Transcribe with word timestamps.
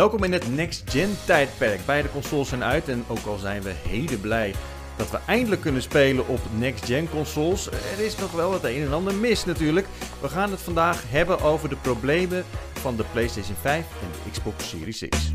Welkom 0.00 0.24
in 0.24 0.32
het 0.32 0.54
Next 0.54 0.90
Gen 0.90 1.10
tijdperk. 1.26 1.80
Beide 1.86 2.10
consoles 2.10 2.48
zijn 2.48 2.64
uit 2.64 2.88
en 2.88 3.04
ook 3.08 3.26
al 3.26 3.36
zijn 3.36 3.62
we 3.62 3.70
heden 3.88 4.20
blij 4.20 4.54
dat 4.96 5.10
we 5.10 5.18
eindelijk 5.26 5.60
kunnen 5.60 5.82
spelen 5.82 6.28
op 6.28 6.38
Next 6.58 6.84
Gen 6.84 7.10
consoles, 7.10 7.66
er 7.66 8.04
is 8.04 8.16
nog 8.16 8.32
wel 8.32 8.52
het 8.52 8.64
een 8.64 8.82
en 8.82 8.92
ander 8.92 9.14
mis 9.14 9.44
natuurlijk. 9.44 9.86
We 10.20 10.28
gaan 10.28 10.50
het 10.50 10.60
vandaag 10.60 11.02
hebben 11.10 11.40
over 11.40 11.68
de 11.68 11.76
problemen 11.76 12.44
van 12.72 12.96
de 12.96 13.04
PlayStation 13.12 13.56
5 13.60 13.84
en 14.02 14.08
de 14.24 14.30
Xbox 14.30 14.68
Series 14.68 15.08
X. 15.08 15.30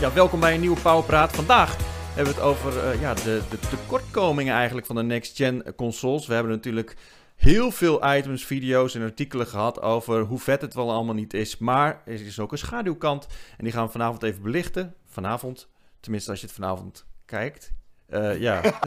Ja, 0.00 0.12
welkom 0.12 0.40
bij 0.40 0.54
een 0.54 0.60
nieuwe 0.60 0.80
Powerpraat. 0.80 1.32
Vandaag 1.34 1.76
hebben 2.14 2.34
we 2.34 2.40
het 2.40 2.48
over 2.48 2.94
uh, 2.94 3.00
ja, 3.00 3.14
de, 3.14 3.42
de 3.50 3.58
tekortkomingen 3.58 4.54
eigenlijk 4.54 4.86
van 4.86 4.96
de 4.96 5.02
Next 5.02 5.36
Gen 5.36 5.74
consoles. 5.76 6.26
We 6.26 6.34
hebben 6.34 6.52
natuurlijk 6.52 6.96
heel 7.36 7.70
veel 7.70 8.14
items, 8.16 8.44
video's 8.44 8.94
en 8.94 9.02
artikelen 9.02 9.46
gehad 9.46 9.82
over 9.82 10.20
hoe 10.20 10.38
vet 10.38 10.60
het 10.60 10.74
wel 10.74 10.92
allemaal 10.92 11.14
niet 11.14 11.34
is. 11.34 11.58
Maar 11.58 12.02
er 12.04 12.26
is 12.26 12.40
ook 12.40 12.52
een 12.52 12.58
schaduwkant 12.58 13.26
en 13.56 13.64
die 13.64 13.72
gaan 13.72 13.84
we 13.84 13.92
vanavond 13.92 14.22
even 14.22 14.42
belichten. 14.42 14.94
Vanavond, 15.06 15.68
tenminste 16.00 16.30
als 16.30 16.40
je 16.40 16.46
het 16.46 16.54
vanavond 16.54 17.06
kijkt. 17.24 17.74
Uh, 18.10 18.40
ja, 18.40 18.60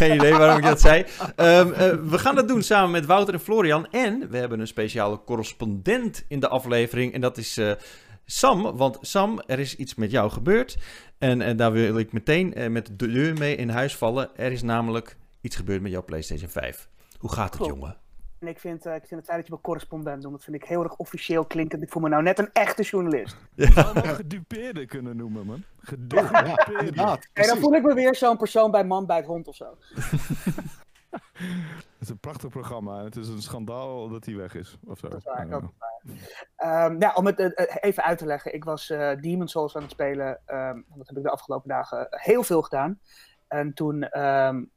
geen 0.00 0.14
idee 0.14 0.32
waarom 0.32 0.56
ik 0.58 0.64
dat 0.64 0.80
zei. 0.80 1.04
Um, 1.36 1.68
uh, 1.68 1.76
we 2.10 2.18
gaan 2.18 2.34
dat 2.34 2.48
doen 2.48 2.62
samen 2.62 2.90
met 2.90 3.06
Wouter 3.06 3.34
en 3.34 3.40
Florian. 3.40 3.90
En 3.90 4.30
we 4.30 4.36
hebben 4.36 4.60
een 4.60 4.66
speciale 4.66 5.24
correspondent 5.24 6.24
in 6.28 6.40
de 6.40 6.48
aflevering. 6.48 7.12
En 7.12 7.20
dat 7.20 7.38
is 7.38 7.58
uh, 7.58 7.72
Sam. 8.24 8.76
Want 8.76 8.98
Sam, 9.00 9.42
er 9.46 9.58
is 9.58 9.76
iets 9.76 9.94
met 9.94 10.10
jou 10.10 10.30
gebeurd. 10.30 10.76
En, 11.18 11.40
en 11.40 11.56
daar 11.56 11.72
wil 11.72 11.98
ik 11.98 12.12
meteen 12.12 12.72
met 12.72 12.86
de 12.86 13.08
deur 13.08 13.34
mee 13.34 13.56
in 13.56 13.68
huis 13.68 13.96
vallen. 13.96 14.30
Er 14.36 14.52
is 14.52 14.62
namelijk 14.62 15.16
iets 15.40 15.56
gebeurd 15.56 15.82
met 15.82 15.92
jouw 15.92 16.04
PlayStation 16.04 16.50
5. 16.50 16.88
Hoe 17.18 17.32
gaat 17.32 17.48
het, 17.48 17.56
Klopt. 17.56 17.74
jongen? 17.74 17.96
En 18.38 18.48
ik 18.48 18.58
vind, 18.58 18.86
uh, 18.86 18.94
ik 18.94 19.06
vind 19.06 19.20
het 19.20 19.24
fijn 19.24 19.38
dat 19.38 19.46
je 19.46 19.54
me 19.54 19.60
correspondent 19.60 20.22
doet. 20.22 20.30
Dat 20.30 20.44
vind 20.44 20.56
ik 20.56 20.64
heel 20.64 20.82
erg 20.82 20.96
officieel 20.96 21.44
klinken. 21.44 21.82
Ik 21.82 21.90
voel 21.90 22.02
me 22.02 22.08
nou 22.08 22.22
net 22.22 22.38
een 22.38 22.52
echte 22.52 22.82
journalist. 22.82 23.36
Ja. 23.54 23.66
Je 23.66 23.72
zou 23.72 23.94
me 23.94 24.02
gedupeerde 24.02 24.86
kunnen 24.86 25.16
noemen, 25.16 25.46
man. 25.46 25.64
Gedupeerde. 25.78 26.92
Ja, 26.94 27.18
en 27.32 27.46
dan 27.46 27.58
voel 27.58 27.74
ik 27.74 27.82
me 27.82 27.94
weer 27.94 28.14
zo'n 28.14 28.36
persoon 28.36 28.70
bij 28.70 28.84
Man 28.84 29.06
bij 29.06 29.16
het 29.16 29.26
Hond 29.26 29.48
of 29.48 29.54
zo. 29.54 29.76
het 31.32 32.00
is 32.00 32.08
een 32.08 32.18
prachtig 32.18 32.50
programma. 32.50 32.98
En 32.98 33.04
het 33.04 33.16
is 33.16 33.28
een 33.28 33.42
schandaal 33.42 34.08
dat 34.08 34.24
hij 34.24 34.36
weg 34.36 34.54
is. 34.54 34.78
Of 34.84 34.98
zo. 34.98 35.08
Dat 35.08 35.18
is 35.18 35.24
waar, 35.24 35.48
dat 35.48 35.62
is 35.62 35.68
waar. 35.78 36.84
Um, 36.90 37.00
ja, 37.00 37.12
om 37.14 37.26
het 37.26 37.40
uh, 37.40 37.50
even 37.80 38.04
uit 38.04 38.18
te 38.18 38.26
leggen. 38.26 38.54
Ik 38.54 38.64
was 38.64 38.90
uh, 38.90 39.10
Demon 39.20 39.48
Souls 39.48 39.76
aan 39.76 39.82
het 39.82 39.90
spelen. 39.90 40.40
Um, 40.46 40.84
dat 40.94 41.06
heb 41.08 41.16
ik 41.16 41.22
de 41.22 41.30
afgelopen 41.30 41.68
dagen 41.68 42.06
heel 42.10 42.42
veel 42.42 42.62
gedaan. 42.62 43.00
En 43.48 43.74
toen... 43.74 44.20
Um, 44.22 44.74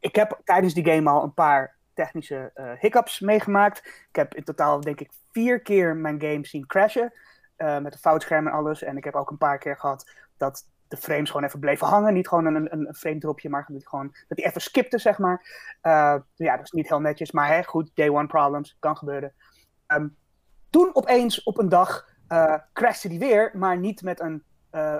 ik 0.00 0.14
heb 0.14 0.40
tijdens 0.44 0.74
die 0.74 0.90
game 0.90 1.10
al 1.10 1.22
een 1.22 1.34
paar 1.34 1.76
technische 1.98 2.50
uh, 2.54 2.70
hiccups 2.78 3.20
meegemaakt. 3.20 3.78
Ik 4.08 4.16
heb 4.16 4.34
in 4.34 4.44
totaal, 4.44 4.80
denk 4.80 5.00
ik, 5.00 5.10
vier 5.30 5.60
keer 5.60 5.96
mijn 5.96 6.20
game 6.20 6.46
zien 6.46 6.66
crashen. 6.66 7.12
Uh, 7.56 7.78
met 7.78 7.92
een 7.92 7.98
foutscherm 7.98 8.46
en 8.46 8.52
alles. 8.52 8.82
En 8.82 8.96
ik 8.96 9.04
heb 9.04 9.14
ook 9.14 9.30
een 9.30 9.38
paar 9.38 9.58
keer 9.58 9.76
gehad 9.76 10.10
dat 10.36 10.66
de 10.88 10.96
frames 10.96 11.30
gewoon 11.30 11.46
even 11.46 11.60
bleven 11.60 11.86
hangen. 11.86 12.14
Niet 12.14 12.28
gewoon 12.28 12.44
een, 12.44 12.72
een, 12.72 12.94
frame 12.94 13.18
dropje, 13.18 13.48
maar 13.48 13.68
gewoon, 13.84 14.14
dat 14.28 14.36
die 14.36 14.46
even 14.46 14.60
skipte, 14.60 14.98
zeg 14.98 15.18
maar. 15.18 15.40
Uh, 15.82 16.16
ja, 16.34 16.56
dat 16.56 16.64
is 16.64 16.70
niet 16.70 16.88
heel 16.88 17.00
netjes. 17.00 17.30
Maar 17.30 17.48
hè, 17.48 17.62
goed, 17.62 17.90
day 17.94 18.08
one 18.08 18.26
problems. 18.26 18.76
Kan 18.78 18.96
gebeuren. 18.96 19.32
Um, 19.86 20.16
toen 20.70 20.90
opeens 20.92 21.42
op 21.42 21.58
een 21.58 21.68
dag 21.68 22.08
crashte 22.72 23.08
die 23.08 23.18
weer, 23.18 23.50
maar 23.54 23.78
niet 23.78 24.02
met 24.02 24.20
een 24.20 24.42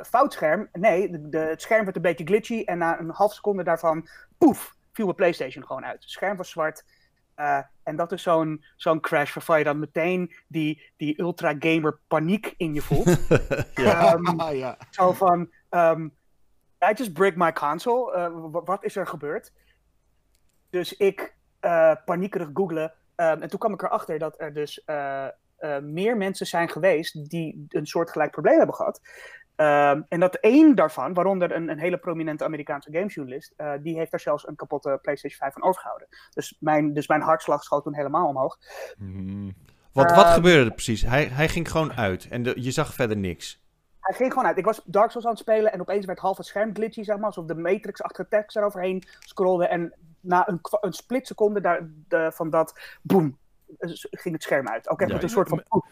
foutscherm. 0.02 0.68
Nee, 0.72 1.28
de, 1.28 1.38
het 1.38 1.62
scherm 1.62 1.84
werd 1.84 1.96
een 1.96 2.02
beetje 2.02 2.26
glitchy. 2.26 2.62
En 2.64 2.78
na 2.78 3.00
een 3.00 3.10
half 3.10 3.32
seconde 3.32 3.62
daarvan, 3.62 4.08
poef, 4.38 4.76
viel 4.98 5.06
mijn 5.06 5.16
PlayStation 5.16 5.66
gewoon 5.66 5.84
uit. 5.84 6.02
Het 6.02 6.10
scherm 6.10 6.36
was 6.36 6.50
zwart. 6.50 6.84
Uh, 7.36 7.60
en 7.82 7.96
dat 7.96 8.12
is 8.12 8.22
zo'n 8.22 8.64
zo'n 8.76 9.00
crash 9.00 9.34
waarvan 9.34 9.58
je 9.58 9.64
dan 9.64 9.78
meteen 9.78 10.34
die, 10.48 10.92
die 10.96 11.20
ultra 11.20 11.54
gamer 11.58 11.98
paniek 12.08 12.54
in 12.56 12.74
je 12.74 12.82
voelt. 12.82 13.28
ja. 13.74 14.12
Um, 14.12 14.40
ja. 14.64 14.78
Zo 14.90 15.12
van, 15.12 15.50
um, 15.70 16.16
I 16.90 16.92
just 16.94 17.12
break 17.12 17.36
my 17.36 17.52
console. 17.52 18.16
Uh, 18.16 18.60
wat 18.64 18.84
is 18.84 18.96
er 18.96 19.06
gebeurd? 19.06 19.52
Dus 20.70 20.96
ik 20.96 21.36
uh, 21.60 21.94
paniekerig 22.04 22.50
googlen. 22.54 22.92
Um, 23.16 23.42
en 23.42 23.48
toen 23.48 23.58
kwam 23.58 23.72
ik 23.72 23.82
erachter 23.82 24.18
dat 24.18 24.40
er 24.40 24.54
dus 24.54 24.84
meer 25.82 26.16
mensen 26.16 26.46
zijn 26.46 26.68
geweest 26.68 27.30
die 27.30 27.66
een 27.68 27.86
soortgelijk 27.86 28.30
probleem 28.30 28.56
hebben 28.56 28.74
gehad. 28.74 29.00
Uh, 29.60 29.90
en 29.90 30.20
dat 30.20 30.34
één 30.34 30.74
daarvan, 30.74 31.14
waaronder 31.14 31.52
een, 31.52 31.68
een 31.68 31.78
hele 31.78 31.98
prominente 31.98 32.44
Amerikaanse 32.44 32.92
gamejournalist, 32.92 33.54
uh, 33.56 33.72
die 33.82 33.96
heeft 33.96 34.10
daar 34.10 34.20
zelfs 34.20 34.48
een 34.48 34.56
kapotte 34.56 34.98
PlayStation 35.02 35.40
5 35.40 35.52
van 35.52 35.62
overgehouden. 35.62 36.08
Dus 36.30 36.56
mijn, 36.60 36.92
dus 36.92 37.06
mijn 37.06 37.20
hartslag 37.20 37.62
schoot 37.62 37.84
toen 37.84 37.94
helemaal 37.94 38.28
omhoog. 38.28 38.58
Mm. 38.98 39.54
Wat, 39.92 40.14
wat 40.14 40.24
uh, 40.24 40.32
gebeurde 40.32 40.64
er 40.64 40.74
precies? 40.74 41.02
Hij, 41.02 41.24
hij 41.24 41.48
ging 41.48 41.70
gewoon 41.70 41.92
uit 41.92 42.28
en 42.28 42.42
de, 42.42 42.62
je 42.62 42.70
zag 42.70 42.94
verder 42.94 43.16
niks. 43.16 43.62
Hij 44.00 44.16
ging 44.16 44.32
gewoon 44.32 44.46
uit. 44.46 44.58
Ik 44.58 44.64
was 44.64 44.82
Dark 44.84 45.10
Souls 45.10 45.26
aan 45.26 45.32
het 45.32 45.40
spelen 45.40 45.72
en 45.72 45.80
opeens 45.80 46.06
werd 46.06 46.18
half 46.18 46.36
het 46.36 46.46
scherm 46.46 46.74
glitchy, 46.74 47.02
zeg 47.02 47.16
maar. 47.16 47.26
Alsof 47.26 47.46
de 47.46 47.54
Matrix-achtige 47.54 48.28
tekst 48.28 48.56
eroverheen 48.56 49.02
scrolde. 49.18 49.66
En 49.66 49.94
na 50.20 50.48
een, 50.48 50.60
een 50.80 50.92
split 50.92 51.26
seconde 51.26 51.60
daar, 51.60 51.90
de, 52.08 52.30
van 52.34 52.50
dat, 52.50 52.98
boem, 53.02 53.38
ging 54.10 54.34
het 54.34 54.42
scherm 54.42 54.68
uit. 54.68 54.88
Ook 54.88 55.00
echt 55.00 55.08
ja, 55.08 55.14
met 55.14 55.24
een 55.24 55.30
soort 55.30 55.48
van... 55.48 55.84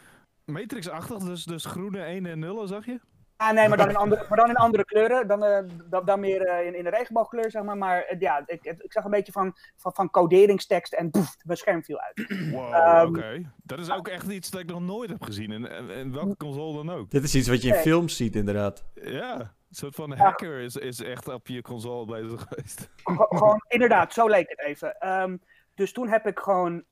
Matrix-achtig, 0.44 1.18
dus, 1.18 1.44
dus 1.44 1.64
groene 1.64 2.00
1 2.00 2.26
en 2.26 2.38
0, 2.38 2.66
zag 2.66 2.86
je? 2.86 3.00
Ah, 3.36 3.52
nee, 3.52 3.68
maar 3.68 3.78
dan 3.78 3.88
in 3.88 3.96
andere, 3.96 4.24
maar 4.28 4.38
dan 4.38 4.48
in 4.48 4.56
andere 4.56 4.84
kleuren. 4.84 5.28
Dan, 5.28 5.44
uh, 5.44 5.58
dan, 5.84 6.04
dan, 6.04 6.20
meer 6.20 6.46
uh, 6.46 6.66
in, 6.66 6.74
in 6.74 6.84
de 6.84 6.90
regenboogkleur, 6.90 7.50
zeg 7.50 7.62
maar. 7.62 7.76
Maar 7.76 8.12
uh, 8.12 8.20
ja, 8.20 8.42
ik, 8.46 8.64
ik 8.64 8.92
zag 8.92 9.04
een 9.04 9.10
beetje 9.10 9.32
van, 9.32 9.56
van, 9.76 9.94
van 9.94 10.10
coderingstekst 10.10 10.92
en 10.92 11.10
boef, 11.10 11.36
mijn 11.42 11.58
scherm 11.58 11.84
viel 11.84 12.00
uit. 12.00 12.24
Wow, 12.50 12.74
um, 12.74 13.08
oké. 13.08 13.18
Okay. 13.18 13.46
Dat 13.62 13.78
is 13.78 13.90
ook 13.90 14.08
echt 14.08 14.26
iets 14.26 14.50
dat 14.50 14.60
ik 14.60 14.66
nog 14.66 14.80
nooit 14.80 15.10
heb 15.10 15.22
gezien. 15.22 15.50
In, 15.50 15.70
in, 15.70 15.90
in 15.90 16.12
welke 16.12 16.36
console 16.36 16.84
dan 16.84 16.96
ook. 16.96 17.10
Dit 17.10 17.22
is 17.22 17.34
iets 17.34 17.48
wat 17.48 17.62
je 17.62 17.68
in 17.68 17.74
nee. 17.74 17.82
films 17.82 18.16
ziet, 18.16 18.36
inderdaad. 18.36 18.84
Ja, 18.94 19.38
een 19.40 19.74
soort 19.74 19.94
van 19.94 20.12
hacker 20.12 20.58
ja. 20.58 20.64
is, 20.64 20.76
is 20.76 21.02
echt 21.02 21.28
op 21.28 21.46
je 21.46 21.62
console 21.62 22.04
bezig 22.04 22.46
geweest. 22.48 22.90
Gewoon, 23.38 23.64
inderdaad, 23.68 24.12
zo 24.12 24.28
leek 24.28 24.48
het 24.48 24.60
even. 24.60 25.08
Um, 25.08 25.40
dus 25.74 25.92
toen 25.92 26.08
heb 26.08 26.26
ik 26.26 26.38
gewoon 26.38 26.84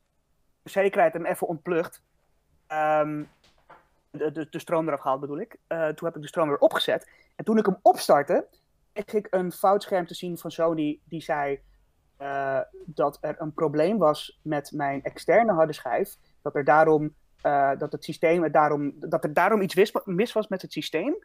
zekerheid 0.63 1.13
hem 1.13 1.27
even 1.27 1.47
ontplucht. 1.47 2.03
Um, 2.69 3.29
de, 4.19 4.33
de, 4.33 4.47
de, 4.51 4.59
stroom 4.59 4.87
eraf 4.89 5.01
gehaald 5.01 5.21
bedoel 5.21 5.39
ik. 5.39 5.57
Uh, 5.69 5.89
toen 5.89 6.07
heb 6.07 6.17
ik 6.17 6.23
de 6.23 6.29
stroom 6.29 6.49
weer 6.49 6.59
opgezet. 6.59 7.11
En 7.37 7.45
toen 7.45 7.59
ik 7.59 7.67
hem 7.67 7.79
opstartte, 7.83 8.47
kreeg 8.93 9.25
ik 9.25 9.27
een 9.31 9.53
foutscherm 9.53 10.07
te 10.07 10.15
zien 10.15 10.39
van 10.39 10.51
Sony 10.51 11.01
die 11.05 11.23
zei 11.23 11.61
uh, 12.21 12.61
dat 12.87 13.19
er 13.21 13.35
een 13.39 13.53
probleem 13.53 13.99
was 13.99 14.41
met 14.43 14.73
mijn 14.73 15.03
externe 15.03 15.53
harde 15.53 15.73
schijf. 15.73 16.17
Dat 16.43 16.55
er 16.55 16.65
daarom, 16.65 17.15
uh, 17.43 17.71
dat 17.79 17.93
het 17.93 18.05
systeem, 18.05 18.53
daarom, 18.53 18.93
dat 18.97 19.25
er 19.25 19.33
daarom 19.33 19.61
iets 19.61 19.75
mis, 19.75 19.93
mis 20.05 20.33
was 20.33 20.49
met 20.49 20.63
het 20.63 20.73
systeem. 20.73 21.17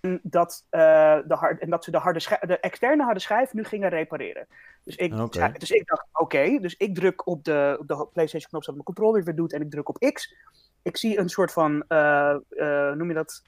En 0.00 0.20
dat, 0.22 0.66
de, 0.70 1.24
hard, 1.28 1.60
en 1.60 1.70
dat 1.70 1.84
ze 1.84 1.90
de, 1.90 1.98
harde 1.98 2.20
schijf, 2.20 2.40
de 2.40 2.60
externe 2.60 3.04
harde 3.04 3.20
schijf 3.20 3.52
nu 3.52 3.64
gingen 3.64 3.88
repareren. 3.88 4.46
Dus 4.84 4.96
ik, 4.96 5.14
okay. 5.14 5.52
dus 5.52 5.70
ik 5.70 5.86
dacht, 5.86 6.06
oké, 6.12 6.22
okay, 6.22 6.58
dus 6.58 6.76
ik 6.76 6.94
druk 6.94 7.26
op 7.26 7.44
de, 7.44 7.76
op 7.80 7.88
de 7.88 8.08
PlayStation 8.12 8.50
knop 8.50 8.64
zodat 8.64 8.74
mijn 8.74 8.94
controller 8.94 9.24
weer 9.24 9.34
doet 9.34 9.52
en 9.52 9.60
ik 9.60 9.70
druk 9.70 9.88
op 9.88 10.12
X 10.12 10.34
ik 10.84 10.96
zie 10.96 11.18
een 11.18 11.28
soort 11.28 11.52
van, 11.52 11.84
uh, 11.88 12.34
uh, 12.50 12.92
noem 12.92 13.08
je 13.08 13.14
dat, 13.14 13.42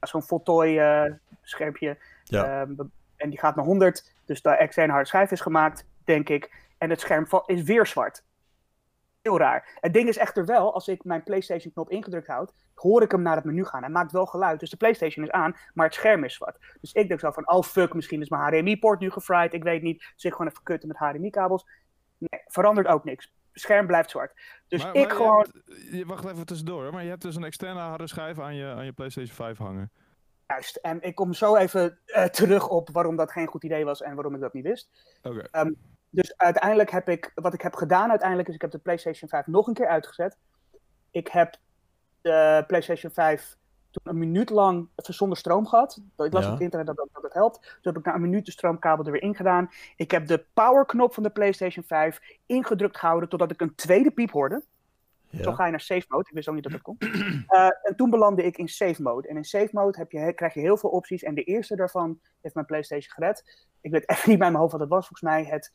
zo'n 0.00 0.22
voltooi 0.22 0.80
uh, 0.80 1.12
schermpje. 1.42 1.98
Ja. 2.24 2.60
Um, 2.60 2.92
en 3.16 3.30
die 3.30 3.38
gaat 3.38 3.56
naar 3.56 3.64
100, 3.64 4.12
dus 4.24 4.42
de 4.42 4.50
externe 4.50 4.92
harde 4.92 5.08
schijf 5.08 5.30
is 5.30 5.40
gemaakt, 5.40 5.86
denk 6.04 6.28
ik. 6.28 6.64
En 6.78 6.90
het 6.90 7.00
scherm 7.00 7.26
is 7.46 7.62
weer 7.62 7.86
zwart. 7.86 8.24
Heel 9.22 9.38
raar. 9.38 9.78
Het 9.80 9.92
ding 9.92 10.08
is 10.08 10.16
echter 10.16 10.44
wel, 10.44 10.74
als 10.74 10.88
ik 10.88 11.04
mijn 11.04 11.22
PlayStation 11.22 11.72
knop 11.72 11.90
ingedrukt 11.90 12.26
houd, 12.26 12.52
hoor 12.74 13.02
ik 13.02 13.10
hem 13.10 13.22
naar 13.22 13.36
het 13.36 13.44
menu 13.44 13.64
gaan. 13.64 13.82
Hij 13.82 13.90
maakt 13.90 14.12
wel 14.12 14.26
geluid, 14.26 14.60
dus 14.60 14.70
de 14.70 14.76
PlayStation 14.76 15.24
is 15.24 15.30
aan, 15.30 15.56
maar 15.74 15.86
het 15.86 15.94
scherm 15.94 16.24
is 16.24 16.34
zwart. 16.34 16.76
Dus 16.80 16.92
ik 16.92 17.08
denk 17.08 17.20
zo 17.20 17.30
van, 17.30 17.50
oh 17.50 17.62
fuck, 17.62 17.94
misschien 17.94 18.20
is 18.20 18.28
mijn 18.28 18.42
HDMI-poort 18.42 19.00
nu 19.00 19.10
gefried, 19.10 19.52
ik 19.52 19.62
weet 19.62 19.82
niet. 19.82 19.98
Dus 20.14 20.24
ik 20.24 20.32
gewoon 20.32 20.46
even 20.46 20.62
kutten 20.62 20.88
met 20.88 20.98
HDMI-kabels. 20.98 21.66
Nee, 22.18 22.42
verandert 22.46 22.86
ook 22.86 23.04
niks 23.04 23.34
scherm 23.58 23.86
blijft 23.86 24.10
zwart. 24.10 24.32
Dus 24.68 24.82
maar, 24.82 24.94
ik 24.94 25.06
maar 25.06 25.16
gewoon. 25.16 25.46
Je 25.90 26.06
wacht 26.06 26.24
even 26.24 26.46
tussendoor, 26.46 26.92
maar 26.92 27.02
je 27.02 27.08
hebt 27.08 27.22
dus 27.22 27.36
een 27.36 27.44
externe 27.44 27.80
harde 27.80 28.06
schijf 28.06 28.38
aan 28.38 28.54
je, 28.54 28.66
aan 28.66 28.84
je 28.84 28.92
PlayStation 28.92 29.34
5 29.34 29.58
hangen. 29.58 29.90
Juist, 30.46 30.76
en 30.76 31.02
ik 31.02 31.14
kom 31.14 31.32
zo 31.32 31.56
even 31.56 31.98
uh, 32.06 32.24
terug 32.24 32.68
op 32.68 32.90
waarom 32.92 33.16
dat 33.16 33.32
geen 33.32 33.46
goed 33.46 33.64
idee 33.64 33.84
was 33.84 34.02
en 34.02 34.14
waarom 34.14 34.34
ik 34.34 34.40
dat 34.40 34.52
niet 34.52 34.64
wist. 34.64 34.88
Okay. 35.22 35.64
Um, 35.64 35.76
dus 36.10 36.36
uiteindelijk 36.36 36.90
heb 36.90 37.08
ik, 37.08 37.30
wat 37.34 37.54
ik 37.54 37.62
heb 37.62 37.74
gedaan 37.74 38.10
uiteindelijk 38.10 38.48
is, 38.48 38.54
ik 38.54 38.60
heb 38.60 38.70
de 38.70 38.78
PlayStation 38.78 39.28
5 39.28 39.46
nog 39.46 39.66
een 39.66 39.74
keer 39.74 39.88
uitgezet. 39.88 40.36
Ik 41.10 41.28
heb 41.28 41.56
de 42.20 42.64
PlayStation 42.66 43.12
5 43.12 43.56
toen 44.02 44.12
een 44.12 44.18
minuut 44.18 44.50
lang 44.50 44.88
zonder 44.94 45.38
stroom 45.38 45.66
gehad. 45.66 46.00
Ik 46.16 46.32
las 46.32 46.42
ja. 46.42 46.46
op 46.46 46.52
het 46.52 46.62
internet 46.62 46.86
dat, 46.86 46.96
dat, 46.96 47.08
dat 47.12 47.22
het 47.22 47.32
helpt. 47.32 47.60
Toen 47.60 47.92
heb 47.92 47.96
ik 47.96 48.04
na 48.04 48.14
een 48.14 48.20
minuut 48.20 48.44
de 48.44 48.50
stroomkabel 48.50 49.04
er 49.04 49.12
weer 49.12 49.22
ingedaan. 49.22 49.70
Ik 49.96 50.10
heb 50.10 50.26
de 50.26 50.44
powerknop 50.54 51.14
van 51.14 51.22
de 51.22 51.30
PlayStation 51.30 51.84
5 51.84 52.20
ingedrukt 52.46 52.96
gehouden 52.96 53.28
totdat 53.28 53.50
ik 53.50 53.60
een 53.60 53.74
tweede 53.74 54.10
piep 54.10 54.30
hoorde. 54.30 54.62
Ja. 55.28 55.42
Zo 55.42 55.52
ga 55.52 55.64
je 55.64 55.70
naar 55.70 55.80
safe 55.80 56.06
mode. 56.08 56.28
Ik 56.28 56.34
wist 56.34 56.48
ook 56.48 56.54
niet 56.54 56.62
dat 56.62 56.72
dat 56.72 56.82
kon. 56.82 56.96
Uh, 56.98 57.66
en 57.88 57.96
toen 57.96 58.10
belandde 58.10 58.42
ik 58.42 58.58
in 58.58 58.68
safe 58.68 59.02
mode. 59.02 59.28
En 59.28 59.36
in 59.36 59.44
safe 59.44 59.68
mode 59.72 59.98
heb 59.98 60.10
je, 60.10 60.32
krijg 60.32 60.54
je 60.54 60.60
heel 60.60 60.76
veel 60.76 60.90
opties. 60.90 61.22
En 61.22 61.34
de 61.34 61.42
eerste 61.42 61.76
daarvan 61.76 62.20
heeft 62.40 62.54
mijn 62.54 62.66
PlayStation 62.66 63.12
gered. 63.12 63.66
Ik 63.80 63.90
weet 63.90 64.08
even 64.08 64.28
niet 64.30 64.38
bij 64.38 64.48
mijn 64.50 64.60
hoofd 64.60 64.72
wat 64.72 64.80
het 64.80 64.90
was. 64.90 65.06
Volgens 65.06 65.30
mij 65.30 65.44
het 65.44 65.72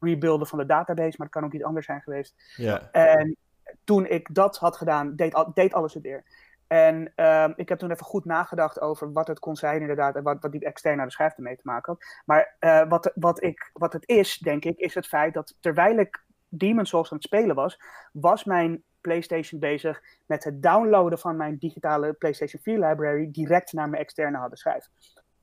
rebuilden 0.00 0.46
van 0.46 0.58
de 0.58 0.66
database. 0.66 1.14
Maar 1.16 1.26
het 1.26 1.36
kan 1.36 1.44
ook 1.44 1.52
iets 1.52 1.64
anders 1.64 1.86
zijn 1.86 2.00
geweest. 2.00 2.34
Ja. 2.56 2.90
En 2.90 3.36
toen 3.84 4.06
ik 4.06 4.34
dat 4.34 4.58
had 4.58 4.76
gedaan, 4.76 5.16
deed, 5.16 5.44
deed 5.54 5.74
alles 5.74 5.94
het 5.94 6.02
weer. 6.02 6.24
En 6.70 7.12
ehm, 7.14 7.52
ik 7.56 7.68
heb 7.68 7.78
toen 7.78 7.90
even 7.90 8.06
goed 8.06 8.24
nagedacht 8.24 8.80
over 8.80 9.12
wat 9.12 9.26
het 9.26 9.38
kon 9.38 9.56
zijn 9.56 9.80
inderdaad 9.80 10.16
en 10.16 10.22
wat, 10.22 10.40
wat 10.40 10.52
die 10.52 10.64
extern 10.64 10.96
naar 10.96 11.06
de 11.06 11.12
schijf 11.12 11.36
ermee 11.36 11.56
te 11.56 11.62
maken 11.64 11.92
had. 11.92 12.04
Maar 12.24 12.56
eh, 12.58 12.88
wat, 12.88 13.12
wat, 13.14 13.42
ik, 13.42 13.70
wat 13.72 13.92
het 13.92 14.08
is, 14.08 14.38
denk 14.38 14.64
ik, 14.64 14.78
is 14.78 14.94
het 14.94 15.06
feit 15.06 15.34
dat 15.34 15.56
terwijl 15.60 15.98
ik 15.98 16.24
Demon's 16.48 16.88
Souls 16.88 17.10
aan 17.10 17.16
het 17.16 17.26
spelen 17.26 17.54
was, 17.54 17.80
was 18.12 18.44
mijn 18.44 18.82
PlayStation 19.00 19.60
bezig 19.60 20.02
met 20.26 20.44
het 20.44 20.62
downloaden 20.62 21.18
van 21.18 21.36
mijn 21.36 21.58
digitale 21.58 22.12
PlayStation 22.12 22.62
4 22.62 22.78
library 22.78 23.30
direct 23.30 23.72
naar 23.72 23.88
mijn 23.88 24.02
externe 24.02 24.38
harde 24.38 24.56
schijf. 24.56 24.88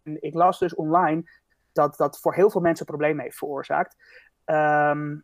En 0.03 0.21
ik 0.21 0.33
las 0.33 0.59
dus 0.59 0.75
online 0.75 1.29
dat 1.71 1.97
dat 1.97 2.19
voor 2.19 2.33
heel 2.33 2.49
veel 2.49 2.61
mensen 2.61 2.85
problemen 2.85 3.23
heeft 3.23 3.37
veroorzaakt. 3.37 3.95
Ehm, 4.45 5.15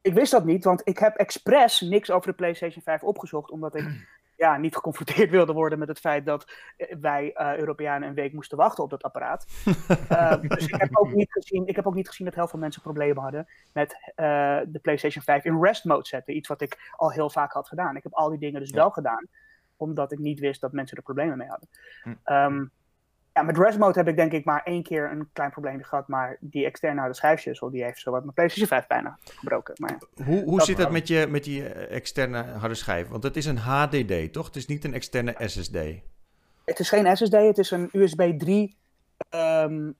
ik 0.00 0.14
wist 0.14 0.32
dat 0.32 0.44
niet, 0.44 0.64
want 0.64 0.80
ik 0.84 0.98
heb 0.98 1.16
expres 1.16 1.80
niks 1.80 2.10
over 2.10 2.30
de 2.30 2.36
PlayStation 2.36 2.82
5 2.82 3.02
opgezocht, 3.02 3.50
omdat 3.50 3.74
ik 3.74 3.84
ja, 4.36 4.56
niet 4.56 4.74
geconfronteerd 4.74 5.30
wilde 5.30 5.52
worden 5.52 5.78
met 5.78 5.88
het 5.88 5.98
feit 5.98 6.26
dat 6.26 6.52
eh, 6.76 6.96
wij 7.00 7.32
eh, 7.32 7.56
Europeanen 7.56 8.08
een 8.08 8.14
week 8.14 8.32
moesten 8.32 8.56
wachten 8.56 8.84
op 8.84 8.90
dat 8.90 9.02
apparaat. 9.02 9.46
Uh, 10.12 10.40
dus 10.48 10.66
ik 10.66 10.74
heb, 10.80 10.96
ook 10.96 11.12
niet 11.12 11.32
gezien, 11.32 11.66
ik 11.66 11.76
heb 11.76 11.86
ook 11.86 11.94
niet 11.94 12.08
gezien 12.08 12.26
dat 12.26 12.34
heel 12.34 12.48
veel 12.48 12.58
mensen 12.58 12.82
problemen 12.82 13.22
hadden 13.22 13.46
met 13.72 13.92
uh, 13.92 14.60
de 14.66 14.78
PlayStation 14.82 15.24
5 15.24 15.44
in 15.44 15.62
rest 15.62 15.84
mode 15.84 16.06
zetten. 16.06 16.36
Iets 16.36 16.48
wat 16.48 16.60
ik 16.60 16.92
al 16.96 17.10
heel 17.10 17.30
vaak 17.30 17.52
had 17.52 17.68
gedaan. 17.68 17.96
Ik 17.96 18.02
heb 18.02 18.14
al 18.14 18.28
die 18.28 18.38
dingen 18.38 18.60
dus 18.60 18.70
ja. 18.70 18.76
wel 18.76 18.90
gedaan, 18.90 19.26
omdat 19.76 20.12
ik 20.12 20.18
niet 20.18 20.40
wist 20.40 20.60
dat 20.60 20.72
mensen 20.72 20.96
er 20.96 21.02
problemen 21.02 21.38
mee 21.38 21.48
hadden. 21.48 21.68
Hm. 22.02 22.32
Um, 22.32 22.70
ja, 23.36 23.42
met 23.42 23.58
rest 23.58 23.78
mode 23.78 23.98
heb 23.98 24.08
ik 24.08 24.16
denk 24.16 24.32
ik 24.32 24.44
maar 24.44 24.62
één 24.64 24.82
keer 24.82 25.10
een 25.10 25.28
klein 25.32 25.50
probleem 25.50 25.82
gehad, 25.82 26.08
maar 26.08 26.36
die 26.40 26.64
externe 26.64 27.00
harde 27.00 27.14
schijfschussel, 27.14 27.70
die 27.70 27.84
heeft 27.84 28.00
zowat 28.00 28.22
mijn 28.22 28.34
PlayStation 28.34 28.68
5 28.68 28.86
bijna 28.86 29.18
gebroken. 29.20 29.74
Maar, 29.78 29.98
hoe 30.24 30.44
hoe 30.44 30.60
zit 30.60 30.76
dat 30.76 30.90
met, 30.90 31.08
je, 31.08 31.26
met 31.28 31.44
die 31.44 31.68
externe 31.68 32.42
harde 32.42 32.74
schijf? 32.74 33.08
Want 33.08 33.22
het 33.22 33.36
is 33.36 33.44
een 33.44 33.58
HDD, 33.58 34.32
toch? 34.32 34.46
Het 34.46 34.56
is 34.56 34.66
niet 34.66 34.84
een 34.84 34.94
externe 34.94 35.34
SSD. 35.38 35.76
Het 36.64 36.78
is 36.78 36.88
geen 36.88 37.16
SSD, 37.16 37.32
het 37.32 37.58
is 37.58 37.70
een 37.70 37.88
USB 37.92 38.38
3 38.38 38.76
um, 39.30 39.94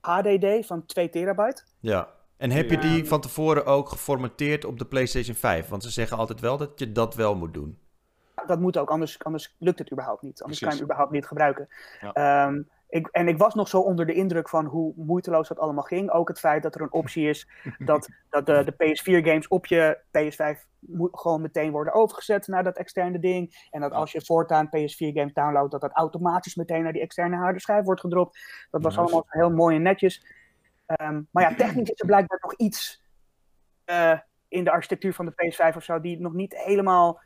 HDD 0.00 0.66
van 0.66 0.86
2 0.86 1.10
terabyte. 1.10 1.62
Ja, 1.80 2.08
en 2.36 2.50
heb 2.50 2.70
je 2.70 2.78
die 2.78 3.06
van 3.06 3.20
tevoren 3.20 3.66
ook 3.66 3.88
geformateerd 3.88 4.64
op 4.64 4.78
de 4.78 4.84
PlayStation 4.84 5.36
5? 5.36 5.68
Want 5.68 5.82
ze 5.82 5.90
zeggen 5.90 6.16
altijd 6.16 6.40
wel 6.40 6.56
dat 6.56 6.78
je 6.78 6.92
dat 6.92 7.14
wel 7.14 7.34
moet 7.34 7.54
doen. 7.54 7.78
Dat 8.46 8.60
moet 8.60 8.76
ook, 8.76 8.90
anders, 8.90 9.24
anders 9.24 9.56
lukt 9.58 9.78
het 9.78 9.92
überhaupt 9.92 10.22
niet. 10.22 10.42
Anders 10.42 10.60
Precies. 10.60 10.60
kan 10.60 10.70
je 10.70 10.76
hem 10.76 10.84
überhaupt 10.84 11.12
niet 11.12 11.26
gebruiken. 11.26 11.68
Ja. 12.00 12.46
Um, 12.46 12.68
ik, 12.92 13.08
en 13.10 13.28
ik 13.28 13.38
was 13.38 13.54
nog 13.54 13.68
zo 13.68 13.80
onder 13.80 14.06
de 14.06 14.14
indruk 14.14 14.48
van 14.48 14.66
hoe 14.66 14.92
moeiteloos 14.96 15.48
dat 15.48 15.58
allemaal 15.58 15.84
ging. 15.84 16.10
Ook 16.10 16.28
het 16.28 16.38
feit 16.38 16.62
dat 16.62 16.74
er 16.74 16.80
een 16.80 16.92
optie 16.92 17.28
is 17.28 17.48
dat, 17.78 18.08
dat 18.30 18.46
de, 18.46 18.64
de 18.64 18.72
PS4-games 18.72 19.48
op 19.48 19.66
je 19.66 19.98
PS5 20.18 20.68
moet, 20.78 21.18
gewoon 21.18 21.40
meteen 21.40 21.70
worden 21.70 21.92
overgezet 21.92 22.46
naar 22.46 22.64
dat 22.64 22.76
externe 22.76 23.18
ding. 23.18 23.66
En 23.70 23.80
dat 23.80 23.92
als 23.92 24.12
je 24.12 24.24
voortaan 24.24 24.66
PS4-games 24.66 25.32
downloadt, 25.32 25.70
dat 25.70 25.80
dat 25.80 25.92
automatisch 25.92 26.54
meteen 26.54 26.82
naar 26.82 26.92
die 26.92 27.02
externe 27.02 27.36
harde 27.36 27.60
schijf 27.60 27.84
wordt 27.84 28.00
gedropt. 28.00 28.38
Dat 28.70 28.82
was 28.82 28.98
allemaal 28.98 29.24
heel 29.26 29.50
mooi 29.50 29.76
en 29.76 29.82
netjes. 29.82 30.26
Um, 31.00 31.28
maar 31.30 31.42
ja, 31.42 31.54
technisch 31.66 31.90
is 31.90 32.00
er 32.00 32.06
blijkbaar 32.06 32.38
nog 32.42 32.54
iets 32.54 33.02
uh, 33.86 34.18
in 34.48 34.64
de 34.64 34.70
architectuur 34.70 35.14
van 35.14 35.26
de 35.26 35.32
PS5 35.32 35.76
of 35.76 35.84
zo, 35.84 36.00
die 36.00 36.20
nog 36.20 36.32
niet 36.32 36.56
helemaal 36.56 37.20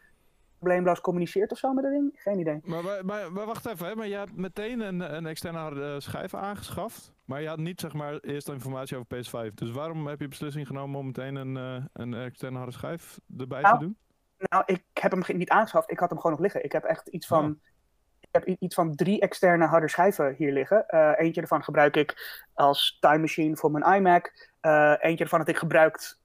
probleemloos 0.67 1.01
communiceert 1.01 1.53
of 1.53 1.59
zo 1.59 1.73
met 1.73 1.85
dat 1.85 1.93
ding? 1.93 2.13
Geen 2.15 2.39
idee. 2.39 2.61
Maar, 2.65 2.85
maar, 3.05 3.33
maar, 3.33 3.47
wacht 3.47 3.67
even, 3.67 3.87
hè? 3.87 3.95
maar 3.95 4.07
je 4.07 4.17
had 4.17 4.33
meteen 4.33 4.81
een, 4.81 5.15
een 5.17 5.27
externe 5.27 5.59
harde 5.59 6.01
schijf 6.01 6.35
aangeschaft. 6.35 7.13
Maar 7.25 7.43
je 7.43 7.49
had 7.49 7.59
niet 7.59 7.81
zeg 7.81 7.93
maar 7.93 8.19
eerst 8.19 8.49
informatie 8.49 8.97
over 8.97 9.17
PS5. 9.17 9.55
Dus 9.55 9.71
waarom 9.71 10.07
heb 10.07 10.21
je 10.21 10.29
beslissing 10.29 10.67
genomen 10.67 10.99
om 10.99 11.07
meteen 11.07 11.35
een, 11.35 11.57
uh, 11.57 11.85
een 11.93 12.15
externe 12.15 12.57
harde 12.57 12.73
schijf 12.73 13.19
erbij 13.39 13.61
nou, 13.61 13.79
te 13.79 13.85
doen? 13.85 13.97
Nou, 14.39 14.63
ik 14.67 14.83
heb 14.93 15.11
hem 15.11 15.23
niet 15.27 15.51
aangeschaft. 15.51 15.91
Ik 15.91 15.99
had 15.99 16.09
hem 16.09 16.19
gewoon 16.19 16.33
nog 16.33 16.41
liggen. 16.41 16.65
Ik 16.65 16.73
heb 16.73 16.85
echt 16.85 17.09
iets 17.09 17.27
van. 17.27 17.45
Oh. 17.45 17.75
Ik 18.21 18.29
heb 18.45 18.59
iets 18.61 18.75
van 18.75 18.95
drie 18.95 19.21
externe 19.21 19.67
harde 19.67 19.89
schijven 19.89 20.35
hier 20.39 20.53
liggen. 20.53 20.85
Uh, 20.89 21.13
eentje 21.17 21.41
ervan 21.41 21.65
gebruik 21.65 21.97
ik 21.97 22.41
als 22.55 22.97
time 23.01 23.19
machine 23.19 23.57
voor 23.57 23.71
mijn 23.71 23.95
iMac. 23.97 24.51
Uh, 24.63 24.95
eentje 24.99 25.25
ervan 25.25 25.39
had 25.39 25.49
ik 25.49 25.57
gebruikt 25.57 26.21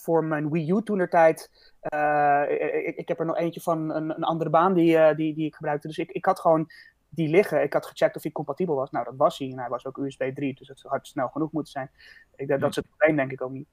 voor 0.00 0.24
mijn 0.24 0.50
Wii 0.50 0.70
U 0.70 0.82
toenertijd. 0.82 1.50
Uh, 1.94 2.42
ik, 2.86 2.96
ik, 2.96 3.08
heb 3.08 3.20
er 3.20 3.26
nog 3.26 3.36
eentje 3.36 3.60
van 3.60 3.94
een, 3.94 4.10
een 4.10 4.24
andere 4.24 4.50
baan 4.50 4.74
die, 4.74 4.96
uh, 4.96 5.14
die, 5.14 5.34
die 5.34 5.46
ik 5.46 5.54
gebruikte. 5.54 5.86
Dus 5.86 5.98
ik, 5.98 6.10
ik 6.10 6.24
had 6.24 6.40
gewoon 6.40 6.70
die 7.08 7.28
liggen. 7.28 7.62
Ik 7.62 7.72
had 7.72 7.86
gecheckt 7.86 8.16
of 8.16 8.22
hij 8.22 8.32
compatibel 8.32 8.74
was. 8.74 8.90
Nou, 8.90 9.04
dat 9.04 9.16
was 9.16 9.38
hij. 9.38 9.50
En 9.50 9.58
hij 9.58 9.68
was 9.68 9.86
ook 9.86 9.96
USB 9.96 10.34
3, 10.34 10.54
dus 10.54 10.68
het 10.68 10.82
had 10.82 11.06
snel 11.06 11.28
genoeg 11.28 11.52
moeten 11.52 11.72
zijn. 11.72 11.90
Ik, 12.36 12.48
dat, 12.48 12.60
dat 12.60 12.70
is 12.70 12.76
het 12.76 12.86
probleem, 12.88 13.16
denk 13.16 13.32
ik 13.32 13.42
ook 13.42 13.50
niet. 13.50 13.68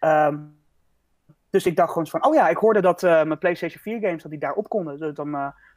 Um, 0.00 0.60
dus 1.50 1.66
ik 1.66 1.76
dacht 1.76 1.92
gewoon 1.92 2.06
van, 2.06 2.24
oh 2.24 2.34
ja, 2.34 2.48
ik 2.48 2.56
hoorde 2.56 2.80
dat 2.80 3.02
uh, 3.02 3.10
mijn 3.10 3.38
PlayStation 3.38 3.82
4 3.82 4.00
games 4.00 4.22
dat 4.22 4.30
die 4.30 4.40
daarop 4.40 4.68
konden. 4.68 4.98
Dus 4.98 5.14
dan, 5.14 5.30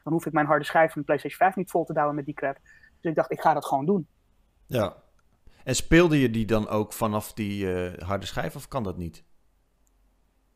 dan 0.03 0.13
hoef 0.13 0.25
ik 0.25 0.33
mijn 0.33 0.45
harde 0.45 0.65
schijf 0.65 0.91
van 0.91 1.01
de 1.01 1.07
PlayStation 1.07 1.39
5 1.39 1.55
niet 1.55 1.71
vol 1.71 1.85
te 1.85 1.93
douwen 1.93 2.15
met 2.15 2.25
die 2.25 2.33
crap. 2.33 2.57
Dus 3.01 3.11
ik 3.11 3.15
dacht, 3.15 3.31
ik 3.31 3.41
ga 3.41 3.53
dat 3.53 3.65
gewoon 3.65 3.85
doen. 3.85 4.07
Ja. 4.65 4.95
En 5.63 5.75
speelde 5.75 6.19
je 6.19 6.29
die 6.29 6.45
dan 6.45 6.67
ook 6.67 6.93
vanaf 6.93 7.33
die 7.33 7.67
harde 7.99 8.25
schijf 8.25 8.55
of 8.55 8.67
kan 8.67 8.83
dat 8.83 8.97
niet? 8.97 9.23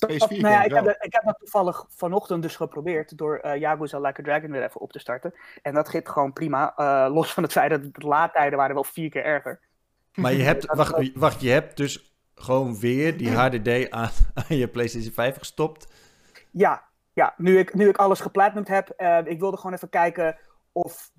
PS4 0.08 0.42
nou 0.42 0.54
ja, 0.54 0.64
ik 0.64 0.74
heb, 0.74 0.86
dat, 0.86 0.96
ik 1.00 1.14
heb, 1.14 1.24
dat, 1.24 1.40
toevallig 1.40 1.86
vanochtend 1.90 2.42
dus 2.42 2.56
geprobeerd 2.56 3.18
door 3.18 3.42
uh, 3.46 3.56
Yakuza 3.56 4.00
Like 4.00 4.22
a 4.22 4.24
Dragon 4.24 4.52
weer 4.52 4.64
even 4.64 4.82
op 4.82 4.92
te 4.92 5.00
starten. 5.00 5.34
En 5.62 5.74
dat 5.74 5.90
ging 5.90 6.10
gewoon 6.10 6.34
prima, 6.34 6.74
uh, 6.78 7.14
los 7.14 7.34
van 7.34 7.44
het 7.44 7.52
feit 7.52 7.70
dat 7.70 7.82
de 7.82 8.08
laadtijden 8.08 8.58
waren 8.58 8.74
wel 8.74 8.84
vier 8.84 9.10
keer 9.10 9.24
erger. 9.24 9.60
Maar 10.14 10.34
je 10.34 10.44
hebt, 10.44 10.66
wacht, 10.76 11.12
wacht, 11.14 11.42
je 11.42 11.50
hebt 11.50 11.78
dus 11.78 12.14
gewoon 12.36 12.80
weer 12.80 13.18
die 13.18 13.32
HDD 13.32 13.90
aan, 13.90 14.10
aan 14.50 14.58
je 14.58 14.68
PlayStation 14.68 15.14
5 15.14 15.38
gestopt? 15.38 15.88
Ja, 16.52 16.84
ja 17.14 17.34
nu, 17.38 17.58
ik, 17.58 17.74
nu 17.74 17.90
ik 17.90 17.98
alles 17.98 18.20
geplatinumd 18.20 18.68
heb, 18.68 18.94
uh, 18.98 19.20
ik 19.24 19.40
wilde 19.40 19.58
gewoon 19.58 19.74
even 19.74 19.90
kijken 19.90 20.38
of, 20.72 21.12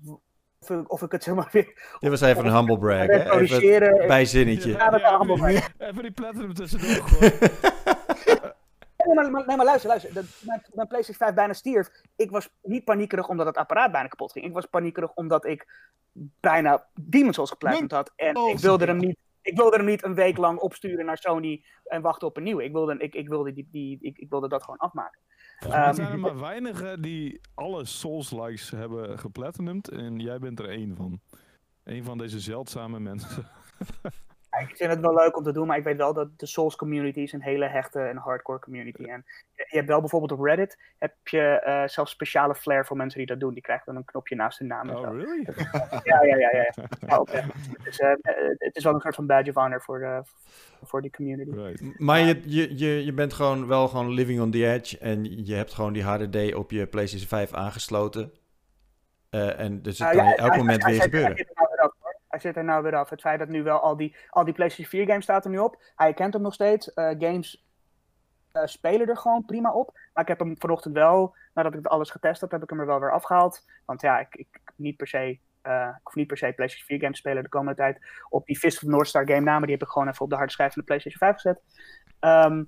of, 0.59 0.69
ik, 0.69 0.91
of 0.91 1.01
ik 1.01 1.11
het 1.11 1.23
zeg 1.23 1.35
maar 1.35 1.49
weer... 1.51 1.95
Dit 1.99 2.09
was 2.09 2.21
even 2.21 2.45
een 2.45 2.55
humble 2.55 2.77
brag, 2.77 3.05
hè? 3.05 3.39
Even 3.39 4.07
bijzinnetje. 4.07 4.71
Ja, 4.71 4.89
dat 4.89 5.01
humble 5.01 5.37
brag. 5.37 5.69
Even 5.77 6.01
die 6.01 6.11
platinum 6.11 6.53
tussendoor 6.53 7.07
gooien. 7.07 8.59
Nee 9.05 9.15
maar, 9.15 9.31
maar, 9.31 9.45
nee, 9.45 9.57
maar 9.57 9.65
luister, 9.65 9.89
luister. 9.89 10.13
Dat, 10.13 10.25
mijn, 10.41 10.61
mijn, 10.73 10.87
PlayStation 10.87 11.25
5 11.25 11.33
bijna 11.33 11.53
stierf. 11.53 11.89
Ik 12.15 12.31
was 12.31 12.49
niet 12.61 12.83
paniekerig 12.83 13.27
omdat 13.27 13.45
het 13.45 13.57
apparaat 13.57 13.91
bijna 13.91 14.07
kapot 14.07 14.31
ging. 14.31 14.45
Ik 14.45 14.53
was 14.53 14.65
paniekerig 14.65 15.13
omdat 15.13 15.45
ik 15.45 15.89
bijna 16.39 16.87
Demon's 16.93 17.35
Souls 17.35 17.49
geplaatst 17.49 17.91
had. 17.91 18.11
En 18.15 18.35
ik 18.35 18.59
wilde, 18.59 18.85
hem 18.85 18.97
niet, 18.97 19.17
ik 19.41 19.57
wilde 19.57 19.75
hem 19.77 19.85
niet 19.85 20.03
een 20.03 20.15
week 20.15 20.37
lang 20.37 20.59
opsturen 20.59 21.05
naar 21.05 21.17
Sony 21.17 21.63
en 21.83 22.01
wachten 22.01 22.27
op 22.27 22.37
een 22.37 22.43
nieuwe. 22.43 22.63
Ik 22.63 22.71
wilde, 22.71 22.97
ik, 22.97 23.15
ik 23.15 23.27
wilde, 23.27 23.53
die, 23.53 23.67
die, 23.71 23.97
ik, 24.01 24.17
ik 24.17 24.29
wilde 24.29 24.47
dat 24.47 24.63
gewoon 24.63 24.79
afmaken. 24.79 25.19
Ja, 25.59 25.87
er 25.87 25.95
zijn 25.95 26.11
er 26.11 26.19
maar 26.19 26.39
weinigen 26.39 27.01
die 27.01 27.41
alle 27.53 27.85
Souls-likes 27.85 28.69
hebben 28.69 29.19
geplatinumd. 29.19 29.89
En 29.89 30.19
jij 30.19 30.39
bent 30.39 30.59
er 30.59 30.69
één 30.69 30.95
van. 30.95 31.19
Eén 31.83 32.03
van 32.03 32.17
deze 32.17 32.39
zeldzame 32.39 32.99
mensen. 32.99 33.47
ik 34.59 34.77
vind 34.77 34.89
het 34.91 34.99
wel 34.99 35.13
leuk 35.13 35.37
om 35.37 35.43
te 35.43 35.51
doen, 35.51 35.67
maar 35.67 35.77
ik 35.77 35.83
weet 35.83 35.97
wel 35.97 36.13
dat 36.13 36.39
de 36.39 36.45
Souls 36.45 36.75
community 36.75 37.19
is 37.19 37.33
een 37.33 37.41
hele 37.41 37.67
hechte 37.67 37.99
en 37.99 38.17
hardcore 38.17 38.59
community. 38.59 39.03
En 39.03 39.25
je 39.55 39.77
hebt 39.77 39.87
wel 39.87 39.99
bijvoorbeeld 39.99 40.31
op 40.31 40.45
Reddit 40.45 40.77
heb 40.97 41.13
je 41.23 41.63
uh, 41.67 41.87
zelfs 41.87 42.11
speciale 42.11 42.55
flair 42.55 42.85
voor 42.85 42.97
mensen 42.97 43.17
die 43.17 43.27
dat 43.27 43.39
doen. 43.39 43.53
Die 43.53 43.61
krijgen 43.61 43.85
dan 43.85 43.95
een 43.95 44.05
knopje 44.05 44.35
naast 44.35 44.59
hun 44.59 44.67
naam. 44.67 44.89
Oh, 44.89 45.01
really? 45.01 45.47
ja, 46.03 46.23
ja, 46.23 46.37
ja. 46.37 46.49
ja. 46.51 46.73
ja. 47.07 47.43
Dus, 47.83 47.99
uh, 47.99 48.09
het 48.57 48.75
is 48.75 48.83
wel 48.83 48.93
een 48.93 48.99
soort 48.99 49.15
van 49.15 49.25
badge 49.25 49.49
of 49.49 49.55
honor 49.55 49.81
voor, 49.81 49.99
uh, 49.99 50.19
voor 50.83 51.01
die 51.01 51.11
community. 51.11 51.51
Right. 51.51 51.99
Maar 51.99 52.19
je, 52.19 52.41
je, 52.45 52.77
je, 52.77 53.05
je 53.05 53.13
bent 53.13 53.33
gewoon 53.33 53.67
wel 53.67 53.87
gewoon 53.87 54.09
living 54.09 54.41
on 54.41 54.51
the 54.51 54.67
edge 54.67 54.97
en 54.97 55.45
je 55.45 55.55
hebt 55.55 55.73
gewoon 55.73 55.93
die 55.93 56.03
HDD 56.03 56.55
op 56.55 56.71
je 56.71 56.87
PlayStation 56.87 57.27
5 57.27 57.53
aangesloten. 57.53 58.31
en 59.29 59.81
dus 59.81 59.99
het 59.99 60.09
kan 60.09 60.25
ja, 60.25 60.35
elk 60.35 60.55
moment 60.55 60.83
weer 60.83 61.01
gebeuren 61.01 61.45
zit 62.41 62.55
er 62.55 62.63
nou 62.63 62.83
weer 62.83 62.95
af. 62.95 63.09
Het 63.09 63.21
feit 63.21 63.39
dat 63.39 63.47
nu 63.47 63.63
wel 63.63 63.79
al 63.79 63.97
die, 63.97 64.15
al 64.29 64.43
die 64.43 64.53
PlayStation 64.53 64.99
4 64.99 65.07
games 65.07 65.23
staat 65.23 65.45
er 65.45 65.51
nu 65.51 65.57
op. 65.57 65.81
Hij 65.95 66.13
kent 66.13 66.33
hem 66.33 66.41
nog 66.41 66.53
steeds. 66.53 66.91
Uh, 66.95 67.09
games 67.17 67.65
uh, 68.53 68.65
spelen 68.65 69.07
er 69.07 69.17
gewoon 69.17 69.45
prima 69.45 69.73
op. 69.73 69.99
Maar 70.13 70.23
ik 70.23 70.29
heb 70.29 70.39
hem 70.39 70.55
vanochtend 70.59 70.95
wel, 70.95 71.35
nadat 71.53 71.75
ik 71.75 71.85
alles 71.85 72.09
getest 72.09 72.41
had, 72.41 72.51
heb 72.51 72.63
ik 72.63 72.69
hem 72.69 72.79
er 72.79 72.85
wel 72.85 72.99
weer 72.99 73.11
afgehaald. 73.11 73.65
Want 73.85 74.01
ja, 74.01 74.19
ik, 74.19 74.35
ik 74.35 74.47
niet 74.75 74.97
per 74.97 75.07
se, 75.07 75.39
uh, 75.63 75.87
ik 75.97 76.03
hoef 76.03 76.15
niet 76.15 76.27
per 76.27 76.37
se 76.37 76.53
PlayStation 76.53 76.87
4 76.87 76.99
games 76.99 77.21
te 77.21 77.27
spelen 77.27 77.43
de 77.43 77.49
komende 77.49 77.77
tijd. 77.77 77.99
Op 78.29 78.45
die 78.45 78.57
Fist 78.57 78.83
of 78.83 78.89
North 78.89 79.07
Star 79.07 79.27
game 79.27 79.41
namen, 79.41 79.67
die 79.67 79.77
heb 79.77 79.85
ik 79.85 79.91
gewoon 79.91 80.07
even 80.07 80.21
op 80.21 80.29
de 80.29 80.35
harde 80.35 80.51
schijf 80.51 80.73
van 80.73 80.81
de 80.81 80.87
PlayStation 80.87 81.33
5 81.33 81.41
gezet. 81.41 81.61
Um, 82.19 82.67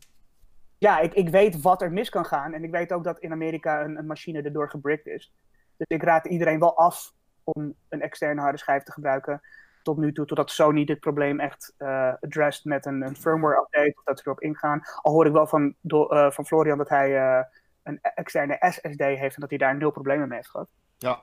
ja, 0.77 0.99
ik, 0.99 1.13
ik 1.13 1.29
weet 1.29 1.61
wat 1.61 1.81
er 1.81 1.91
mis 1.91 2.09
kan 2.09 2.25
gaan. 2.25 2.53
En 2.53 2.63
ik 2.63 2.71
weet 2.71 2.93
ook 2.93 3.03
dat 3.03 3.19
in 3.19 3.31
Amerika 3.31 3.83
een, 3.83 3.97
een 3.97 4.05
machine 4.05 4.41
erdoor 4.41 4.69
gebrikt 4.69 5.07
is. 5.07 5.33
Dus 5.77 5.87
ik 5.87 6.03
raad 6.03 6.25
iedereen 6.25 6.59
wel 6.59 6.77
af 6.77 7.13
om 7.43 7.73
een 7.89 8.01
externe 8.01 8.41
harde 8.41 8.57
schijf 8.57 8.83
te 8.83 8.91
gebruiken. 8.91 9.41
Tot 9.83 9.97
nu 9.97 10.13
toe, 10.13 10.25
totdat 10.25 10.51
Sony 10.51 10.85
dit 10.85 10.99
probleem 10.99 11.39
echt 11.39 11.73
uh, 11.79 12.13
addressed 12.21 12.65
met 12.65 12.85
een, 12.85 13.01
een, 13.01 13.15
firmware 13.15 13.61
update, 13.61 13.93
of 13.95 14.03
dat 14.03 14.17
ze 14.17 14.25
erop 14.25 14.41
ingaan. 14.41 14.81
Al 15.01 15.11
hoor 15.11 15.25
ik 15.25 15.31
wel 15.31 15.47
van, 15.47 15.75
do, 15.81 16.13
uh, 16.13 16.31
van 16.31 16.45
Florian 16.45 16.77
dat 16.77 16.89
hij 16.89 17.09
uh, 17.09 17.43
een 17.83 17.99
externe 18.01 18.57
SSD 18.59 18.99
heeft 18.99 19.35
en 19.35 19.41
dat 19.41 19.49
hij 19.49 19.57
daar 19.57 19.77
nul 19.77 19.91
problemen 19.91 20.27
mee 20.27 20.37
heeft 20.37 20.49
gehad. 20.49 20.67
Ja. 20.97 21.21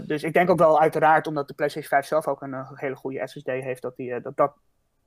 dus 0.00 0.22
ik 0.22 0.32
denk 0.32 0.50
ook 0.50 0.58
wel 0.58 0.80
uiteraard, 0.80 1.26
omdat 1.26 1.48
de 1.48 1.54
PlayStation 1.54 1.90
5 1.90 2.06
zelf 2.06 2.26
ook 2.26 2.42
een 2.42 2.66
hele 2.74 2.96
goede 2.96 3.26
SSD 3.28 3.46
heeft, 3.46 3.82
dat 3.82 3.96
die, 3.96 4.20
dat, 4.20 4.36
dat 4.36 4.52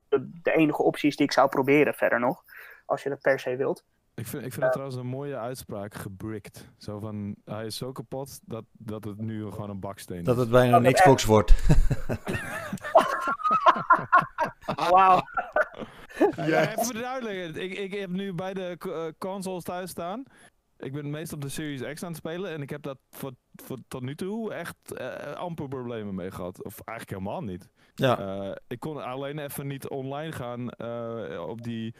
de, 0.08 0.30
de 0.42 0.52
enige 0.52 0.82
optie 0.82 1.08
is 1.08 1.16
die 1.16 1.26
ik 1.26 1.32
zou 1.32 1.48
proberen 1.48 1.94
verder 1.94 2.20
nog. 2.20 2.44
Als 2.86 3.02
je 3.02 3.08
dat 3.08 3.20
per 3.20 3.40
se 3.40 3.56
wilt. 3.56 3.84
Ik 4.16 4.26
vind, 4.26 4.44
ik 4.44 4.52
vind 4.52 4.62
het 4.64 4.72
trouwens 4.72 4.98
een 4.98 5.06
mooie 5.06 5.36
uitspraak, 5.36 5.94
gebricked. 5.94 6.68
Zo 6.78 6.98
van, 6.98 7.36
hij 7.44 7.66
is 7.66 7.76
zo 7.76 7.92
kapot 7.92 8.40
dat, 8.44 8.64
dat 8.72 9.04
het 9.04 9.18
nu 9.20 9.50
gewoon 9.50 9.70
een 9.70 9.80
baksteen 9.80 10.18
is. 10.18 10.24
Dat 10.24 10.36
het 10.36 10.50
bijna 10.50 10.76
een 10.76 10.92
Xbox 10.92 11.24
wordt. 11.24 11.54
Wauw. 14.90 15.22
Ja, 16.36 16.70
even 16.70 16.84
verduidelijken. 16.84 17.62
Ik, 17.62 17.78
ik 17.78 17.94
heb 17.94 18.10
nu 18.10 18.32
beide 18.32 18.76
co- 18.78 19.06
eh, 19.06 19.12
consoles 19.18 19.62
thuis 19.62 19.90
staan. 19.90 20.22
Ik 20.78 20.92
ben 20.92 21.10
meest 21.10 21.32
op 21.32 21.40
de 21.40 21.48
Series 21.48 21.92
X 21.94 22.02
aan 22.02 22.08
het 22.08 22.16
spelen. 22.18 22.50
En 22.50 22.62
ik 22.62 22.70
heb 22.70 22.82
dat 22.82 22.98
voor, 23.10 23.32
voor 23.54 23.78
tot 23.88 24.02
nu 24.02 24.14
toe 24.14 24.52
echt 24.54 24.76
eh, 24.92 25.32
amper 25.32 25.68
problemen 25.68 26.14
mee 26.14 26.30
gehad. 26.30 26.64
Of 26.64 26.80
eigenlijk 26.84 27.18
helemaal 27.18 27.42
niet. 27.44 27.68
Ja, 27.94 28.18
Eh, 28.18 28.52
ik 28.66 28.80
kon 28.80 29.04
alleen 29.04 29.38
even 29.38 29.66
niet 29.66 29.88
online 29.88 30.32
gaan 30.32 30.70
eh, 30.70 31.44
op 31.48 31.62
die, 31.62 31.94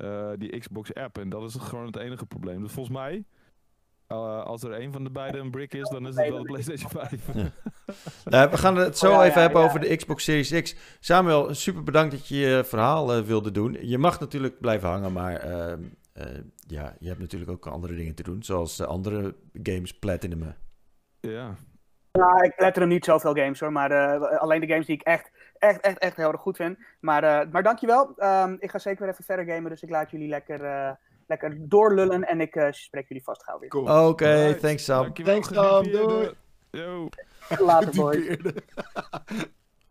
eh, 0.00 0.30
die 0.38 0.58
Xbox 0.58 0.94
app. 0.94 1.18
En 1.18 1.28
dat 1.28 1.42
is 1.42 1.54
gewoon 1.54 1.86
het 1.86 1.96
enige 1.96 2.26
probleem. 2.26 2.62
Dus 2.62 2.72
volgens 2.72 2.96
mij, 2.96 3.24
eh, 4.06 4.42
als 4.44 4.62
er 4.62 4.80
een 4.80 4.92
van 4.92 5.04
de 5.04 5.10
beide 5.10 5.38
een 5.38 5.50
brick 5.50 5.74
is, 5.74 5.88
dan 5.88 6.06
is 6.06 6.16
het 6.16 6.28
wel 6.28 6.38
de 6.38 6.44
PlayStation 6.44 6.90
5. 6.90 7.28
Nou, 8.24 8.50
we 8.50 8.56
gaan 8.56 8.76
het 8.76 8.98
zo 8.98 9.06
Oh, 9.06 9.12
ja, 9.12 9.20
even 9.20 9.34
ja, 9.34 9.40
hebben 9.40 9.60
ja. 9.60 9.66
over 9.66 9.80
de 9.80 9.96
Xbox 9.96 10.24
Series 10.24 10.62
X. 10.62 10.76
Samuel, 11.00 11.54
super 11.54 11.82
bedankt 11.82 12.10
dat 12.10 12.28
je 12.28 12.36
je 12.36 12.64
verhaal 12.64 13.14
eh, 13.14 13.22
wilde 13.22 13.50
doen. 13.50 13.76
Je 13.80 13.98
mag 13.98 14.20
natuurlijk 14.20 14.60
blijven 14.60 14.88
hangen, 14.88 15.12
maar 15.12 15.36
ehm, 15.36 15.82
eh, 16.12 16.26
ja, 16.66 16.96
je 16.98 17.08
hebt 17.08 17.20
natuurlijk 17.20 17.50
ook 17.50 17.66
andere 17.66 17.94
dingen 17.94 18.14
te 18.14 18.22
doen. 18.22 18.42
Zoals 18.42 18.80
andere 18.82 19.34
games 19.62 19.98
platinumen. 19.98 20.56
ja. 21.20 21.54
Nou, 22.12 22.44
ik 22.44 22.52
let 22.56 22.76
er 22.76 22.86
niet 22.86 23.04
zoveel 23.04 23.34
games 23.34 23.60
hoor, 23.60 23.72
maar 23.72 23.90
eh, 23.90 24.38
alleen 24.40 24.60
de 24.60 24.66
games 24.66 24.86
die 24.86 24.94
ik 24.94 25.02
echt, 25.02 25.30
echt, 25.60 25.80
echt, 25.80 25.98
echt 25.98 26.16
heel 26.16 26.32
erg 26.32 26.40
goed 26.40 26.56
vind. 26.56 26.78
Maar, 27.00 27.24
eh 27.24 27.52
maar 27.52 27.62
dankjewel. 27.62 28.12
Ehm 28.16 28.56
ik 28.58 28.70
ga 28.70 28.78
zeker 28.78 29.00
weer 29.00 29.12
even 29.12 29.24
verder 29.24 29.54
gamen, 29.54 29.70
dus 29.70 29.82
ik 29.82 29.90
laat 29.90 30.10
jullie 30.10 30.28
lekker, 30.28 30.64
eh, 30.64 30.90
lekker 31.26 31.68
doorlullen 31.68 32.24
en 32.24 32.40
ik 32.40 32.56
eh, 32.56 32.66
spreek 32.70 33.08
jullie 33.08 33.24
vast 33.24 33.44
gauw 33.44 33.58
weer. 33.58 33.68
Cool. 33.68 34.08
Oké, 34.08 34.54
thanks 34.60 34.84
Sam. 34.84 35.02
Dankjewel, 35.02 35.40
Thanks, 35.40 35.48
Sam. 35.54 36.34
Yo. 36.70 37.08
Later 37.66 37.94
boys. 37.94 38.36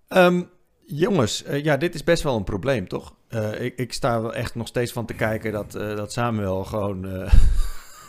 Ehm, 0.07 0.41
jongens, 0.85 1.43
ja, 1.47 1.77
dit 1.77 1.95
is 1.95 2.03
best 2.03 2.23
wel 2.23 2.35
een 2.35 2.43
probleem, 2.43 2.87
toch? 2.87 3.15
Eh, 3.27 3.61
ik, 3.61 3.77
ik 3.77 3.93
sta 3.93 4.21
wel 4.21 4.33
echt 4.33 4.55
nog 4.55 4.67
steeds 4.67 4.91
van 4.91 5.05
te 5.05 5.13
kijken 5.13 5.51
dat, 5.51 5.75
eh, 5.75 5.95
dat 5.95 6.11
Samuel 6.11 6.63
gewoon 6.63 7.05
eh, 7.05 7.33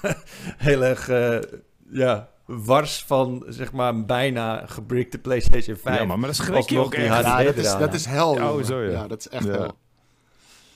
heel 0.69 0.85
erg, 0.85 1.09
eh, 1.09 1.39
ja, 1.91 2.29
wars 2.65 3.05
van, 3.07 3.45
zeg 3.49 3.73
maar, 3.73 3.89
een 3.95 4.07
bijna 4.07 4.63
gebrikte 4.67 5.19
PlayStation 5.19 5.77
5. 5.77 5.99
Ja, 5.99 6.05
maar, 6.05 6.19
maar 6.19 6.27
dat 6.29 6.37
schrik 6.37 6.69
je 6.69 6.79
ook 6.79 6.95
echt. 6.95 7.15
HD 7.15 7.25
Ja, 7.25 7.43
dat 7.43 7.57
is, 7.57 7.77
dat 7.77 7.95
is 7.95 8.05
hel. 8.05 8.31
Oh, 8.31 8.63
zo, 8.63 8.81
ja. 8.83 8.91
ja. 8.91 9.07
dat 9.07 9.19
is 9.19 9.29
echt 9.29 9.45
Ja. 9.45 9.51
hel. 9.53 9.73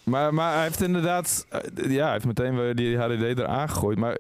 Maar, 0.05 0.35
maar 0.35 0.53
hij 0.55 0.63
heeft 0.63 0.83
inderdaad, 0.83 1.47
eh, 1.49 1.91
ja, 1.91 2.03
hij 2.05 2.13
heeft 2.13 2.25
meteen 2.27 2.57
weer 2.57 2.75
die 2.75 2.97
HDD 2.99 3.39
eraan 3.39 3.69
gegooid. 3.69 3.99
Maar 3.99 4.13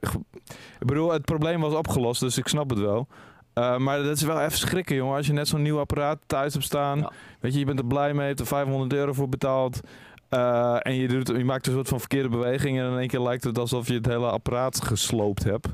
ik 0.80 0.86
bedoel, 0.86 1.12
het 1.12 1.24
probleem 1.24 1.60
was 1.60 1.72
opgelost, 1.74 2.20
dus 2.20 2.38
ik 2.38 2.48
snap 2.48 2.70
het 2.70 2.78
wel. 2.78 3.08
Eh, 3.52 3.76
maar 3.76 4.02
dat 4.02 4.16
is 4.16 4.22
wel 4.22 4.40
even 4.40 4.58
schrikken, 4.58 4.96
jongen. 4.96 5.16
Als 5.16 5.26
je 5.26 5.32
net 5.32 5.48
zo'n 5.48 5.62
nieuw 5.62 5.78
apparaat 5.78 6.18
thuis 6.26 6.52
hebt 6.52 6.64
staan. 6.64 6.98
Ja. 6.98 7.10
Weet 7.40 7.52
je, 7.52 7.58
je 7.58 7.64
bent 7.64 7.78
er 7.78 7.86
blij 7.86 8.12
mee, 8.12 8.20
je 8.20 8.26
hebt 8.28 8.40
er 8.40 8.46
500 8.46 8.92
euro 8.92 9.12
voor 9.12 9.28
betaald. 9.28 9.80
eh, 10.28 10.76
en 10.82 10.94
je, 10.94 11.08
doet, 11.08 11.28
je 11.28 11.44
maakt 11.44 11.66
een 11.66 11.72
soort 11.72 11.88
van 11.88 11.98
verkeerde 12.00 12.28
beweging. 12.28 12.78
En 12.78 12.84
in 12.92 12.98
één 12.98 13.08
keer 13.08 13.20
lijkt 13.20 13.44
het 13.44 13.58
alsof 13.58 13.88
je 13.88 13.94
het 13.94 14.06
hele 14.06 14.26
apparaat 14.30 14.84
gesloopt 14.84 15.44
hebt. 15.44 15.66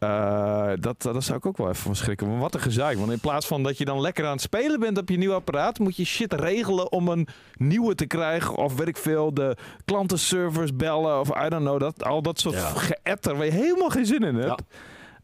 Eh, 0.00 0.70
dat, 0.80 1.02
dat 1.02 1.24
zou 1.24 1.38
ik 1.38 1.46
ook 1.46 1.56
wel 1.56 1.68
even 1.68 1.82
van 1.82 1.96
schrikken. 1.96 2.28
Maar 2.28 2.38
wat 2.38 2.54
een 2.54 2.60
gezeik. 2.60 2.98
Want 2.98 3.10
in 3.12 3.20
plaats 3.20 3.46
van 3.46 3.62
dat 3.62 3.78
je 3.78 3.84
dan 3.84 4.00
lekker 4.00 4.24
aan 4.26 4.32
het 4.32 4.40
spelen 4.40 4.80
bent 4.80 4.98
op 4.98 5.08
je 5.08 5.16
nieuw 5.16 5.32
apparaat, 5.32 5.78
moet 5.78 5.96
je 5.96 6.04
shit 6.04 6.32
regelen 6.32 6.92
om 6.92 7.08
een 7.08 7.28
nieuwe 7.54 7.94
te 7.94 8.06
krijgen. 8.06 8.56
Of 8.56 8.76
weet 8.76 8.88
ik 8.88 8.96
veel, 8.96 9.34
de 9.34 9.56
klantenservers 9.84 10.76
bellen. 10.76 11.20
Of 11.20 11.28
I 11.28 11.48
don't 11.48 11.62
know. 11.64 11.80
Dat, 11.80 12.04
al 12.04 12.22
dat 12.22 12.40
soort 12.40 12.54
Ja. 12.54 12.60
geëtter 12.74 13.36
waar 13.36 13.44
je 13.46 13.52
helemaal 13.52 13.88
geen 13.90 14.06
zin 14.06 14.22
in 14.22 14.34
hebt. 14.34 14.62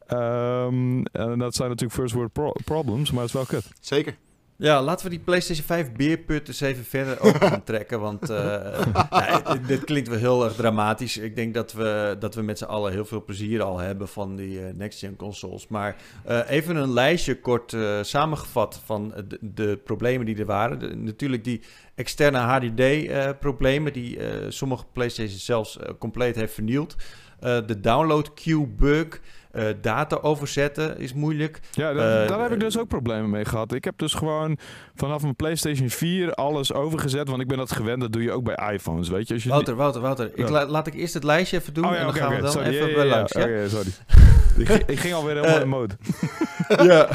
Ehm, 0.06 1.02
en 1.12 1.38
dat 1.38 1.54
zijn 1.54 1.68
natuurlijk 1.68 1.98
first 1.98 2.14
world 2.14 2.32
pro- 2.32 2.52
problems, 2.64 3.10
maar 3.10 3.20
het 3.20 3.28
is 3.28 3.34
wel 3.34 3.44
kut. 3.60 3.70
Zeker. 3.80 4.16
Ja, 4.58 4.82
laten 4.82 5.04
we 5.04 5.10
die 5.10 5.24
PlayStation 5.24 5.66
5 5.66 5.92
beerput 5.92 6.48
eens 6.48 6.60
even 6.60 6.84
verder 6.84 7.20
open 7.20 7.48
gaan 7.48 7.64
trekken. 7.72 8.00
Want 8.00 8.30
eh, 8.30 8.86
nou, 9.10 9.60
dit 9.66 9.84
klinkt 9.84 10.08
wel 10.08 10.18
heel 10.18 10.44
erg 10.44 10.54
dramatisch. 10.54 11.16
Ik 11.16 11.36
denk 11.36 11.54
dat 11.54 11.72
we, 11.72 12.16
dat 12.18 12.34
we 12.34 12.42
met 12.42 12.58
z'n 12.58 12.64
allen 12.64 12.92
heel 12.92 13.04
veel 13.04 13.24
plezier 13.24 13.62
al 13.62 13.78
hebben 13.78 14.08
van 14.08 14.36
die 14.36 14.60
eh, 14.66 14.74
next-gen 14.74 15.16
consoles. 15.16 15.68
Maar 15.68 15.96
eh, 16.24 16.40
even 16.48 16.76
een 16.76 16.92
lijstje 16.92 17.40
kort 17.40 17.76
samengevat 18.00 18.80
van 18.84 19.14
de, 19.28 19.38
de 19.40 19.80
problemen 19.84 20.26
die 20.26 20.36
er 20.38 20.46
waren. 20.46 20.78
De- 20.78 20.96
natuurlijk 20.96 21.44
die 21.44 21.60
externe 21.94 22.38
HDD-problemen 22.38 23.92
die 23.92 24.18
sommige 24.48 24.84
PlayStation 24.92 25.38
zelfs 25.38 25.78
compleet 25.98 26.36
heeft 26.36 26.54
vernield. 26.54 26.96
De 27.40 27.80
download 27.80 28.34
queue 28.34 28.66
bug. 28.66 29.20
Eh, 29.56 29.64
data 29.80 30.16
overzetten 30.22 30.98
is 30.98 31.12
moeilijk. 31.14 31.60
Ja, 31.72 31.92
daar, 31.92 32.22
Eh, 32.22 32.28
daar 32.28 32.40
heb 32.40 32.52
ik 32.52 32.60
dus 32.60 32.78
ook 32.78 32.88
problemen 32.88 33.30
mee 33.30 33.44
gehad. 33.44 33.72
Ik 33.72 33.84
heb 33.84 33.98
dus 33.98 34.14
gewoon 34.14 34.58
vanaf 34.94 35.22
mijn 35.22 35.36
PlayStation 35.36 35.90
4 35.90 36.32
alles 36.34 36.72
overgezet. 36.72 37.28
Want 37.28 37.40
ik 37.40 37.48
ben 37.48 37.58
dat 37.58 37.72
gewend. 37.72 38.00
Dat 38.00 38.12
doe 38.12 38.22
je 38.22 38.32
ook 38.32 38.44
bij 38.44 38.72
iPhones, 38.74 39.08
weet 39.08 39.28
je. 39.28 39.34
Als 39.34 39.42
je 39.42 39.48
Wouter, 39.48 39.74
Wouter, 39.74 40.00
Wouter. 40.00 40.30
Ik 40.34 40.48
la- 40.48 40.66
laat 40.66 40.86
ik 40.86 40.94
eerst 40.94 41.14
het 41.14 41.24
lijstje 41.24 41.56
even 41.58 41.74
doen 41.74 41.84
Oh 41.84 41.90
en 41.90 41.96
ja, 41.96 42.02
dan 42.02 42.10
oké, 42.10 42.18
gaan 42.20 42.34
we 42.34 42.40
dan 42.42 42.50
sorry. 42.52 42.68
even 42.68 42.94
bij 42.94 43.06
langs. 43.06 43.32
Sorry. 43.32 43.88
ik, 44.58 44.66
ging- 44.68 44.82
ik 44.86 44.98
ging 45.04 45.14
alweer 45.14 45.34
helemaal 45.34 45.54
Eh, 45.56 45.62
in 45.62 45.68
mode. 45.68 45.94
ja. 46.92 47.08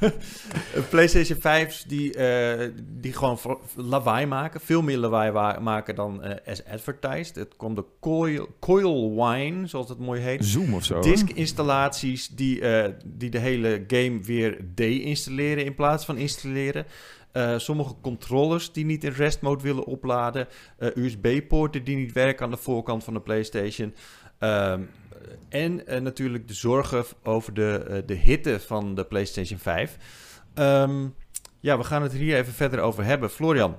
PlayStation 0.90 1.38
5's 1.38 1.84
die, 1.86 2.14
eh, 2.14 2.70
die 2.82 3.12
gewoon 3.12 3.38
lawaai 3.76 4.26
maken. 4.26 4.60
Veel 4.60 4.82
meer 4.82 4.96
lawaai 4.98 5.30
wa- 5.30 5.58
maken 5.60 5.94
dan 5.94 6.22
eh, 6.22 6.52
as 6.52 6.64
advertised. 6.64 7.34
Het 7.36 7.56
komt 7.56 7.76
de 7.76 7.84
coil, 8.00 8.48
coil 8.60 9.14
wine, 9.24 9.66
zoals 9.66 9.88
het 9.88 9.98
mooi 9.98 10.20
heet. 10.20 10.44
Zoom 10.44 10.74
of 10.74 10.84
zo. 10.84 11.00
Disk-installaties 11.00 12.28
die, 12.28 12.62
die 13.04 13.30
de 13.30 13.38
hele 13.38 13.84
game 13.86 14.20
weer 14.22 14.58
de-installeren 14.74 15.64
in 15.64 15.74
plaats 15.74 16.04
van 16.04 16.16
installeren. 16.16 16.86
Sommige 17.56 17.94
controllers 18.02 18.72
die 18.72 18.84
niet 18.84 19.04
in 19.04 19.10
rest 19.12 19.40
mode 19.40 19.62
willen 19.62 19.84
opladen. 19.84 20.48
USB-poorten 20.94 21.84
die 21.84 21.96
niet 21.96 22.12
werken 22.12 22.44
aan 22.44 22.50
de 22.50 22.56
voorkant 22.56 23.04
van 23.04 23.14
de 23.14 23.20
PlayStation. 23.20 23.94
Ehm, 24.38 24.80
en 25.48 25.86
eh, 25.86 26.00
natuurlijk 26.00 26.48
de 26.48 26.54
zorgen 26.54 27.04
over 27.22 27.54
de, 27.54 27.84
eh, 27.88 28.02
de 28.06 28.14
hitte 28.14 28.60
van 28.60 28.94
de 28.94 29.04
PlayStation 29.04 29.58
5. 29.58 29.96
Ehm, 30.54 31.06
ja, 31.60 31.78
we 31.78 31.84
gaan 31.84 32.02
het 32.02 32.12
er 32.12 32.18
hier 32.18 32.36
even 32.36 32.52
verder 32.52 32.80
over 32.80 33.04
hebben. 33.04 33.30
Florian, 33.30 33.76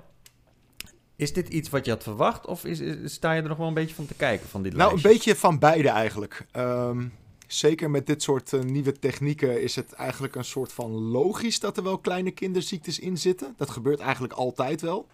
is 1.16 1.34
dit 1.34 1.50
iets 1.50 1.70
wat 1.70 1.86
je 1.86 1.92
had 1.92 2.04
verwacht? 2.04 2.46
Of 2.46 2.66
is, 2.66 2.80
is- 2.80 3.14
sta 3.14 3.34
je 3.34 3.42
er 3.42 3.48
nog 3.48 3.58
wel 3.58 3.68
een 3.68 3.74
beetje 3.74 3.96
van 3.96 4.06
te 4.06 4.14
kijken 4.14 4.48
van 4.50 4.64
dit 4.64 4.76
Nou, 4.76 4.94
een 4.96 5.02
beetje 5.02 5.36
van 5.36 5.60
beide 5.60 5.90
eigenlijk. 5.90 6.46
Ehm, 6.52 7.08
zeker 7.48 7.90
met 7.90 8.08
dit 8.08 8.24
soort 8.24 8.54
eh, 8.54 8.60
nieuwe 8.60 9.00
technieken 9.00 9.62
is 9.62 9.76
het 9.76 9.94
eigenlijk 9.94 10.36
een 10.36 10.46
soort 10.46 10.74
van 10.74 10.92
logisch 10.92 11.60
dat 11.60 11.78
er 11.78 11.84
wel 11.84 11.98
kleine 11.98 12.32
kinderziektes 12.32 13.00
in 13.00 13.18
zitten. 13.18 13.54
Dat 13.58 13.70
gebeurt 13.70 14.00
eigenlijk 14.00 14.34
altijd 14.34 14.82
wel. 14.82 15.08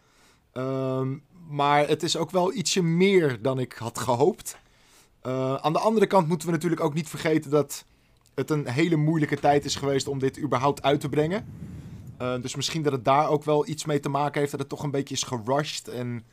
Ehm, 0.54 1.18
maar 1.50 1.88
het 1.88 2.04
is 2.04 2.18
ook 2.18 2.32
wel 2.32 2.54
ietsje 2.54 2.82
meer 2.82 3.42
dan 3.42 3.60
ik 3.60 3.74
had 3.74 4.00
gehoopt. 4.00 4.58
Eh, 5.22 5.56
aan 5.56 5.74
de 5.74 5.80
andere 5.80 6.08
kant 6.08 6.28
moeten 6.28 6.48
we 6.48 6.54
natuurlijk 6.54 6.82
ook 6.82 6.94
niet 6.94 7.10
vergeten 7.10 7.52
dat 7.52 7.86
het 8.36 8.50
een 8.50 8.68
hele 8.68 8.96
moeilijke 8.96 9.40
tijd 9.40 9.66
is 9.66 9.76
geweest 9.76 10.08
om 10.08 10.20
dit 10.20 10.40
überhaupt 10.40 10.82
uit 10.82 11.00
te 11.00 11.10
brengen. 11.10 11.46
Eh, 12.18 12.42
dus 12.42 12.56
misschien 12.56 12.82
dat 12.84 12.92
het 12.92 13.06
daar 13.06 13.30
ook 13.30 13.44
wel 13.44 13.68
iets 13.68 13.86
mee 13.86 14.00
te 14.00 14.10
maken 14.10 14.40
heeft 14.40 14.52
dat 14.52 14.60
het 14.60 14.70
toch 14.70 14.84
een 14.84 14.92
beetje 14.92 15.14
is 15.14 15.24
gerushed 15.24 15.88
en 15.88 16.24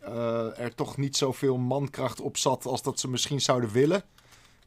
eh, 0.00 0.58
er 0.58 0.74
toch 0.74 0.96
niet 0.96 1.16
zoveel 1.16 1.58
mankracht 1.58 2.20
op 2.20 2.36
zat 2.36 2.66
als 2.66 2.82
dat 2.82 3.00
ze 3.00 3.08
misschien 3.08 3.40
zouden 3.40 3.70
willen. 3.70 4.02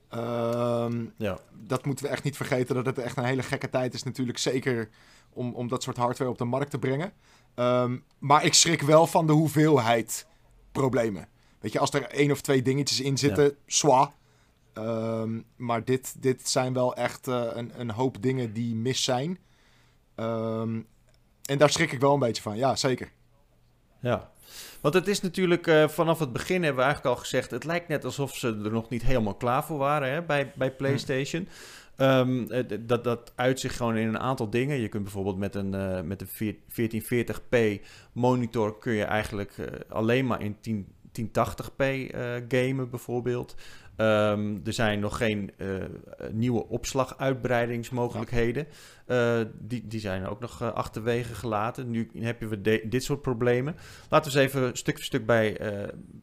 Ehm, 0.09 1.05
Ja. 1.17 1.39
dat 1.51 1.85
moeten 1.85 2.05
we 2.05 2.11
echt 2.11 2.23
niet 2.23 2.35
vergeten 2.35 2.75
dat 2.75 2.85
het 2.85 2.97
echt 2.97 3.17
een 3.17 3.23
hele 3.23 3.43
gekke 3.43 3.69
tijd 3.69 3.93
is 3.93 4.03
natuurlijk. 4.03 4.37
Zeker 4.37 4.89
om, 5.29 5.53
om 5.53 5.67
dat 5.67 5.83
soort 5.83 5.97
hardware 5.97 6.29
op 6.29 6.37
de 6.37 6.45
markt 6.45 6.71
te 6.71 6.79
brengen. 6.79 7.13
Ehm, 7.55 7.97
maar 8.19 8.45
ik 8.45 8.53
schrik 8.53 8.81
wel 8.81 9.07
van 9.07 9.27
de 9.27 9.33
hoeveelheid 9.33 10.27
problemen. 10.71 11.27
Weet 11.63 11.71
je, 11.71 11.79
als 11.79 11.93
er 11.93 12.07
één 12.07 12.31
of 12.31 12.41
twee 12.41 12.61
dingetjes 12.61 13.01
in 13.01 13.17
zitten, 13.17 13.55
zwa. 13.65 14.13
Ehm, 14.73 15.41
maar 15.55 15.85
dit, 15.85 16.21
dit 16.21 16.49
zijn 16.49 16.73
wel 16.73 16.95
echt 16.95 17.27
eh, 17.27 17.47
een, 17.53 17.71
een 17.75 17.91
hoop 17.91 18.21
dingen 18.21 18.53
die 18.53 18.75
mis 18.75 19.03
zijn. 19.03 19.37
Ehm, 20.15 20.81
en 21.45 21.57
daar 21.57 21.69
schrik 21.69 21.91
ik 21.91 21.99
wel 21.99 22.13
een 22.13 22.19
beetje 22.19 22.41
van, 22.41 22.57
ja, 22.57 22.75
zeker. 22.75 23.11
Ja, 23.99 24.31
want 24.81 24.93
het 24.93 25.07
is 25.07 25.21
natuurlijk 25.21 25.67
eh, 25.67 25.87
vanaf 25.87 26.19
het 26.19 26.33
begin 26.33 26.63
hebben 26.63 26.75
we 26.75 26.83
eigenlijk 26.83 27.15
al 27.15 27.21
gezegd... 27.21 27.51
het 27.51 27.63
lijkt 27.63 27.87
net 27.87 28.05
alsof 28.05 28.35
ze 28.35 28.47
er 28.47 28.71
nog 28.71 28.89
niet 28.89 29.03
helemaal 29.03 29.35
klaar 29.35 29.63
voor 29.63 29.77
waren 29.77 30.11
hè, 30.11 30.21
bij, 30.21 30.51
bij 30.55 30.71
PlayStation. 30.71 31.47
Ehm, 31.95 32.51
eh, 32.51 32.63
dat, 32.79 33.03
dat 33.03 33.31
uit 33.35 33.59
zich 33.59 33.77
gewoon 33.77 33.95
in 33.95 34.07
een 34.07 34.19
aantal 34.19 34.49
dingen. 34.49 34.79
Je 34.79 34.87
kunt 34.87 35.03
bijvoorbeeld 35.03 35.37
met 35.37 35.55
een, 35.55 35.73
eh, 35.73 36.01
met 36.01 36.21
een 36.21 36.27
vier- 36.27 36.55
1440p 36.67 37.81
monitor... 38.11 38.77
kun 38.77 38.93
je 38.93 39.03
eigenlijk 39.03 39.55
alleen 39.89 40.27
maar 40.27 40.41
in 40.41 40.57
10, 40.61 40.87
1080p 41.21 41.77
eh, 41.77 42.33
gamen 42.47 42.89
bijvoorbeeld. 42.89 43.55
Ehm, 43.95 44.57
er 44.63 44.73
zijn 44.73 44.99
nog 44.99 45.17
geen 45.17 45.51
eh, 45.57 45.67
nieuwe 46.31 46.67
opslaguitbreidingsmogelijkheden. 46.67 48.67
Uh, 49.07 49.39
die, 49.59 49.87
die 49.87 49.99
zijn 49.99 50.27
ook 50.27 50.39
nog 50.39 50.61
uh, 50.61 50.73
achterwege 50.73 51.33
gelaten. 51.33 51.91
Nu 51.91 52.09
heb 52.17 52.39
je 52.39 52.47
we 52.47 52.87
dit 52.87 53.03
soort 53.03 53.21
problemen. 53.21 53.75
Laten 54.09 54.31
we 54.31 54.39
eens 54.39 54.53
even 54.53 54.77
stuk 54.77 54.95
voor 54.95 55.03
stuk 55.03 55.25
bij, 55.25 55.57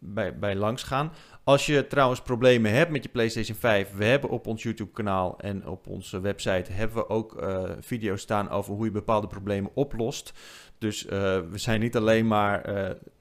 bij, 0.01 0.39
bij 0.39 0.57
langs 0.57 0.83
gaan. 0.83 1.13
Als 1.45 1.67
je 1.67 1.87
trouwens 1.87 2.23
problemen 2.23 2.73
hebt 2.73 2.91
met 2.91 3.03
je 3.03 3.09
PlayStation 3.09 3.57
5, 3.57 3.93
we 3.97 4.05
hebben 4.05 4.31
op 4.31 4.47
ons 4.47 4.63
YouTube-kanaal 4.63 5.39
en 5.39 5.67
op 5.67 5.87
onze 5.87 6.21
website 6.21 6.73
hebben 6.73 6.97
we 6.97 7.09
ook 7.09 7.47
video's 7.81 8.21
staan 8.21 8.51
over 8.51 8.75
hoe 8.75 8.85
je 8.85 8.91
bepaalde 8.91 9.27
problemen 9.27 9.71
oplost. 9.75 10.33
Dus 10.79 11.05
we 11.05 11.51
zijn 11.55 11.81
niet 11.81 11.97
alleen 11.97 12.27
maar 12.27 12.63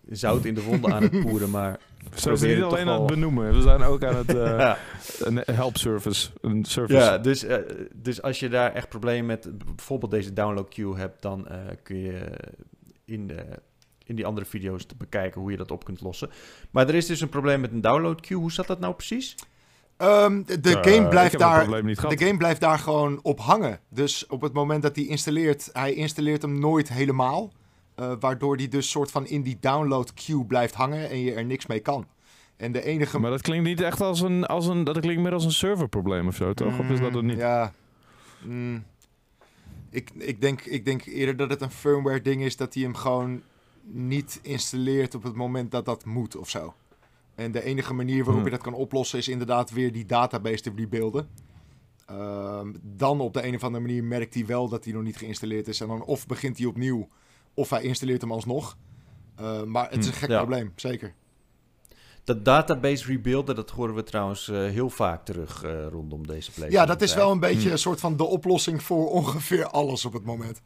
zout 0.09 0.45
in 0.45 0.53
de 0.53 0.63
wonden 0.63 0.93
aan 0.93 1.03
het 1.03 1.19
poeren, 1.21 1.49
maar 1.49 1.79
we 2.09 2.35
zijn 2.35 2.55
niet 2.55 2.63
alleen 2.63 2.87
aan 2.87 3.01
het 3.01 3.11
benoemen, 3.11 3.53
we 3.53 3.61
zijn 3.61 3.81
ook 3.81 4.03
aan 4.03 4.15
het 4.15 4.33
uh, 4.35 4.73
een 5.19 5.41
help 5.45 5.77
service, 5.77 6.29
een 6.41 6.65
service. 6.65 6.99
Ja, 6.99 7.17
dus, 7.17 7.43
uh, 7.43 7.55
dus 7.93 8.21
als 8.21 8.39
je 8.39 8.49
daar 8.49 8.73
echt 8.73 8.89
problemen 8.89 9.25
met 9.25 9.65
bijvoorbeeld 9.75 10.11
deze 10.11 10.33
download 10.33 10.69
queue 10.69 10.97
hebt, 10.97 11.21
dan 11.21 11.47
uh, 11.51 11.57
kun 11.83 11.97
je 11.97 12.31
in, 13.05 13.27
de, 13.27 13.43
in 14.05 14.15
die 14.15 14.25
andere 14.25 14.45
video's 14.45 14.85
te 14.85 14.95
bekijken 14.95 15.41
hoe 15.41 15.51
je 15.51 15.57
dat 15.57 15.71
op 15.71 15.85
kunt 15.85 16.01
lossen. 16.01 16.29
Maar 16.71 16.87
er 16.87 16.95
is 16.95 17.05
dus 17.05 17.21
een 17.21 17.29
probleem 17.29 17.61
met 17.61 17.71
een 17.71 17.81
download 17.81 18.21
queue. 18.21 18.41
Hoe 18.41 18.51
zat 18.51 18.67
dat 18.67 18.79
nou 18.79 18.93
precies? 18.93 19.35
Um, 20.01 20.45
de, 20.45 20.59
de 20.59 20.77
game 20.81 21.07
blijft 21.07 21.39
daar, 21.39 21.83
de 21.85 22.17
game 22.17 22.37
blijft 22.37 22.61
daar 22.61 22.79
gewoon 22.79 23.19
op 23.21 23.39
hangen. 23.39 23.79
Dus 23.89 24.27
op 24.27 24.41
het 24.41 24.53
moment 24.53 24.81
dat 24.81 24.95
hij 24.95 25.05
installeert, 25.05 25.69
hij 25.73 25.93
installeert 25.93 26.41
hem 26.41 26.59
nooit 26.59 26.89
helemaal. 26.89 27.51
Uh, 27.99 28.11
waardoor 28.19 28.57
die 28.57 28.67
dus 28.67 28.89
soort 28.89 29.11
van 29.11 29.27
in 29.27 29.41
die 29.41 29.57
download 29.59 30.13
queue 30.13 30.45
blijft 30.45 30.73
hangen 30.73 31.09
en 31.09 31.19
je 31.19 31.33
er 31.33 31.45
niks 31.45 31.65
mee 31.65 31.79
kan. 31.79 32.07
En 32.57 32.71
de 32.71 32.83
enige... 32.83 33.19
Maar 33.19 33.31
dat 33.31 33.41
klinkt 33.41 33.65
niet 33.65 33.81
echt 33.81 34.01
als 34.01 34.21
een, 34.21 34.45
als 34.45 34.67
een, 34.67 34.83
dat 34.83 34.99
klinkt 34.99 35.21
meer 35.21 35.33
als 35.33 35.45
een 35.45 35.51
serverprobleem 35.51 36.27
of 36.27 36.35
zo, 36.35 36.53
toch? 36.53 36.79
of 36.79 36.89
is 36.89 36.99
dat 36.99 37.13
het 37.13 37.23
niet? 37.23 37.37
Ja. 37.37 37.73
Mm. 38.43 38.83
Ik, 39.89 40.11
ik, 40.15 40.41
denk, 40.41 40.61
ik 40.61 40.85
denk 40.85 41.05
eerder 41.05 41.37
dat 41.37 41.49
het 41.49 41.61
een 41.61 41.71
firmware 41.71 42.21
ding 42.21 42.41
is 42.41 42.57
dat 42.57 42.73
hij 42.73 42.83
hem 42.83 42.95
gewoon 42.95 43.41
niet 43.81 44.39
installeert 44.41 45.15
op 45.15 45.23
het 45.23 45.35
moment 45.35 45.71
dat 45.71 45.85
dat 45.85 46.05
moet 46.05 46.35
of 46.35 46.49
zo. 46.49 46.73
En 47.35 47.51
de 47.51 47.63
enige 47.63 47.93
manier 47.93 48.23
waarop 48.23 48.35
hmm. 48.35 48.43
je 48.43 48.49
dat 48.49 48.61
kan 48.61 48.73
oplossen 48.73 49.19
is 49.19 49.27
inderdaad 49.27 49.71
weer 49.71 49.91
die 49.91 50.05
database 50.05 50.61
te 50.61 50.71
rebuilden. 50.75 51.29
Uh, 52.11 52.61
dan 52.81 53.19
op 53.19 53.33
de 53.33 53.45
een 53.47 53.55
of 53.55 53.63
andere 53.63 53.85
manier 53.85 54.03
merkt 54.03 54.33
hij 54.33 54.45
wel 54.45 54.69
dat 54.69 54.83
hij 54.83 54.93
nog 54.93 55.03
niet 55.03 55.17
geïnstalleerd 55.17 55.67
is. 55.67 55.81
En 55.81 55.87
dan 55.87 56.03
of 56.03 56.27
begint 56.27 56.57
hij 56.57 56.67
opnieuw 56.67 57.09
of 57.59 57.69
hij 57.69 57.81
installeert 57.81 58.21
hem 58.21 58.31
alsnog. 58.31 58.77
Uh, 59.41 59.63
maar 59.63 59.89
het 59.89 59.99
is 59.99 60.07
een 60.07 60.13
hm, 60.13 60.19
gek 60.19 60.29
probleem, 60.29 60.73
zeker. 60.75 61.13
Dat 62.23 62.45
database 62.45 63.05
rebuilden, 63.05 63.55
dat 63.55 63.69
horen 63.69 63.95
we 63.95 64.03
trouwens 64.03 64.47
uh, 64.47 64.57
heel 64.57 64.89
vaak 64.89 65.25
terug 65.25 65.63
uh, 65.63 65.87
rondom 65.87 66.27
deze 66.27 66.51
plek. 66.51 66.71
Ja, 66.71 66.85
dat 66.85 67.01
is 67.01 67.13
wel 67.13 67.31
een 67.31 67.39
beetje 67.39 67.67
hm. 67.67 67.71
een 67.71 67.79
soort 67.79 67.99
van 67.99 68.17
de 68.17 68.23
oplossing 68.23 68.83
voor 68.83 69.09
ongeveer 69.09 69.65
alles 69.65 70.05
op 70.05 70.13
het 70.13 70.25
moment. 70.25 70.61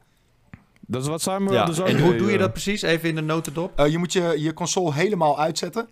Dat 0.80 1.02
is 1.02 1.08
wat 1.08 1.22
Simon 1.22 1.54
ja. 1.54 1.66
dus 1.66 1.80
En 1.80 2.02
hoe 2.02 2.16
doe 2.16 2.32
je 2.32 2.38
dat 2.38 2.52
precies? 2.52 2.82
Even 2.82 3.10
in 3.10 3.16
de 3.16 3.22
notendop. 3.22 3.88
je 3.88 3.98
moet 3.98 4.14
je, 4.14 4.36
je 4.38 4.54
console 4.54 4.94
helemaal 4.94 5.40
uitzetten. 5.40 5.90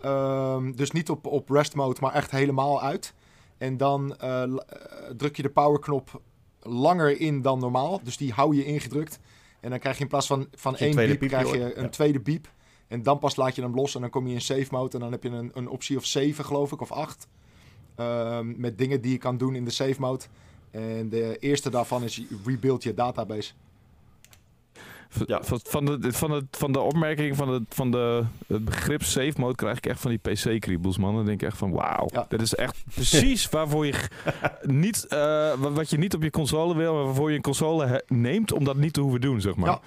Ehm, 0.00 0.72
dus 0.72 0.90
niet 0.90 1.10
op, 1.10 1.26
op 1.26 1.50
rest 1.50 1.74
mode, 1.74 2.00
maar 2.00 2.12
echt 2.12 2.30
helemaal 2.30 2.82
uit. 2.82 3.14
En 3.58 3.76
dan 3.76 4.16
druk 5.16 5.36
je 5.36 5.42
de 5.42 5.50
powerknop 5.50 6.20
langer 6.60 7.20
in 7.20 7.42
dan 7.42 7.58
normaal. 7.58 8.00
Dus 8.02 8.16
die 8.16 8.32
hou 8.32 8.56
je 8.56 8.64
ingedrukt. 8.64 9.20
En 9.62 9.70
dan 9.70 9.78
krijg 9.78 9.96
je 9.96 10.02
in 10.02 10.08
plaats 10.08 10.26
van, 10.26 10.48
van 10.54 10.76
één 10.76 10.94
beep, 10.94 11.18
krijg 11.18 11.52
je 11.52 11.76
een 11.76 11.90
tweede 11.90 12.20
beep. 12.20 12.52
En 12.88 13.02
dan 13.02 13.18
pas 13.18 13.36
laat 13.36 13.54
je 13.54 13.62
hem 13.62 13.74
los 13.74 13.94
en 13.94 14.00
dan 14.00 14.10
kom 14.10 14.26
je 14.26 14.34
in 14.34 14.40
safe 14.40 14.66
mode. 14.70 14.94
En 14.94 15.00
dan 15.00 15.12
heb 15.12 15.22
je 15.22 15.28
een, 15.28 15.50
een 15.54 15.68
optie 15.68 15.96
of 15.96 16.04
7, 16.04 16.44
geloof 16.44 16.72
ik, 16.72 16.80
of 16.80 16.92
8. 16.92 17.28
Ehm, 17.94 18.60
met 18.60 18.78
dingen 18.78 19.00
die 19.00 19.12
je 19.12 19.18
kan 19.18 19.36
doen 19.36 19.54
in 19.54 19.64
de 19.64 19.70
safe 19.70 20.00
mode. 20.00 20.24
En 20.70 21.08
de 21.08 21.36
eerste 21.38 21.70
daarvan 21.70 22.02
is 22.02 22.22
rebuild 22.44 22.82
je 22.82 22.94
database. 22.94 23.52
Ja. 25.26 25.40
Van, 25.42 25.84
de, 25.84 26.12
van, 26.12 26.30
de, 26.30 26.44
van 26.50 26.72
de 26.72 26.80
opmerking 26.80 27.36
van, 27.36 27.48
de, 27.48 27.62
van 27.68 27.90
de, 27.90 28.24
het 28.46 28.64
begrip 28.64 29.02
safe 29.02 29.32
mode 29.36 29.54
krijg 29.54 29.76
ik 29.76 29.86
echt 29.86 30.00
van 30.00 30.10
die 30.10 30.18
PC-kriebels, 30.18 30.98
man. 30.98 31.14
Dan 31.14 31.24
denk 31.24 31.42
ik 31.42 31.48
echt 31.48 31.58
van, 31.58 31.70
wauw, 31.70 32.08
ja. 32.12 32.26
dit 32.28 32.40
is 32.40 32.54
echt 32.54 32.84
precies 32.94 33.48
waarvoor 33.48 33.86
je 33.86 33.94
niet, 34.62 35.06
uh, 35.08 35.52
wat 35.54 35.90
je 35.90 35.98
niet 35.98 36.14
op 36.14 36.22
je 36.22 36.30
console 36.30 36.76
wil, 36.76 36.94
maar 36.94 37.04
waarvoor 37.04 37.30
je 37.30 37.36
een 37.36 37.42
console 37.42 38.04
neemt 38.06 38.52
om 38.52 38.64
dat 38.64 38.76
niet 38.76 38.92
te 38.92 39.00
hoeven 39.00 39.20
doen, 39.20 39.40
zeg 39.40 39.56
maar. 39.56 39.70
Ja. 39.70 39.80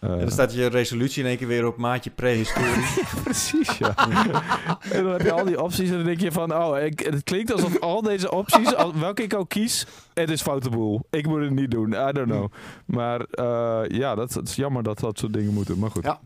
Uh, 0.00 0.10
en 0.10 0.18
dan 0.18 0.30
staat 0.30 0.54
je 0.54 0.66
resolutie 0.66 1.22
in 1.22 1.28
één 1.28 1.38
keer 1.38 1.46
weer 1.46 1.66
op 1.66 1.76
maatje 1.76 2.10
prehistorie. 2.10 2.84
precies, 3.24 3.78
ja. 3.78 3.94
en 4.92 5.02
dan 5.02 5.12
heb 5.12 5.20
je 5.20 5.32
al 5.32 5.44
die 5.44 5.62
opties 5.62 5.88
en 5.90 5.96
dan 5.96 6.04
denk 6.04 6.20
je 6.20 6.32
van... 6.32 6.54
Oh, 6.54 6.82
ik, 6.82 7.00
het 7.00 7.24
klinkt 7.24 7.52
alsof 7.52 7.80
al 7.80 8.02
deze 8.02 8.30
opties, 8.30 8.74
welke 8.94 9.22
ik 9.22 9.34
ook 9.34 9.48
kies... 9.48 9.86
Het 10.14 10.30
is 10.30 10.42
foute 10.42 10.70
boel. 10.70 11.00
Ik 11.10 11.26
moet 11.26 11.40
het 11.40 11.50
niet 11.50 11.70
doen. 11.70 11.92
I 11.92 12.12
don't 12.12 12.28
know. 12.28 12.52
Maar 12.84 13.20
uh, 13.20 13.98
ja, 13.98 14.14
dat, 14.14 14.32
dat, 14.32 14.48
is 14.48 14.54
jammer 14.54 14.82
dat 14.82 14.98
dat 14.98 15.18
soort 15.18 15.32
dingen 15.32 15.52
moeten. 15.52 15.78
Maar 15.78 15.90
goed. 15.90 16.04
Ja. 16.04 16.20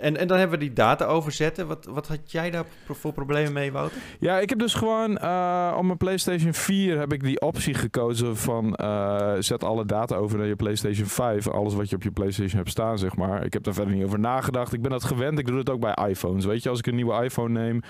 En, 0.00 0.16
en 0.16 0.26
dan 0.26 0.38
hebben 0.38 0.58
we 0.58 0.64
die 0.64 0.74
data 0.74 1.04
overzetten. 1.04 1.66
Wat, 1.66 1.86
wat 1.86 2.08
had 2.08 2.32
jij 2.32 2.50
daar 2.50 2.64
voor 2.84 3.12
problemen 3.12 3.52
mee, 3.52 3.72
Wouter? 3.72 3.98
Ja, 4.18 4.38
ik 4.38 4.48
heb 4.48 4.58
dus 4.58 4.74
gewoon 4.74 5.10
uh, 5.22 5.74
op 5.76 5.84
mijn 5.84 5.96
PlayStation 5.96 6.54
4 6.54 6.98
heb 6.98 7.12
ik 7.12 7.22
die 7.22 7.40
optie 7.40 7.74
gekozen 7.74 8.36
van 8.36 8.78
uh, 8.80 9.32
zet 9.38 9.64
alle 9.64 9.84
data 9.84 10.16
over 10.16 10.38
naar 10.38 10.46
je 10.46 10.56
PlayStation 10.56 11.06
5. 11.06 11.48
Alles 11.48 11.74
wat 11.74 11.90
je 11.90 11.96
op 11.96 12.02
je 12.02 12.10
PlayStation 12.10 12.56
hebt 12.56 12.70
staan, 12.70 12.98
zeg 12.98 13.16
maar. 13.16 13.44
Ik 13.44 13.52
heb 13.52 13.62
daar 13.62 13.74
verder 13.74 13.94
niet 13.94 14.04
over 14.04 14.18
nagedacht. 14.18 14.72
Ik 14.72 14.82
ben 14.82 14.90
dat 14.90 15.04
gewend. 15.04 15.38
Ik 15.38 15.46
doe 15.46 15.58
het 15.58 15.70
ook 15.70 15.80
bij 15.80 16.08
iPhones. 16.08 16.44
Weet 16.44 16.62
je, 16.62 16.68
als 16.68 16.78
ik 16.78 16.86
een 16.86 16.94
nieuwe 16.94 17.24
iPhone 17.24 17.60
neem, 17.60 17.80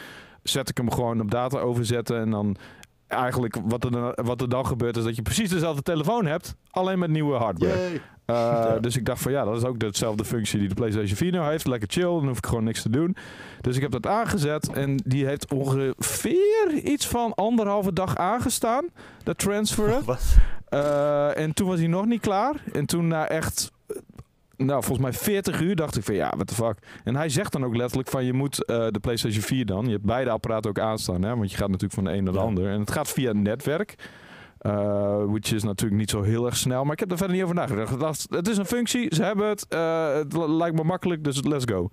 zet 0.42 0.68
ik 0.68 0.76
hem 0.76 0.90
gewoon 0.90 1.20
op 1.20 1.30
data 1.30 1.58
overzetten 1.58 2.20
en 2.20 2.30
dan 2.30 2.56
eigenlijk 3.10 3.56
wat 3.64 3.84
er, 3.84 4.24
wat 4.24 4.40
er 4.40 4.48
dan 4.48 4.66
gebeurt 4.66 4.96
is 4.96 5.04
dat 5.04 5.16
je 5.16 5.22
precies 5.22 5.50
dezelfde 5.50 5.82
telefoon 5.82 6.26
hebt, 6.26 6.54
alleen 6.70 6.98
met 6.98 7.10
nieuwe 7.10 7.36
hardware. 7.36 8.00
Uh, 8.26 8.72
Dus 8.80 8.96
ik 8.96 9.04
dacht 9.04 9.22
van 9.22 9.32
ja, 9.32 9.44
dat 9.44 9.56
is 9.56 9.64
ook 9.64 9.78
dezelfde 9.78 10.24
functie 10.24 10.58
die 10.58 10.68
de 10.68 10.74
PlayStation 10.74 11.16
4 11.16 11.32
nu 11.32 11.38
heeft. 11.40 11.66
Lekker 11.66 11.88
chill, 11.90 12.02
dan 12.04 12.26
hoef 12.26 12.36
ik 12.38 12.46
gewoon 12.46 12.64
niks 12.64 12.82
te 12.82 12.90
doen. 12.90 13.16
Dus 13.60 13.76
ik 13.76 13.82
heb 13.82 13.90
dat 13.90 14.06
aangezet 14.06 14.68
en 14.72 14.96
die 15.04 15.26
heeft 15.26 15.52
ongeveer 15.52 16.72
iets 16.82 17.06
van 17.06 17.34
anderhalve 17.34 17.92
dag 17.92 18.16
aangestaan, 18.16 18.84
dat 19.24 19.38
transferen. 19.38 20.02
Uh, 20.74 21.38
en 21.38 21.54
toen 21.54 21.66
was 21.68 21.78
hij 21.78 21.88
nog 21.88 22.06
niet 22.06 22.20
klaar. 22.20 22.54
En 22.72 22.86
toen 22.86 23.08
na 23.08 23.28
echt 23.28 23.70
nou, 24.66 24.84
volgens 24.84 24.98
mij 24.98 25.12
40 25.12 25.60
uur 25.60 25.76
dacht 25.76 25.96
ik 25.96 26.02
van 26.02 26.14
ja, 26.14 26.28
what 26.28 26.46
the 26.46 26.54
fuck. 26.54 26.78
En 27.04 27.16
hij 27.16 27.28
zegt 27.28 27.52
dan 27.52 27.64
ook 27.64 27.76
letterlijk 27.76 28.08
van 28.08 28.24
je 28.24 28.32
moet 28.32 28.64
uh, 28.66 28.86
de 28.90 29.00
PlayStation 29.00 29.42
4 29.42 29.66
dan. 29.66 29.84
Je 29.84 29.90
hebt 29.90 30.04
beide 30.04 30.30
apparaten 30.30 30.70
ook 30.70 30.78
aanstaan, 30.78 31.22
hè, 31.22 31.36
want 31.36 31.50
je 31.50 31.56
gaat 31.56 31.68
natuurlijk 31.68 31.94
van 31.94 32.04
de 32.04 32.12
een 32.12 32.24
naar 32.24 32.32
de 32.32 32.38
ander. 32.38 32.68
En 32.68 32.80
het 32.80 32.90
gaat 32.90 33.08
via 33.08 33.28
het 33.28 33.36
netwerk. 33.36 33.94
Uh, 34.66 35.24
which 35.26 35.52
is 35.52 35.62
natuurlijk 35.62 36.00
niet 36.00 36.10
zo 36.10 36.22
heel 36.22 36.46
erg 36.46 36.56
snel. 36.56 36.82
Maar 36.84 36.92
ik 36.92 37.00
heb 37.00 37.10
er 37.10 37.16
verder 37.16 37.36
niet 37.36 37.44
over 37.44 37.54
nagedacht. 37.54 38.26
Het 38.30 38.48
is 38.48 38.56
een 38.56 38.66
functie, 38.66 39.14
ze 39.14 39.22
hebben 39.22 39.48
het. 39.48 39.66
Uh, 39.68 40.14
het 40.14 40.32
lijkt 40.32 40.76
me 40.76 40.84
makkelijk, 40.84 41.24
dus 41.24 41.42
let's 41.42 41.64
go. 41.72 41.88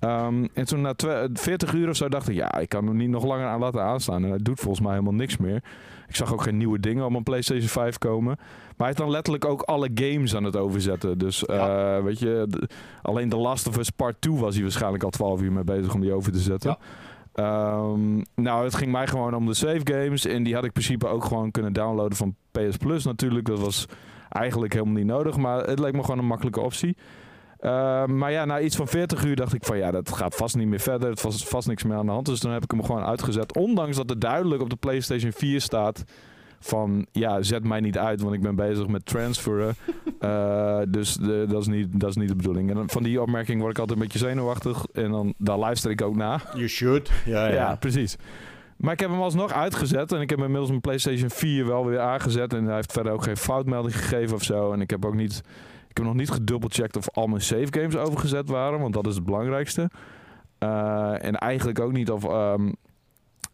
Um, 0.00 0.48
en 0.52 0.64
toen 0.66 0.80
na 0.80 0.94
40 1.32 1.74
uur 1.74 1.88
of 1.88 1.96
zo 1.96 2.08
dacht 2.08 2.28
ik, 2.28 2.34
ja, 2.34 2.58
ik 2.58 2.68
kan 2.68 2.86
hem 2.86 2.96
niet 2.96 3.08
nog 3.08 3.24
langer 3.24 3.46
aan 3.46 3.60
laten 3.60 3.82
aanstaan. 3.82 4.24
En 4.24 4.28
hij 4.28 4.38
doet 4.42 4.60
volgens 4.60 4.80
mij 4.80 4.92
helemaal 4.92 5.14
niks 5.14 5.36
meer. 5.36 5.62
Ik 6.08 6.16
zag 6.16 6.32
ook 6.32 6.42
geen 6.42 6.56
nieuwe 6.56 6.80
dingen 6.80 7.04
op 7.04 7.10
mijn 7.10 7.22
PlayStation 7.22 7.68
5 7.68 7.98
komen. 7.98 8.36
Maar 8.36 8.86
hij 8.86 8.90
is 8.90 8.94
dan 8.94 9.10
letterlijk 9.10 9.44
ook 9.44 9.62
alle 9.62 9.90
games 9.94 10.36
aan 10.36 10.44
het 10.44 10.56
overzetten. 10.56 11.18
Dus 11.18 11.44
uh, 11.44 11.98
weet 11.98 12.18
je, 12.18 12.48
alleen 13.02 13.28
The 13.28 13.36
Last 13.36 13.66
of 13.66 13.78
Us 13.78 13.90
Part 13.90 14.20
2 14.20 14.34
was 14.34 14.54
hij 14.54 14.62
waarschijnlijk 14.62 15.04
al 15.04 15.10
12 15.10 15.40
uur 15.42 15.52
mee 15.52 15.64
bezig 15.64 15.94
om 15.94 16.00
die 16.00 16.12
over 16.12 16.32
te 16.32 16.38
zetten. 16.38 16.76
Ja. 17.34 17.72
Um, 17.78 18.22
nou, 18.34 18.64
het 18.64 18.74
ging 18.74 18.92
mij 18.92 19.06
gewoon 19.06 19.34
om 19.34 19.46
de 19.46 19.54
save 19.54 19.80
games. 19.84 20.26
En 20.26 20.42
die 20.42 20.54
had 20.54 20.62
ik 20.62 20.74
in 20.74 20.82
principe 20.82 21.06
ook 21.06 21.24
gewoon 21.24 21.50
kunnen 21.50 21.72
downloaden 21.72 22.16
van 22.16 22.34
PS 22.52 22.76
Plus 22.76 23.04
natuurlijk. 23.04 23.46
Dat 23.46 23.58
was 23.58 23.86
eigenlijk 24.28 24.72
helemaal 24.72 24.94
niet 24.94 25.06
nodig. 25.06 25.36
Maar 25.36 25.64
het 25.64 25.78
leek 25.78 25.92
me 25.92 26.00
gewoon 26.00 26.18
een 26.18 26.26
makkelijke 26.26 26.60
optie. 26.60 26.96
Uh, 27.60 28.06
maar 28.06 28.32
ja, 28.32 28.44
na 28.44 28.60
iets 28.60 28.76
van 28.76 28.88
40 28.88 29.24
uur 29.24 29.36
dacht 29.36 29.54
ik 29.54 29.64
van 29.64 29.78
ja, 29.78 29.90
dat 29.90 30.12
gaat 30.12 30.34
vast 30.34 30.56
niet 30.56 30.68
meer 30.68 30.80
verder. 30.80 31.10
Het 31.10 31.22
was 31.22 31.46
vast 31.46 31.68
niks 31.68 31.84
meer 31.84 31.96
aan 31.96 32.06
de 32.06 32.12
hand. 32.12 32.26
Dus 32.26 32.40
dan 32.40 32.52
heb 32.52 32.64
ik 32.64 32.70
hem 32.70 32.84
gewoon 32.84 33.02
uitgezet. 33.02 33.56
Ondanks 33.56 33.96
dat 33.96 34.10
er 34.10 34.18
duidelijk 34.18 34.62
op 34.62 34.70
de 34.70 34.76
PlayStation 34.76 35.32
4 35.32 35.60
staat 35.60 36.04
van 36.60 37.06
ja, 37.12 37.42
zet 37.42 37.64
mij 37.64 37.80
niet 37.80 37.98
uit, 37.98 38.20
want 38.20 38.34
ik 38.34 38.42
ben 38.42 38.56
bezig 38.56 38.86
met 38.86 39.06
transferen. 39.06 39.76
uh, 40.20 40.80
dus 40.88 41.14
de, 41.14 41.46
dat, 41.48 41.60
is 41.60 41.66
niet, 41.66 42.00
dat 42.00 42.10
is 42.10 42.16
niet 42.16 42.28
de 42.28 42.36
bedoeling. 42.36 42.76
En 42.76 42.88
van 42.88 43.02
die 43.02 43.20
opmerking 43.20 43.60
word 43.60 43.72
ik 43.72 43.78
altijd 43.78 43.98
een 43.98 44.04
beetje 44.04 44.18
zenuwachtig. 44.18 44.86
En 44.92 45.10
dan 45.10 45.34
daar 45.38 45.58
luister 45.58 45.90
ik 45.90 46.02
ook 46.02 46.16
na. 46.16 46.40
You 46.54 46.68
should. 46.68 47.10
Ja, 47.24 47.46
ja. 47.46 47.54
ja 47.54 47.76
precies. 47.76 48.16
Maar 48.76 48.92
ik 48.92 49.00
heb 49.00 49.10
hem 49.10 49.20
alsnog 49.20 49.52
uitgezet. 49.52 50.12
En 50.12 50.20
ik 50.20 50.30
heb 50.30 50.38
inmiddels 50.38 50.68
mijn 50.68 50.80
PlayStation 50.80 51.30
4 51.30 51.66
wel 51.66 51.86
weer 51.86 52.00
aangezet. 52.00 52.52
En 52.52 52.64
hij 52.64 52.74
heeft 52.74 52.92
verder 52.92 53.12
ook 53.12 53.22
geen 53.22 53.36
foutmelding 53.36 53.96
gegeven 53.96 54.34
of 54.34 54.42
zo. 54.42 54.72
En 54.72 54.80
ik 54.80 54.90
heb 54.90 55.04
ook 55.04 55.14
niet 55.14 55.42
heb 55.98 56.06
nog 56.06 56.16
niet 56.16 56.30
gedubbelcheckt 56.30 56.96
of 56.96 57.10
al 57.10 57.26
mijn 57.26 57.42
save 57.42 57.66
games 57.70 57.96
overgezet 57.96 58.48
waren, 58.48 58.80
want 58.80 58.94
dat 58.94 59.06
is 59.06 59.14
het 59.14 59.24
belangrijkste. 59.24 59.90
Uh, 60.58 61.24
en 61.24 61.34
eigenlijk 61.34 61.80
ook 61.80 61.92
niet 61.92 62.10
of 62.10 62.24
um, 62.24 62.74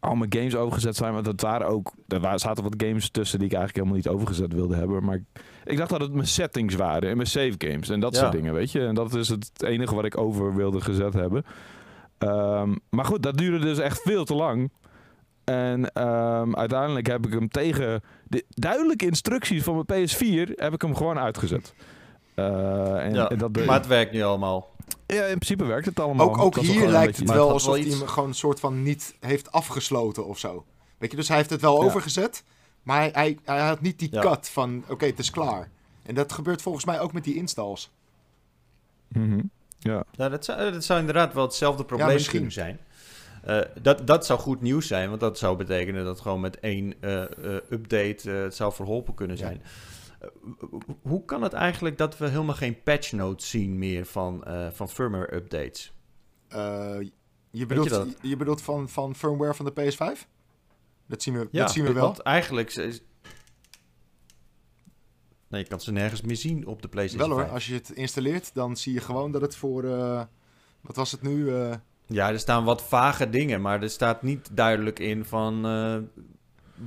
al 0.00 0.14
mijn 0.14 0.32
games 0.32 0.56
overgezet 0.56 0.96
zijn, 0.96 1.12
want 1.12 1.24
dat 1.24 1.40
waren 1.40 1.66
ook, 1.66 1.92
er 2.08 2.38
zaten 2.38 2.62
wat 2.62 2.74
games 2.76 3.10
tussen 3.10 3.38
die 3.38 3.48
ik 3.48 3.54
eigenlijk 3.54 3.86
helemaal 3.86 4.04
niet 4.04 4.20
overgezet 4.20 4.52
wilde 4.52 4.76
hebben. 4.76 5.04
Maar 5.04 5.14
ik, 5.14 5.22
ik 5.64 5.76
dacht 5.76 5.90
dat 5.90 6.00
het 6.00 6.12
mijn 6.12 6.26
settings 6.26 6.74
waren 6.74 7.10
en 7.10 7.16
mijn 7.16 7.28
save 7.28 7.54
games 7.58 7.88
en 7.88 8.00
dat 8.00 8.16
soort 8.16 8.32
dingen, 8.32 8.54
weet 8.54 8.72
je. 8.72 8.86
En 8.86 8.94
dat 8.94 9.14
is 9.14 9.28
het 9.28 9.62
enige 9.62 9.94
wat 9.94 10.04
ik 10.04 10.18
over 10.18 10.54
wilde 10.54 10.80
gezet 10.80 11.14
hebben. 11.14 11.44
Um, 12.18 12.78
maar 12.90 13.04
goed, 13.04 13.22
dat 13.22 13.36
duurde 13.36 13.58
dus 13.58 13.78
echt 13.78 14.02
veel 14.02 14.24
te 14.24 14.34
lang. 14.34 14.70
En 15.44 15.92
ehm, 15.92 16.54
uiteindelijk 16.54 17.06
heb 17.06 17.26
ik 17.26 17.32
hem 17.32 17.48
tegen 17.48 18.02
de 18.24 18.44
duidelijke 18.48 19.06
instructies 19.06 19.62
van 19.62 19.84
mijn 19.86 20.08
PS4 20.08 20.50
heb 20.54 20.72
ik 20.72 20.82
hem 20.82 20.96
gewoon 20.96 21.18
uitgezet. 21.18 21.74
Eh, 22.34 23.04
en, 23.04 23.14
Ja, 23.14 23.28
en 23.28 23.38
dat 23.38 23.50
Maar 23.66 23.76
het 23.78 23.86
werkt 23.86 24.12
nu 24.12 24.22
allemaal. 24.22 24.70
ja, 25.06 25.22
in 25.24 25.38
principe 25.38 25.64
werkt 25.64 25.86
het 25.86 26.00
allemaal. 26.00 26.28
Ook, 26.28 26.38
ook 26.38 26.56
hier 26.58 26.88
lijkt 26.88 27.06
beetje- 27.06 27.22
het 27.24 27.32
wel 27.34 27.50
alsof 27.50 27.74
hij 27.74 27.82
iets- 27.84 27.98
hem 27.98 28.08
gewoon 28.08 28.28
een 28.28 28.34
soort 28.34 28.60
van 28.60 28.82
niet 28.82 29.14
heeft 29.20 29.52
afgesloten 29.52 30.26
of 30.26 30.38
zo. 30.38 30.64
Weet 30.98 31.10
je, 31.10 31.16
dus 31.16 31.28
hij 31.28 31.36
heeft 31.36 31.50
het 31.50 31.60
wel 31.60 31.80
Ja. 31.80 31.84
overgezet, 31.86 32.44
maar 32.82 32.98
hij, 33.00 33.10
hij, 33.12 33.38
hij 33.44 33.60
had 33.60 33.80
niet 33.80 33.98
die 33.98 34.08
Ja. 34.12 34.20
cut 34.20 34.48
van 34.48 34.84
oké, 34.88 35.06
het 35.06 35.18
is 35.18 35.30
klaar. 35.30 35.70
En 36.02 36.14
dat 36.14 36.32
gebeurt 36.32 36.62
volgens 36.62 36.84
mij 36.84 37.00
ook 37.00 37.12
met 37.12 37.24
die 37.24 37.34
installs. 37.34 37.90
Mhm. 39.08 39.40
Ja. 39.78 40.04
Nou, 40.16 40.30
dat, 40.30 40.44
zou, 40.44 40.72
dat 40.72 40.84
zou 40.84 41.00
inderdaad 41.00 41.34
wel 41.34 41.44
hetzelfde 41.44 41.84
probleem 41.84 42.24
kunnen 42.24 42.52
zijn. 42.52 42.78
Eh, 43.44 43.58
dat, 43.82 44.06
dat 44.06 44.26
zou 44.26 44.38
goed 44.40 44.60
nieuws 44.60 44.86
zijn, 44.86 45.08
want 45.08 45.20
dat 45.20 45.38
zou 45.38 45.56
betekenen 45.56 46.04
dat 46.04 46.20
gewoon 46.20 46.40
met 46.40 46.60
één 46.60 46.94
eh, 47.00 47.22
eh, 47.22 47.28
update 47.70 48.30
het 48.30 48.54
zou 48.54 48.72
verholpen 48.72 49.14
kunnen 49.14 49.36
zijn. 49.36 49.62
Hoe 51.02 51.24
kan 51.24 51.42
het 51.42 51.52
eigenlijk 51.52 51.98
dat 51.98 52.18
we 52.18 52.28
helemaal 52.28 52.54
geen 52.54 52.82
patch 52.82 53.12
notes 53.12 53.50
zien 53.50 53.78
meer 53.78 54.06
van, 54.06 54.44
eh, 54.44 54.70
van 54.70 54.88
firmware 54.88 55.34
updates? 55.34 55.92
Eh, 56.48 56.96
je, 57.50 57.66
bedoelt, 57.66 58.16
je, 58.20 58.36
bedoelt 58.36 58.62
van, 58.62 58.88
van 58.88 59.14
firmware 59.14 59.54
van 59.54 59.64
de 59.64 59.72
PS5? 59.72 60.26
Dat 61.06 61.22
zien 61.22 61.34
we, 61.38 61.48
Ja, 61.50 61.60
dat 61.60 61.72
zien 61.72 61.84
we 61.84 61.92
wel. 61.92 62.04
Want 62.04 62.18
eigenlijk... 62.20 62.74
is- 62.74 63.00
Nee, 65.48 65.62
je 65.62 65.68
kan 65.68 65.80
ze 65.80 65.92
nergens 65.92 66.20
meer 66.20 66.36
zien 66.36 66.66
op 66.66 66.82
de 66.82 66.88
PlayStation 66.88 67.28
Wel 67.28 67.36
hoor, 67.38 67.46
5. 67.46 67.54
als 67.54 67.66
je 67.66 67.74
het 67.74 67.90
installeert, 67.90 68.54
dan 68.54 68.76
zie 68.76 68.92
je 68.92 69.00
gewoon 69.00 69.32
dat 69.32 69.40
het 69.40 69.56
voor... 69.56 69.84
eh, 69.84 70.22
wat 70.80 70.96
was 70.96 71.12
het 71.12 71.22
nu? 71.22 71.52
Ja, 72.06 72.28
er 72.30 72.38
staan 72.38 72.64
wat 72.64 72.82
vage 72.82 73.30
dingen, 73.30 73.60
maar 73.60 73.82
er 73.82 73.90
staat 73.90 74.22
niet 74.22 74.48
duidelijk 74.52 74.98
in 74.98 75.24
van 75.24 75.62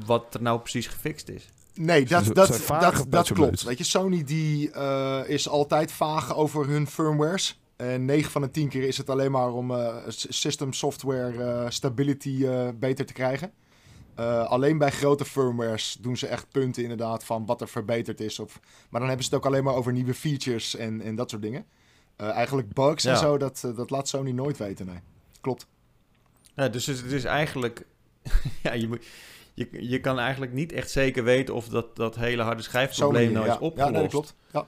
wat 0.06 0.34
er 0.34 0.42
nou 0.42 0.60
precies 0.60 0.88
gefixt 0.88 1.30
is. 1.30 1.50
Nee, 1.80 2.06
dat, 2.06 2.24
ze 2.26 2.34
dat, 2.34 2.48
zijn 2.48 2.60
dat, 2.82 3.06
dat 3.10 3.28
klopt. 3.34 3.64
Weet 3.64 3.78
je, 3.78 3.84
Sony 3.84 4.24
die 4.24 4.72
eh, 4.72 5.22
is 5.28 5.50
altijd 5.50 5.92
vaag 5.92 6.36
over 6.36 6.68
hun 6.68 6.88
firmwares. 6.88 7.60
En 7.76 8.06
9 8.06 8.32
van 8.32 8.42
de 8.42 8.52
10 8.52 8.70
keer 8.70 8.84
is 8.88 8.98
het 8.98 9.10
alleen 9.10 9.32
maar 9.32 9.52
om 9.54 9.72
eh, 9.72 9.96
s- 10.08 10.26
system 10.30 10.74
software 10.74 11.44
eh, 11.44 11.70
stability 11.70 12.46
eh, 12.46 12.68
beter 12.80 13.06
te 13.06 13.14
krijgen. 13.14 13.52
Eh, 14.16 14.44
alleen 14.50 14.78
bij 14.78 14.92
grote 14.92 15.26
firmwares 15.26 15.98
doen 16.02 16.18
ze 16.18 16.28
echt 16.28 16.48
punten 16.52 16.82
inderdaad 16.84 17.24
van 17.24 17.46
wat 17.46 17.62
er 17.62 17.68
verbeterd 17.68 18.20
is. 18.20 18.40
Of, 18.40 18.60
maar 18.90 19.00
dan 19.00 19.10
hebben 19.10 19.26
ze 19.28 19.36
het 19.36 19.40
ook 19.40 19.52
alleen 19.52 19.64
maar 19.64 19.74
over 19.76 19.92
nieuwe 19.94 20.14
features 20.14 20.76
en, 20.76 21.02
en 21.02 21.16
dat 21.16 21.30
soort 21.30 21.42
dingen. 21.42 21.66
Eh, 22.16 22.30
eigenlijk 22.30 22.74
bugs 22.74 23.04
en 23.06 23.18
zo, 23.18 23.38
dat, 23.38 23.64
dat 23.76 23.90
laat 23.90 24.08
Sony 24.08 24.32
nooit 24.32 24.58
weten, 24.58 24.86
nee. 24.86 25.00
Klopt. 25.42 25.68
Ja, 26.56 26.68
dus 26.70 26.86
het 26.86 27.12
is 27.12 27.24
eigenlijk... 27.24 27.86
ja, 28.64 28.74
je, 28.74 28.88
moet- 28.88 29.06
je, 29.58 29.90
je 29.90 30.00
kan 30.00 30.20
eigenlijk 30.20 30.54
niet 30.54 30.72
echt 30.72 30.90
zeker 30.92 31.24
weten 31.24 31.54
of 31.54 31.68
dat, 31.70 31.96
dat 31.96 32.16
hele 32.16 32.42
harde 32.42 32.62
schijfprobleem 32.62 33.32
nou 33.32 33.46
ja. 33.46 33.52
is 33.54 33.60
opgelost. 33.60 33.94
Ja, 33.94 34.00
nee, 34.00 34.08
klopt. 34.08 34.36
Ja. 34.52 34.68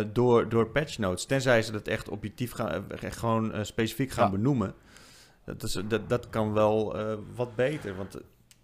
eh, 0.00 0.06
door, 0.12 0.48
door 0.48 0.68
patch 0.70 0.98
notes. 0.98 1.24
Tenzij 1.24 1.62
ze 1.62 1.72
dat 1.72 1.86
echt 1.88 2.08
objectief 2.08 2.52
gaan, 2.52 2.68
eh, 2.68 3.02
echt 3.02 3.16
gewoon 3.16 3.52
eh, 3.52 3.64
specifiek 3.64 4.10
gaan 4.10 4.24
Ja. 4.24 4.30
benoemen. 4.30 4.74
Dat, 5.44 5.62
is, 5.62 5.78
dat, 5.88 6.08
dat 6.08 6.28
kan 6.30 6.52
wel 6.52 6.96
wat 7.34 7.54
beter. 7.56 7.96
Want 7.96 8.16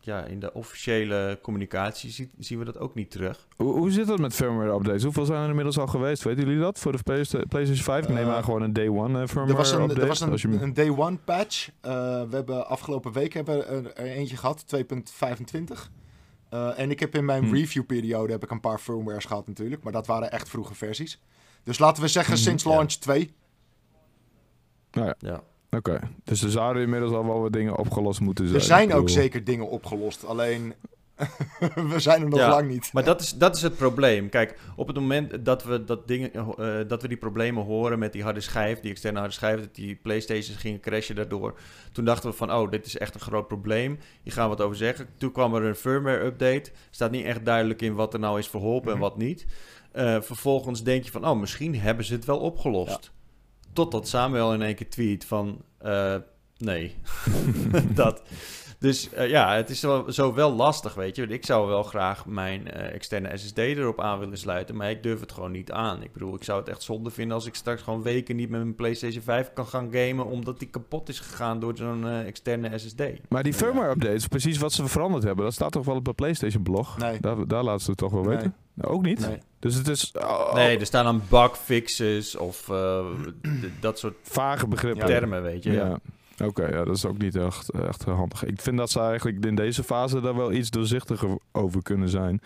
ja, 0.04 0.24
in 0.24 0.40
de 0.40 0.52
officiële 0.52 1.38
communicatie 1.42 2.10
zie- 2.10 2.30
zien 2.38 2.58
we 2.58 2.64
dat 2.64 2.78
ook 2.78 2.94
niet 2.94 3.10
terug. 3.10 3.46
Hoe, 3.56 3.72
hoe 3.72 3.90
zit 3.90 4.06
dat 4.06 4.18
met 4.18 4.34
firmware 4.34 4.72
updates? 4.74 5.02
Hoeveel 5.02 5.24
zijn 5.24 5.42
er 5.42 5.48
inmiddels 5.48 5.78
al 5.78 5.86
geweest? 5.86 6.22
Weten 6.22 6.44
jullie 6.44 6.60
dat? 6.60 6.78
Voor 6.78 6.92
de 6.92 7.02
PlayStation 7.48 7.76
5? 7.76 8.02
Ik 8.04 8.08
neem 8.14 8.26
Eh, 8.28 8.34
aan 8.34 8.44
gewoon 8.44 8.62
een 8.62 8.72
day 8.72 8.88
one 8.88 9.20
eh, 9.22 9.26
firmware 9.28 9.50
Er 9.50 9.56
was 9.56 9.70
een, 9.72 9.80
update. 9.82 10.00
er 10.00 10.06
was 10.06 10.20
een, 10.20 10.50
je 10.50 10.60
een 10.62 10.74
day 10.74 10.88
one 10.90 11.16
patch. 11.16 11.68
Eh, 11.80 11.90
we 12.22 12.34
hebben 12.34 12.66
afgelopen 12.68 13.12
week 13.12 13.32
hebben 13.32 13.56
we 13.58 13.64
er, 13.64 13.92
er 13.94 14.04
eentje 14.06 14.36
gehad, 14.36 14.64
2.25. 14.66 15.90
Eh, 16.48 16.78
en 16.78 16.90
ik 16.90 17.00
heb 17.00 17.14
in 17.14 17.24
mijn 17.24 17.44
Hm. 17.44 17.54
reviewperiode 17.54 18.32
heb 18.32 18.42
ik 18.42 18.50
een 18.50 18.60
paar 18.60 18.78
firmwares 18.78 19.24
gehad 19.24 19.46
natuurlijk. 19.46 19.82
Maar 19.82 19.92
dat 19.92 20.06
waren 20.06 20.30
echt 20.30 20.48
vroege 20.48 20.74
versies. 20.74 21.20
Dus 21.62 21.78
laten 21.78 22.02
we 22.02 22.08
zeggen 22.08 22.34
Mhm. 22.34 22.42
sinds 22.42 22.62
Ja. 22.64 22.70
launch 22.70 22.92
2. 22.92 23.34
Nou 24.90 25.06
ja, 25.06 25.14
Ja. 25.18 25.42
Oké. 25.76 26.00
Dus 26.24 26.42
er 26.42 26.50
zouden 26.50 26.82
inmiddels 26.82 27.12
al 27.12 27.26
wel 27.26 27.40
wat 27.40 27.52
dingen 27.52 27.76
opgelost 27.78 28.20
moeten 28.20 28.44
zijn. 28.46 28.58
Er 28.60 28.66
zijn 28.66 28.92
ook 28.92 29.08
zeker 29.08 29.44
dingen 29.44 29.68
opgelost. 29.68 30.24
Alleen, 30.26 30.74
we 31.74 31.94
zijn 32.00 32.22
er 32.22 32.28
nog 32.28 32.38
Ja, 32.38 32.48
lang 32.48 32.68
niet. 32.68 32.90
Maar 32.92 33.04
dat 33.04 33.20
is, 33.20 33.32
dat 33.34 33.56
is 33.56 33.62
het 33.62 33.76
probleem. 33.76 34.28
Kijk, 34.28 34.58
op 34.76 34.86
het 34.86 34.96
moment 34.96 35.44
dat 35.44 35.64
we, 35.64 35.84
dat, 35.84 36.08
dingen, 36.08 36.32
eh, 36.32 36.88
dat 36.88 37.02
we 37.02 37.08
die 37.08 37.16
problemen 37.16 37.64
horen 37.64 37.98
met 37.98 38.12
die 38.12 38.22
harde 38.22 38.40
schijf, 38.40 38.80
die 38.80 38.90
externe 38.90 39.18
harde 39.18 39.34
schijf, 39.34 39.60
dat 39.60 39.74
die 39.74 39.94
Playstations 39.94 40.58
gingen 40.60 40.80
crashen 40.80 41.14
daardoor. 41.16 41.58
Toen 41.92 42.04
dachten 42.04 42.30
we 42.30 42.36
van, 42.36 42.52
oh, 42.52 42.70
dit 42.70 42.86
is 42.86 42.98
echt 42.98 43.14
een 43.14 43.20
groot 43.20 43.48
probleem. 43.48 43.98
Hier 44.22 44.32
gaan 44.32 44.50
we 44.50 44.56
wat 44.56 44.64
over 44.64 44.76
zeggen. 44.76 45.06
Toen 45.18 45.32
kwam 45.32 45.54
er 45.54 45.62
een 45.62 45.74
firmware 45.74 46.24
update. 46.24 46.70
Staat 46.90 47.10
niet 47.10 47.24
echt 47.24 47.44
duidelijk 47.44 47.82
in 47.82 47.94
wat 47.94 48.12
er 48.14 48.20
nou 48.20 48.38
is 48.38 48.48
verholpen 48.48 48.92
en 48.92 48.98
Mhm. 48.98 49.06
wat 49.08 49.16
niet. 49.16 49.46
Eh, 49.92 50.16
vervolgens 50.20 50.82
denk 50.82 51.04
je 51.04 51.10
van, 51.10 51.26
oh, 51.28 51.40
misschien 51.40 51.78
hebben 51.80 52.04
ze 52.04 52.12
het 52.14 52.24
wel 52.24 52.38
opgelost. 52.38 53.10
Totdat 53.74 54.08
Samuel 54.08 54.52
in 54.52 54.62
één 54.62 54.74
keer 54.74 54.90
tweet 54.90 55.24
van, 55.24 55.64
eh, 55.78 56.16
nee, 56.58 56.96
dat. 57.94 58.22
Dus 58.84 59.12
eh, 59.12 59.28
ja, 59.28 59.54
het 59.54 59.70
is 59.70 59.80
wel, 59.80 60.12
zo 60.12 60.34
wel 60.34 60.52
lastig, 60.52 60.94
weet 60.94 61.16
je. 61.16 61.22
Want 61.22 61.34
Ik 61.34 61.44
zou 61.46 61.66
wel 61.68 61.82
graag 61.82 62.26
mijn 62.26 62.70
eh, 62.70 62.94
externe 62.94 63.36
SSD 63.36 63.58
erop 63.58 64.00
aan 64.00 64.18
willen 64.18 64.38
sluiten, 64.38 64.76
maar 64.76 64.90
ik 64.90 65.02
durf 65.02 65.20
het 65.20 65.32
gewoon 65.32 65.50
niet 65.50 65.72
aan. 65.72 66.02
Ik 66.02 66.12
bedoel, 66.12 66.34
ik 66.34 66.44
zou 66.44 66.60
het 66.60 66.68
echt 66.68 66.82
zonde 66.82 67.10
vinden 67.10 67.34
als 67.36 67.46
ik 67.46 67.54
straks 67.54 67.82
gewoon 67.82 68.02
weken 68.02 68.36
niet 68.36 68.48
met 68.50 68.60
mijn 68.60 68.74
PlayStation 68.74 69.22
5 69.22 69.52
kan 69.52 69.66
gaan 69.66 69.88
gamen, 69.92 70.26
omdat 70.26 70.58
die 70.58 70.68
kapot 70.68 71.08
is 71.08 71.20
gegaan 71.20 71.60
door 71.60 71.76
zo'n 71.76 72.06
eh, 72.06 72.26
externe 72.26 72.78
SSD. 72.78 73.02
Maar 73.28 73.42
die 73.42 73.54
firmware 73.54 73.90
updates, 73.90 74.26
precies 74.26 74.58
wat 74.58 74.72
ze 74.72 74.86
veranderd 74.88 75.24
hebben, 75.24 75.44
dat 75.44 75.54
staat 75.54 75.72
toch 75.72 75.84
wel 75.84 75.96
op 75.96 76.04
de 76.04 76.12
PlayStation 76.12 76.62
blog? 76.62 76.98
Nee. 76.98 77.20
Daar, 77.20 77.46
daar 77.46 77.62
laten 77.64 77.84
ze 77.84 77.90
het 77.90 77.98
toch 77.98 78.12
wel 78.12 78.22
Nee. 78.22 78.36
weten? 78.36 78.54
Nou, 78.74 78.92
ook 78.92 79.02
niet? 79.02 79.28
Nee. 79.28 79.38
Dus 79.58 79.74
het 79.74 79.88
is 79.88 80.12
oh, 80.20 80.54
Nee, 80.54 80.78
er 80.78 80.86
staan 80.86 81.04
dan 81.04 81.22
bugfixes 81.30 82.36
of 82.36 82.68
eh, 82.68 83.06
dat 83.80 83.98
soort 83.98 84.14
vage 84.22 84.66
begrippen. 84.68 85.06
termen, 85.06 85.42
weet 85.42 85.62
je. 85.62 85.72
Ja. 85.72 85.98
Oké, 86.44 86.66
ja, 86.66 86.84
dat 86.84 86.96
is 86.96 87.04
ook 87.04 87.18
niet 87.18 87.36
echt, 87.36 87.70
echt 87.70 88.04
handig. 88.04 88.44
Ik 88.44 88.60
vind 88.60 88.76
dat 88.76 88.90
ze 88.90 89.00
eigenlijk 89.00 89.44
in 89.44 89.54
deze 89.54 89.82
fase 89.84 90.20
daar 90.20 90.36
wel 90.36 90.52
iets 90.52 90.70
doorzichtiger 90.70 91.38
over 91.52 91.82
kunnen 91.82 92.08
zijn. 92.08 92.40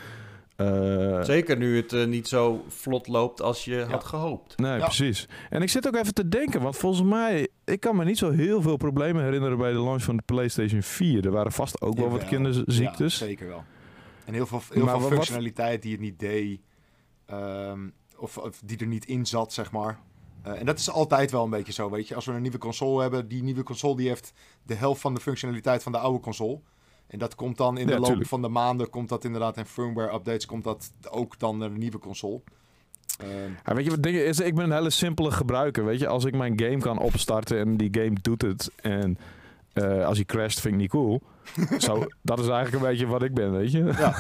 Eh, 0.57 1.23
Zeker 1.23 1.57
nu 1.57 1.77
het 1.77 1.93
eh, 1.93 2.07
niet 2.07 2.29
zo 2.29 2.65
vlot 2.69 3.07
loopt 3.09 3.43
als 3.43 3.65
je 3.65 3.87
had 3.91 4.05
gehoopt. 4.05 4.59
Nee, 4.59 4.79
Ja. 4.79 4.85
precies. 4.85 5.29
En 5.51 5.63
ik 5.63 5.69
zit 5.69 5.87
ook 5.87 5.95
even 5.97 6.15
te 6.15 6.29
denken, 6.29 6.61
want 6.63 6.77
volgens 6.77 7.03
mij, 7.09 7.49
ik 7.65 7.81
kan 7.81 7.97
me 7.97 8.05
niet 8.05 8.19
zo 8.19 8.31
heel 8.31 8.63
veel 8.63 8.77
problemen 8.77 9.25
herinneren 9.25 9.59
bij 9.59 9.73
de 9.73 9.79
launch 9.83 10.03
van 10.03 10.17
de 10.17 10.23
PlayStation 10.27 10.83
4. 10.83 11.25
Er 11.25 11.31
waren 11.31 11.53
vast 11.53 11.81
ook 11.81 11.97
wel 11.99 12.09
wat 12.11 12.25
kinderziektes. 12.25 13.19
Ja, 13.19 13.27
zeker 13.27 13.49
wel. 13.49 13.65
En 14.25 14.35
heel 14.35 14.47
veel, 14.47 14.61
heel 14.73 14.85
Maar 14.85 14.93
veel 14.95 15.03
wat- 15.03 15.13
functionaliteit 15.13 15.83
die 15.83 15.93
het 15.93 16.01
niet 16.01 16.19
deed. 16.19 16.61
ehm, 17.27 17.81
of, 18.17 18.39
of 18.39 18.61
die 18.65 18.79
er 18.79 18.87
niet 18.87 19.05
in 19.07 19.27
zat, 19.27 19.53
zeg 19.53 19.71
maar. 19.73 19.99
Eh, 20.43 20.59
en 20.61 20.67
dat 20.67 20.79
is 20.79 20.91
altijd 20.91 21.31
wel 21.31 21.45
een 21.45 21.51
beetje 21.51 21.73
zo, 21.73 21.91
weet 21.91 22.09
je. 22.09 22.15
Als 22.15 22.25
we 22.25 22.33
een 22.33 22.43
nieuwe 22.43 22.59
console 22.59 23.03
hebben, 23.03 23.29
die 23.29 23.43
nieuwe 23.43 23.63
console 23.63 23.97
die 23.97 24.09
heeft 24.09 24.33
de 24.63 24.75
helft 24.75 25.01
van 25.01 25.15
de 25.15 25.21
functionaliteit 25.21 25.83
van 25.83 25.93
de 25.93 25.99
oude 25.99 26.21
console. 26.21 26.61
En 27.07 27.19
dat 27.19 27.35
komt 27.35 27.57
dan 27.57 27.79
in 27.79 27.87
de 27.87 27.93
Ja, 27.93 27.99
loop 27.99 28.07
tuurlijk. 28.07 28.29
van 28.29 28.43
de 28.43 28.49
maanden, 28.49 28.91
komt 28.91 29.09
dat 29.09 29.25
inderdaad 29.25 29.57
in 29.57 29.67
firmware 29.67 30.15
updates, 30.15 30.47
komt 30.47 30.65
dat 30.65 30.93
ook 31.11 31.39
dan 31.39 31.59
naar 31.59 31.71
de 31.73 31.79
nieuwe 31.79 31.99
console. 31.99 32.41
Ja, 33.65 33.75
weet 33.75 33.85
je 33.85 33.91
wat 33.91 34.03
dingen 34.03 34.27
is? 34.27 34.41
Ik 34.41 34.55
ben 34.55 34.65
een 34.65 34.73
hele 34.77 34.91
simpele 34.91 35.31
gebruiker. 35.31 35.85
Weet 35.85 35.99
je, 35.99 36.07
als 36.07 36.25
ik 36.25 36.37
mijn 36.37 36.61
game 36.61 36.79
kan 36.79 36.99
opstarten 36.99 37.59
en 37.59 37.77
die 37.77 37.89
game 37.93 38.17
doet 38.23 38.43
het 38.43 38.71
en 38.77 39.19
eh, 39.83 40.07
als 40.07 40.17
hij 40.17 40.27
crasht, 40.27 40.61
vind 40.61 40.75
ik 40.75 40.81
niet 40.81 40.91
cool. 40.91 41.23
Zo, 41.79 42.07
dat 42.23 42.39
is 42.39 42.49
eigenlijk 42.49 42.85
een 42.85 42.91
beetje 42.91 43.07
wat 43.07 43.23
ik 43.23 43.35
ben, 43.35 43.53
weet 43.53 43.73
je. 43.73 43.85
ja, 43.85 44.15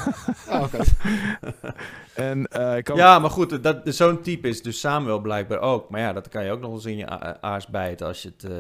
ja 0.49 0.63
oké. 0.65 0.79
En 2.15 2.47
eh, 2.47 2.77
ik 2.77 2.85
kan 2.85 2.97
Ja, 2.97 3.19
maar 3.19 3.31
goed, 3.31 3.63
dat, 3.63 3.81
zo'n 3.85 4.23
type 4.23 4.49
is 4.49 4.63
dus 4.63 4.81
Samuel 4.81 5.21
blijkbaar 5.21 5.59
ook. 5.59 5.91
Maar 5.91 6.01
ja, 6.01 6.13
dat 6.13 6.29
kan 6.29 6.45
je 6.45 6.51
ook 6.51 6.61
nog 6.61 6.73
eens 6.73 6.85
in 6.85 6.97
je 6.97 7.41
aars 7.41 7.67
bijten 7.67 8.07
als 8.07 8.23
je 8.23 8.33
het 8.37 8.51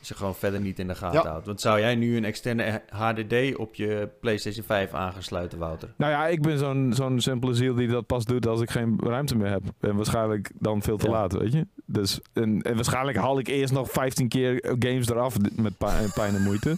je 0.00 0.14
gewoon 0.14 0.34
verder 0.34 0.60
niet 0.60 0.78
in 0.78 0.88
de 0.88 0.94
gaten 0.94 1.20
Ja. 1.22 1.28
houdt. 1.28 1.46
Want 1.46 1.60
zou 1.60 1.80
jij 1.80 1.94
nu 1.94 2.16
een 2.16 2.24
externe 2.24 2.82
HDD 2.88 3.56
op 3.56 3.74
je 3.74 4.08
PlayStation 4.20 4.64
5 4.64 4.92
aangesluiten, 4.92 5.58
Wouter? 5.58 5.88
Nou 5.96 6.12
ja, 6.12 6.26
ik 6.26 6.42
ben 6.42 6.58
zo'n 6.58 6.92
zo'n 6.94 7.20
simpele 7.20 7.54
ziel 7.54 7.74
die 7.74 7.88
dat 7.88 8.06
pas 8.06 8.24
doet 8.24 8.46
als 8.46 8.60
ik 8.60 8.70
geen 8.70 8.98
ruimte 9.02 9.36
meer 9.36 9.50
heb. 9.50 9.62
En 9.80 9.96
waarschijnlijk 9.96 10.50
dan 10.58 10.82
veel 10.82 10.96
te 10.96 11.06
Ja. 11.06 11.12
laat, 11.12 11.32
weet 11.32 11.52
je. 11.52 11.66
Dus, 11.86 12.20
en, 12.32 12.62
en 12.62 12.74
waarschijnlijk 12.74 13.16
haal 13.18 13.38
ik 13.38 13.46
eerst 13.48 13.72
nog 13.72 13.90
15 13.90 14.28
keer 14.28 14.76
games 14.78 15.08
eraf 15.08 15.36
met 15.56 15.78
pijn, 15.78 16.10
pijn 16.14 16.34
en 16.34 16.42
moeite. 16.42 16.76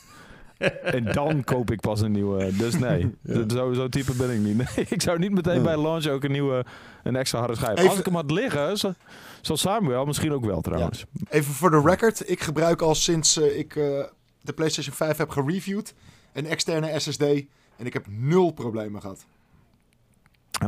en 0.83 1.05
dan 1.05 1.45
koop 1.45 1.71
ik 1.71 1.81
pas 1.81 2.01
een 2.01 2.13
nieuwe. 2.13 2.57
Dus 2.57 2.79
nee, 2.79 3.15
Ja. 3.23 3.45
zo, 3.49 3.73
zo 3.73 3.89
type 3.89 4.13
ben 4.15 4.31
ik 4.31 4.39
niet. 4.41 4.57
Nee, 4.77 4.87
ik 4.89 5.03
zou 5.03 5.19
niet 5.19 5.33
meteen 5.33 5.63
bij 5.63 5.81
launch 5.83 6.07
ook 6.07 6.25
een 6.25 6.33
nieuwe, 6.33 6.65
een 7.03 7.17
extra 7.17 7.39
harde 7.39 7.55
schijf. 7.57 7.79
Even- 7.79 7.91
Als 7.91 7.99
ik 7.99 8.05
hem 8.05 8.15
had 8.15 8.31
liggen, 8.31 8.77
zo- 9.41 9.57
zoals 9.57 9.61
Samuel, 9.61 10.05
misschien 10.05 10.33
ook 10.33 10.45
wel 10.45 10.61
trouwens. 10.61 11.05
Even 11.29 11.53
voor 11.55 11.71
de 11.71 11.81
record. 11.85 12.31
Ik 12.31 12.41
gebruik 12.41 12.83
al 12.83 12.95
sinds 12.95 13.37
eh, 13.41 13.59
ik 13.59 13.77
eh, 13.77 14.05
de 14.43 14.53
PlayStation 14.53 14.95
5 14.95 15.17
heb 15.17 15.31
gereviewd 15.31 15.95
een 16.33 16.47
externe 16.47 17.01
SSD. 17.01 17.23
En 17.77 17.87
ik 17.87 17.93
heb 17.93 18.07
nul 18.09 18.51
problemen 18.51 19.01
gehad. 19.01 19.25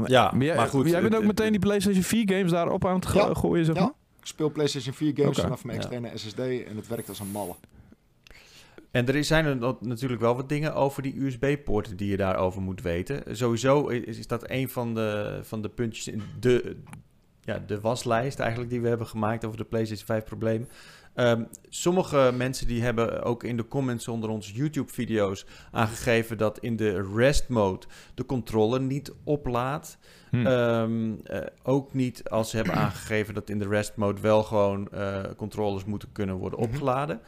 Ja, 0.06 0.30
maar, 0.30 0.42
jij, 0.44 0.56
maar 0.56 0.68
goed, 0.68 0.88
jij 0.90 1.00
bent 1.00 1.12
het- 1.12 1.22
ook 1.22 1.28
meteen 1.28 1.50
die 1.50 1.60
PlayStation 1.60 2.02
4 2.02 2.28
games 2.32 2.50
daarop 2.50 2.86
aan 2.86 2.94
het 2.94 3.12
Ja. 3.12 3.34
gooien, 3.34 3.64
zeg 3.64 3.74
Ja. 3.76 3.94
Ik 4.20 4.26
speel 4.28 4.50
PlayStation 4.50 4.94
4 4.94 5.12
games 5.16 5.38
vanaf 5.38 5.64
mijn 5.64 5.76
Ja. 5.78 5.82
externe 5.84 6.18
SSD 6.18 6.38
en 6.38 6.76
het 6.76 6.86
werkt 6.88 7.08
als 7.08 7.20
een 7.20 7.30
malle. 7.30 7.54
En 8.90 9.08
er 9.08 9.24
zijn 9.24 9.44
er 9.44 9.76
natuurlijk 9.80 10.20
wel 10.20 10.36
wat 10.36 10.48
dingen 10.48 10.74
over 10.74 11.02
die 11.02 11.24
USB-poorten 11.24 11.96
die 11.96 12.08
je 12.10 12.16
daarover 12.16 12.60
moet 12.62 12.82
weten. 12.82 13.36
Sowieso 13.36 13.86
is, 13.88 14.16
is 14.16 14.26
dat 14.26 14.50
een 14.50 14.68
van 14.68 14.94
de, 14.94 15.40
van 15.42 15.62
de 15.62 15.68
puntjes 15.68 16.08
in 16.08 16.22
de, 16.40 16.76
ja, 17.44 17.58
de 17.66 17.80
waslijst 17.80 18.38
eigenlijk 18.38 18.70
die 18.70 18.80
we 18.80 18.88
hebben 18.88 19.06
gemaakt 19.06 19.44
over 19.44 19.58
de 19.58 19.64
PlayStation 19.64 20.06
5 20.06 20.24
problemen. 20.24 20.68
Ehm, 21.14 21.44
sommige 21.68 22.32
mensen 22.36 22.66
die 22.66 22.82
hebben 22.82 23.22
ook 23.22 23.44
in 23.44 23.56
de 23.56 23.68
comments 23.68 24.08
onder 24.08 24.30
onze 24.30 24.52
YouTube-video's 24.52 25.46
aangegeven 25.70 26.38
dat 26.38 26.58
in 26.58 26.76
de 26.76 27.10
rest 27.14 27.48
mode 27.48 27.86
de 28.14 28.26
controller 28.26 28.80
niet 28.80 29.12
oplaadt. 29.24 29.98
Hm. 30.30 30.46
Ehm, 30.46 31.14
eh, 31.24 31.40
ook 31.62 31.94
niet 31.94 32.28
als 32.30 32.50
ze 32.50 32.56
hebben 32.56 32.74
aangegeven 32.84 33.34
dat 33.34 33.50
in 33.50 33.58
de 33.58 33.68
rest 33.68 33.96
mode 33.96 34.20
wel 34.20 34.42
gewoon 34.42 34.88
eh, 34.90 35.20
controllers 35.36 35.84
moeten 35.84 36.12
kunnen 36.12 36.34
worden 36.36 36.58
Mhm. 36.60 36.68
opgeladen. 36.68 37.20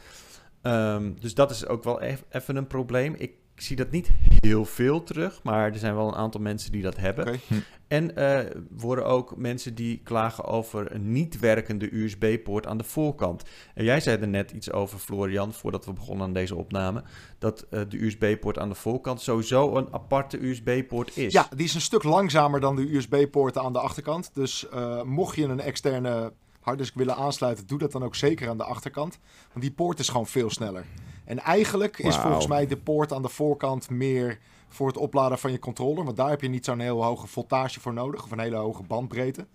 Ehm, 0.61 1.11
dus 1.19 1.33
dat 1.33 1.51
is 1.51 1.67
ook 1.67 1.83
wel 1.83 2.01
eff- 2.01 2.25
even 2.29 2.55
een 2.55 2.67
probleem. 2.67 3.15
Ik 3.17 3.31
zie 3.55 3.75
dat 3.75 3.91
niet 3.91 4.09
heel 4.39 4.65
veel 4.65 5.03
terug, 5.03 5.39
maar 5.43 5.71
er 5.71 5.77
zijn 5.77 5.95
wel 5.95 6.07
een 6.07 6.15
aantal 6.15 6.41
mensen 6.41 6.71
die 6.71 6.81
dat 6.81 6.97
hebben. 6.97 7.27
Oké. 7.27 7.37
Hm. 7.47 7.53
En 7.87 8.15
eh 8.15 8.55
worden 8.69 9.05
ook 9.05 9.37
mensen 9.37 9.75
die 9.75 10.01
klagen 10.03 10.43
over 10.43 10.95
een 10.95 11.11
niet 11.11 11.39
werkende 11.39 11.95
USB-poort 11.95 12.67
aan 12.67 12.77
de 12.77 12.83
voorkant. 12.83 13.43
En 13.73 13.83
jij 13.83 13.99
zei 13.99 14.21
er 14.21 14.27
net 14.27 14.51
iets 14.51 14.71
over, 14.71 14.99
Florian, 14.99 15.53
voordat 15.53 15.85
we 15.85 15.93
begonnen 15.93 16.25
aan 16.25 16.33
deze 16.33 16.55
opname, 16.55 17.03
dat 17.39 17.65
eh, 17.69 17.81
de 17.89 18.05
USB-poort 18.05 18.59
aan 18.59 18.69
de 18.69 18.75
voorkant 18.75 19.21
sowieso 19.21 19.75
een 19.75 19.93
aparte 19.93 20.45
USB-poort 20.47 21.17
is. 21.17 21.33
Ja, 21.33 21.47
die 21.55 21.65
is 21.65 21.73
een 21.73 21.81
stuk 21.81 22.03
langzamer 22.03 22.59
dan 22.59 22.75
de 22.75 22.95
USB-poorten 22.95 23.61
aan 23.61 23.73
de 23.73 23.79
achterkant. 23.79 24.29
Dus 24.33 24.69
eh, 24.69 25.01
mocht 25.01 25.35
je 25.35 25.43
een 25.43 25.59
externe 25.59 26.33
harddisk 26.65 26.95
willen 26.95 27.15
aansluiten, 27.15 27.67
doe 27.67 27.79
dat 27.79 27.91
dan 27.91 28.03
ook 28.03 28.15
zeker 28.15 28.49
aan 28.49 28.57
de 28.57 28.63
achterkant. 28.63 29.19
Want 29.47 29.61
die 29.61 29.71
poort 29.71 29.99
is 29.99 30.09
gewoon 30.09 30.27
veel 30.27 30.49
sneller. 30.49 30.85
En 31.25 31.39
eigenlijk 31.39 31.99
is 31.99 32.15
volgens 32.15 32.47
mij 32.47 32.67
de 32.67 32.77
poort 32.77 33.13
aan 33.13 33.21
de 33.21 33.29
voorkant 33.29 33.89
meer 33.89 34.39
voor 34.67 34.87
het 34.87 34.97
opladen 34.97 35.39
van 35.39 35.51
je 35.51 35.59
controller. 35.59 36.03
Want 36.03 36.17
daar 36.17 36.29
heb 36.29 36.41
je 36.41 36.47
niet 36.47 36.65
zo'n 36.65 36.79
heel 36.79 37.03
hoge 37.03 37.27
voltage 37.27 37.79
voor 37.79 37.93
nodig. 37.93 38.23
Of 38.23 38.31
een 38.31 38.39
hele 38.39 38.55
hoge 38.55 38.83
bandbreedte. 38.83 39.47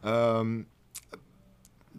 Ehm, 0.00 0.62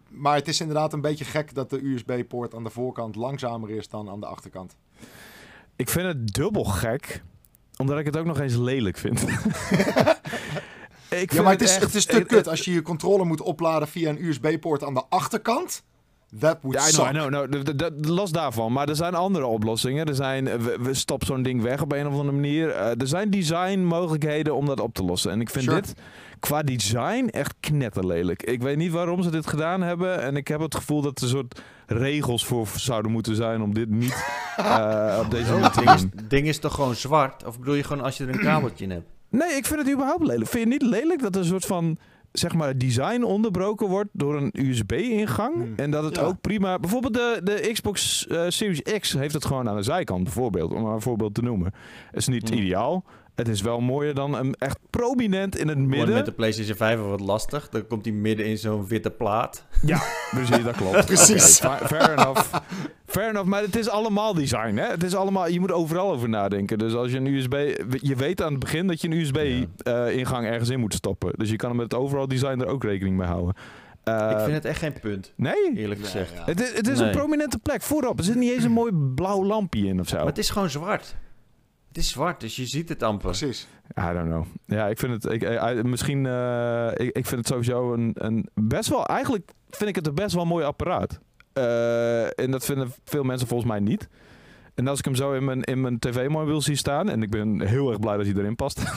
maar 0.09 0.35
het 0.35 0.47
is 0.47 0.59
inderdaad 0.59 0.93
een 0.93 1.01
beetje 1.01 1.25
gek 1.25 1.53
dat 1.53 1.69
de 1.69 1.85
USB-poort 1.85 2.55
aan 2.55 2.63
de 2.63 2.69
voorkant 2.69 3.15
langzamer 3.15 3.69
is 3.69 3.89
dan 3.89 4.09
aan 4.09 4.19
de 4.19 4.25
achterkant. 4.25 4.75
Ik 5.75 5.89
vind 5.89 6.07
het 6.07 6.33
dubbel 6.33 6.63
gek, 6.63 7.23
omdat 7.77 7.99
ik 7.99 8.05
het 8.05 8.17
ook 8.17 8.25
nog 8.25 8.39
eens 8.39 8.55
lelijk 8.55 8.97
vind. 8.97 9.25
ik 11.09 11.33
Ja, 11.33 11.41
maar 11.41 11.51
het 11.51 11.61
is, 11.61 11.71
echt- 11.73 11.81
het 11.81 11.95
is 11.95 12.05
te 12.05 12.21
kut 12.23 12.47
als 12.47 12.65
je 12.65 12.71
je 12.73 12.81
controller 12.81 13.25
moet 13.25 13.41
opladen 13.41 13.87
via 13.87 14.09
een 14.09 14.23
USB-poort 14.25 14.83
aan 14.83 14.93
de 14.93 15.03
achterkant. 15.09 15.83
That 16.39 16.57
would 16.61 16.77
Ja, 16.79 16.87
I 16.87 16.91
suck. 16.91 17.05
know, 17.09 17.25
I 17.25 17.27
know, 17.27 17.53
no, 17.53 17.61
d- 17.63 17.77
d- 17.77 18.03
d- 18.03 18.07
los 18.09 18.31
daarvan. 18.31 18.73
Maar 18.73 18.89
er 18.89 18.95
zijn 18.95 19.15
andere 19.15 19.45
oplossingen. 19.45 20.05
Er 20.05 20.15
zijn, 20.15 20.47
eh, 20.47 20.55
we, 20.59 20.77
we 20.81 20.93
stop 20.93 21.23
zo'n 21.25 21.41
ding 21.41 21.61
weg 21.61 21.81
op 21.81 21.91
een 21.91 22.07
of 22.07 22.11
andere 22.13 22.31
manier. 22.31 22.69
Eh, 22.69 22.85
er 23.01 23.07
zijn 23.07 23.29
designmogelijkheden 23.29 24.55
om 24.55 24.65
dat 24.65 24.79
op 24.79 24.93
te 24.93 25.03
lossen. 25.03 25.31
En 25.31 25.41
ik 25.41 25.49
vind 25.49 25.63
Sure. 25.63 25.81
dit 25.81 25.93
qua 26.39 26.61
design 26.63 27.27
echt 27.31 27.53
knetterlelijk. 27.59 28.43
Ik 28.43 28.61
weet 28.61 28.77
niet 28.77 28.91
waarom 28.91 29.23
ze 29.23 29.31
dit 29.31 29.47
gedaan 29.47 29.81
hebben. 29.81 30.21
En 30.21 30.35
ik 30.35 30.47
heb 30.47 30.59
het 30.59 30.75
gevoel 30.75 31.01
dat 31.01 31.17
er 31.17 31.23
een 31.23 31.29
soort 31.29 31.61
regels 31.87 32.45
voor 32.45 32.67
zouden 32.75 33.11
moeten 33.11 33.35
zijn 33.35 33.61
om 33.61 33.73
dit 33.73 33.89
niet 33.89 34.13
eh, 34.57 35.19
op 35.23 35.31
deze 35.31 35.51
manier 35.51 35.69
te 35.69 35.79
Het 35.79 35.85
ding 35.85 35.95
is, 35.95 36.01
doen. 36.01 36.11
het 36.15 36.29
ding 36.29 36.47
is 36.47 36.59
toch 36.59 36.73
gewoon 36.75 36.95
zwart? 36.95 37.45
Of 37.45 37.59
bedoel 37.59 37.73
je 37.75 37.83
gewoon 37.83 38.03
als 38.03 38.17
je 38.17 38.23
er 38.25 38.29
een 38.33 38.39
kabeltje 38.39 38.83
in 38.83 38.91
hebt? 38.91 39.07
Nee, 39.29 39.49
ik 39.55 39.65
vind 39.65 39.79
het 39.81 39.91
überhaupt 39.91 40.23
lelijk. 40.27 40.49
Vind 40.49 40.67
je 40.67 40.73
het 40.73 40.81
niet 40.81 40.91
lelijk 40.91 41.21
dat 41.21 41.35
er 41.35 41.41
een 41.41 41.47
soort 41.47 41.65
van 41.65 41.97
zeg 42.31 42.53
maar 42.53 42.77
design 42.77 43.23
onderbroken 43.23 43.87
wordt 43.87 44.09
door 44.13 44.35
een 44.37 44.53
USB-ingang 44.53 45.53
Hmm. 45.55 45.73
en 45.75 45.91
dat 45.91 46.03
het 46.03 46.15
Ja. 46.15 46.21
ook 46.21 46.41
prima. 46.41 46.79
Bijvoorbeeld 46.79 47.13
de, 47.13 47.41
de 47.43 47.69
Xbox 47.73 48.27
eh, 48.27 48.45
Series 48.47 48.81
X 48.99 49.13
heeft 49.13 49.33
het 49.33 49.45
gewoon 49.45 49.69
aan 49.69 49.75
de 49.75 49.81
zijkant, 49.83 50.23
bijvoorbeeld, 50.23 50.73
om 50.73 50.81
maar 50.81 50.93
een 50.93 51.01
voorbeeld 51.01 51.33
te 51.33 51.41
noemen. 51.41 51.73
is 52.11 52.27
niet 52.27 52.49
Hmm. 52.49 52.57
ideaal. 52.57 53.03
Het 53.39 53.47
is 53.47 53.61
wel 53.61 53.79
mooier 53.79 54.13
dan 54.13 54.33
een 54.35 54.55
echt 54.57 54.77
prominent 54.89 55.57
in 55.57 55.67
het 55.67 55.77
Wordt 55.77 55.89
midden. 55.91 56.15
met 56.15 56.25
de 56.25 56.31
PlayStation 56.31 56.75
5 56.77 56.97
wel 56.97 57.07
wat 57.09 57.19
lastig. 57.19 57.69
Dan 57.69 57.87
komt 57.87 58.05
hij 58.05 58.13
midden 58.13 58.45
in 58.45 58.57
zo'n 58.57 58.87
witte 58.87 59.11
plaat. 59.11 59.65
Ja, 59.85 60.01
precies, 60.31 60.63
dat 60.63 60.75
klopt. 60.75 61.05
Precies. 61.15 61.57
Fair 61.59 62.11
enough. 62.17 62.53
Fair 63.05 63.29
enough, 63.29 63.47
maar 63.47 63.61
het 63.61 63.75
is 63.75 63.89
allemaal 63.89 64.33
design, 64.33 64.75
hè? 64.75 64.85
Het 64.87 65.03
is 65.03 65.15
allemaal, 65.15 65.47
je 65.47 65.59
moet 65.59 65.71
overal 65.71 66.11
over 66.11 66.29
nadenken. 66.29 66.77
Dus 66.77 66.93
als 66.93 67.11
je 67.11 67.17
een 67.17 67.25
USB... 67.25 67.53
Je 68.01 68.15
weet 68.15 68.41
aan 68.41 68.51
het 68.51 68.59
begin 68.59 68.87
dat 68.87 69.01
je 69.01 69.07
een 69.07 69.13
USB-ingang 69.19 70.45
ergens 70.47 70.69
in 70.69 70.79
moet 70.79 70.93
stoppen. 70.93 71.31
Dus 71.37 71.49
je 71.49 71.55
kan 71.55 71.69
er 71.69 71.75
met 71.75 71.91
het 71.91 72.01
overal 72.01 72.27
design 72.27 72.59
er 72.59 72.67
ook 72.67 72.83
rekening 72.83 73.17
mee 73.17 73.27
houden. 73.27 73.53
Eh, 74.03 74.29
ik 74.31 74.39
vind 74.39 74.51
het 74.55 74.65
echt 74.65 74.79
geen 74.79 74.93
punt, 75.01 75.33
Nee? 75.35 75.53
eerlijk 75.75 75.99
Nee, 75.99 76.09
gezegd. 76.09 76.33
ja. 76.33 76.43
Het 76.45 76.61
is, 76.61 76.73
het 76.75 76.87
is 76.87 76.99
Nee. 76.99 77.07
een 77.07 77.15
prominente 77.15 77.59
plek 77.59 77.81
voorop. 77.81 78.17
Er 78.17 78.23
zit 78.23 78.35
niet 78.35 78.51
eens 78.53 78.63
een 78.63 78.71
mooi 78.81 78.91
blauw 79.15 79.43
lampje 79.45 79.85
in 79.85 79.99
of 79.99 80.07
zo. 80.07 80.17
Maar 80.17 80.25
het 80.25 80.37
is 80.37 80.49
gewoon 80.49 80.69
zwart. 80.69 81.15
Het 81.89 81.97
is 81.97 82.09
zwart, 82.09 82.39
dus 82.39 82.55
je 82.55 82.65
ziet 82.65 82.89
het 82.89 83.03
amper. 83.03 83.29
Precies. 83.29 83.67
I 83.99 84.13
don't 84.13 84.29
know. 84.29 84.45
Ja, 84.65 84.87
ik 84.87 84.99
vind 84.99 85.23
het... 85.23 85.33
Ik, 85.33 85.43
eh, 85.43 85.81
misschien... 85.83 86.25
eh, 86.25 86.87
ik, 86.93 87.15
ik 87.15 87.25
vind 87.25 87.39
het 87.39 87.47
sowieso 87.47 87.93
een, 87.93 88.11
een... 88.13 88.49
Best 88.53 88.89
wel... 88.89 89.05
Eigenlijk 89.05 89.51
vind 89.69 89.89
ik 89.89 89.95
het 89.95 90.07
een 90.07 90.15
best 90.15 90.35
wel 90.35 90.45
mooi 90.45 90.65
apparaat. 90.65 91.19
Eh, 91.53 92.39
en 92.39 92.51
dat 92.51 92.65
vinden 92.65 92.93
veel 93.03 93.23
mensen 93.23 93.47
volgens 93.47 93.69
mij 93.69 93.79
niet. 93.79 94.07
En 94.75 94.87
als 94.87 94.99
ik 94.99 95.05
hem 95.05 95.15
zo 95.15 95.33
in 95.33 95.45
mijn, 95.45 95.61
in 95.63 95.81
mijn 95.81 95.99
tv 95.99 96.27
mooi 96.27 96.45
wil 96.45 96.61
zien 96.61 96.77
staan... 96.77 97.09
En 97.09 97.23
ik 97.23 97.29
ben 97.29 97.61
heel 97.67 97.89
erg 97.89 97.99
blij 97.99 98.17
dat 98.17 98.25
hij 98.25 98.35
erin 98.35 98.55
past. 98.55 98.81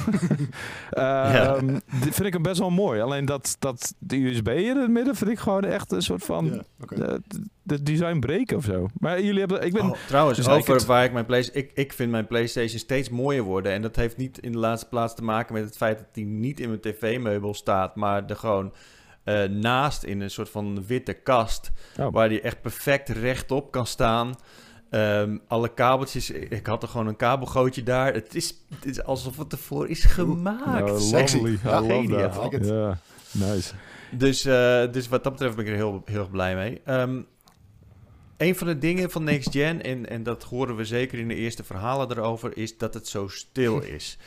Ehm, 0.90 1.78
vind 1.88 2.24
ik 2.24 2.32
hem 2.32 2.42
best 2.42 2.58
wel 2.58 2.70
mooi. 2.70 3.00
Alleen 3.00 3.24
dat, 3.24 3.56
dat 3.58 3.94
de 3.98 4.16
USB 4.16 4.48
in 4.48 4.76
het 4.76 4.90
midden 4.90 5.14
vind 5.16 5.30
ik 5.30 5.38
gewoon 5.38 5.64
echt 5.64 5.92
een 5.92 6.02
soort 6.02 6.24
van... 6.24 6.44
Ja, 6.46 6.96
de, 6.96 7.20
de 7.62 7.82
design 7.82 8.18
breken 8.18 8.56
of 8.56 8.64
zo. 8.64 8.86
Maar 8.98 9.22
jullie 9.22 9.38
hebben... 9.40 9.64
Ik 9.64 9.72
ben... 9.72 9.82
Oh, 9.90 9.96
trouwens, 10.06 10.38
Dus 10.38 10.48
over 10.48 10.74
het- 10.74 10.84
waar 10.84 11.04
ik 11.04 11.12
mijn 11.12 11.26
PlayStation... 11.26 11.64
Ik, 11.64 11.70
ik 11.74 11.92
vind 11.92 12.10
mijn 12.10 12.26
PlayStation 12.26 12.78
steeds 12.78 13.08
mooier 13.10 13.42
worden. 13.42 13.72
En 13.72 13.82
dat 13.82 13.96
heeft 13.96 14.16
niet 14.16 14.38
in 14.38 14.52
de 14.52 14.58
laatste 14.58 14.88
plaats 14.88 15.14
te 15.14 15.24
maken 15.24 15.54
met 15.54 15.64
het 15.64 15.76
feit 15.76 15.98
dat 15.98 16.06
die 16.14 16.26
niet 16.26 16.60
in 16.60 16.68
mijn 16.68 16.80
tv-meubel 16.80 17.54
staat, 17.54 17.96
maar 17.96 18.24
er 18.26 18.36
gewoon 18.36 18.72
eh, 19.24 19.42
naast 19.44 20.02
in 20.02 20.20
een 20.20 20.30
soort 20.30 20.48
van 20.50 20.84
witte 20.86 21.12
kast, 21.12 21.72
Oh. 22.00 22.12
waar 22.12 22.28
die 22.28 22.40
echt 22.40 22.60
perfect 22.62 23.08
rechtop 23.08 23.70
kan 23.70 23.86
staan. 23.86 24.34
Ehm, 24.92 25.36
alle 25.46 25.74
kabeltjes, 25.74 26.30
ik 26.30 26.66
had 26.66 26.82
er 26.82 26.88
gewoon 26.88 27.06
een 27.06 27.16
kabelgootje 27.16 27.82
daar. 27.82 28.14
Het 28.14 28.34
is, 28.34 28.54
het 28.74 28.84
is 28.84 29.04
alsof 29.04 29.36
het 29.36 29.52
ervoor 29.52 29.88
is 29.88 30.04
gemaakt. 30.04 30.66
Nou, 30.66 31.00
Sexy. 31.00 31.36
lovely. 31.36 31.58
I 32.04 32.08
Ja, 32.08 32.48
it. 32.50 32.66
Ja, 32.66 32.98
nice. 33.30 33.74
Dus, 34.10 34.44
eh, 34.44 34.92
dus 34.92 35.08
wat 35.08 35.24
dat 35.24 35.32
betreft 35.32 35.56
ben 35.56 35.64
ik 35.64 35.70
er 35.70 35.76
heel, 35.76 36.02
heel 36.04 36.20
erg 36.20 36.30
blij 36.30 36.54
mee. 36.54 36.80
Ehm, 36.84 37.20
een 38.36 38.56
van 38.56 38.66
de 38.66 38.78
dingen 38.78 39.10
van 39.10 39.24
Next 39.24 39.50
Gen, 39.50 39.82
en, 39.82 40.08
en 40.08 40.22
dat 40.22 40.42
horen 40.42 40.76
we 40.76 40.84
zeker 40.84 41.18
in 41.18 41.28
de 41.28 41.34
eerste 41.34 41.64
verhalen 41.64 42.10
erover, 42.10 42.56
is 42.56 42.78
dat 42.78 42.94
het 42.94 43.08
zo 43.08 43.28
stil 43.28 43.82
is. 43.96 44.18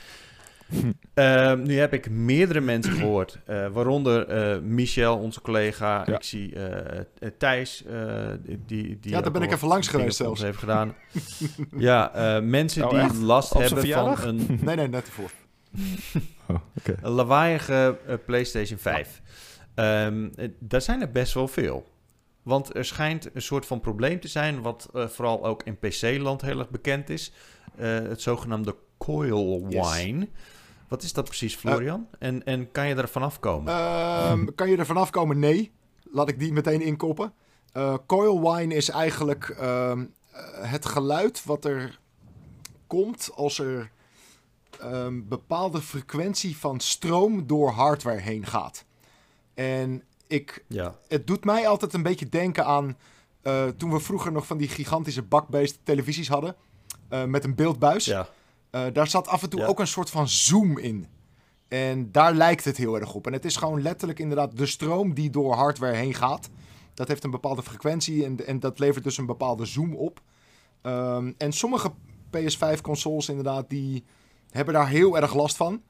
Ehm, 1.13 1.61
nu 1.63 1.77
heb 1.77 1.93
ik 1.93 2.09
meerdere 2.09 2.61
mensen 2.61 2.93
gehoord, 2.99 3.39
eh, 3.45 3.67
waaronder 3.67 4.27
eh, 4.27 4.59
Michel, 4.61 5.17
onze 5.17 5.41
collega. 5.41 6.03
Ja. 6.05 6.15
Ik 6.15 6.23
zie 6.23 6.55
eh, 6.55 7.29
Thijs, 7.37 7.83
eh, 7.85 8.25
die, 8.47 8.99
die 8.99 9.11
Ja, 9.11 9.21
daar 9.21 9.31
ben 9.31 9.41
ik 9.41 9.51
even 9.51 9.67
langs 9.67 9.87
geweest 9.87 10.17
zelfs. 10.17 10.41
heeft 10.41 10.57
gedaan. 10.57 10.95
ja, 11.77 12.13
eh, 12.13 12.43
mensen 12.43 12.83
Oh, 12.83 12.89
die 12.89 12.99
echt? 12.99 13.15
last 13.17 13.53
Op 13.53 13.61
hebben 13.61 13.87
van 13.87 14.17
een 14.27 14.59
Nee, 14.61 14.75
nee, 14.75 14.87
net 14.87 15.05
ervoor. 15.07 15.31
Oh, 16.47 16.55
oké. 16.77 16.95
een 17.01 17.11
lawaaiige 17.11 17.97
PlayStation 18.25 18.77
5. 18.79 19.21
Ehm, 19.75 20.27
eh, 20.35 20.49
daar 20.59 20.81
zijn 20.81 21.01
er 21.01 21.11
best 21.11 21.33
wel 21.33 21.47
veel. 21.47 21.85
Want 22.43 22.75
er 22.75 22.85
schijnt 22.85 23.29
een 23.33 23.41
soort 23.41 23.65
van 23.65 23.79
probleem 23.79 24.19
te 24.19 24.27
zijn, 24.27 24.61
wat 24.61 24.89
eh, 24.93 25.07
vooral 25.07 25.45
ook 25.45 25.63
in 25.63 25.77
PC-land 25.79 26.41
heel 26.41 26.59
erg 26.59 26.69
bekend 26.69 27.09
is. 27.09 27.31
Eh, 27.77 27.87
het 27.93 28.21
zogenaamde 28.21 28.75
coil 28.97 29.65
Yes. 29.69 29.85
Wat 30.87 31.03
is 31.03 31.13
dat 31.13 31.25
precies, 31.25 31.55
Florian? 31.55 32.07
en, 32.19 32.45
en 32.45 32.71
kan 32.71 32.87
je 32.87 32.95
er 32.95 33.09
vanaf 33.09 33.39
komen? 33.39 33.73
Ehm, 33.73 34.45
kan 34.55 34.69
je 34.69 34.77
er 34.77 34.85
vanaf 34.85 35.09
komen? 35.09 35.39
Nee. 35.39 35.71
Laat 36.11 36.29
ik 36.29 36.39
die 36.39 36.53
meteen 36.53 36.81
inkoppen. 36.81 37.33
Eh 37.71 37.95
coil 38.07 38.41
whine 38.41 38.75
is 38.75 38.89
eigenlijk 38.89 39.49
ehm, 39.49 40.05
eh, 40.31 40.41
het 40.71 40.85
geluid 40.85 41.45
wat 41.45 41.65
er 41.65 41.99
komt 42.87 43.31
als 43.35 43.59
er 43.59 43.91
ehm, 44.79 45.21
bepaalde 45.23 45.81
frequentie 45.81 46.57
van 46.57 46.79
stroom 46.79 47.47
door 47.47 47.69
hardware 47.69 48.19
heen 48.19 48.45
gaat. 48.45 48.85
En 49.53 50.03
ik, 50.27 50.63
ja. 50.67 50.95
het 51.07 51.27
doet 51.27 51.45
mij 51.45 51.67
altijd 51.67 51.93
een 51.93 52.03
beetje 52.03 52.29
denken 52.29 52.65
aan 52.65 52.97
eh, 53.41 53.67
toen 53.67 53.91
we 53.91 53.99
vroeger 53.99 54.31
nog 54.31 54.45
van 54.45 54.57
die 54.57 54.67
gigantische 54.67 55.21
bakbeest 55.21 55.79
televisies 55.83 56.27
hadden. 56.27 56.55
eh, 57.09 57.23
met 57.23 57.43
een 57.43 57.55
beeldbuis. 57.55 58.05
ja. 58.05 58.27
Eh, 58.75 58.83
daar 58.93 59.07
zat 59.07 59.27
af 59.27 59.43
en 59.43 59.49
toe 59.49 59.59
Ja. 59.59 59.65
ook 59.65 59.79
een 59.79 59.87
soort 59.87 60.09
van 60.09 60.27
zoom 60.29 60.77
in. 60.77 61.07
En 61.67 62.11
daar 62.11 62.33
lijkt 62.33 62.65
het 62.65 62.77
heel 62.77 62.99
erg 62.99 63.13
op. 63.13 63.27
En 63.27 63.33
het 63.33 63.45
is 63.45 63.55
gewoon 63.55 63.81
letterlijk 63.81 64.19
inderdaad 64.19 64.57
de 64.57 64.65
stroom 64.65 65.13
die 65.13 65.29
door 65.29 65.53
hardware 65.53 65.95
heen 65.95 66.13
gaat. 66.13 66.49
Dat 66.93 67.07
heeft 67.07 67.23
een 67.23 67.31
bepaalde 67.31 67.63
frequentie 67.63 68.25
en, 68.25 68.47
en 68.47 68.59
dat 68.59 68.79
levert 68.79 69.03
dus 69.03 69.17
een 69.17 69.25
bepaalde 69.25 69.65
zoom 69.65 69.95
op. 69.95 70.21
Ehm, 70.81 71.31
en 71.37 71.51
sommige 71.53 71.91
PS5-consoles 72.29 73.29
inderdaad, 73.29 73.69
die 73.69 74.03
hebben 74.49 74.73
daar 74.73 74.89
heel 74.89 75.17
erg 75.17 75.33
last 75.33 75.55
van. 75.55 75.81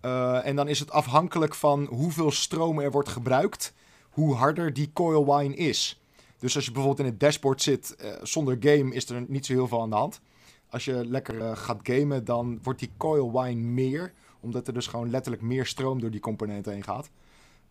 Eh, 0.00 0.46
en 0.46 0.56
dan 0.56 0.68
is 0.68 0.78
het 0.80 0.90
afhankelijk 0.90 1.54
van 1.54 1.84
hoeveel 1.84 2.30
stroom 2.30 2.78
er 2.80 2.90
wordt 2.90 3.08
gebruikt, 3.08 3.72
hoe 4.10 4.34
harder 4.34 4.72
die 4.72 4.90
coil 4.92 5.24
whine 5.24 5.54
is. 5.54 6.00
Dus 6.38 6.54
als 6.56 6.64
je 6.64 6.72
bijvoorbeeld 6.72 7.06
in 7.06 7.12
het 7.12 7.20
dashboard 7.20 7.62
zit 7.62 7.94
eh, 7.96 8.10
zonder 8.22 8.56
game, 8.60 8.94
is 8.94 9.08
er 9.08 9.24
niet 9.28 9.46
zo 9.46 9.52
heel 9.52 9.68
veel 9.68 9.82
aan 9.82 9.90
de 9.90 9.96
hand. 9.96 10.20
Als 10.70 10.84
je 10.84 11.06
lekker 11.06 11.40
eh, 11.40 11.56
gaat 11.56 11.80
gamen, 11.82 12.24
dan 12.24 12.58
wordt 12.62 12.78
die 12.78 12.90
coil 12.96 13.32
wine 13.42 13.60
meer. 13.60 14.12
Omdat 14.40 14.66
er 14.66 14.72
dus 14.74 14.86
gewoon 14.86 15.10
letterlijk 15.10 15.42
meer 15.42 15.66
stroom 15.66 16.00
door 16.00 16.10
die 16.10 16.20
componenten 16.20 16.72
heen 16.72 16.84
gaat. 16.84 17.10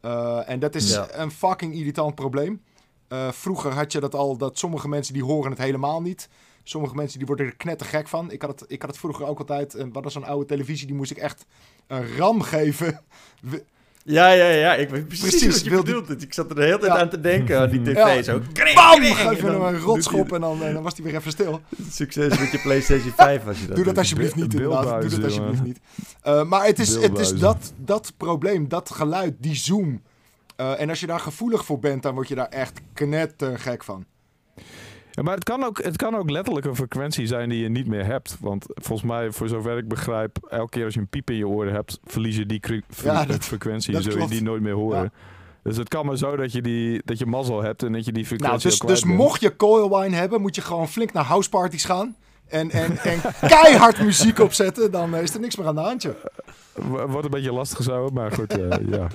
Eh, 0.01 0.49
en 0.49 0.59
dat 0.59 0.75
is 0.75 0.91
Ja. 0.93 1.07
een 1.11 1.31
fucking 1.31 1.73
irritant 1.75 2.15
probleem. 2.15 2.61
Eh, 3.07 3.31
vroeger 3.31 3.71
had 3.71 3.91
je 3.91 3.99
dat 3.99 4.15
al, 4.15 4.37
dat 4.37 4.57
sommige 4.57 4.87
mensen 4.87 5.13
die 5.13 5.23
horen 5.23 5.49
het 5.51 5.59
helemaal 5.59 6.01
niet. 6.01 6.29
Sommige 6.63 6.95
mensen 6.95 7.17
die 7.17 7.27
worden 7.27 7.45
er 7.45 7.55
knettergek 7.55 8.07
van. 8.07 8.31
Ik 8.31 8.41
had 8.41 8.59
het, 8.59 8.71
ik 8.71 8.81
had 8.81 8.89
het 8.89 8.99
vroeger 8.99 9.25
ook 9.25 9.39
altijd, 9.39 9.75
en 9.75 9.91
wat 9.91 10.03
was 10.03 10.13
zo'n 10.13 10.23
oude 10.23 10.45
televisie, 10.45 10.87
die 10.87 10.95
moest 10.95 11.11
ik 11.11 11.17
echt 11.17 11.45
een 11.87 12.15
ram 12.17 12.41
geven. 12.41 13.01
Ja, 14.11 14.31
ja, 14.31 14.45
ja. 14.49 14.75
Ik 14.75 14.89
weet 14.89 15.07
precies, 15.07 15.29
Precies, 15.29 15.53
wat 15.55 15.63
je 15.63 15.69
wil 15.69 15.83
die- 15.83 15.93
bedoelt. 16.01 16.21
Ik 16.23 16.33
zat 16.33 16.49
er 16.49 16.55
de 16.55 16.63
hele 16.63 16.77
tijd 16.77 16.91
Ja. 16.93 16.99
aan 16.99 17.09
te 17.09 17.19
denken 17.19 17.59
aan 17.59 17.69
die 17.69 17.81
tv. 17.93 17.93
Ja. 17.95 18.21
Zo. 18.21 18.41
BAM! 18.73 19.01
En 19.01 19.15
Geef 19.15 19.35
je 19.35 19.41
dan 19.41 19.51
hem 19.65 19.75
een 19.75 19.79
rotschop 19.81 20.31
en 20.33 20.41
dan, 20.41 20.63
en 20.63 20.73
dan 20.73 20.83
was 20.83 20.93
hij 20.95 21.03
weer 21.05 21.15
even 21.15 21.31
stil. 21.31 21.61
Succes 21.91 22.39
met 22.39 22.51
je 22.51 22.59
PlayStation 22.59 23.11
5 23.15 23.47
als 23.47 23.59
je 23.59 23.67
dat 23.67 23.75
Doe 23.75 23.85
dat 23.85 23.97
alsjeblieft 23.97 24.35
niet, 24.35 24.53
inderdaad. 24.53 25.01
Doe 25.01 25.09
dat 25.09 25.23
alsjeblieft 25.23 25.63
niet. 25.63 25.79
Eh, 26.21 26.43
maar 26.43 26.65
het 26.65 26.79
is, 26.79 26.95
het 26.95 27.19
is 27.19 27.33
dat, 27.33 27.73
dat 27.77 28.13
probleem, 28.17 28.67
dat 28.67 28.89
geluid, 28.91 29.33
die 29.37 29.55
zoom. 29.55 30.01
Eh, 30.55 30.81
en 30.81 30.89
als 30.89 30.99
je 30.99 31.07
daar 31.07 31.19
gevoelig 31.19 31.65
voor 31.65 31.79
bent, 31.79 32.03
dan 32.03 32.13
word 32.13 32.27
je 32.27 32.35
daar 32.35 32.49
echt 32.49 32.79
knettergek 32.93 33.83
van. 33.83 34.05
Ja, 35.11 35.23
maar 35.23 35.35
het 35.35 35.43
kan, 35.43 35.63
ook, 35.63 35.83
het 35.83 35.95
kan 35.95 36.15
ook 36.15 36.29
letterlijk 36.29 36.65
een 36.65 36.75
frequentie 36.75 37.27
zijn 37.27 37.49
die 37.49 37.61
je 37.61 37.69
niet 37.69 37.87
meer 37.87 38.05
hebt. 38.05 38.37
Want 38.39 38.65
volgens 38.67 39.09
mij, 39.11 39.31
voor 39.31 39.47
zover 39.47 39.77
ik 39.77 39.87
begrijp, 39.87 40.37
elke 40.49 40.69
keer 40.69 40.85
als 40.85 40.93
je 40.93 40.99
een 40.99 41.07
piep 41.07 41.29
in 41.29 41.35
je 41.35 41.47
oren 41.47 41.73
hebt, 41.73 41.99
verlies 42.03 42.35
je 42.35 42.45
die 42.45 42.61
Ja, 43.03 43.25
dat- 43.25 43.43
frequentie. 43.45 43.93
dat 43.93 44.03
zul 44.03 44.17
je 44.17 44.27
die 44.27 44.43
nooit 44.43 44.61
meer 44.61 44.73
horen. 44.73 45.01
Ja. 45.01 45.09
Dus 45.63 45.77
het 45.77 45.87
kan 45.89 46.05
maar 46.05 46.17
zo 46.17 46.35
dat 46.35 46.51
je, 46.51 46.61
die, 46.61 47.01
dat 47.05 47.17
je 47.19 47.25
mazzel 47.25 47.61
hebt 47.63 47.83
en 47.83 47.91
dat 47.91 48.05
je 48.05 48.11
die 48.11 48.23
Nou, 48.23 48.35
frequentie 48.35 48.69
dus, 48.69 48.77
kwijt 48.77 48.93
dus 48.95 49.03
bent. 49.03 49.17
mocht 49.17 49.41
je 49.41 49.55
coil 49.55 49.99
wine 50.01 50.15
hebben, 50.15 50.41
moet 50.41 50.55
je 50.55 50.61
gewoon 50.61 50.87
flink 50.87 51.13
naar 51.13 51.23
houseparties 51.23 51.85
gaan. 51.85 52.15
En, 52.47 52.71
en, 52.71 52.97
en 52.97 53.19
keihard 53.47 54.01
muziek 54.01 54.39
opzetten, 54.39 54.91
dan 54.91 55.15
eh, 55.15 55.21
is 55.21 55.33
er 55.33 55.39
niks 55.39 55.55
meer 55.55 55.67
aan 55.67 55.75
de 55.75 55.81
hand, 55.81 56.01
joh. 56.01 56.13
W- 56.73 57.11
Wordt 57.11 57.25
een 57.25 57.31
beetje 57.31 57.53
lastig 57.53 57.83
zo, 57.83 58.09
maar 58.09 58.31
goed, 58.31 58.57
eh, 58.59 58.77
ja. 58.89 59.07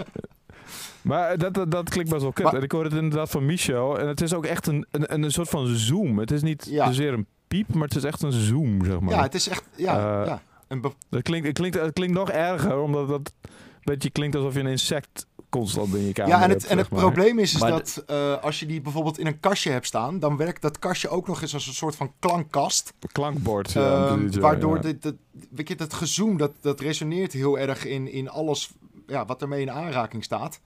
Maar 1.04 1.38
dat, 1.38 1.54
dat, 1.54 1.70
dat 1.70 1.88
klinkt 1.90 2.10
best 2.10 2.22
wel 2.22 2.32
kut. 2.32 2.44
Maar- 2.44 2.54
en 2.54 2.62
ik 2.62 2.72
hoor 2.72 2.84
het 2.84 2.92
inderdaad 2.92 3.30
van 3.30 3.46
Michel. 3.46 3.98
En 3.98 4.08
het 4.08 4.20
is 4.20 4.34
ook 4.34 4.44
echt 4.44 4.66
een, 4.66 4.86
een, 4.90 5.22
een 5.24 5.30
soort 5.30 5.48
van 5.48 5.66
zoom. 5.66 6.18
Het 6.18 6.30
is 6.30 6.42
niet 6.42 6.66
Ja. 6.70 6.86
zozeer 6.86 7.12
een 7.12 7.26
piep, 7.48 7.74
maar 7.74 7.88
het 7.88 7.96
is 7.96 8.04
echt 8.04 8.22
een 8.22 8.32
zoom, 8.32 8.84
zeg 8.84 9.00
maar. 9.00 9.14
Ja, 9.14 9.22
het 9.22 9.34
is 9.34 9.48
echt, 9.48 9.64
ja, 9.76 9.96
Eh, 10.20 10.26
ja. 10.26 10.42
Een 10.68 10.80
Dat 11.08 11.22
klinkt, 11.22 11.46
het, 11.46 11.56
klinkt, 11.58 11.76
het 11.80 11.92
klinkt 11.92 12.14
nog 12.14 12.30
erger, 12.30 12.78
omdat 12.78 13.08
dat 13.08 13.32
een 13.42 13.50
beetje 13.84 14.10
klinkt 14.10 14.36
alsof 14.36 14.54
je 14.54 14.60
een 14.60 14.66
insect 14.66 15.26
constant 15.48 15.94
in 15.94 16.06
je 16.06 16.12
kamer 16.12 16.32
ja, 16.32 16.42
en 16.42 16.48
hebt, 16.50 16.62
het, 16.62 16.70
en 16.70 16.78
het 16.78 16.90
maar. 16.90 17.00
probleem 17.00 17.38
is, 17.38 17.54
is 17.54 17.60
Maar 17.60 17.70
dat 17.70 18.02
eh, 18.06 18.42
als 18.42 18.60
je 18.60 18.66
die 18.66 18.80
bijvoorbeeld 18.80 19.18
in 19.18 19.26
een 19.26 19.40
kastje 19.40 19.70
hebt 19.70 19.86
staan, 19.86 20.18
dan 20.18 20.36
werkt 20.36 20.62
dat 20.62 20.78
kastje 20.78 21.08
ook 21.08 21.26
nog 21.26 21.42
eens 21.42 21.54
als 21.54 21.66
een 21.66 21.72
soort 21.74 21.96
van 21.96 22.12
klankkast. 22.18 22.92
Klankbord, 23.12 23.72
ja, 23.72 24.06
Ehm, 24.06 24.40
waardoor 24.40 24.76
ja. 24.76 24.82
dit, 24.82 25.02
dat, 25.02 25.14
weet 25.50 25.68
je, 25.68 25.74
dat 25.76 25.94
gezoom, 25.94 26.36
dat, 26.36 26.52
dat 26.60 26.80
resoneert 26.80 27.32
heel 27.32 27.58
erg 27.58 27.84
in, 27.84 28.12
in 28.12 28.28
alles 28.30 28.70
ja, 29.06 29.24
wat 29.24 29.42
ermee 29.42 29.60
in 29.60 29.70
aanraking 29.70 30.24
staat. 30.24 30.60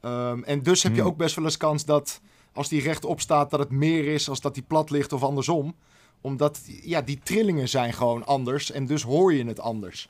Ehm, 0.00 0.42
en 0.42 0.62
dus 0.62 0.82
heb 0.82 0.94
je 0.94 1.00
Hmm. 1.00 1.10
ook 1.10 1.16
best 1.16 1.34
wel 1.36 1.44
eens 1.44 1.56
kans 1.56 1.84
dat 1.84 2.20
als 2.52 2.68
die 2.68 2.82
rechtop 2.82 3.20
staat, 3.20 3.50
dat 3.50 3.60
het 3.60 3.70
meer 3.70 4.06
is 4.06 4.28
als 4.28 4.40
dat 4.40 4.54
die 4.54 4.62
plat 4.62 4.90
ligt 4.90 5.12
of 5.12 5.22
andersom. 5.22 5.74
Omdat 6.20 6.60
ja, 6.82 7.00
die 7.00 7.20
trillingen 7.22 7.68
zijn 7.68 7.92
gewoon 7.92 8.26
anders 8.26 8.70
en 8.70 8.86
dus 8.86 9.02
hoor 9.02 9.34
je 9.34 9.44
het 9.44 9.60
anders. 9.60 10.06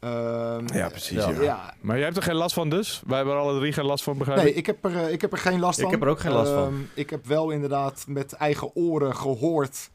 Ehm, 0.00 0.66
Ja, 0.74 0.88
precies, 0.88 1.24
Ja. 1.40 1.74
Maar 1.80 1.96
jij 1.96 2.04
hebt 2.04 2.16
er 2.16 2.22
geen 2.22 2.34
last 2.34 2.54
van 2.54 2.68
dus? 2.70 3.02
Wij 3.06 3.16
hebben 3.16 3.34
er 3.34 3.40
alle 3.40 3.58
drie 3.58 3.72
geen 3.72 3.84
last 3.84 4.04
van, 4.04 4.18
begrijp 4.18 4.38
Nee, 4.38 4.48
ik? 4.50 4.56
ik 4.56 4.66
heb, 4.66 4.84
er, 4.84 4.96
eh, 5.04 5.12
ik 5.12 5.20
heb 5.20 5.32
er 5.32 5.38
geen 5.38 5.60
last 5.60 5.78
Ik 5.78 5.84
van. 5.84 5.92
heb 5.92 6.02
er 6.02 6.08
ook 6.08 6.20
geen 6.20 6.32
last 6.32 6.52
van. 6.52 6.62
Ehm, 6.66 6.74
ik 6.94 7.10
heb 7.10 7.26
wel 7.26 7.50
inderdaad 7.50 8.04
met 8.08 8.32
eigen 8.32 8.74
oren 8.76 9.16
gehoord 9.16 9.90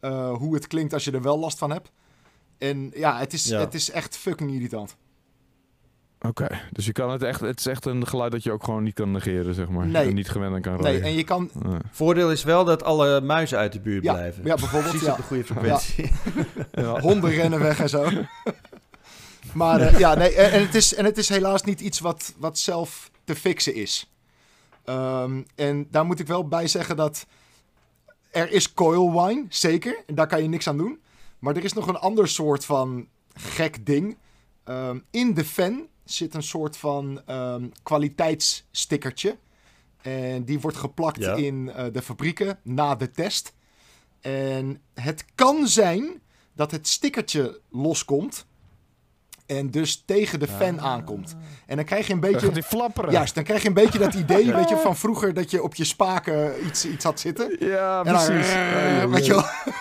eh, 0.00 0.32
hoe 0.32 0.54
het 0.54 0.66
klinkt 0.66 0.92
als 0.92 1.04
je 1.04 1.10
er 1.10 1.22
wel 1.22 1.38
last 1.38 1.58
van 1.58 1.70
hebt. 1.70 1.90
En 2.58 2.90
ja, 2.94 3.18
het 3.18 3.32
is, 3.32 3.44
Ja. 3.44 3.58
Het 3.60 3.74
is 3.74 3.90
echt 3.90 4.16
fucking 4.16 4.50
irritant. 4.52 4.96
Oké, 6.28 6.60
dus 6.72 6.86
je 6.86 6.92
kan 6.92 7.10
het 7.10 7.22
echt, 7.22 7.40
het 7.40 7.58
is 7.58 7.66
echt 7.66 7.84
een 7.84 8.06
geluid 8.06 8.32
dat 8.32 8.42
je 8.42 8.52
ook 8.52 8.64
gewoon 8.64 8.82
niet 8.82 8.94
kan 8.94 9.10
negeren, 9.10 9.54
zeg 9.54 9.68
maar. 9.68 9.86
Nee. 9.86 10.08
En 10.08 10.14
niet 10.14 10.28
gewend 10.28 10.54
aan 10.54 10.60
kan 10.60 10.72
Nee, 10.72 10.82
rijden. 10.82 11.02
en 11.02 11.14
je 11.14 11.24
kan... 11.24 11.50
Nee. 11.62 11.78
Voordeel 11.90 12.30
is 12.30 12.44
wel 12.44 12.64
dat 12.64 12.82
alle 12.84 13.20
muizen 13.20 13.58
uit 13.58 13.72
de 13.72 13.80
buurt 13.80 14.04
Ja, 14.04 14.12
blijven. 14.12 14.44
ja 14.44 14.54
bijvoorbeeld. 14.54 14.90
Precies 14.90 15.06
Ja, 15.06 15.12
op 15.12 15.18
de 15.18 15.22
goede 15.24 15.44
frequentie. 15.44 16.10
Ja. 16.82 17.00
honden 17.00 17.30
rennen 17.30 17.58
weg 17.60 17.80
en 17.80 17.88
zo. 17.88 18.08
Maar 19.52 19.80
eh, 19.80 19.98
ja, 19.98 20.14
nee, 20.14 20.34
en, 20.34 20.52
en 20.52 20.60
het 20.60 20.74
is, 20.74 20.94
en 20.94 21.04
het 21.04 21.18
is 21.18 21.28
helaas 21.28 21.62
niet 21.62 21.80
iets 21.80 22.00
wat, 22.00 22.34
wat 22.38 22.58
zelf 22.58 23.10
te 23.24 23.34
fixen 23.36 23.74
is. 23.74 24.10
Ehm, 24.84 25.42
en 25.54 25.86
daar 25.90 26.04
moet 26.06 26.20
ik 26.20 26.26
wel 26.26 26.48
bij 26.48 26.66
zeggen 26.68 26.96
dat 26.96 27.26
er 28.30 28.50
is 28.52 28.72
coil 28.74 29.26
wine, 29.26 29.44
zeker. 29.48 30.02
En 30.06 30.14
daar 30.14 30.26
kan 30.26 30.42
je 30.42 30.48
niks 30.48 30.68
aan 30.68 30.76
doen. 30.76 31.00
Maar 31.38 31.56
er 31.56 31.64
is 31.64 31.72
nog 31.72 31.86
een 31.86 31.96
ander 31.96 32.28
soort 32.28 32.64
van 32.64 33.06
gek 33.34 33.86
ding. 33.86 34.16
Ehm, 34.64 34.98
in 35.10 35.34
de 35.34 35.44
fan 35.44 35.86
zit 36.06 36.34
een 36.34 36.42
soort 36.42 36.76
van 36.76 37.22
ehm, 37.26 37.68
kwaliteitsstickertje. 37.82 39.36
En 40.02 40.44
die 40.44 40.60
wordt 40.60 40.76
geplakt 40.76 41.18
Ja. 41.22 41.34
in 41.34 41.70
eh, 41.70 41.84
de 41.92 42.02
fabrieken 42.02 42.58
na 42.62 42.94
de 42.94 43.10
test. 43.10 43.54
En 44.20 44.80
het 44.94 45.24
kan 45.34 45.66
zijn 45.68 46.20
dat 46.52 46.70
het 46.70 46.88
stickertje 46.88 47.60
loskomt. 47.70 48.46
En 49.46 49.70
dus 49.70 50.02
tegen 50.06 50.38
de 50.38 50.48
fan 50.48 50.80
aankomt. 50.80 51.36
En 51.66 51.76
dan 51.76 51.84
krijg 51.84 52.06
je 52.06 52.12
een 52.12 52.20
beetje... 52.20 52.50
die 52.52 52.62
flapperen. 52.62 53.12
Juist, 53.12 53.34
dan 53.34 53.44
krijg 53.44 53.62
je 53.62 53.68
een 53.68 53.74
beetje 53.74 53.98
dat 53.98 54.14
idee 54.14 54.52
weet 54.52 54.68
je, 54.68 54.76
van 54.76 54.96
vroeger 54.96 55.34
dat 55.34 55.50
je 55.50 55.62
op 55.62 55.74
je 55.74 55.84
spaken 55.84 56.66
iets, 56.66 56.84
iets 56.86 57.04
had 57.04 57.20
zitten. 57.20 57.56
Ja, 57.58 57.98
En 58.04 58.12
dan, 58.12 58.24
precies. 58.24 58.52
Ja, 58.52 59.08
weet 59.08 59.26
je 59.26 59.34
ja. 59.34 59.40
wel. 59.64 59.74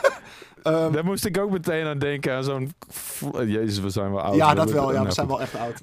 Ehm, 0.65 0.91
Daar 0.91 1.05
moest 1.05 1.25
ik 1.25 1.37
ook 1.37 1.51
meteen 1.51 1.85
aan 1.85 1.99
denken, 1.99 2.33
aan 2.35 2.43
zo'n... 2.43 2.73
Jezus, 3.33 3.79
we 3.79 3.89
zijn 3.89 4.11
wel 4.11 4.21
oud. 4.21 4.35
ja, 4.35 4.53
dat 4.53 4.67
we- 4.69 4.73
wel. 4.75 4.87
Ja, 4.87 4.93
nou, 4.95 5.05
we 5.07 5.13
zijn 5.13 5.27
wel 5.27 5.41
echt 5.41 5.55
oud. 5.55 5.81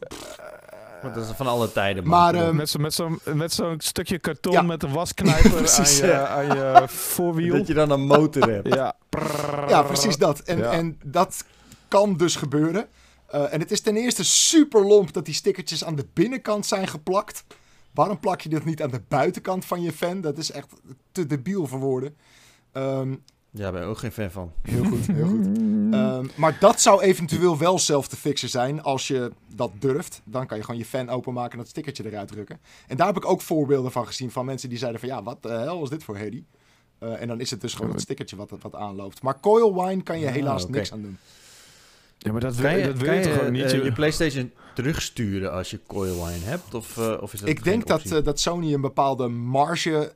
Want 1.02 1.14
dat 1.14 1.24
is 1.24 1.30
van 1.36 1.46
alle 1.46 1.72
tijden. 1.72 2.06
Maar, 2.08 2.34
ehm, 2.34 2.56
Met 2.56 2.68
zo'n 2.70 2.80
met 2.80 2.94
zo'n 2.94 3.20
met 3.34 3.52
zo'n 3.52 3.74
stukje 3.80 4.18
karton 4.18 4.52
Ja. 4.52 4.62
met 4.62 4.82
een 4.82 4.92
wasknijper 4.92 5.52
aan, 5.78 5.84
je, 5.96 6.06
ja. 6.06 6.26
aan 6.26 6.46
je 6.46 6.82
voorwiel. 7.14 7.56
dat 7.56 7.66
je 7.66 7.74
dan 7.74 7.90
een 7.90 8.06
motor 8.06 8.50
hebt. 8.50 8.74
Ja. 8.74 8.94
Ja, 9.68 9.82
precies 9.82 10.16
dat. 10.16 10.40
En, 10.40 10.58
Ja. 10.58 10.70
en 10.72 10.98
dat 11.04 11.44
kan 11.88 12.16
dus 12.16 12.36
gebeuren. 12.36 12.86
Eh, 13.26 13.52
en 13.52 13.60
het 13.60 13.70
is 13.70 13.80
ten 13.80 13.96
eerste 13.96 14.24
super 14.24 14.86
lomp 14.86 15.12
dat 15.12 15.24
die 15.24 15.34
stickertjes 15.34 15.84
aan 15.84 15.94
de 15.94 16.06
binnenkant 16.12 16.66
zijn 16.66 16.88
geplakt. 16.88 17.44
Waarom 17.94 18.20
plak 18.20 18.40
je 18.40 18.48
dit 18.48 18.64
niet 18.64 18.82
aan 18.82 18.90
de 18.90 19.02
buitenkant 19.08 19.64
van 19.64 19.82
je 19.82 19.92
fan? 19.92 20.20
Dat 20.20 20.38
is 20.38 20.50
echt 20.50 20.68
te 21.12 21.26
debiel 21.26 21.66
voor 21.66 21.78
woorden. 21.78 22.16
Ehm, 22.72 23.14
Ja, 23.54 23.62
daar 23.62 23.72
ben 23.72 23.82
ik 23.82 23.88
ook 23.88 23.98
geen 23.98 24.12
fan 24.12 24.30
van. 24.30 24.52
heel 24.62 24.84
goed, 24.84 25.06
heel 25.06 25.26
goed. 25.26 25.46
Ehm, 25.92 26.26
maar 26.34 26.56
dat 26.60 26.80
zou 26.80 27.02
eventueel 27.02 27.58
wel 27.58 27.78
zelf 27.78 28.08
te 28.08 28.16
fixen 28.16 28.48
zijn 28.48 28.82
als 28.82 29.08
je 29.08 29.32
dat 29.54 29.70
durft. 29.78 30.20
Dan 30.24 30.46
kan 30.46 30.56
je 30.56 30.62
gewoon 30.64 30.80
je 30.80 30.84
fan 30.86 31.08
openmaken 31.08 31.52
en 31.52 31.58
dat 31.58 31.68
stickertje 31.68 32.06
eruit 32.06 32.28
drukken. 32.28 32.60
En 32.86 32.96
daar 32.96 33.06
heb 33.06 33.16
ik 33.16 33.24
ook 33.26 33.40
voorbeelden 33.40 33.92
van 33.92 34.06
gezien 34.06 34.30
van 34.30 34.44
mensen 34.44 34.68
die 34.68 34.78
zeiden 34.78 35.00
van... 35.00 35.08
Ja, 35.08 35.22
wat 35.22 35.42
de 35.42 35.48
hel 35.48 35.80
was 35.80 35.90
dit 35.90 36.04
voor 36.04 36.16
Hedy? 36.16 36.42
Eh, 36.98 37.20
en 37.20 37.28
dan 37.28 37.40
is 37.40 37.50
het 37.50 37.60
dus 37.60 37.74
gewoon 37.74 37.90
het 37.90 38.00
stickertje 38.00 38.36
wat, 38.36 38.50
wat 38.60 38.74
aanloopt. 38.74 39.22
Maar 39.22 39.40
coil 39.40 39.84
wine 39.86 40.02
kan 40.02 40.18
je 40.18 40.26
Ah, 40.26 40.32
helaas 40.32 40.68
niks 40.68 40.92
aan 40.92 41.02
doen. 41.02 41.18
Ja, 42.18 42.32
maar 42.32 42.40
dat 42.40 42.56
wil, 42.56 42.70
Kan 42.70 42.78
je, 42.78 42.86
dat 42.86 42.96
wil 42.96 43.04
kan 43.06 43.14
je 43.14 43.20
je, 43.20 43.26
toch 43.26 43.36
gewoon 43.36 43.52
niet? 43.52 43.62
eh, 43.72 43.84
Je- 43.84 43.92
PlayStation 43.92 44.52
terugsturen 44.74 45.52
als 45.52 45.70
je 45.70 45.80
coil 45.86 46.14
wine 46.26 46.44
hebt? 46.44 46.74
Of, 46.74 46.98
eh, 46.98 47.16
of 47.20 47.32
is 47.32 47.40
dat 47.40 47.48
Ik 47.48 47.64
denk 47.64 47.86
dat, 47.86 48.24
dat 48.24 48.40
Sony 48.40 48.74
een 48.74 48.80
bepaalde 48.80 49.28
marge 49.28 50.14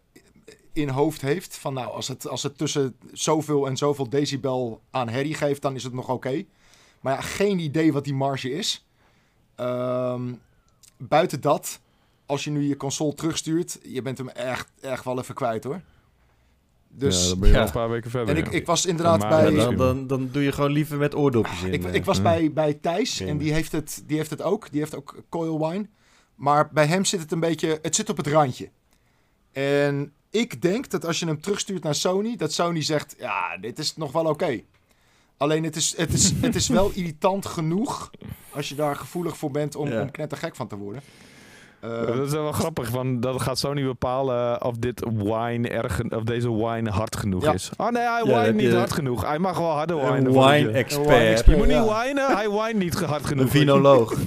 in 0.76 0.88
hoofd 0.88 1.20
heeft. 1.20 1.56
Van 1.56 1.74
nou, 1.74 1.90
als 1.90 2.08
het, 2.08 2.28
als 2.28 2.42
het 2.42 2.58
tussen 2.58 2.96
zoveel 3.12 3.66
en 3.66 3.76
zoveel 3.76 4.08
decibel 4.08 4.80
aan 4.90 5.08
herrie 5.08 5.34
geeft, 5.34 5.62
dan 5.62 5.74
is 5.74 5.82
het 5.84 5.92
nog 5.92 6.08
oké. 6.08 6.44
Maar 7.00 7.14
ja, 7.14 7.20
geen 7.20 7.58
idee 7.58 7.92
wat 7.92 8.04
die 8.04 8.14
marge 8.14 8.50
is. 8.50 8.86
Ehm, 9.54 10.32
buiten 10.96 11.40
dat, 11.40 11.80
als 12.26 12.44
je 12.44 12.50
nu 12.50 12.62
je 12.68 12.76
console 12.76 13.14
terugstuurt, 13.14 13.78
je 13.82 14.02
bent 14.02 14.18
hem 14.18 14.28
echt, 14.28 14.70
echt 14.80 15.04
wel 15.04 15.18
even 15.18 15.34
kwijt 15.34 15.64
hoor. 15.64 15.80
Dus 16.88 17.22
ja, 17.22 17.28
dan 17.28 17.38
ben 17.38 17.48
je 17.48 17.54
ja. 17.54 17.60
al 17.60 17.66
een 17.66 17.72
paar 17.72 17.90
weken 17.90 18.10
verder. 18.10 18.36
en 18.36 18.44
ik, 18.44 18.52
ik 18.52 18.66
was 18.66 18.86
inderdaad 18.86 19.18
Maar- 19.18 19.28
bij... 19.28 19.54
Dan, 19.54 19.76
dan, 19.76 20.06
dan 20.06 20.28
doe 20.32 20.42
je 20.42 20.52
gewoon 20.52 20.70
liever 20.70 20.98
met 20.98 21.14
oordopjes 21.14 21.62
in. 21.62 21.72
Ik, 21.72 21.84
eh. 21.84 21.94
ik 21.94 22.04
was 22.04 22.16
Ja. 22.16 22.22
bij, 22.22 22.52
bij 22.52 22.74
Thijs 22.74 23.20
en 23.20 23.38
die 23.38 23.52
heeft, 23.52 23.72
het, 23.72 24.02
die 24.06 24.16
heeft 24.16 24.30
het 24.30 24.42
ook. 24.42 24.70
Die 24.70 24.80
heeft 24.80 24.96
ook 24.96 25.22
coil 25.28 25.68
wine. 25.68 25.86
Maar 26.34 26.70
bij 26.72 26.86
hem 26.86 27.04
zit 27.04 27.20
het 27.20 27.32
een 27.32 27.40
beetje... 27.40 27.78
Het 27.82 27.94
zit 27.94 28.08
op 28.08 28.16
het 28.16 28.26
randje. 28.26 28.70
En 29.52 30.12
ik 30.40 30.62
denk 30.62 30.90
dat 30.90 31.04
als 31.06 31.18
je 31.18 31.26
hem 31.26 31.40
terugstuurt 31.40 31.82
naar 31.82 31.94
Sony... 31.94 32.36
dat 32.36 32.52
Sony 32.52 32.82
zegt, 32.82 33.14
ja, 33.18 33.56
dit 33.60 33.78
is 33.78 33.96
nog 33.96 34.12
wel 34.12 34.24
oké. 34.24 34.60
Alleen 35.36 35.64
het 35.64 35.76
is, 35.76 35.96
het, 35.96 36.12
is, 36.12 36.32
het 36.40 36.54
is 36.54 36.68
wel 36.68 36.90
irritant 36.94 37.46
genoeg... 37.46 38.10
als 38.50 38.68
je 38.68 38.74
daar 38.74 38.96
gevoelig 38.96 39.36
voor 39.36 39.50
bent 39.50 39.76
om, 39.76 39.88
Ja. 39.88 40.00
om 40.00 40.10
knettergek 40.10 40.56
van 40.56 40.66
te 40.68 40.76
worden. 40.76 41.02
Eh, 41.80 42.06
dat 42.06 42.26
is 42.26 42.32
wel 42.32 42.52
grappig, 42.52 42.88
van, 42.88 43.20
dat 43.20 43.40
gaat 43.42 43.74
niet 43.74 43.84
bepalen 43.84 44.64
of 44.64 44.76
dit 44.76 45.04
wine 45.14 45.68
erg, 45.68 46.00
of 46.10 46.22
deze 46.22 46.52
wine 46.54 46.90
hard 46.90 47.16
genoeg 47.16 47.42
Ja. 47.42 47.52
is. 47.52 47.70
Oh 47.76 47.88
nee, 47.90 48.02
hij 48.02 48.22
wine 48.24 48.52
niet 48.52 48.70
je 48.70 48.76
hard 48.76 48.92
genoeg. 48.92 49.24
Hij 49.26 49.38
mag 49.38 49.58
wel 49.58 49.70
harder 49.70 49.96
een 50.02 50.12
wine. 50.12 50.30
wine 50.30 50.38
Een 50.48 50.56
wine 50.64 50.70
expert. 50.78 51.08
expert. 51.08 51.46
Je 51.46 51.56
moet 51.56 51.66
niet 51.66 51.92
winen, 52.04 52.36
hij 52.36 52.50
wine 52.50 52.78
niet 52.84 52.94
hard 53.00 53.26
genoeg. 53.26 53.44
Een 53.44 53.50
vinoloog. 53.50 54.14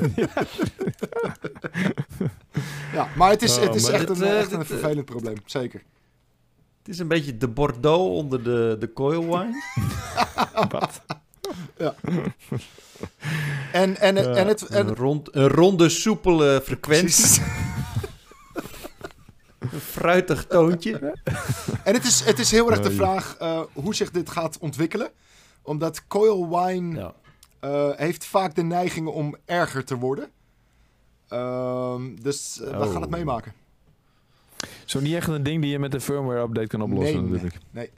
ja, 2.94 3.08
maar 3.16 3.30
het 3.30 3.42
is, 3.42 3.58
Oh, 3.58 3.64
het 3.64 3.76
is 3.76 3.84
maar 3.84 3.94
echt, 3.94 4.08
dit, 4.08 4.20
een, 4.20 4.28
eh, 4.28 4.40
echt 4.40 4.52
een 4.52 4.60
dit, 4.60 4.70
eh, 4.72 4.78
vervelend 4.78 5.06
probleem. 5.06 5.38
Zeker. 5.46 5.82
Het 6.80 6.88
is 6.88 7.00
een 7.00 7.08
beetje 7.08 7.38
de 7.38 7.48
Bordeaux 7.48 8.16
onder 8.16 8.44
de, 8.44 8.76
de 8.80 8.94
coil 8.94 9.22
wine. 9.38 9.62
Wat? 10.70 11.02
En, 13.72 13.98
en, 13.98 14.18
en, 14.36 14.48
het, 14.48 14.68
en, 14.68 14.88
Een, 14.88 14.96
rond, 14.96 15.36
een 15.36 15.48
ronde, 15.48 15.90
soepele 15.90 16.62
frequentie. 16.64 17.42
Een 19.60 19.80
fruitig 19.80 20.46
toontje. 20.46 21.16
En 21.84 21.94
het 21.94 22.04
is, 22.06 22.20
het 22.20 22.40
is 22.40 22.52
heel 22.52 22.70
erg 22.72 22.80
de 22.80 22.88
Nee. 22.88 22.98
vraag 22.98 23.36
eh, 23.40 23.62
hoe 23.74 23.96
zich 23.96 24.12
dit 24.12 24.30
gaat 24.30 24.58
ontwikkelen. 24.58 25.10
Omdat 25.62 26.08
coil 26.08 26.50
wine 26.66 26.96
Ja. 27.00 27.14
eh, 27.60 27.90
heeft 27.96 28.26
vaak 28.26 28.56
de 28.56 28.64
neiging 28.64 29.08
om 29.08 29.36
erger 29.46 29.86
te 29.86 29.96
worden. 29.96 30.30
Ehm, 31.28 32.16
dus 32.22 32.60
eh, 32.62 32.78
we 32.78 32.86
Oh. 32.86 32.92
gaan 32.92 33.02
het 33.02 33.10
meemaken. 33.10 33.54
Zo 34.86 35.00
niet 35.00 35.14
echt 35.14 35.28
een 35.28 35.44
ding 35.44 35.62
die 35.62 35.72
je 35.72 35.80
met 35.80 35.94
een 35.94 36.02
firmware 36.02 36.42
update 36.42 36.68
kan 36.68 36.82
oplossen 36.82 37.22
Nee, 37.22 37.32
natuurlijk. 37.32 37.56
nee. 37.72 37.90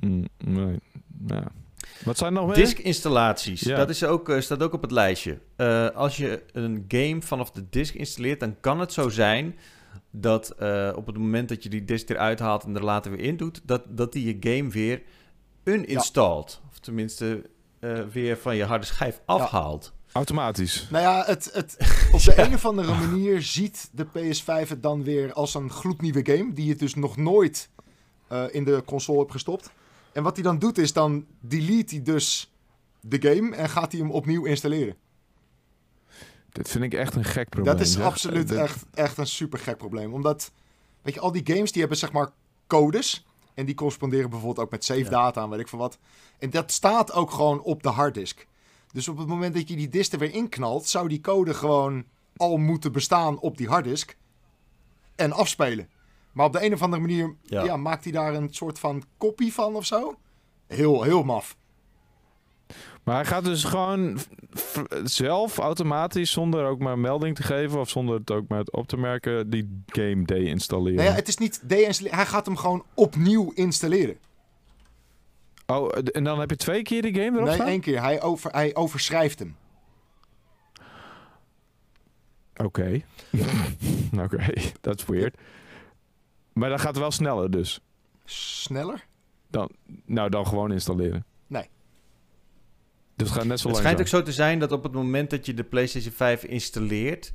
Mm, 0.00 0.28
nee. 0.38 0.78
Ja. 1.26 1.44
Wat 2.04 2.18
zijn 2.18 2.34
er 2.34 2.40
nog 2.40 2.46
meer? 2.46 2.56
Disk-installaties, 2.56 3.60
Ja. 3.60 3.76
dat 3.76 3.90
is 3.90 4.04
ook, 4.04 4.28
eh, 4.28 4.40
staat 4.40 4.62
ook 4.62 4.72
op 4.72 4.82
het 4.82 4.90
lijstje. 4.90 5.38
Eh, 5.56 5.88
als 5.88 6.16
je 6.16 6.42
een 6.52 6.84
game 6.88 7.22
vanaf 7.22 7.50
de 7.50 7.64
disk 7.70 7.94
installeert, 7.94 8.40
dan 8.40 8.56
kan 8.60 8.80
het 8.80 8.92
zo 8.92 9.08
zijn 9.08 9.54
dat 10.10 10.50
eh, 10.50 10.92
op 10.96 11.06
het 11.06 11.18
moment 11.18 11.48
dat 11.48 11.62
je 11.62 11.68
die 11.68 11.84
disk 11.84 12.08
eruit 12.10 12.38
haalt 12.38 12.64
en 12.64 12.74
er 12.76 12.84
later 12.84 13.10
weer 13.10 13.20
in 13.20 13.36
doet, 13.36 13.60
dat, 13.64 13.82
dat 13.88 14.12
die 14.12 14.26
je 14.40 14.56
game 14.58 14.70
weer 14.70 15.02
uninstalt. 15.64 16.62
Of 16.70 16.78
tenminste 16.78 17.42
eh, 17.80 18.00
weer 18.12 18.36
van 18.38 18.56
je 18.56 18.64
harde 18.64 18.86
schijf 18.86 19.20
afhaalt. 19.24 19.92
Automatisch. 20.12 20.86
Nou 20.90 21.02
ja, 21.04 21.24
het, 21.26 21.50
het, 21.52 21.76
op 22.12 22.20
de 22.20 22.38
een 22.42 22.54
of 22.54 22.64
andere 22.66 22.94
manier 22.94 23.42
ziet 23.42 23.88
de 23.92 24.06
PS5 24.06 24.68
het 24.68 24.82
dan 24.82 25.02
weer 25.04 25.32
als 25.32 25.54
een 25.54 25.70
gloednieuwe 25.70 26.20
game. 26.24 26.52
Die 26.52 26.66
je 26.66 26.76
dus 26.76 26.94
nog 26.94 27.16
nooit 27.16 27.68
eh, 28.28 28.44
in 28.50 28.64
de 28.64 28.82
console 28.86 29.18
hebt 29.18 29.32
gestopt. 29.32 29.70
En 30.12 30.22
wat 30.22 30.34
hij 30.34 30.44
dan 30.44 30.58
doet 30.58 30.78
is 30.78 30.92
dan 30.92 31.26
delete 31.40 31.94
hij 31.94 32.04
dus 32.04 32.52
de 33.00 33.28
game 33.32 33.56
en 33.56 33.68
gaat 33.68 33.92
hij 33.92 34.00
hem 34.00 34.10
opnieuw 34.10 34.44
installeren. 34.44 34.96
Dit 36.52 36.68
vind 36.68 36.84
ik 36.84 36.94
echt 36.94 37.14
een 37.14 37.24
gek 37.24 37.48
probleem. 37.48 37.72
dat 37.76 37.86
is 37.86 37.92
zeg. 37.92 38.04
absoluut 38.04 38.48
Dit- 38.48 38.58
echt, 38.58 38.84
echt 38.94 39.18
een 39.18 39.26
super 39.26 39.58
gek 39.58 39.76
probleem. 39.76 40.12
Omdat, 40.14 40.52
weet 41.02 41.14
je, 41.14 41.20
al 41.20 41.32
die 41.32 41.42
games 41.54 41.70
die 41.72 41.80
hebben 41.80 41.98
zeg 41.98 42.12
maar 42.12 42.30
codes. 42.66 43.24
En 43.54 43.66
die 43.66 43.74
corresponderen 43.74 44.30
bijvoorbeeld 44.30 44.66
ook 44.66 44.70
met 44.72 44.84
save 44.84 45.00
Ja. 45.00 45.08
data 45.10 45.42
en 45.42 45.50
weet 45.50 45.60
ik 45.60 45.68
veel 45.68 45.78
wat. 45.78 45.98
En 46.38 46.50
dat 46.50 46.72
staat 46.72 47.12
ook 47.12 47.30
gewoon 47.30 47.60
op 47.62 47.82
de 47.82 47.88
harddisk. 47.88 48.46
Dus 48.92 49.08
op 49.08 49.18
het 49.18 49.26
moment 49.26 49.54
dat 49.54 49.68
je 49.68 49.76
die 49.76 49.88
disk 49.88 50.12
er 50.12 50.18
weer 50.18 50.32
inknalt, 50.32 50.86
zou 50.86 51.08
die 51.08 51.20
code 51.20 51.54
gewoon 51.54 52.04
al 52.36 52.56
moeten 52.56 52.92
bestaan 52.92 53.38
op 53.38 53.56
die 53.56 53.68
harddisk. 53.68 54.16
En 55.14 55.32
afspelen. 55.32 55.88
Maar 56.32 56.46
op 56.46 56.52
de 56.52 56.64
een 56.64 56.72
of 56.72 56.82
andere 56.82 57.02
manier 57.02 57.36
Ja. 57.42 57.64
ja. 57.64 57.76
maakt 57.76 58.04
hij 58.04 58.12
daar 58.12 58.34
een 58.34 58.54
soort 58.54 58.78
van 58.78 59.02
kopie 59.18 59.52
van 59.52 59.74
of 59.74 59.86
zo. 59.86 60.18
Heel, 60.66 61.02
heel 61.02 61.22
maf. 61.22 61.56
Maar 63.04 63.14
hij 63.14 63.24
gaat 63.24 63.44
dus 63.44 63.64
gewoon 63.64 64.18
zelf 65.04 65.58
automatisch, 65.58 66.30
zonder 66.30 66.64
ook 66.64 66.78
maar 66.78 66.92
een 66.92 67.00
melding 67.00 67.36
te 67.36 67.42
geven 67.42 67.80
of 67.80 67.88
zonder 67.88 68.18
het 68.18 68.30
ook 68.30 68.48
maar 68.48 68.62
op 68.70 68.88
te 68.88 68.96
merken, 68.96 69.50
die 69.50 69.82
game 69.86 70.24
deinstalleren. 70.24 70.96
Nou 70.96 71.08
ja, 71.08 71.14
het 71.14 71.28
is 71.28 71.36
niet 71.36 71.68
deinstalleren. 71.68 72.18
Hij 72.18 72.26
gaat 72.28 72.46
hem 72.46 72.56
gewoon 72.56 72.84
opnieuw 72.94 73.50
installeren. 73.54 74.16
Oh, 75.70 75.88
en 76.12 76.24
dan 76.24 76.40
heb 76.40 76.50
je 76.50 76.56
twee 76.56 76.82
keer 76.82 77.02
die 77.02 77.14
game 77.14 77.30
erop 77.36 77.44
Nee, 77.44 77.54
staan? 77.54 77.66
één 77.66 77.80
keer. 77.80 78.02
Hij, 78.02 78.22
over, 78.22 78.50
hij 78.50 78.74
overschrijft 78.74 79.38
hem. 79.38 79.56
Oké. 82.56 83.00
Oké, 84.24 84.46
dat 84.80 84.98
is 84.98 85.06
weird. 85.06 85.36
Maar 86.52 86.68
dan 86.68 86.78
gaat 86.78 86.88
het 86.88 86.98
wel 86.98 87.10
sneller 87.10 87.50
dus. 87.50 87.80
Sneller? 88.24 89.06
Nou, 90.04 90.30
dan 90.30 90.46
gewoon 90.46 90.72
installeren. 90.72 91.24
Nee. 91.46 91.68
Dus 93.16 93.28
het 93.28 93.38
gaat 93.38 93.46
net 93.46 93.60
zo 93.60 93.66
Het 93.68 93.76
lang 93.76 93.76
schijnt 93.88 94.00
ook 94.00 94.06
zo 94.20 94.22
te 94.22 94.32
zijn 94.32 94.58
dat 94.58 94.72
op 94.72 94.82
het 94.82 94.92
moment 94.92 95.30
dat 95.30 95.46
je 95.46 95.54
de 95.54 95.64
PlayStation 95.64 96.12
5 96.12 96.44
installeert. 96.44 97.32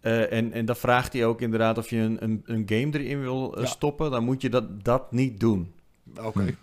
eh, 0.00 0.32
en, 0.32 0.52
en 0.52 0.64
dan 0.64 0.76
vraagt 0.76 1.12
hij 1.12 1.24
ook 1.26 1.40
inderdaad 1.40 1.78
of 1.78 1.90
je 1.90 1.96
een, 1.96 2.22
een, 2.24 2.42
een 2.44 2.62
game 2.66 2.98
erin 2.98 3.20
wil 3.20 3.54
eh, 3.56 3.62
Ja. 3.62 3.68
stoppen. 3.68 4.10
Dan 4.10 4.24
moet 4.24 4.42
je 4.42 4.50
dat, 4.50 4.84
dat 4.84 5.12
niet 5.12 5.40
doen. 5.40 5.72
Oké. 6.20 6.56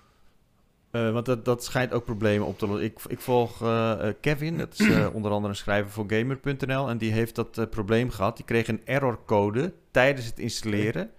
Eh, 0.94 1.12
want 1.12 1.26
dat, 1.26 1.46
dat 1.46 1.64
schijnt 1.64 1.94
ook 1.94 2.06
problemen 2.06 2.48
op 2.48 2.58
te 2.60 2.68
lossen. 2.68 2.86
Ik, 2.86 3.00
ik 3.08 3.20
volg 3.20 3.62
eh, 3.62 4.08
eh, 4.08 4.16
Kevin, 4.22 4.58
dat 4.58 4.80
is 4.80 4.88
onder 5.14 5.32
andere 5.32 5.50
een 5.50 5.56
schrijver 5.56 5.92
voor 5.92 6.06
Gamer.nl. 6.08 6.90
En 6.90 6.98
die 6.98 7.12
heeft 7.12 7.36
dat 7.36 7.70
probleem 7.70 8.10
gehad. 8.10 8.36
Die 8.36 8.46
kreeg 8.46 8.68
een 8.68 8.82
errorcode 8.86 9.74
tijdens 9.92 10.26
het 10.26 10.40
installeren. 10.40 11.12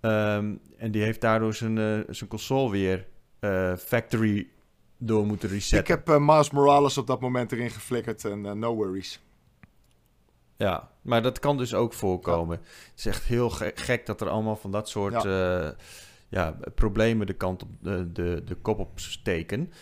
Ehm, 0.00 0.52
en 0.78 0.90
die 0.90 1.02
heeft 1.02 1.20
daardoor 1.20 1.54
zijn, 1.54 2.04
zijn 2.10 2.28
console 2.30 2.70
weer 2.70 3.06
factory 3.78 4.46
door 4.98 5.26
moeten 5.26 5.48
Ik 5.48 5.54
resetten. 5.54 5.94
heb 5.94 6.08
eh 6.08 6.18
Miles 6.18 6.50
Morales 6.50 6.98
op 6.98 7.06
dat 7.06 7.20
moment 7.20 7.52
erin 7.52 7.70
geflikkerd 7.70 8.24
en 8.24 8.58
no 8.58 8.74
worries. 8.74 9.20
Ja, 10.56 10.90
maar 11.02 11.22
dat 11.22 11.38
kan 11.38 11.56
dus 11.56 11.74
ook 11.74 11.92
voorkomen. 11.92 12.56
Het 12.58 12.98
is 12.98 13.06
echt 13.06 13.22
heel 13.24 13.50
ge- 13.50 13.72
gek 13.74 14.06
dat 14.06 14.20
er 14.20 14.28
allemaal 14.28 14.56
van 14.56 14.70
dat 14.70 14.88
soort 14.88 15.22
ja. 15.22 15.74
Ja, 16.34 16.56
problemen 16.74 17.26
de 17.26 17.32
kant 17.32 17.62
op 17.62 17.68
de, 17.80 18.12
de, 18.12 18.42
de 18.44 18.54
kop 18.54 18.78
op 18.78 18.90
steken. 18.94 19.72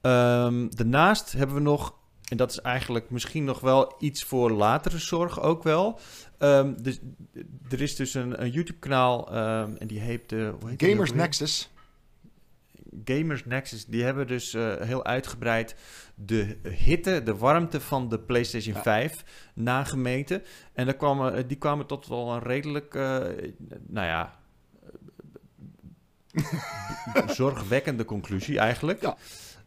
Ehm, 0.00 0.68
daarnaast 0.68 1.32
hebben 1.32 1.56
we 1.56 1.62
nog, 1.62 1.94
en 2.28 2.36
dat 2.36 2.50
is 2.50 2.60
eigenlijk 2.60 3.10
misschien 3.10 3.44
nog 3.44 3.60
wel 3.60 3.94
iets 3.98 4.24
voor 4.24 4.50
latere 4.50 4.98
zorg 4.98 5.40
ook 5.40 5.62
wel. 5.62 5.98
Ehm, 6.38 6.74
dus, 6.82 7.00
er 7.70 7.80
is 7.80 7.96
dus 7.96 8.14
een, 8.14 8.42
een 8.42 8.50
YouTube-kanaal 8.50 9.32
ehm, 9.32 9.74
en 9.78 9.86
die 9.86 10.00
heet... 10.00 10.32
eh, 10.32 10.50
hoe 10.60 10.68
heet 10.68 10.82
Gamers? 10.82 11.12
Nexus. 11.12 11.70
Gamers 13.04 13.44
Nexus, 13.44 13.84
die 13.86 14.02
hebben 14.02 14.26
dus 14.26 14.54
eh, 14.54 14.74
heel 14.80 15.04
uitgebreid 15.04 15.76
de 16.14 16.56
hitte, 16.62 17.22
de 17.22 17.36
warmte 17.36 17.80
van 17.80 18.08
de 18.08 18.18
PlayStation 18.18 18.74
Ja. 18.74 18.82
5 18.82 19.24
nagemeten. 19.54 20.42
En 20.72 20.84
daar 20.84 20.96
kwamen, 20.96 21.34
eh, 21.34 21.44
die 21.46 21.56
kwamen 21.56 21.86
tot 21.86 22.06
wel 22.06 22.32
een 22.32 22.42
redelijk, 22.42 22.94
eh, 22.94 23.18
nou 23.86 24.06
ja, 24.06 24.40
zorgwekkende 27.26 28.04
conclusie 28.04 28.58
eigenlijk. 28.58 29.00
Ja. 29.02 29.16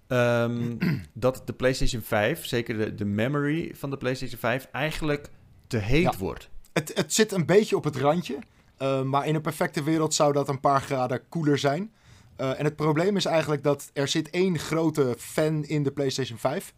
Ehm, 0.08 0.76
dat 1.14 1.42
de 1.46 1.54
PlayStation 1.54 2.02
5, 2.02 2.46
zeker 2.46 2.78
de, 2.78 2.96
de 2.96 3.06
memory 3.06 3.72
van 3.76 3.90
de 3.90 3.98
PlayStation 3.98 4.40
5, 4.40 4.68
eigenlijk 4.72 5.30
te 5.68 5.78
heet 5.78 6.02
Ja. 6.04 6.18
wordt. 6.18 6.50
Het, 6.74 6.92
het 6.96 7.14
zit 7.14 7.32
een 7.32 7.46
beetje 7.46 7.76
op 7.76 7.84
het 7.84 7.96
randje. 7.96 8.38
eh, 8.78 9.02
maar 9.02 9.28
in 9.28 9.36
een 9.36 9.42
perfecte 9.42 9.84
wereld 9.84 10.14
zou 10.14 10.34
dat 10.34 10.50
een 10.50 10.60
paar 10.60 10.82
graden 10.82 11.22
koeler 11.30 11.58
zijn. 11.58 11.92
Eh, 12.36 12.60
en 12.60 12.66
het 12.66 12.76
probleem 12.76 13.16
is 13.16 13.26
eigenlijk 13.26 13.64
dat 13.64 13.90
er 13.94 14.08
zit 14.08 14.30
één 14.30 14.60
grote 14.60 15.16
fan 15.18 15.64
in 15.64 15.84
de 15.84 15.92
PlayStation 15.92 16.38
5. 16.38 16.74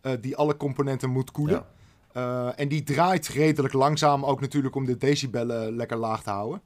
eh, 0.00 0.12
die 0.20 0.36
alle 0.36 0.56
componenten 0.56 1.10
moet 1.10 1.30
koelen. 1.30 1.64
Ja. 2.12 2.52
En 2.56 2.68
die 2.68 2.82
draait 2.82 3.28
redelijk 3.28 3.74
langzaam, 3.74 4.24
ook 4.24 4.40
natuurlijk 4.40 4.74
om 4.74 4.84
de 4.84 4.96
decibellen 4.96 5.76
lekker 5.76 5.96
laag 5.96 6.22
te 6.22 6.30
houden. 6.30 6.62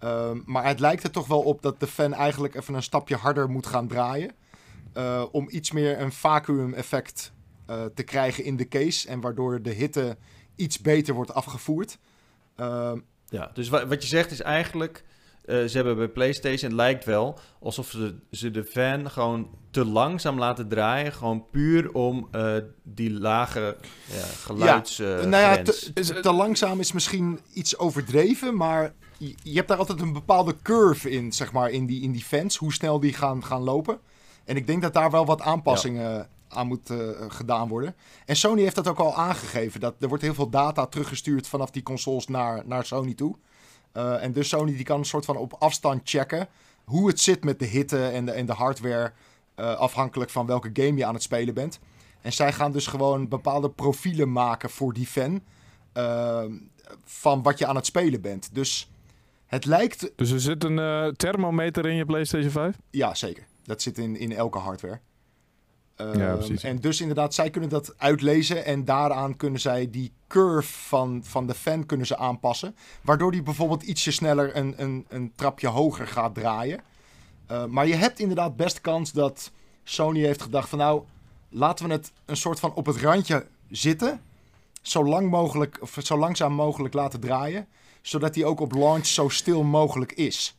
Ehm, 0.00 0.38
maar 0.44 0.64
het 0.66 0.80
lijkt 0.80 1.02
er 1.02 1.10
toch 1.10 1.26
wel 1.26 1.40
op 1.42 1.62
dat 1.62 1.80
de 1.80 1.86
fan 1.86 2.12
eigenlijk 2.14 2.54
even 2.54 2.74
een 2.74 2.82
stapje 2.82 3.16
harder 3.16 3.50
moet 3.50 3.66
gaan 3.66 3.86
draaien. 3.88 4.30
eh, 4.92 5.24
om 5.32 5.46
iets 5.50 5.70
meer 5.70 6.00
een 6.00 6.12
vacuüm-effect 6.12 7.32
eh, 7.66 7.84
te 7.94 8.02
krijgen 8.02 8.44
in 8.44 8.56
de 8.56 8.68
case. 8.68 9.08
En 9.08 9.20
waardoor 9.20 9.62
de 9.62 9.70
hitte 9.70 10.16
iets 10.56 10.80
beter 10.80 11.14
wordt 11.14 11.34
afgevoerd. 11.34 11.98
Ehm, 12.56 12.98
Ja, 13.28 13.50
dus 13.54 13.68
wa- 13.68 13.86
wat 13.86 14.02
je 14.02 14.08
zegt 14.08 14.30
is 14.30 14.40
eigenlijk, 14.42 15.04
eh, 15.44 15.64
ze 15.64 15.76
hebben 15.76 15.96
bij 15.96 16.08
PlayStation, 16.08 16.70
het 16.70 16.80
lijkt 16.80 17.04
wel 17.04 17.38
alsof 17.60 17.90
ze, 17.90 18.14
ze 18.30 18.50
de 18.50 18.64
fan 18.64 19.10
gewoon 19.10 19.50
te 19.70 19.84
langzaam 19.84 20.38
laten 20.38 20.68
draaien. 20.68 21.12
Gewoon 21.12 21.46
puur 21.50 21.92
om 21.92 22.28
die 22.82 23.10
lage 23.20 23.76
ja, 24.12 24.22
geluids. 24.22 24.98
nou 24.98 25.30
ja, 25.30 25.62
te, 25.62 26.20
te 26.20 26.32
langzaam 26.32 26.80
is 26.80 26.92
misschien 26.92 27.40
iets 27.52 27.78
overdreven, 27.78 28.56
maar 28.56 28.92
je, 29.42 29.54
hebt 29.54 29.68
daar 29.68 29.78
altijd 29.78 30.00
een 30.00 30.12
bepaalde 30.12 30.56
curve 30.62 31.10
in, 31.10 31.32
zeg 31.32 31.52
maar, 31.52 31.70
in 31.70 31.86
die, 31.86 32.02
in 32.02 32.12
die 32.12 32.24
fans. 32.24 32.56
Hoe 32.56 32.72
snel 32.72 33.00
die 33.00 33.12
gaan, 33.12 33.44
gaan 33.44 33.62
lopen. 33.62 34.00
En 34.44 34.56
ik 34.56 34.66
denk 34.66 34.82
dat 34.82 34.94
daar 34.94 35.10
wel 35.10 35.26
wat 35.26 35.40
aanpassingen 35.40 36.28
aan 36.48 36.66
moet 36.66 36.90
eh, 36.90 36.98
gedaan 37.28 37.68
worden. 37.68 37.94
En 38.26 38.36
Sony 38.36 38.62
heeft 38.62 38.74
dat 38.74 38.88
ook 38.88 38.98
al 38.98 39.14
aangegeven. 39.14 39.80
Dat 39.80 39.94
er 39.98 40.08
wordt 40.08 40.22
heel 40.22 40.34
veel 40.34 40.50
data 40.50 40.86
teruggestuurd 40.86 41.46
vanaf 41.46 41.70
die 41.70 41.82
consoles 41.82 42.26
naar, 42.26 42.62
naar 42.66 42.84
Sony 42.84 43.14
toe. 43.14 43.36
Eh, 43.92 44.22
en 44.22 44.32
dus 44.32 44.48
Sony 44.48 44.76
die 44.76 44.84
kan 44.84 44.98
een 44.98 45.04
soort 45.04 45.24
van 45.24 45.36
op 45.36 45.56
afstand 45.58 46.00
checken 46.04 46.48
hoe 46.84 47.08
het 47.08 47.20
zit 47.20 47.44
met 47.44 47.58
de 47.58 47.64
hitte 47.64 48.06
en 48.06 48.24
de, 48.24 48.32
en 48.32 48.46
de 48.46 48.52
hardware. 48.52 49.12
eh, 49.54 49.74
afhankelijk 49.74 50.30
van 50.30 50.46
welke 50.46 50.70
game 50.72 50.96
je 50.96 51.04
aan 51.04 51.14
het 51.14 51.22
spelen 51.22 51.54
bent. 51.54 51.78
En 52.20 52.32
zij 52.32 52.52
gaan 52.52 52.72
dus 52.72 52.86
gewoon 52.86 53.28
bepaalde 53.28 53.70
profielen 53.70 54.32
maken 54.32 54.70
voor 54.70 54.92
die 54.92 55.06
fan. 55.06 55.42
eh, 55.92 56.44
van 57.04 57.42
wat 57.42 57.58
je 57.58 57.66
aan 57.66 57.76
het 57.76 57.86
spelen 57.86 58.20
bent. 58.20 58.54
Dus 58.54 58.90
het 59.50 59.64
lijkt. 59.64 60.10
Dus 60.16 60.30
er 60.30 60.40
zit 60.40 60.64
een 60.64 60.78
eh, 60.78 61.06
thermometer 61.06 61.86
in 61.86 61.94
je 61.94 62.04
PlayStation 62.04 62.50
5? 62.50 62.76
Ja, 62.90 63.14
zeker. 63.14 63.46
Dat 63.62 63.82
zit 63.82 63.98
in, 63.98 64.16
in 64.16 64.32
elke 64.32 64.58
hardware. 64.58 65.00
Ja, 65.96 66.04
Ehm, 66.04 66.36
precies. 66.36 66.62
En 66.62 66.76
dus 66.76 67.00
inderdaad, 67.00 67.34
zij 67.34 67.50
kunnen 67.50 67.70
dat 67.70 67.94
uitlezen. 67.96 68.64
En 68.64 68.84
daaraan 68.84 69.36
kunnen 69.36 69.60
zij 69.60 69.90
die 69.90 70.12
curve 70.28 70.72
van, 70.72 71.20
van 71.24 71.46
de 71.46 71.54
fan 71.54 71.86
kunnen 71.86 72.06
ze 72.06 72.16
aanpassen. 72.16 72.76
Waardoor 73.02 73.30
die 73.30 73.42
bijvoorbeeld 73.42 73.82
ietsje 73.82 74.10
sneller 74.10 74.56
een, 74.56 74.74
een, 74.76 75.06
een 75.08 75.32
trapje 75.34 75.68
hoger 75.68 76.06
gaat 76.06 76.34
draaien. 76.34 76.80
Uh, 77.50 77.64
maar 77.64 77.86
je 77.86 77.94
hebt 77.94 78.18
inderdaad 78.18 78.56
best 78.56 78.80
kans 78.80 79.12
dat 79.12 79.50
Sony 79.84 80.20
heeft 80.20 80.42
gedacht 80.42 80.68
van 80.68 80.78
nou, 80.78 81.02
laten 81.48 81.86
we 81.86 81.92
het 81.92 82.12
een 82.24 82.36
soort 82.36 82.60
van 82.60 82.74
op 82.74 82.86
het 82.86 82.96
randje 82.96 83.46
zitten. 83.70 84.20
Zo 84.82 85.04
lang 85.04 85.30
mogelijk, 85.30 85.78
of 85.80 85.96
zo 86.02 86.18
langzaam 86.18 86.52
mogelijk 86.52 86.94
laten 86.94 87.20
draaien. 87.20 87.66
Zodat 88.02 88.34
die 88.34 88.44
ook 88.44 88.60
op 88.60 88.72
launch 88.72 89.06
zo 89.06 89.28
stil 89.28 89.62
mogelijk 89.62 90.12
is. 90.12 90.54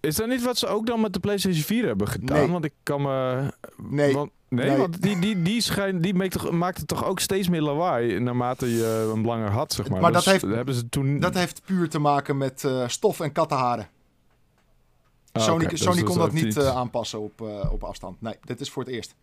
Is 0.00 0.16
dat 0.16 0.28
niet 0.28 0.42
wat 0.42 0.58
ze 0.58 0.66
ook 0.66 0.86
dan 0.86 1.00
met 1.00 1.12
de 1.12 1.20
PlayStation 1.20 1.62
4 1.64 1.86
hebben 1.86 2.08
gedaan? 2.08 2.38
Nee. 2.38 2.48
Want 2.50 2.64
ik 2.64 2.72
kan 2.82 3.02
me. 3.02 3.52
Nee. 3.76 4.14
Want, 4.14 4.30
nee, 4.48 4.68
Nee. 4.68 4.76
want 4.78 5.02
die, 5.02 5.18
die, 5.18 5.42
die, 5.42 5.60
schijn, 5.60 6.00
die 6.00 6.14
maakt, 6.14 6.32
toch, 6.32 6.50
maakt 6.50 6.78
het 6.78 6.88
toch 6.88 7.04
ook 7.04 7.20
steeds 7.20 7.48
meer 7.48 7.62
lawaai 7.62 8.18
naarmate 8.20 8.70
je 8.76 9.10
hem 9.14 9.24
langer 9.26 9.50
had, 9.50 9.72
zeg 9.72 9.88
maar. 9.88 10.00
Maar 10.00 10.12
dat 10.12 10.24
Dus 10.24 10.32
heeft- 10.32 10.54
hebben 10.54 10.74
ze 10.74 10.88
toen. 10.88 11.20
Dat 11.20 11.34
heeft 11.34 11.62
puur 11.64 11.88
te 11.88 11.98
maken 11.98 12.36
met 12.36 12.64
eh, 12.64 12.88
stof 12.88 13.20
en 13.20 13.32
kattenharen. 13.32 13.88
Ah, 15.32 15.42
Sony. 15.42 15.66
Dus 15.66 15.82
Sony 15.82 15.96
dat 15.96 16.04
kon 16.04 16.18
dat 16.18 16.32
niet 16.32 16.56
eh, 16.56 16.76
aanpassen 16.76 17.20
op, 17.20 17.40
eh, 17.42 17.72
op 17.72 17.84
afstand. 17.84 18.20
Nee, 18.20 18.34
dit 18.44 18.60
is 18.60 18.70
voor 18.70 18.82
het 18.84 18.92
eerst. 18.92 19.14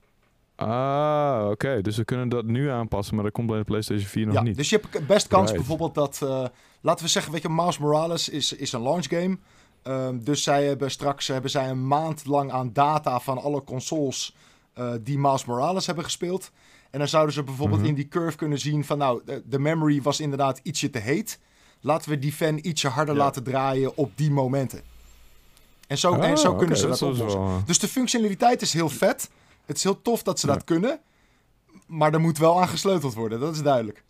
Ah, 0.56 1.48
oké. 1.50 1.82
Dus 1.82 1.96
ze 1.96 2.06
kunnen 2.06 2.30
dat 2.30 2.46
nu 2.46 2.70
aanpassen, 2.70 3.16
maar 3.16 3.24
dat 3.24 3.34
komt 3.34 3.48
bij 3.48 3.58
de 3.58 3.64
PlayStation 3.64 4.08
4 4.08 4.26
nog 4.26 4.36
ja, 4.36 4.42
niet. 4.42 4.56
dus 4.58 4.70
je 4.70 4.80
hebt 4.92 5.08
best 5.08 5.28
kans 5.28 5.42
Right. 5.52 5.56
bijvoorbeeld 5.58 5.96
dat... 5.96 6.20
eh, 6.24 6.46
laten 6.82 7.06
we 7.06 7.12
zeggen, 7.12 7.32
weet 7.32 7.42
je, 7.42 7.50
Miles 7.50 7.78
Morales 7.78 8.30
is, 8.30 8.54
is 8.54 8.72
een 8.74 8.82
launch 8.82 9.08
game. 9.10 9.38
Ehm, 9.84 10.18
dus 10.20 10.44
zij 10.44 10.66
hebben 10.66 10.92
straks 10.92 11.28
hebben 11.28 11.50
zij 11.52 11.70
een 11.70 11.88
maand 11.88 12.26
lang 12.26 12.52
aan 12.52 12.70
data 12.74 13.20
van 13.20 13.42
alle 13.42 13.64
consoles 13.64 14.36
eh, 14.74 14.92
die 15.02 15.18
Miles 15.20 15.46
Morales 15.46 15.86
hebben 15.86 16.04
gespeeld. 16.04 16.52
En 16.92 17.00
dan 17.00 17.08
zouden 17.08 17.34
ze 17.34 17.44
bijvoorbeeld 17.44 17.80
Mhm. 17.80 17.90
in 17.90 17.96
die 17.96 18.08
curve 18.08 18.38
kunnen 18.38 18.60
zien 18.60 18.86
van... 18.86 18.98
Nou, 18.98 19.22
de, 19.26 19.42
de 19.46 19.60
memory 19.60 20.02
was 20.02 20.20
inderdaad 20.20 20.60
ietsje 20.64 20.90
te 20.90 21.00
heet. 21.00 21.40
Laten 21.82 22.10
we 22.10 22.20
die 22.20 22.32
fan 22.34 22.60
ietsje 22.62 22.88
harder 22.88 23.16
Ja. 23.16 23.22
laten 23.22 23.44
draaien 23.44 23.98
op 23.98 24.12
die 24.16 24.32
momenten. 24.32 24.82
En 25.88 25.98
zo, 25.98 26.14
en 26.14 26.38
zo 26.38 26.52
Ah, 26.52 26.58
kunnen 26.58 26.78
ze 26.78 26.86
dat, 26.88 26.96
is 26.96 27.02
oplossen. 27.02 27.40
wel- 27.40 27.62
Dus 27.66 27.80
de 27.80 27.88
functionaliteit 27.88 28.62
is 28.62 28.74
heel 28.74 28.90
vet. 28.90 29.30
Het 29.66 29.78
is 29.78 29.84
heel 29.84 30.02
tof 30.02 30.24
dat 30.24 30.40
ze 30.40 30.48
Ja. 30.48 30.54
dat 30.54 30.64
kunnen. 30.64 31.00
Maar 31.88 32.14
er 32.14 32.20
moet 32.22 32.38
wel 32.38 32.62
aan 32.62 32.68
gesleuteld 32.68 33.14
worden, 33.14 33.40
dat 33.40 33.54
is 33.56 33.62
duidelijk. 33.62 34.04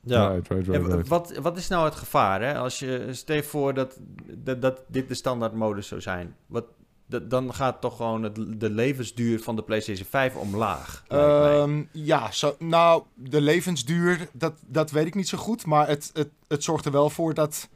Ja. 0.00 0.28
Right, 0.28 0.48
right, 0.48 0.66
En 0.66 0.72
right, 0.72 0.86
w- 0.86 0.94
right. 0.94 1.08
wat, 1.08 1.36
wat 1.36 1.56
is 1.56 1.68
nou 1.68 1.84
het 1.84 1.94
gevaar, 1.94 2.42
hè? 2.42 2.58
Als 2.58 2.78
je, 2.78 3.08
stel 3.10 3.36
je 3.36 3.42
voor 3.42 3.74
dat, 3.74 3.98
dat, 4.34 4.62
dat 4.62 4.80
dit 4.88 5.08
de 5.08 5.14
standaardmodus 5.14 5.88
zou 5.88 6.00
zijn. 6.00 6.36
Wat, 6.46 6.64
dat, 7.06 7.30
dan 7.30 7.54
gaat 7.54 7.80
toch 7.80 7.96
gewoon 7.96 8.22
het, 8.22 8.60
de 8.60 8.70
levensduur 8.70 9.40
van 9.42 9.56
de 9.56 9.62
PlayStation 9.62 10.06
5 10.06 10.34
omlaag. 10.36 11.04
Ehm, 11.08 11.82
ja, 11.92 12.30
zo, 12.30 12.56
nou, 12.58 13.02
de 13.14 13.40
levensduur, 13.40 14.28
dat, 14.32 14.54
dat 14.66 14.90
weet 14.90 15.06
ik 15.06 15.14
niet 15.14 15.28
zo 15.28 15.38
goed. 15.38 15.66
Maar 15.66 15.88
het, 15.88 16.10
het, 16.12 16.28
het 16.48 16.64
zorgt 16.64 16.84
er 16.84 16.92
wel 16.92 17.10
voor 17.10 17.34
dat, 17.34 17.68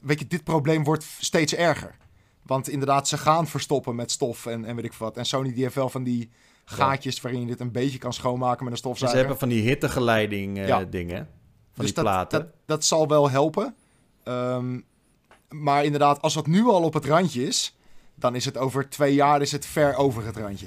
weet 0.00 0.18
je, 0.18 0.26
dit 0.26 0.44
probleem 0.44 0.84
wordt 0.84 1.04
steeds 1.18 1.54
erger. 1.54 1.96
Want 2.50 2.68
inderdaad, 2.68 3.08
ze 3.08 3.18
gaan 3.18 3.46
verstoppen 3.46 3.94
met 3.94 4.10
stof 4.10 4.46
en, 4.46 4.64
en 4.64 4.76
weet 4.76 4.84
ik 4.84 4.92
wat. 4.92 5.16
En 5.16 5.24
Sony 5.24 5.52
die 5.52 5.62
heeft 5.62 5.74
wel 5.74 5.88
van 5.88 6.02
die 6.02 6.30
gaatjes 6.64 7.20
waarin 7.20 7.40
je 7.40 7.46
dit 7.46 7.60
een 7.60 7.72
beetje 7.72 7.98
kan 7.98 8.12
schoonmaken 8.12 8.64
met 8.64 8.72
een 8.72 8.78
stofzuiger. 8.78 9.18
ze 9.20 9.24
hebben 9.26 9.48
van 9.48 9.56
die 9.56 9.68
hittegeleiding 9.68 10.58
eh, 10.58 10.66
Ja. 10.66 10.84
dingen. 10.84 11.16
Van 11.16 11.84
dus 11.84 11.84
die 11.84 11.94
dat, 11.94 12.04
platen. 12.04 12.40
Dat, 12.40 12.48
dat 12.66 12.84
zal 12.84 13.08
wel 13.08 13.30
helpen. 13.30 13.74
Ehm, 14.24 14.80
maar 15.48 15.84
inderdaad, 15.84 16.22
als 16.22 16.34
dat 16.34 16.46
nu 16.46 16.64
al 16.66 16.82
op 16.82 16.94
het 16.94 17.04
randje 17.04 17.46
is, 17.46 17.76
dan 18.14 18.34
is 18.34 18.44
het 18.44 18.56
over 18.56 18.88
twee 18.88 19.14
jaar 19.14 19.40
is 19.40 19.52
het 19.52 19.66
ver 19.66 19.94
over 19.94 20.24
het 20.24 20.36
randje. 20.36 20.66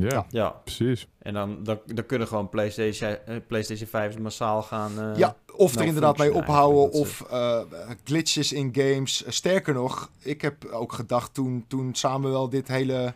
Ja, 0.00 0.26
Ja. 0.30 0.48
Precies. 0.50 1.08
en 1.18 1.34
dan, 1.34 1.62
dan, 1.62 1.78
dan 1.86 2.06
kunnen 2.06 2.28
gewoon 2.28 2.48
PlayStation, 2.48 3.16
eh, 3.26 3.36
PlayStation 3.46 3.88
5 3.88 4.18
massaal 4.18 4.62
gaan... 4.62 5.00
eh, 5.00 5.16
ja, 5.18 5.36
of 5.56 5.70
er 5.70 5.76
nou, 5.76 5.86
inderdaad 5.88 6.18
mee 6.18 6.34
ophouden 6.34 6.82
eigenlijk, 6.92 7.22
of 7.22 7.30
eh, 7.30 7.60
glitches 8.04 8.52
in 8.52 8.70
games. 8.74 9.24
Eh, 9.24 9.32
Sterker 9.32 9.74
nog, 9.74 10.10
ik 10.22 10.42
heb 10.42 10.64
ook 10.64 10.92
gedacht 10.92 11.34
toen, 11.34 11.64
toen 11.68 11.94
Samuel 11.94 12.48
dit 12.48 12.68
hele 12.68 13.14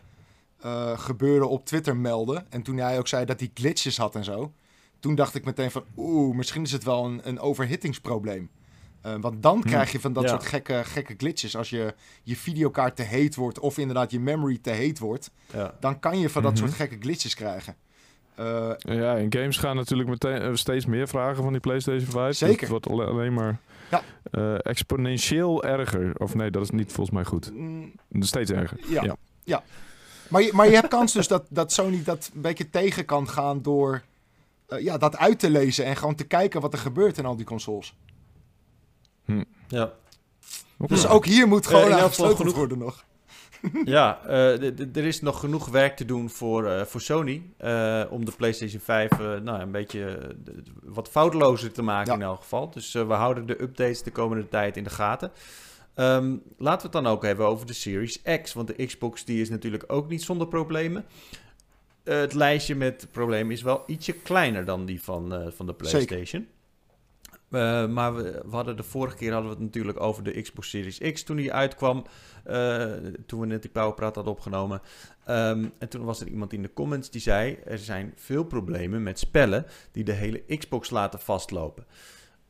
eh, 0.59 0.99
gebeuren 0.99 1.49
op 1.49 1.65
Twitter 1.65 1.97
meldde... 1.97 2.43
en 2.49 2.61
toen 2.61 2.77
hij 2.77 2.97
ook 2.97 3.07
zei 3.07 3.25
dat 3.25 3.39
hij 3.39 3.51
glitches 3.53 3.97
had 3.97 4.15
en 4.15 4.23
zo... 4.23 4.51
toen 4.99 5.15
dacht 5.15 5.35
ik 5.35 5.45
meteen 5.45 5.71
van 5.71 5.83
oeh, 5.97 6.35
misschien 6.35 6.63
is 6.63 6.71
het 6.71 6.83
wel 6.83 7.05
een, 7.05 7.21
een 7.23 7.39
overhittingsprobleem. 7.39 8.49
Eh, 9.03 9.13
want 9.19 9.43
dan 9.43 9.59
Hm. 9.61 9.67
krijg 9.67 9.91
je 9.91 9.99
van 9.99 10.13
dat 10.13 10.23
Ja. 10.23 10.29
soort 10.29 10.45
gekke, 10.45 10.81
gekke 10.83 11.13
glitches. 11.17 11.55
Als 11.55 11.69
je, 11.69 11.93
je 12.23 12.35
videokaart 12.35 12.95
te 12.95 13.03
heet 13.03 13.35
wordt 13.35 13.59
of 13.59 13.77
inderdaad 13.77 14.11
je 14.11 14.19
memory 14.19 14.57
te 14.61 14.69
heet 14.69 14.99
wordt... 14.99 15.31
ja. 15.53 15.73
dan 15.79 15.99
kan 15.99 16.19
je 16.19 16.29
van 16.29 16.41
dat 16.43 16.51
Mhm. 16.53 16.61
soort 16.61 16.73
gekke 16.73 16.97
glitches 16.99 17.35
krijgen. 17.35 17.75
Eh, 18.35 18.71
Ja, 18.77 19.15
in 19.15 19.33
games 19.33 19.57
gaan 19.57 19.75
natuurlijk 19.75 20.09
meteen 20.09 20.41
eh, 20.41 20.49
steeds 20.53 20.85
meer 20.85 21.07
vragen 21.07 21.43
van 21.43 21.51
die 21.51 21.61
PlayStation 21.61 22.09
5. 22.11 22.35
Zeker. 22.35 22.51
Dus 22.53 22.61
het 22.61 22.69
wordt 22.69 22.87
alle- 22.87 23.05
alleen 23.05 23.33
maar 23.33 23.59
Ja. 23.91 24.01
exponentieel 24.57 25.63
erger. 25.63 26.11
Of 26.17 26.35
nee, 26.35 26.51
dat 26.51 26.61
is 26.63 26.69
niet 26.69 26.91
volgens 26.91 27.15
mij 27.15 27.25
goed. 27.25 27.51
mm, 27.53 27.91
Steeds 28.19 28.51
erger. 28.51 28.77
Ja. 28.89 29.15
Ja. 29.43 29.63
Maar 30.27 30.41
je, 30.41 30.51
maar 30.53 30.67
je 30.67 30.75
hebt 30.75 30.87
kans 30.87 31.13
dus 31.13 31.27
dat, 31.27 31.45
dat 31.49 31.71
Sony 31.71 32.03
dat 32.03 32.31
een 32.35 32.41
beetje 32.41 32.69
tegen 32.69 33.05
kan 33.05 33.29
gaan 33.29 33.61
door 33.61 34.01
ja, 34.79 34.97
dat 34.97 35.17
uit 35.17 35.39
te 35.39 35.49
lezen 35.49 35.85
en 35.85 35.95
gewoon 35.95 36.15
te 36.15 36.23
kijken 36.23 36.61
wat 36.61 36.73
er 36.73 36.79
gebeurt 36.79 37.17
in 37.17 37.25
al 37.25 37.35
die 37.35 37.45
consoles. 37.45 37.95
Ja. 39.67 39.93
Oké. 40.77 40.93
Dus 40.93 41.07
ook 41.07 41.25
hier 41.25 41.47
moet 41.47 41.67
gewoon 41.67 41.91
Eh, 41.91 42.03
gesleuteld 42.03 42.37
genoeg- 42.39 42.55
worden 42.55 42.77
nog. 42.77 43.03
Ja, 43.85 44.21
eh, 44.25 44.79
er 44.95 45.05
is 45.05 45.21
nog 45.21 45.39
genoeg 45.39 45.67
werk 45.69 45.95
te 45.95 46.05
doen 46.05 46.29
voor, 46.29 46.65
eh, 46.67 46.81
voor 46.85 47.01
Sony. 47.01 47.41
eh, 47.57 48.03
om 48.09 48.25
de 48.25 48.31
PlayStation 48.37 48.81
5 48.81 49.11
eh, 49.11 49.17
nou, 49.35 49.59
een 49.61 49.71
beetje 49.71 50.35
wat 50.83 51.09
foutlozer 51.09 51.71
te 51.71 51.81
maken 51.81 52.11
Ja. 52.11 52.17
in 52.17 52.21
elk 52.25 52.41
geval. 52.41 52.69
Dus 52.69 52.95
eh, 52.95 53.07
we 53.07 53.13
houden 53.13 53.45
de 53.45 53.61
updates 53.61 54.03
de 54.03 54.11
komende 54.11 54.49
tijd 54.49 54.77
in 54.77 54.83
de 54.83 54.89
gaten. 54.89 55.31
Ehm, 55.93 56.35
laten 56.57 56.89
we 56.89 56.97
het 56.97 57.03
dan 57.03 57.07
ook 57.07 57.23
hebben 57.23 57.45
over 57.45 57.65
de 57.65 57.73
Series 57.73 58.21
X. 58.41 58.53
Want 58.53 58.67
de 58.77 58.85
Xbox 58.85 59.25
die 59.25 59.41
is 59.41 59.49
natuurlijk 59.49 59.83
ook 59.87 60.09
niet 60.09 60.23
zonder 60.23 60.47
problemen. 60.47 61.05
Het 62.03 62.33
lijstje 62.33 62.75
met 62.75 63.07
problemen 63.11 63.51
is 63.53 63.61
wel 63.61 63.83
ietsje 63.87 64.13
kleiner 64.13 64.65
dan 64.65 64.85
die 64.85 65.01
van, 65.03 65.33
eh, 65.33 65.47
van 65.55 65.65
de 65.65 65.75
Zeker. 65.81 66.43
Eh, 67.53 67.87
maar 67.87 68.15
we, 68.15 68.41
we 68.45 68.55
hadden 68.55 68.77
de 68.77 68.83
vorige 68.83 69.15
keer 69.15 69.31
hadden 69.31 69.49
we 69.49 69.55
het 69.55 69.65
natuurlijk 69.65 70.01
over 70.01 70.23
de 70.23 70.41
Xbox 70.41 70.69
Series 70.69 70.97
X 70.97 71.23
toen 71.23 71.35
die 71.35 71.53
uitkwam. 71.53 72.05
eh, 72.43 72.91
toen 73.25 73.39
we 73.39 73.45
net 73.45 73.61
die 73.61 73.71
Powerpraat 73.71 74.15
hadden 74.15 74.33
opgenomen. 74.33 74.81
Ehm, 75.25 75.65
en 75.79 75.89
toen 75.89 76.03
was 76.03 76.21
er 76.21 76.27
iemand 76.27 76.53
in 76.53 76.61
de 76.61 76.73
comments 76.73 77.09
die 77.09 77.21
zei... 77.21 77.57
er 77.65 77.77
zijn 77.77 78.13
veel 78.15 78.43
problemen 78.43 79.03
met 79.03 79.19
spellen 79.19 79.65
die 79.91 80.03
de 80.03 80.11
hele 80.11 80.43
Xbox 80.57 80.89
laten 80.89 81.19
vastlopen. 81.19 81.85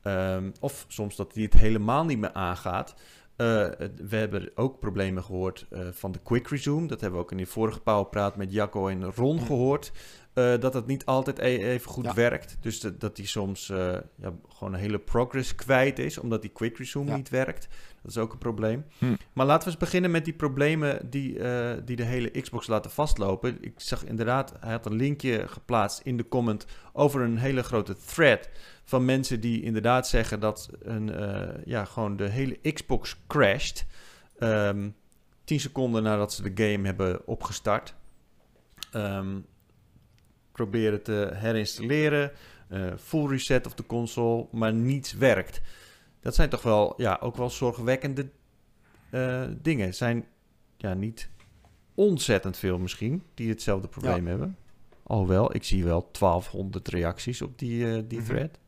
Ehm, 0.01 0.51
of 0.60 0.86
soms 0.88 1.16
dat 1.16 1.34
die 1.34 1.45
het 1.45 1.54
helemaal 1.54 2.06
niet 2.06 2.20
meer 2.20 2.34
aangaat. 2.34 2.95
Eh, 3.36 3.68
we 4.08 4.16
hebben 4.16 4.51
ook 4.56 4.80
problemen 4.80 5.24
gehoord 5.24 5.66
eh, 5.70 5.80
van 5.91 6.12
de 6.12 6.20
Quick 6.24 6.47
Resume. 6.47 6.88
Dat 6.88 7.01
hebben 7.01 7.20
we 7.20 7.26
ook 7.26 7.32
in 7.32 7.38
die 7.38 7.47
vorige 7.47 7.80
Powerpraat 7.80 8.36
met 8.36 8.51
Jacco 8.51 8.88
en 8.88 9.12
Ron 9.12 9.39
gehoord. 9.39 9.91
Eh, 10.34 10.60
dat 10.60 10.74
het 10.74 10.86
niet 10.86 11.06
altijd 11.06 11.40
e- 11.40 11.44
even 11.44 11.90
goed 11.92 12.06
Ja. 12.06 12.14
werkt. 12.14 12.58
Dus 12.62 12.80
dat, 12.80 13.00
dat 13.00 13.16
die 13.16 13.28
soms 13.28 13.70
eh, 13.70 13.78
ja, 14.16 14.34
gewoon 14.50 14.74
een 14.74 14.80
hele 14.80 15.00
progress 15.00 15.56
kwijt 15.56 16.00
is, 16.00 16.18
omdat 16.18 16.42
die 16.42 16.52
Quick 16.52 16.78
Resume 16.78 17.10
Ja. 17.10 17.16
niet 17.16 17.30
werkt. 17.30 17.68
Dat 18.02 18.12
is 18.12 18.18
ook 18.18 18.32
een 18.32 18.38
probleem. 18.38 18.86
Hm. 18.98 19.16
Maar 19.34 19.46
laten 19.46 19.64
we 19.64 19.70
eens 19.70 19.80
beginnen 19.84 20.12
met 20.12 20.26
die 20.26 20.34
problemen 20.34 21.10
die, 21.10 21.40
eh, 21.40 21.78
die 21.86 21.96
de 21.96 22.04
hele 22.04 22.42
Xbox 22.42 22.68
laten 22.68 22.92
vastlopen. 22.92 23.58
Ik 23.62 23.74
zag 23.76 24.04
inderdaad, 24.06 24.54
hij 24.60 24.72
had 24.72 24.86
een 24.86 24.96
linkje 24.96 25.48
geplaatst 25.48 26.00
in 26.04 26.18
de 26.18 26.28
comment 26.28 26.66
over 26.94 27.22
een 27.22 27.38
hele 27.38 27.64
grote 27.64 27.96
thread 27.96 28.50
van 28.84 29.06
mensen 29.06 29.40
die 29.40 29.62
inderdaad 29.62 30.08
zeggen 30.08 30.40
dat 30.40 30.70
een, 30.82 31.14
eh, 31.14 31.50
ja, 31.66 31.86
gewoon 31.86 32.16
de 32.18 32.30
hele 32.30 32.60
Xbox 32.74 33.18
crasht. 33.28 33.86
Ehm 34.40 34.90
10 35.44 35.60
seconden 35.60 36.04
nadat 36.04 36.34
ze 36.34 36.52
de 36.54 36.64
game 36.72 36.86
hebben 36.86 37.28
opgestart. 37.28 37.96
Ehm, 38.92 39.40
proberen 40.54 41.04
te 41.04 41.30
herinstalleren. 41.34 42.32
eh, 42.70 42.93
full 42.99 43.28
reset 43.30 43.66
of 43.66 43.74
de 43.74 43.86
console, 43.86 44.47
maar 44.51 44.74
niets 44.74 45.14
werkt. 45.14 45.62
Dat 46.22 46.36
zijn 46.36 46.49
toch 46.49 46.62
wel, 46.62 46.93
ja, 46.97 47.18
ook 47.22 47.36
wel 47.36 47.49
zorgwekkende 47.49 48.30
eh, 49.10 49.43
dingen. 49.62 49.86
Het 49.86 49.95
zijn 49.95 50.26
ja, 50.78 50.93
niet 50.93 51.30
ontzettend 51.95 52.58
veel 52.58 52.78
misschien 52.78 53.24
die 53.34 53.49
hetzelfde 53.49 53.88
probleem 53.88 54.28
hebben. 54.28 54.58
Alhoewel, 55.04 55.56
ik 55.56 55.64
zie 55.64 55.84
wel 55.84 56.10
1200 56.12 56.88
reacties 56.88 57.41
op 57.41 57.60
die, 57.60 57.91
eh, 57.95 58.01
die 58.08 58.20
Mhm. 58.20 58.28
thread. 58.28 58.60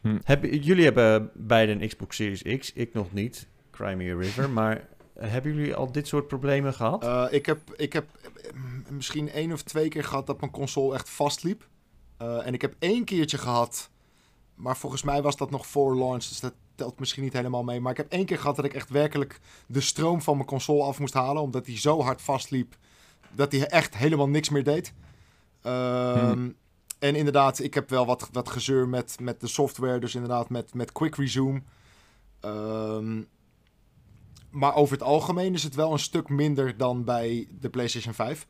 Hm. 0.00 0.18
Hebben, 0.24 0.58
jullie 0.58 0.84
hebben 0.84 1.30
beide 1.34 1.72
een 1.72 1.88
Xbox 1.88 2.16
Series 2.16 2.58
X, 2.58 2.72
ik 2.72 2.92
nog 2.94 3.12
niet. 3.12 3.46
Crimea 3.70 4.16
River, 4.16 4.50
maar 4.50 4.88
hebben 5.20 5.54
jullie 5.54 5.74
al 5.74 5.92
dit 5.92 6.06
soort 6.06 6.26
problemen 6.26 6.74
gehad? 6.74 7.04
Eh, 7.04 7.24
ik 7.30 7.46
heb, 7.46 7.58
ik 7.76 7.92
heb 7.92 8.06
eh, 8.14 8.50
misschien 8.90 9.30
één 9.30 9.52
of 9.52 9.62
twee 9.62 9.88
keer 9.88 10.04
gehad 10.04 10.26
dat 10.26 10.40
mijn 10.40 10.52
console 10.52 10.94
echt 10.94 11.10
vastliep. 11.10 11.68
Eh, 12.16 12.46
en 12.46 12.54
ik 12.54 12.60
heb 12.60 12.74
één 12.78 13.04
keertje 13.04 13.38
gehad, 13.38 13.90
maar 14.54 14.76
volgens 14.76 15.02
mij 15.02 15.22
was 15.22 15.36
dat 15.36 15.50
nog 15.50 15.66
voor 15.66 15.96
launch, 15.96 16.24
dus 16.24 16.40
dat 16.40 16.54
telt 16.74 16.98
misschien 16.98 17.22
niet 17.22 17.32
helemaal 17.32 17.64
mee. 17.64 17.80
Maar 17.80 17.90
ik 17.90 17.96
heb 17.96 18.12
één 18.12 18.24
keer 18.24 18.38
gehad 18.38 18.56
dat 18.56 18.64
ik 18.64 18.74
echt 18.74 18.90
werkelijk 18.90 19.40
de 19.66 19.80
stroom 19.80 20.22
van 20.22 20.34
mijn 20.36 20.48
console 20.48 20.82
af 20.82 20.98
moest 20.98 21.14
halen, 21.14 21.42
omdat 21.42 21.64
die 21.64 21.78
zo 21.78 22.02
hard 22.02 22.22
vastliep 22.22 22.76
dat 23.32 23.52
hij 23.52 23.66
echt 23.66 23.96
helemaal 23.96 24.28
niks 24.28 24.48
meer 24.48 24.64
deed. 24.64 24.92
Ehm, 25.62 26.48
En 26.98 27.14
inderdaad, 27.14 27.58
ik 27.58 27.74
heb 27.74 27.90
wel 27.90 28.06
wat, 28.06 28.28
wat 28.32 28.48
gezeur 28.48 28.88
met, 28.88 29.16
met 29.20 29.40
de 29.40 29.46
software, 29.46 29.98
dus 29.98 30.14
inderdaad 30.14 30.48
met, 30.48 30.74
met 30.74 30.92
Quick 30.92 31.16
Resume. 31.16 31.62
Ehm, 32.40 33.22
maar 34.58 34.74
over 34.74 34.92
het 34.92 35.02
algemeen 35.02 35.54
is 35.54 35.62
het 35.62 35.74
wel 35.74 35.92
een 35.92 35.98
stuk 35.98 36.28
minder 36.28 36.76
dan 36.76 37.04
bij 37.04 37.48
de 37.60 37.68
PlayStation 37.68 38.14
5. 38.14 38.46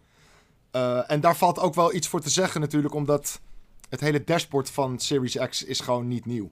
Eh, 0.71 1.11
en 1.11 1.21
daar 1.21 1.37
valt 1.37 1.59
ook 1.59 1.75
wel 1.75 1.95
iets 1.95 2.09
voor 2.09 2.21
te 2.21 2.31
zeggen 2.31 2.61
natuurlijk, 2.61 2.95
omdat 2.95 3.41
het 3.89 4.01
hele 4.01 4.25
dashboard 4.25 4.71
van 4.71 4.99
Series 4.99 5.37
X 5.49 5.65
is 5.65 5.81
gewoon 5.81 6.09
niet 6.09 6.27
nieuw. 6.27 6.51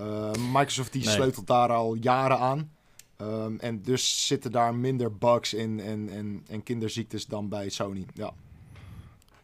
Uh, 0.00 0.30
Microsoft 0.52 0.92
die 0.92 1.04
Nee. 1.04 1.14
sleutelt 1.14 1.46
daar 1.46 1.72
al 1.72 1.94
jaren 1.94 2.38
aan. 2.38 2.72
Ehm, 3.16 3.56
en 3.58 3.82
dus 3.82 4.26
zitten 4.26 4.52
daar 4.52 4.74
minder 4.74 5.16
bugs 5.16 5.54
in 5.54 5.80
en, 5.80 6.08
en, 6.08 6.44
en 6.48 6.62
kinderziektes 6.62 7.26
dan 7.26 7.48
bij 7.48 7.68
Sony. 7.68 8.06
Ja. 8.14 8.32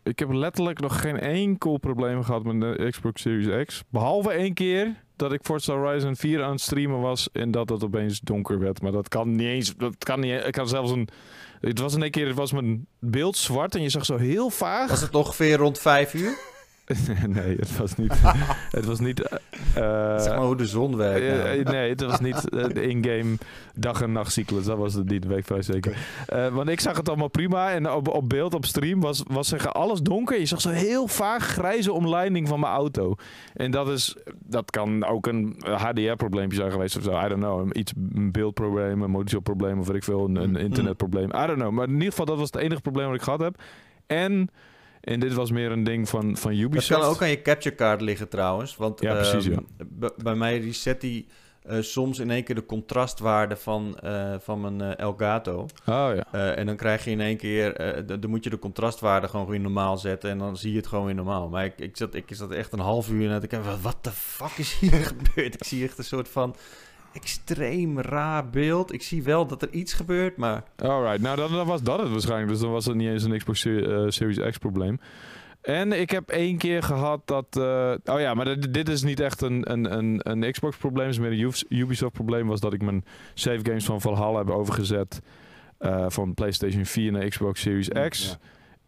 Ik 0.03 0.18
heb 0.18 0.33
letterlijk 0.33 0.81
nog 0.81 1.01
geen 1.01 1.18
enkel 1.20 1.79
probleem 1.79 2.22
gehad 2.22 2.45
met 2.45 2.61
de 2.61 2.87
Xbox 2.91 3.22
Series 3.22 3.66
X. 3.66 3.85
Behalve 3.89 4.31
één 4.31 4.55
keer 4.55 5.05
dat 5.19 5.33
ik 5.33 5.41
Forza 5.43 5.75
Horizon 5.75 6.16
4 6.16 6.43
aan 6.43 6.51
het 6.51 6.61
streamen 6.61 7.01
was 7.01 7.29
en 7.33 7.51
dat 7.51 7.69
het 7.69 7.85
opeens 7.85 8.21
donker 8.21 8.59
werd. 8.59 8.83
Maar 8.83 8.93
dat 8.93 9.09
kan 9.09 9.31
niet 9.31 9.47
eens. 9.47 9.77
Dat 9.77 9.95
kan 9.99 10.21
niet. 10.21 10.45
Ik 10.47 10.55
had 10.55 10.69
zelfs 10.69 10.91
een. 10.91 11.09
Het 11.61 11.79
was 11.79 11.97
één 11.97 12.11
keer. 12.11 12.27
Het 12.27 12.37
was 12.37 12.53
mijn 12.53 12.87
beeld 12.99 13.37
zwart 13.37 13.75
en 13.75 13.83
je 13.83 13.89
zag 13.89 14.05
zo 14.05 14.16
heel 14.16 14.51
vaag. 14.51 14.89
Was 14.89 15.01
het 15.01 15.14
ongeveer 15.14 15.57
rond 15.57 15.79
vijf 15.79 16.14
uur? 16.14 16.57
nee, 17.28 17.57
het 17.57 17.76
was 17.76 17.95
niet. 17.97 18.14
het 18.78 18.84
was 18.84 19.01
niet. 19.01 19.20
eh, 19.74 20.18
zeg 20.18 20.28
maar 20.28 20.45
hoe 20.45 20.57
de 20.57 20.66
zon 20.66 20.97
werkt. 20.97 21.26
eh, 21.26 21.45
nou. 21.45 21.62
nee, 21.76 21.89
het 21.91 22.01
was 22.03 22.20
niet 22.20 22.51
de 22.74 22.82
in-game 22.89 23.36
dag- 23.74 24.03
en 24.03 24.12
nachtcyclus. 24.12 24.64
Dat 24.64 24.78
was 24.78 24.95
het 24.95 25.09
niet, 25.09 25.26
weet 25.26 25.39
ik 25.39 25.45
vrij 25.47 25.62
zeker. 25.62 25.97
Want 26.53 26.68
ik 26.68 26.80
zag 26.80 26.97
het 26.97 27.09
allemaal 27.09 27.28
prima. 27.28 27.70
En 27.70 27.91
op, 27.91 28.09
op 28.09 28.28
beeld, 28.28 28.55
op 28.55 28.64
stream, 28.64 29.01
was, 29.01 29.22
was 29.26 29.49
zeggen 29.49 29.72
alles 29.72 30.01
donker. 30.01 30.39
Je 30.39 30.47
zag 30.47 30.61
zo 30.61 30.70
heel 30.70 31.07
vaag 31.09 31.45
grijze 31.47 31.93
omleiding 31.93 32.49
van 32.49 32.61
mijn 32.61 32.72
auto. 32.72 33.14
En 33.55 33.70
dat 33.70 33.89
is... 33.89 34.16
Dat 34.45 34.70
kan 34.70 35.05
ook 35.05 35.26
een 35.26 35.57
HDR-probleempje 35.64 36.57
zijn 36.59 36.70
geweest 36.72 36.97
of 36.97 37.03
zo. 37.03 37.11
I 37.24 37.28
don't 37.28 37.41
know. 37.43 37.68
Iets, 37.76 37.93
een 38.14 38.32
beeldprobleem, 38.32 39.03
een 39.03 39.11
motorprobleem 39.11 39.78
of 39.78 39.86
weet 39.86 39.97
ik 39.97 40.05
veel. 40.05 40.24
Een, 40.24 40.36
een 40.36 40.51
Mm. 40.51 40.57
internetprobleem. 40.57 41.28
I 41.28 41.47
don't 41.47 41.59
know. 41.59 41.70
Maar 41.70 41.86
in 41.86 41.93
ieder 41.93 42.09
geval, 42.09 42.24
dat 42.26 42.39
was 42.39 42.51
het 42.53 42.61
enige 42.62 42.80
probleem 42.80 43.07
wat 43.07 43.14
ik 43.16 43.22
gehad 43.22 43.41
heb. 43.41 43.62
En... 44.07 44.49
En 45.01 45.21
dit 45.21 45.33
was 45.35 45.51
meer 45.51 45.71
een 45.73 45.85
ding 45.85 46.09
van, 46.09 46.37
van 46.37 46.51
Dat 46.51 46.61
Ubisoft. 46.61 47.01
kan 47.01 47.11
ook 47.11 47.23
aan 47.23 47.29
je 47.29 47.43
capture 47.43 47.75
card 47.75 48.01
liggen 48.01 48.29
trouwens. 48.29 48.77
Want 48.77 49.01
Ja, 49.01 49.15
precies, 49.15 49.47
ehm, 49.49 49.61
ja. 49.99 50.09
b- 50.09 50.15
bij 50.23 50.35
mij 50.35 50.59
reset 50.59 51.01
die 51.01 51.27
eh, 51.63 51.77
soms 51.81 52.19
in 52.19 52.31
één 52.31 52.45
keer 52.45 52.55
de 52.55 52.67
contrastwaarde 52.67 53.57
van, 53.57 53.99
eh, 53.99 54.35
van 54.41 54.61
mijn 54.61 54.81
eh, 54.81 54.99
Elgato. 55.05 55.67
Oh 55.87 56.11
ja. 56.33 56.55
En 56.55 56.67
dan 56.67 56.77
krijg 56.77 57.05
je 57.05 57.11
in 57.11 57.21
één 57.21 57.37
keer, 57.37 57.73
dan 58.07 58.31
moet 58.31 58.45
je 58.45 58.51
de 58.51 58.59
contrastwaarde 58.59 59.29
gewoon 59.29 59.47
weer 59.47 59.61
normaal 59.61 59.99
zetten. 59.99 60.31
En 60.31 60.39
dan 60.39 60.57
zie 60.57 60.71
je 60.71 60.77
het 60.77 60.87
gewoon 60.87 61.05
weer 61.05 61.15
normaal. 61.15 61.49
Maar 61.49 61.65
ik, 61.65 61.79
ik, 61.79 61.97
zat, 61.97 62.15
ik 62.15 62.25
zat 62.31 62.51
echt 62.51 62.73
een 62.73 62.79
half 62.79 63.11
uur 63.11 63.31
en 63.31 63.43
ik 63.43 63.51
heb 63.51 63.65
wat 63.83 64.05
de 64.05 64.11
fuck 64.11 64.57
is 64.59 64.79
hier 64.79 64.93
gebeurd? 65.17 65.55
Ik 65.55 65.65
zie 65.65 65.85
echt 65.85 65.99
een 65.99 66.05
soort 66.05 66.29
van 66.29 66.55
extreem 67.21 68.01
raar 68.01 68.49
beeld. 68.51 68.93
Ik 68.93 69.03
zie 69.03 69.23
wel 69.23 69.47
dat 69.47 69.62
er 69.62 69.71
iets 69.71 69.93
gebeurt, 69.93 70.37
maar... 70.37 70.62
Alright, 70.77 71.21
nou 71.21 71.37
dan, 71.37 71.53
dan 71.53 71.66
was 71.66 71.83
dat 71.83 72.01
het 72.01 72.11
waarschijnlijk. 72.11 72.51
Dus 72.51 72.61
dan 72.61 72.71
was 72.71 72.87
het 72.87 72.97
niet 72.97 73.09
eens 73.09 73.23
een 73.23 73.39
Xbox 73.39 73.64
eh, 73.64 74.05
Series 74.09 74.39
X 74.51 74.59
probleem. 74.59 75.01
En 75.61 75.93
ik 76.01 76.11
heb 76.11 76.29
één 76.29 76.59
keer 76.59 76.83
gehad 76.83 77.21
dat... 77.25 77.47
eh, 77.51 77.93
oh 78.14 78.21
ja, 78.21 78.35
maar 78.35 78.45
dit, 78.45 78.75
dit 78.75 78.89
is 78.89 79.03
niet 79.03 79.21
echt 79.21 79.43
een, 79.43 79.73
een, 79.73 79.99
een, 79.99 80.21
een 80.23 80.53
Xbox 80.53 80.77
probleem. 80.77 81.07
Het 81.07 81.14
is 81.14 81.21
meer 81.21 81.31
een 81.33 81.39
Ubis- 81.41 81.64
Ubisoft 81.69 82.12
probleem. 82.12 82.47
Was 82.47 82.61
dat 82.61 82.73
ik 82.73 82.83
mijn 82.83 83.05
save 83.35 83.61
games 83.62 83.85
van 83.85 84.01
Valhalla 84.01 84.39
heb 84.39 84.51
overgezet... 84.51 85.21
eh, 85.79 86.05
van 86.09 86.35
PlayStation 86.35 86.85
4 86.85 87.12
naar 87.12 87.29
Xbox 87.29 87.61
Series 87.61 87.89
X. 88.09 88.29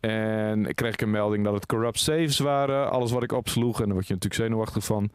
Ja. 0.01 0.09
En 0.11 0.67
ik 0.67 0.77
kreeg 0.77 0.97
een 0.97 1.11
melding 1.11 1.45
dat 1.45 1.55
het 1.55 1.67
corrupt 1.67 1.99
saves 1.99 2.39
waren. 2.39 2.91
Alles 2.91 3.11
wat 3.13 3.23
ik 3.23 3.33
opsloeg. 3.33 3.79
En 3.79 3.85
daar 3.85 3.95
word 3.95 4.07
je 4.07 4.15
natuurlijk 4.15 4.43
zenuwachtig 4.43 4.85
van. 4.85 5.11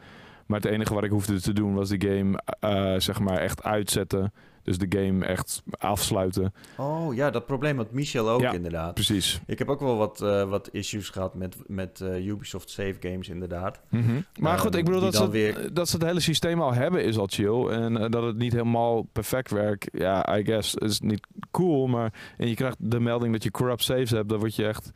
Maar 0.46 0.60
het 0.62 0.70
enige 0.72 0.93
wat 0.93 1.04
ik 1.04 1.10
hoefde 1.12 1.41
te 1.41 1.54
doen 1.54 1.74
was 1.74 1.89
de 1.89 2.02
game 2.08 2.39
eh, 2.60 2.93
zeg 3.00 3.20
maar 3.20 3.38
echt 3.38 3.64
uitzetten. 3.64 4.34
Dus 4.64 4.78
de 4.78 4.98
game 5.00 5.26
echt 5.26 5.64
afsluiten. 5.78 6.54
Oh 6.78 7.14
ja, 7.16 7.30
dat 7.30 7.46
probleem 7.46 7.78
had 7.78 7.91
Michel 7.91 8.30
ook 8.30 8.41
Ja. 8.41 8.52
inderdaad. 8.52 8.93
Precies. 8.93 9.41
Ik 9.46 9.60
heb 9.60 9.70
ook 9.70 9.80
wel 9.80 9.98
wat, 9.98 10.22
eh, 10.22 10.50
wat 10.50 10.70
issues 10.72 11.10
gehad 11.10 11.36
met, 11.36 11.56
met 11.68 12.02
eh, 12.02 12.26
Ubisoft 12.28 12.70
save 12.70 12.96
games 13.00 13.30
inderdaad. 13.30 13.80
Maar 13.89 14.52
Ehm, 14.54 14.58
goed, 14.58 14.76
ik 14.76 14.86
bedoel 14.86 15.00
dat 15.02 15.16
ze, 15.16 15.30
weer- 15.30 15.74
dat 15.74 15.89
ze 15.89 15.96
het 15.98 16.06
hele 16.06 16.20
systeem 16.20 16.62
al 16.62 16.74
hebben 16.74 17.04
is 17.04 17.18
al 17.18 17.28
chill. 17.30 17.68
En 17.68 18.12
dat 18.12 18.24
het 18.24 18.36
niet 18.38 18.52
helemaal 18.52 19.02
perfect 19.02 19.52
werkt, 19.52 19.88
ja, 19.93 20.38
I 20.38 20.43
guess, 20.46 20.76
is 20.76 21.00
niet 21.00 21.28
cool. 21.52 21.88
Maar 21.88 22.14
en 22.38 22.48
je 22.48 22.56
krijgt 22.56 22.78
de 22.80 23.00
melding 23.00 23.32
dat 23.34 23.43
je 23.43 23.52
corrupt 23.52 23.84
saves 23.84 24.10
hebt, 24.12 24.30
dan 24.30 24.39
word 24.39 24.56
je 24.56 24.68
echt... 24.68 24.91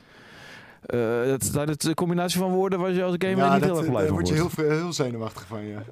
eh 0.85 1.21
het, 1.23 1.53
dat 1.53 1.83
is 1.83 1.89
een 1.89 1.93
combinatie 1.95 2.39
van 2.39 2.51
woorden 2.51 2.79
waar 2.79 2.91
je 2.91 3.03
als 3.03 3.15
gamer 3.17 3.37
Ja, 3.37 3.51
niet 3.53 3.61
dat, 3.63 3.69
heel 3.69 3.77
erg 3.77 3.85
daar 3.85 3.93
blij 3.95 4.05
van 4.05 4.13
word 4.15 4.27
je 4.27 4.33
heel, 4.33 4.49
veel- 4.49 4.69
heel 4.69 4.93
zenuwachtig 4.93 5.45
van, 5.47 5.65
ja. 5.65 5.83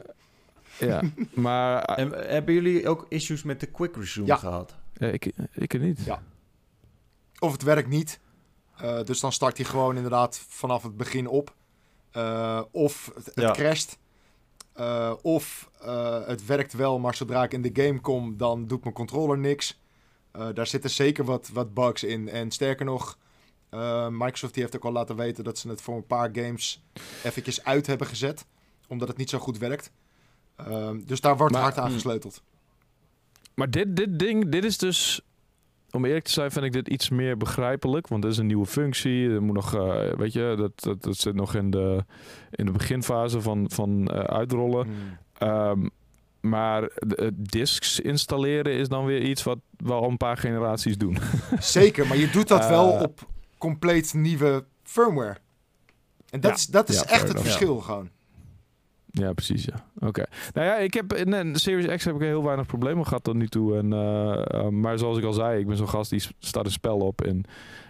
Ja, 0.79 1.01
maar 1.33 1.81
eh, 1.83 2.03
En 2.03 2.29
hebben 2.31 2.53
jullie 2.53 2.89
ook 2.89 3.05
issues 3.09 3.43
met 3.43 3.59
de 3.59 3.65
quick 3.65 3.95
resume 3.95 4.27
Ja. 4.27 4.35
gehad? 4.35 4.75
eh, 4.93 5.13
ik, 5.13 5.31
ik 5.53 5.73
er 5.73 5.79
niet. 5.79 6.05
Ja. 6.05 6.21
Of 7.39 7.51
het 7.51 7.63
werkt 7.63 7.89
niet. 7.89 8.19
Eh, 8.77 9.03
dus 9.03 9.19
dan 9.19 9.31
start 9.31 9.57
hij 9.57 9.65
gewoon 9.65 9.95
inderdaad 9.95 10.41
vanaf 10.47 10.83
het 10.83 10.97
begin 10.97 11.27
op. 11.27 11.53
Eh, 12.11 12.61
of 12.71 13.11
het, 13.15 13.25
het 13.25 13.35
Ja. 13.35 13.51
crasht. 13.51 13.97
Eh, 14.73 15.13
of 15.21 15.69
eh, 15.81 16.25
het 16.27 16.45
werkt 16.45 16.73
wel, 16.73 16.99
maar 16.99 17.15
zodra 17.15 17.43
ik 17.43 17.53
in 17.53 17.61
de 17.61 17.83
game 17.83 17.99
kom, 18.01 18.37
dan 18.37 18.67
doet 18.67 18.81
mijn 18.83 18.95
controller 18.95 19.37
niks. 19.37 19.79
Eh, 20.31 20.47
daar 20.53 20.67
zitten 20.67 20.89
zeker 20.89 21.23
wat, 21.23 21.49
wat 21.53 21.73
bugs 21.73 22.03
in. 22.03 22.29
En 22.29 22.51
sterker 22.51 22.85
nog, 22.85 23.17
eh, 23.69 24.07
Microsoft 24.09 24.53
die 24.53 24.63
heeft 24.63 24.75
ook 24.75 24.85
al 24.85 24.91
laten 24.91 25.15
weten 25.15 25.43
dat 25.43 25.57
ze 25.57 25.69
het 25.69 25.81
voor 25.81 25.95
een 25.95 26.07
paar 26.07 26.29
games 26.33 26.83
eventjes 27.23 27.63
uit 27.63 27.87
hebben 27.87 28.07
gezet. 28.07 28.45
Omdat 28.87 29.07
het 29.07 29.17
niet 29.17 29.29
zo 29.29 29.39
goed 29.39 29.57
werkt. 29.57 29.91
Ehm, 30.55 30.99
dus 31.05 31.21
daar 31.21 31.37
wordt 31.37 31.53
Maar- 31.53 31.61
hard 31.61 31.77
aan 31.77 31.85
Hmm. 31.85 31.93
gesleuteld. 31.93 32.41
Maar 33.53 33.69
dit, 33.69 33.95
dit 33.95 34.19
ding, 34.19 34.49
dit 34.49 34.63
is 34.63 34.77
dus... 34.77 35.21
Om 35.91 36.05
eerlijk 36.05 36.25
te 36.25 36.31
zijn 36.31 36.51
vind 36.51 36.65
ik 36.65 36.71
dit 36.71 36.87
iets 36.87 37.09
meer 37.09 37.37
begrijpelijk. 37.37 38.07
Want 38.07 38.21
dit 38.21 38.31
is 38.31 38.37
een 38.37 38.45
nieuwe 38.47 38.65
functie. 38.65 39.29
Er 39.29 39.41
moet 39.43 39.55
nog, 39.55 39.75
eh, 39.75 40.13
weet 40.17 40.33
je, 40.33 40.53
dat, 40.57 40.71
dat, 40.75 41.03
dat 41.03 41.17
zit 41.17 41.35
nog 41.35 41.55
in 41.55 41.71
de, 41.71 42.05
in 42.51 42.65
de 42.65 42.71
beginfase 42.71 43.41
van, 43.41 43.65
van 43.71 44.07
eh, 44.07 44.19
uitrollen. 44.19 44.85
Hmm. 44.87 45.17
Ehm, 45.33 45.87
maar 46.41 46.81
de, 46.81 47.31
discs 47.35 47.99
installeren 47.99 48.73
is 48.73 48.87
dan 48.87 49.05
weer 49.05 49.21
iets 49.21 49.43
wat 49.43 49.57
wel 49.77 50.01
al 50.01 50.09
een 50.09 50.17
paar 50.17 50.37
generaties 50.37 50.97
doen. 50.97 51.17
Zeker, 51.59 52.07
maar 52.07 52.17
je 52.17 52.29
doet 52.29 52.47
dat 52.47 52.67
wel 52.67 52.89
op 52.89 53.27
compleet 53.57 54.13
nieuwe 54.13 54.65
firmware. 54.83 55.37
En 56.29 56.39
dat 56.39 56.51
Ja. 56.51 56.57
is, 56.57 56.65
dat 56.65 56.89
is 56.89 56.95
Ja, 56.95 57.05
echt 57.05 57.21
het 57.21 57.29
enough. 57.29 57.45
verschil 57.45 57.77
gewoon. 57.79 58.09
ja, 59.11 59.33
precies, 59.33 59.65
ja. 59.65 59.85
Oké. 60.07 60.23
Nou 60.53 60.67
ja, 60.67 60.75
ik 60.77 60.93
heb 60.93 61.13
in 61.13 61.31
een 61.33 61.55
Series 61.55 61.95
X 61.95 62.03
heb 62.05 62.15
ik 62.15 62.21
heel 62.21 62.43
weinig 62.43 62.65
problemen 62.65 63.05
gehad 63.07 63.23
tot 63.23 63.35
nu 63.35 63.47
toe. 63.47 63.77
En, 63.77 63.93
eh, 63.93 64.41
eh, 64.59 64.67
maar 64.67 64.97
zoals 64.99 65.17
ik 65.17 65.23
al 65.23 65.33
zei, 65.33 65.59
ik 65.59 65.67
ben 65.67 65.77
zo'n 65.77 65.89
gast 65.89 66.09
die 66.09 66.23
start 66.39 66.65
een 66.65 66.71
spel 66.71 66.97
op. 66.97 67.21
En 67.21 67.43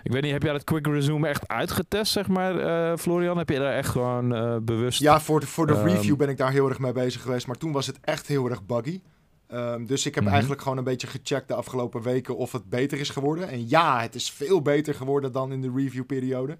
ik 0.04 0.12
weet 0.12 0.22
niet, 0.22 0.32
heb 0.32 0.44
jij 0.44 0.52
dat 0.52 0.64
quick 0.64 0.88
resume 0.88 1.28
echt 1.28 1.48
uitgetest, 1.48 2.12
zeg 2.12 2.28
maar, 2.28 2.60
eh, 2.60 2.98
Florian? 2.98 3.38
Heb 3.38 3.50
je 3.50 3.60
daar 3.60 3.74
echt 3.74 3.90
gewoon 3.90 4.36
eh, 4.36 4.56
bewust... 4.62 5.00
Ja, 5.00 5.20
voor 5.20 5.40
de, 5.40 5.48
voor 5.48 5.68
de 5.68 5.74
Ehm, 5.74 5.86
review 5.88 6.16
ben 6.18 6.30
ik 6.30 6.38
daar 6.38 6.52
heel 6.52 6.70
erg 6.70 6.80
mee 6.80 6.92
bezig 6.92 7.22
geweest. 7.22 7.48
Maar 7.48 7.58
toen 7.58 7.72
was 7.72 7.88
het 7.88 8.00
echt 8.02 8.28
heel 8.28 8.50
erg 8.50 8.66
buggy. 8.66 9.02
Ehm, 9.48 9.86
dus 9.86 10.06
ik 10.06 10.16
heb 10.16 10.24
Mhm. 10.24 10.32
eigenlijk 10.34 10.62
gewoon 10.62 10.78
een 10.78 10.84
beetje 10.84 11.08
gecheckt 11.08 11.48
de 11.48 11.54
afgelopen 11.54 12.02
weken 12.02 12.38
of 12.38 12.52
het 12.52 12.70
beter 12.70 13.00
is 13.00 13.10
geworden. 13.10 13.50
En 13.50 13.70
ja, 13.70 14.02
het 14.02 14.16
is 14.16 14.32
veel 14.32 14.62
beter 14.62 14.94
geworden 14.96 15.32
dan 15.32 15.52
in 15.52 15.62
de 15.62 15.72
reviewperiode. 15.76 16.58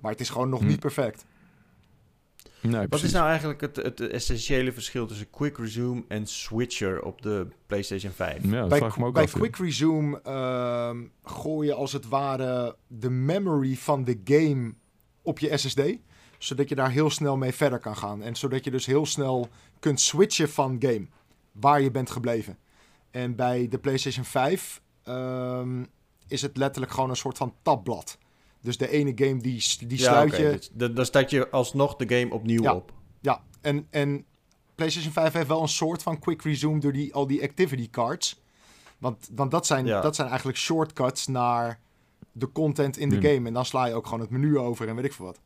Maar 0.00 0.10
het 0.10 0.20
is 0.20 0.28
gewoon 0.30 0.48
nog 0.48 0.60
Mhm. 0.60 0.68
niet 0.68 0.80
perfect. 0.80 1.24
Nee, 2.60 2.86
Wat 2.88 3.02
is 3.02 3.12
nou 3.12 3.28
eigenlijk 3.28 3.60
het, 3.60 3.76
het 3.76 4.00
essentiële 4.00 4.72
verschil 4.72 5.06
tussen 5.06 5.30
quick 5.30 5.58
resume 5.58 6.04
en 6.08 6.26
switcher 6.26 7.02
op 7.02 7.22
de 7.22 7.46
PlayStation 7.66 8.12
5? 8.12 8.44
Ja, 8.44 8.60
dat 8.60 8.68
bij 8.68 8.78
vraag 8.78 8.92
ik 8.92 8.98
me 8.98 9.06
ook 9.06 9.14
bij. 9.14 9.26
Quick 9.26 9.56
Resume 9.56 10.20
ehm, 10.22 10.96
gooi 11.22 11.66
je 11.68 11.74
als 11.74 11.92
het 11.92 12.08
ware 12.08 12.76
de 12.86 13.10
memory 13.10 13.74
van 13.76 14.04
de 14.04 14.20
game 14.24 14.74
op 15.22 15.38
je 15.38 15.58
SSD. 15.58 15.80
Zodat 16.38 16.68
je 16.68 16.74
daar 16.74 16.90
heel 16.90 17.10
snel 17.10 17.36
mee 17.36 17.52
verder 17.52 17.78
kan 17.78 17.96
gaan. 17.96 18.22
En 18.22 18.36
zodat 18.36 18.64
je 18.64 18.70
dus 18.70 18.86
heel 18.86 19.06
snel 19.06 19.48
kunt 19.78 20.00
switchen 20.00 20.48
van 20.48 20.76
game. 20.80 21.06
Waar 21.60 21.80
je 21.80 21.90
bent 21.90 22.10
gebleven. 22.10 22.58
En 23.10 23.36
bij 23.36 23.68
de 23.68 23.78
PlayStation 23.78 24.24
5 24.24 24.80
ehm, 25.02 25.84
is 26.28 26.42
het 26.42 26.56
letterlijk 26.56 26.92
gewoon 26.92 27.10
een 27.10 27.16
soort 27.16 27.36
van 27.36 27.54
tabblad. 27.62 28.18
Dus 28.60 28.76
de 28.78 28.90
ene 28.90 29.12
game 29.14 29.36
die, 29.40 29.64
die 29.86 29.98
Ja, 29.98 30.04
sluit 30.04 30.36
je. 30.36 30.42
dus 30.50 30.70
dan- 30.72 30.94
dan 30.94 31.04
start 31.04 31.30
je 31.30 31.50
alsnog 31.50 31.96
de 31.96 32.18
game 32.18 32.32
opnieuw 32.34 32.62
Ja. 32.62 32.74
op. 32.74 32.92
Ja, 33.20 33.42
en, 33.60 33.86
en 33.90 34.24
PlayStation 34.74 35.12
5 35.12 35.32
heeft 35.32 35.46
wel 35.48 35.62
een 35.62 35.68
soort 35.68 36.02
van 36.02 36.18
quick 36.18 36.42
resume 36.42 36.80
door 36.80 36.92
die, 36.92 37.14
al 37.14 37.26
die 37.26 37.42
activity 37.42 37.90
cards. 37.90 38.40
Want, 38.98 39.28
want 39.34 39.50
dat, 39.50 39.66
zijn, 39.66 39.86
Ja. 39.86 40.00
dat 40.00 40.14
zijn 40.14 40.28
eigenlijk 40.28 40.58
shortcuts 40.58 41.26
naar 41.26 41.80
de 42.32 42.52
content 42.52 42.96
in 42.96 43.08
de 43.08 43.16
Hmm. 43.16 43.24
game. 43.24 43.46
En 43.48 43.52
dan 43.54 43.64
sla 43.64 43.86
je 43.86 43.94
ook 43.94 44.04
gewoon 44.04 44.20
het 44.20 44.30
menu 44.30 44.58
over 44.58 44.88
en 44.88 44.94
weet 44.94 45.04
ik 45.04 45.12
veel 45.12 45.24
wat. 45.24 45.40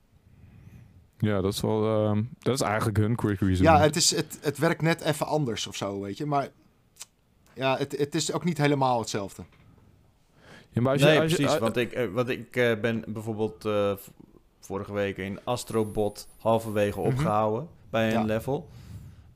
Ja, 1.23 1.41
dat 1.41 1.53
is 1.53 1.61
wel... 1.61 2.05
ehm, 2.07 2.23
dat 2.39 2.55
is 2.55 2.61
eigenlijk 2.61 2.99
hun 2.99 3.16
quick 3.16 3.41
resume. 3.41 3.68
Ja, 3.68 3.79
het, 3.81 3.97
is, 3.97 4.11
het, 4.16 4.39
het 4.41 4.59
werkt 4.59 4.83
net 4.83 5.01
even 5.01 5.27
anders 5.27 5.66
of 5.66 5.77
zo, 5.77 6.01
weet 6.01 6.16
je. 6.16 6.27
Maar 6.27 6.49
ja, 7.55 7.77
het, 7.79 7.99
het 7.99 8.14
is 8.14 8.33
ook 8.33 8.45
niet 8.45 8.59
helemaal 8.59 8.99
hetzelfde. 8.99 9.43
Ja, 10.70 10.81
maar 10.81 10.93
als 10.93 11.01
je- 11.01 11.07
nee, 11.07 11.20
als 11.20 11.31
je- 11.31 11.37
precies. 11.37 11.55
eh, 11.55 11.61
want 11.61 11.77
ik, 11.77 11.93
eh, 11.93 12.07
want 12.12 12.29
ik 12.29 12.57
eh, 12.57 12.81
ben 12.81 13.05
bijvoorbeeld 13.07 13.64
eh, 13.64 13.93
vorige 14.61 14.93
week 14.93 15.16
in 15.16 15.39
Astrobot 15.45 16.29
halverwege 16.39 16.99
Mhm. 16.99 17.09
opgehouden 17.09 17.68
bij 17.91 18.07
een 18.07 18.12
Ja. 18.12 18.25
level. 18.25 18.68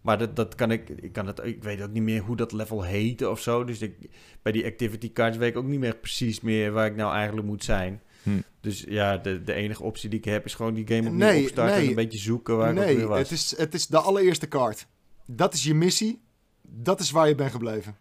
Maar 0.00 0.18
dat, 0.18 0.36
dat 0.36 0.54
kan 0.54 0.70
ik, 0.70 0.88
ik, 0.88 1.12
kan 1.12 1.26
het, 1.26 1.40
ik 1.44 1.62
weet 1.62 1.82
ook 1.82 1.90
niet 1.92 2.02
meer 2.02 2.22
hoe 2.22 2.36
dat 2.36 2.52
level 2.52 2.82
heette 2.82 3.30
of 3.30 3.40
zo. 3.40 3.64
Dus 3.64 3.82
ik, 3.82 3.94
bij 4.42 4.52
die 4.52 4.64
activity 4.66 5.12
cards 5.12 5.36
weet 5.36 5.50
ik 5.50 5.56
ook 5.56 5.64
niet 5.64 5.80
meer 5.80 5.96
precies 5.96 6.40
meer 6.40 6.72
waar 6.72 6.86
ik 6.86 6.96
nou 6.96 7.14
eigenlijk 7.14 7.46
moet 7.46 7.64
zijn. 7.64 8.02
Hm. 8.26 8.40
Dus 8.60 8.84
ja, 8.88 9.16
de, 9.16 9.42
de 9.42 9.52
enige 9.52 9.82
optie 9.82 10.10
die 10.10 10.18
ik 10.18 10.24
heb 10.24 10.44
is 10.44 10.54
gewoon 10.54 10.74
die 10.74 10.86
game 10.86 11.08
opnieuw 11.08 11.26
Nee, 11.26 11.42
opstarten 11.42 11.76
en 11.76 11.88
een 11.88 11.94
beetje 11.94 12.18
zoeken 12.18 12.56
waar 12.56 12.70
ik 12.70 12.78
nee, 12.78 12.96
weer 12.96 13.08
was. 13.08 13.18
het 13.18 13.30
is, 13.30 13.56
het 13.56 13.74
is 13.74 13.86
de 13.86 13.98
allereerste 13.98 14.46
kaart. 14.46 14.86
Dat 15.26 15.54
is 15.54 15.62
je 15.64 15.74
missie. 15.74 16.22
Dat 16.62 17.00
is 17.00 17.10
waar 17.10 17.28
je 17.28 17.34
bent 17.34 17.50
gebleven. 17.50 17.96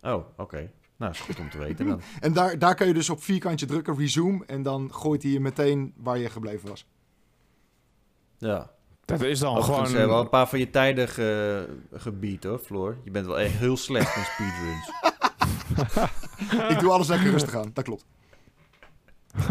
Oh, 0.00 0.24
oké. 0.36 0.70
Nou, 0.96 1.12
is 1.12 1.20
goed 1.20 1.38
om 1.38 1.50
te 1.50 1.58
weten 1.58 1.86
dan. 1.86 2.00
En 2.20 2.32
daar, 2.32 2.58
daar 2.58 2.74
kan 2.74 2.86
je 2.86 2.94
dus 2.94 3.10
op 3.10 3.22
vierkantje 3.22 3.66
drukken, 3.66 3.96
resume. 3.96 4.44
En 4.46 4.62
dan 4.62 4.94
gooit 4.94 5.22
hij 5.22 5.32
je 5.32 5.40
meteen 5.40 5.92
waar 5.96 6.18
je 6.18 6.30
gebleven 6.30 6.68
was. 6.68 6.86
Ja. 8.38 8.70
Dat 9.04 9.22
is 9.22 9.38
dan 9.38 9.56
Overigens 9.56 9.90
gewoon... 9.90 10.08
wel 10.08 10.20
een 10.20 10.28
paar 10.28 10.48
van 10.48 10.58
je 10.58 10.70
tijden 10.70 11.08
ge, 11.08 11.68
gebied 11.92 12.44
hoor, 12.44 12.58
Floor. 12.58 12.98
Je 13.04 13.10
bent 13.10 13.26
wel 13.26 13.38
echt 13.38 13.54
heel 13.54 13.76
slecht 13.76 14.16
in 14.16 14.22
speedruns. 14.22 14.90
Ik 16.74 16.78
doe 16.78 16.90
alles 16.90 17.08
lekker 17.08 17.30
rustig 17.30 17.54
aan, 17.54 17.70
dat 17.72 17.84
klopt. 17.84 18.04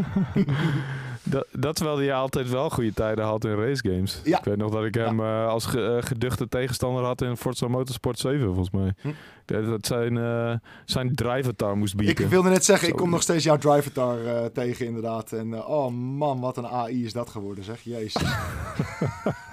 Dat, 1.29 1.47
dat 1.51 1.75
terwijl 1.75 1.97
hij 1.97 2.13
altijd 2.13 2.49
wel 2.49 2.69
goede 2.69 2.93
tijden 2.93 3.25
had 3.25 3.45
in 3.45 3.55
racegames. 3.55 4.21
Ja. 4.23 4.37
Ik 4.37 4.43
weet 4.43 4.57
nog 4.57 4.71
dat 4.71 4.83
ik 4.83 4.93
hem 4.95 5.19
eh, 5.19 5.47
als 5.47 5.65
ge- 5.65 5.97
eh, 5.97 6.07
geduchte 6.07 6.47
tegenstander 6.49 7.03
had 7.03 7.21
in 7.21 7.37
Forza 7.37 7.67
Motorsport 7.67 8.19
7, 8.19 8.45
volgens 8.45 8.69
mij. 8.69 8.93
Hm. 9.01 9.09
Dat 9.45 9.85
zijn, 9.85 10.17
eh 10.17 10.53
zijn 10.85 11.15
drive 11.15 11.53
moest 11.75 11.95
bieden. 11.95 12.23
Ik 12.23 12.29
wilde 12.29 12.49
net 12.49 12.65
zeggen, 12.65 12.87
ik 12.87 12.95
kom 12.95 13.09
nog 13.09 13.21
steeds 13.21 13.43
jouw 13.43 13.57
driver 13.57 13.93
daar 13.93 14.25
eh, 14.25 14.45
tegen 14.45 14.85
inderdaad. 14.85 15.31
En 15.31 15.65
oh 15.65 15.91
man, 15.91 16.39
wat 16.39 16.57
een 16.57 16.67
AI 16.67 17.05
is 17.05 17.13
dat 17.13 17.29
geworden 17.29 17.63
zeg. 17.63 17.81
Jezus. 17.81 18.21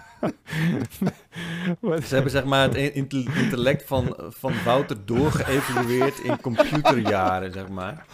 Ze 1.82 2.14
hebben 2.14 2.30
zeg 2.30 2.44
maar 2.44 2.62
het 2.62 2.74
in- 2.74 2.94
intel- 2.94 3.24
intellect 3.34 3.84
van, 3.86 4.16
van 4.28 4.52
Wouter 4.64 4.96
doorgeëvalueerd 5.04 6.18
in 6.18 6.40
computerjaren, 6.40 7.52
zeg 7.52 7.68
maar. 7.68 8.06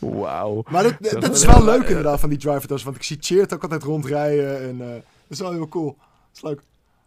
Wauw. 0.00 0.62
Maar 0.70 0.82
dat, 0.82 0.94
dat, 1.00 1.20
Dat 1.20 1.36
is 1.36 1.44
wel 1.44 1.64
leuk 1.64 1.82
inderdaad 1.88 2.20
van 2.20 2.28
die 2.28 2.38
drivers. 2.38 2.82
Want 2.82 2.96
ik 2.96 3.02
zie 3.02 3.16
Cheert 3.20 3.54
ook 3.54 3.62
altijd 3.62 3.82
rondrijden. 3.82 4.60
En 4.68 4.80
eh, 4.80 4.92
dat 4.94 5.02
is 5.28 5.40
wel 5.40 5.52
heel 5.52 5.68
cool. 5.68 5.96
Dat 5.98 6.06
is 6.34 6.42
leuk. 6.42 6.60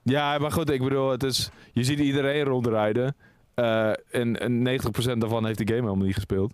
Ja, 0.03 0.37
maar 0.37 0.51
goed, 0.51 0.69
ik 0.69 0.81
bedoel, 0.83 1.09
het 1.09 1.23
is, 1.23 1.49
je 1.73 1.83
ziet 1.83 1.99
iedereen 1.99 2.43
rondrijden. 2.43 3.15
eh, 3.53 3.89
en, 4.11 4.39
en 4.39 4.79
90% 4.81 5.17
daarvan 5.17 5.45
heeft 5.45 5.57
de 5.57 5.67
game 5.67 5.81
helemaal 5.85 6.05
niet 6.05 6.13
gespeeld. 6.15 6.53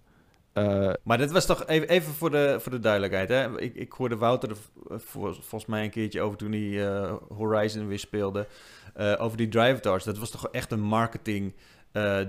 Eh, 0.60 0.94
Maar 1.04 1.18
dit 1.18 1.32
was 1.32 1.46
toch 1.46 1.66
even, 1.68 1.88
even 1.90 2.14
voor, 2.14 2.32
de, 2.32 2.58
voor 2.60 2.72
de 2.72 2.80
duidelijkheid. 2.80 3.30
Hè? 3.30 3.62
Ik, 3.62 3.76
ik 3.76 3.92
hoorde 3.92 4.16
Wouter 4.18 4.50
er 4.50 4.58
volgens 5.00 5.66
mij 5.66 5.84
een 5.84 5.90
keertje 5.90 6.22
over 6.22 6.38
toen 6.38 6.52
hij 6.52 6.88
eh, 6.88 7.14
Horizon 7.38 7.88
weer 7.88 8.00
speelde. 8.00 8.48
eh, 8.94 9.14
over 9.18 9.38
die 9.38 9.48
drivatars. 9.48 10.04
Dat 10.04 10.18
was 10.18 10.30
toch 10.30 10.48
echt 10.52 10.72
een 10.72 10.82
marketing 10.82 11.54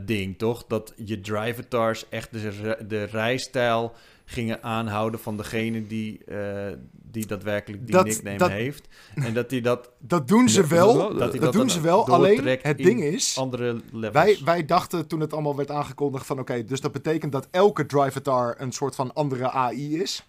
ding, 0.04 0.38
toch? 0.38 0.64
Dat 0.66 0.92
je 0.96 1.20
drivatars 1.20 2.08
echt 2.08 2.32
de, 2.32 2.76
de 2.86 3.04
rijstijl 3.04 3.92
gingen 4.30 4.62
aanhouden 4.62 5.20
van 5.20 5.36
degene 5.36 5.86
die, 5.86 6.24
eh, 6.24 6.72
die 6.92 7.26
daadwerkelijk 7.26 7.86
die 7.86 7.94
Dat- 7.94 8.04
nickname 8.06 8.38
dat- 8.38 8.50
heeft. 8.50 8.88
En 9.14 9.34
dat 9.34 9.50
hij 9.50 9.60
dat 9.60 9.90
Dat 9.98 10.28
doen 10.28 10.48
ze 10.48 10.66
wel. 10.66 11.16
dat- 11.16 11.32
doen 11.32 11.50
dan 11.52 11.70
ze 11.70 11.80
wel. 11.80 12.08
Alleen 12.08 12.46
het 12.46 12.78
in 12.78 12.84
ding 12.84 13.02
is. 13.02 13.38
andere 13.38 13.80
levels. 13.92 14.12
Wij, 14.12 14.38
wij 14.44 14.64
dachten 14.64 15.06
toen 15.06 15.20
het 15.20 15.32
allemaal 15.32 15.56
werd 15.56 15.70
aangekondigd 15.70 16.26
van 16.26 16.38
oké, 16.38 16.64
dus 16.64 16.80
dat 16.80 16.92
betekent 16.92 17.32
dat 17.32 17.48
elke 17.50 17.86
drivatar 17.86 18.54
een 18.58 18.72
soort 18.72 18.94
van 18.94 19.14
andere 19.14 19.50
AI 19.50 20.00
is. 20.00 20.26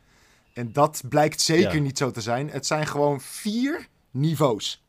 En 0.54 0.72
dat 0.74 1.02
blijkt 1.10 1.42
zeker 1.42 1.76
Ja. 1.76 1.82
niet 1.82 1.98
zo 1.98 2.12
te 2.12 2.22
zijn. 2.22 2.50
Het 2.50 2.66
zijn 2.66 2.88
gewoon 2.88 3.22
vier 3.22 3.88
niveaus. 4.12 4.84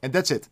En 0.00 0.10
that's 0.10 0.30
it. 0.30 0.50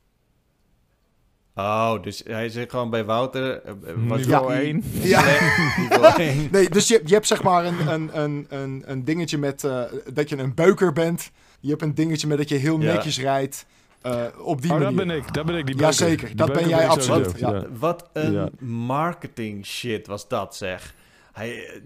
Oh, 1.60 2.02
dus 2.02 2.22
hij 2.26 2.48
zit 2.48 2.70
gewoon 2.70 2.90
bij 2.90 3.04
Wouter. 3.04 3.62
eh, 3.62 3.70
eh, 3.70 3.76
was 4.08 4.18
Niveau 4.18 4.52
hij 4.52 4.62
één. 4.64 4.82
Ja. 4.92 5.20
slecht, 5.20 5.56
niveau 5.90 6.20
één. 6.22 6.48
Nee, 6.52 6.68
dus 6.70 6.88
je, 6.88 7.02
je 7.04 7.14
hebt 7.14 7.26
zeg 7.26 7.42
maar 7.42 7.64
een, 7.64 7.88
een, 7.92 8.10
een, 8.22 8.46
een, 8.48 8.82
een 8.86 9.04
dingetje 9.04 9.38
met 9.38 9.64
eh, 9.64 9.82
dat 10.12 10.28
je 10.28 10.38
een 10.38 10.54
beuker 10.54 10.92
bent. 10.92 11.30
Je 11.60 11.68
hebt 11.70 11.82
een 11.82 11.94
dingetje 11.94 12.26
met 12.26 12.38
dat 12.38 12.48
je 12.48 12.56
heel 12.56 12.80
Ja. 12.80 12.92
netjes 12.94 13.20
rijdt. 13.20 13.66
eh, 14.02 14.24
op 14.38 14.62
die 14.62 14.72
oh, 14.72 14.80
dat 14.80 14.92
manier. 14.92 15.06
ben 15.06 15.16
ik. 15.16 15.34
Dat 15.34 15.46
ben 15.46 15.56
ik, 15.56 15.66
die 15.66 15.74
Ja, 15.74 15.80
beuker. 15.80 16.06
zeker. 16.06 16.26
Die 16.26 16.36
Dat 16.36 16.52
ben 16.52 16.68
jij 16.68 16.86
absoluut, 16.88 17.32
ja. 17.38 17.64
Wat 17.78 18.08
een 18.12 18.32
Ja. 18.32 18.48
marketing 18.58 19.66
shit 19.66 20.06
was 20.06 20.28
dat, 20.28 20.56
zeg. 20.56 20.94
Hij, 21.32 21.80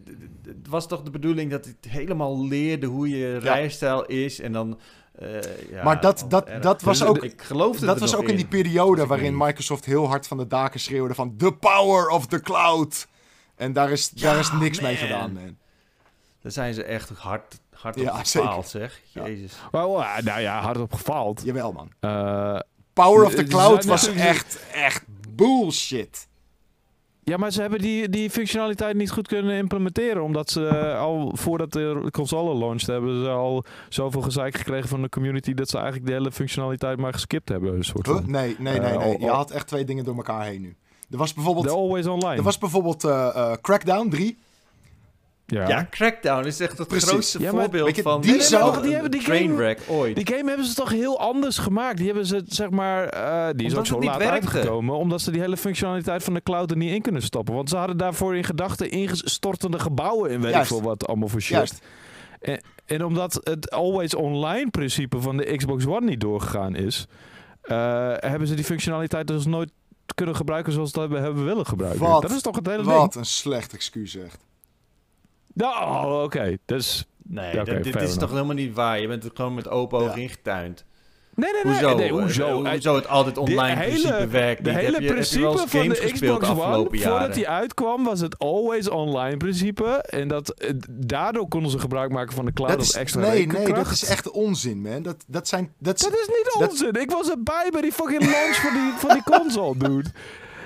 het 0.46 0.68
was 0.68 0.88
toch 0.88 1.02
de 1.02 1.10
bedoeling 1.10 1.50
dat 1.50 1.64
hij 1.64 1.74
helemaal 1.90 2.46
leerde 2.46 2.86
hoe 2.86 3.08
je 3.08 3.38
rijstijl 3.38 4.04
is 4.06 4.40
en 4.40 4.52
dan... 4.52 4.78
eh, 5.18 5.70
ja, 5.70 5.82
Maar 5.84 6.00
dat- 6.00 6.20
wat 6.20 6.30
dat- 6.30 6.48
erg. 6.48 6.62
dat 6.62 6.82
was 6.82 7.04
ook- 7.04 7.22
Ik 7.24 7.42
geloofde 7.42 7.86
Dat 7.86 7.94
er 7.94 8.00
was 8.00 8.10
nog 8.10 8.20
ook 8.20 8.28
in 8.28 8.36
die 8.36 8.46
periode 8.46 9.06
waarin. 9.06 9.36
Microsoft 9.36 9.84
heel 9.84 10.06
hard 10.08 10.26
van 10.26 10.36
de 10.36 10.46
daken 10.46 10.80
schreeuwde 10.80 11.14
van 11.14 11.36
the 11.36 11.52
power 11.52 12.08
of 12.08 12.26
the 12.26 12.40
cloud. 12.40 13.06
En 13.56 13.72
daar 13.72 13.90
is, 13.90 14.10
daar 14.10 14.38
is 14.38 14.52
niks 14.52 14.80
mee 14.80 14.96
gedaan, 14.96 15.32
man. 15.32 15.56
Daar 16.42 16.52
zijn 16.52 16.74
ze 16.74 16.82
echt 16.84 17.08
hard, 17.10 17.60
hard 17.74 18.00
Ja, 18.00 18.18
op 18.18 18.24
zeker. 18.24 18.48
gefaald, 18.48 18.68
zeg. 18.68 19.00
Ja. 19.12 19.26
Jezus. 19.26 19.52
Oh, 19.72 19.98
ah, 19.98 20.18
nou 20.24 20.40
ja, 20.40 20.60
hard 20.60 20.78
op 20.78 20.92
gefaald. 20.92 21.42
Jawel, 21.44 21.72
man. 21.72 21.90
Eh, 22.00 22.58
Power 22.92 23.24
of 23.26 23.34
the 23.34 23.44
cloud 23.44 23.84
was 23.84 24.06
echt, 24.08 24.58
echt 24.72 25.04
bullshit. 25.28 26.28
Ja, 27.24 27.36
maar 27.36 27.52
ze 27.52 27.60
hebben 27.60 27.78
die, 27.80 28.08
die 28.08 28.30
functionaliteit 28.30 28.96
niet 28.96 29.10
goed 29.10 29.28
kunnen 29.28 29.56
implementeren. 29.56 30.22
Omdat 30.22 30.50
ze 30.50 30.66
eh, 30.66 31.00
al 31.00 31.30
voordat 31.34 31.72
de 31.72 32.08
console 32.12 32.54
launched 32.58 32.86
hebben 32.86 33.22
ze 33.24 33.28
al 33.30 33.64
zoveel 33.88 34.20
gezeik 34.22 34.56
gekregen 34.56 34.88
van 34.88 35.02
de 35.02 35.08
community. 35.08 35.54
Dat 35.54 35.68
ze 35.68 35.76
eigenlijk 35.76 36.06
de 36.06 36.12
hele 36.12 36.32
functionaliteit 36.32 36.98
maar 36.98 37.12
geskipt 37.12 37.48
hebben. 37.48 37.74
Een 37.74 37.84
soort 37.84 38.06
Huh? 38.06 38.14
van. 38.14 38.30
Nee, 38.30 38.56
nee, 38.58 38.78
nee, 38.80 38.90
Eh, 38.90 38.98
nee. 38.98 39.18
Je 39.20 39.28
had 39.30 39.50
echt 39.50 39.66
twee 39.66 39.84
dingen 39.84 40.04
door 40.04 40.16
elkaar 40.16 40.44
heen 40.44 40.60
nu. 40.60 40.76
Er 41.10 41.18
was 41.18 41.34
bijvoorbeeld, 41.34 41.66
De 41.66 41.72
Always 41.72 42.06
Online. 42.06 42.36
er 42.36 42.42
was 42.42 42.58
bijvoorbeeld 42.58 43.04
eh, 43.04 43.52
Crackdown 43.60 44.08
3. 44.08 44.38
Ja. 45.46 45.68
Ja, 45.68 45.86
Crackdown 45.90 46.46
is 46.46 46.60
echt 46.60 46.78
het 46.78 46.88
Precies. 46.88 47.08
grootste 47.08 47.38
Ja, 47.40 47.52
maar- 47.52 47.60
voorbeeld 47.60 47.96
je, 47.96 48.02
van 48.02 48.20
die 48.20 48.42
zou- 48.42 48.82
die 48.82 48.92
hebben 48.92 49.10
die 49.10 49.20
een 49.20 49.26
game- 49.26 49.38
trainwreck 49.38 49.80
ooit. 49.88 50.16
Die 50.16 50.26
game 50.36 50.48
hebben 50.48 50.66
ze 50.66 50.74
toch 50.74 50.90
heel 50.90 51.20
anders 51.20 51.58
gemaakt. 51.58 51.96
Die 51.96 52.06
hebben 52.06 52.26
ze, 52.26 52.42
zeg 52.46 52.70
maar, 52.70 53.08
eh, 53.08 53.48
die 53.56 53.66
is 53.66 53.76
ook 53.76 53.86
zo 53.86 54.00
laat 54.00 54.16
werkte. 54.18 54.32
uitgekomen. 54.34 54.96
Omdat 54.96 55.20
ze 55.20 55.30
die 55.30 55.40
hele 55.40 55.56
functionaliteit 55.56 56.24
van 56.24 56.34
de 56.34 56.42
cloud 56.42 56.70
er 56.70 56.76
niet 56.76 56.92
in 56.92 57.02
kunnen 57.02 57.22
stoppen. 57.22 57.54
Want 57.54 57.68
ze 57.68 57.76
hadden 57.76 57.96
daarvoor 57.96 58.36
in 58.36 58.44
gedachten 58.44 58.90
ingestortende 58.90 59.78
gebouwen 59.78 60.30
in 60.30 60.40
weet 60.40 60.52
Juist. 60.52 60.70
ik 60.70 60.76
veel 60.76 60.86
wat 60.86 61.06
allemaal 61.06 61.28
voor 61.28 61.40
shit. 61.40 61.56
Juist. 61.56 61.82
En 62.86 63.04
omdat 63.04 63.40
het 63.42 63.70
always 63.70 64.14
online 64.14 64.70
principe 64.70 65.20
van 65.20 65.36
de 65.36 65.56
Xbox 65.56 65.86
One 65.86 66.06
niet 66.06 66.20
doorgegaan 66.20 66.74
is, 66.76 67.06
eh, 67.62 68.12
hebben 68.16 68.48
ze 68.48 68.54
die 68.54 68.64
functionaliteit 68.64 69.26
dus 69.26 69.46
nooit 69.46 69.70
kunnen 70.14 70.36
gebruiken 70.36 70.72
zoals 70.72 70.90
ze 70.90 71.00
het 71.00 71.08
hebben, 71.10 71.26
hebben 71.26 71.44
willen 71.44 71.66
gebruiken. 71.66 72.00
Wat? 72.00 72.22
Dat 72.22 72.30
is 72.30 72.42
toch 72.42 72.56
het 72.56 72.66
hele 72.66 72.82
Wat 72.82 73.00
ding? 73.12 73.14
een 73.14 73.24
slecht 73.30 73.72
excuus 73.72 74.16
echt. 74.16 74.38
Nou, 75.54 76.06
oh, 76.06 76.22
oké. 76.22 76.56
Dus 76.64 77.06
Nee, 77.28 77.54
Ja, 77.54 77.64
dit, 77.64 77.96
is 78.02 78.16
toch 78.16 78.30
helemaal 78.30 78.54
niet 78.54 78.74
waar? 78.74 79.00
Je 79.00 79.06
bent 79.08 79.24
er 79.24 79.30
gewoon 79.34 79.54
met 79.54 79.68
open 79.68 79.98
ogen 79.98 80.10
Ja. 80.16 80.22
ingetuind. 80.22 80.84
nee, 81.34 81.52
nee, 81.52 81.62
nee. 81.64 81.72
Hoezo? 81.72 81.96
nee, 81.96 82.10
hoezo? 82.10 82.62
eh, 82.64 82.70
hoezo 82.72 82.94
het 82.94 83.08
altijd 83.08 83.38
online 83.38 83.74
hele- 83.80 83.88
principe 84.00 84.26
werkt 84.28 84.64
De 84.64 84.70
hele 84.72 84.82
heb 84.82 84.90
je, 84.90 84.92
heb 84.92 85.00
je 85.00 85.06
wel 85.06 85.14
principe 85.14 85.46
eens 85.46 85.70
van 85.70 85.80
games 85.80 86.00
de 86.00 86.08
gespeeld 86.08 86.38
Xbox 86.38 86.54
de 86.54 86.60
One, 86.60 86.62
afgelopen 86.70 86.98
jaren? 86.98 87.12
voordat 87.18 87.34
die 87.36 87.48
uitkwam, 87.48 88.04
was 88.04 88.20
het 88.20 88.38
always 88.38 88.88
online 88.88 89.36
principe. 89.36 89.84
En 89.90 90.28
dat, 90.28 90.50
eh, 90.50 90.70
daardoor 90.90 91.48
konden 91.48 91.70
ze 91.70 91.78
gebruik 91.78 92.10
maken 92.12 92.34
van 92.34 92.44
de 92.44 92.52
cloud 92.52 92.70
Dat 92.70 92.78
als 92.78 92.88
is, 92.88 92.94
extra 92.96 93.20
nee, 93.20 93.46
nee, 93.46 93.72
dat 93.72 93.90
is 93.90 94.04
echt 94.04 94.30
onzin, 94.30 94.80
man. 94.82 95.02
Dat, 95.02 95.24
dat 95.26 95.48
zijn... 95.48 95.72
Dat, 95.78 95.98
Dat 95.98 96.12
is 96.12 96.28
niet 96.28 96.56
dat- 96.58 96.70
onzin. 96.70 96.92
Ik 97.00 97.10
was 97.10 97.30
erbij 97.30 97.68
bij 97.72 97.80
die 97.80 97.92
fucking 97.92 98.22
launch 98.22 98.56
van 98.56 98.72
die, 98.72 98.92
van 98.96 99.10
die 99.12 99.22
console, 99.22 99.76
dude. 99.78 100.10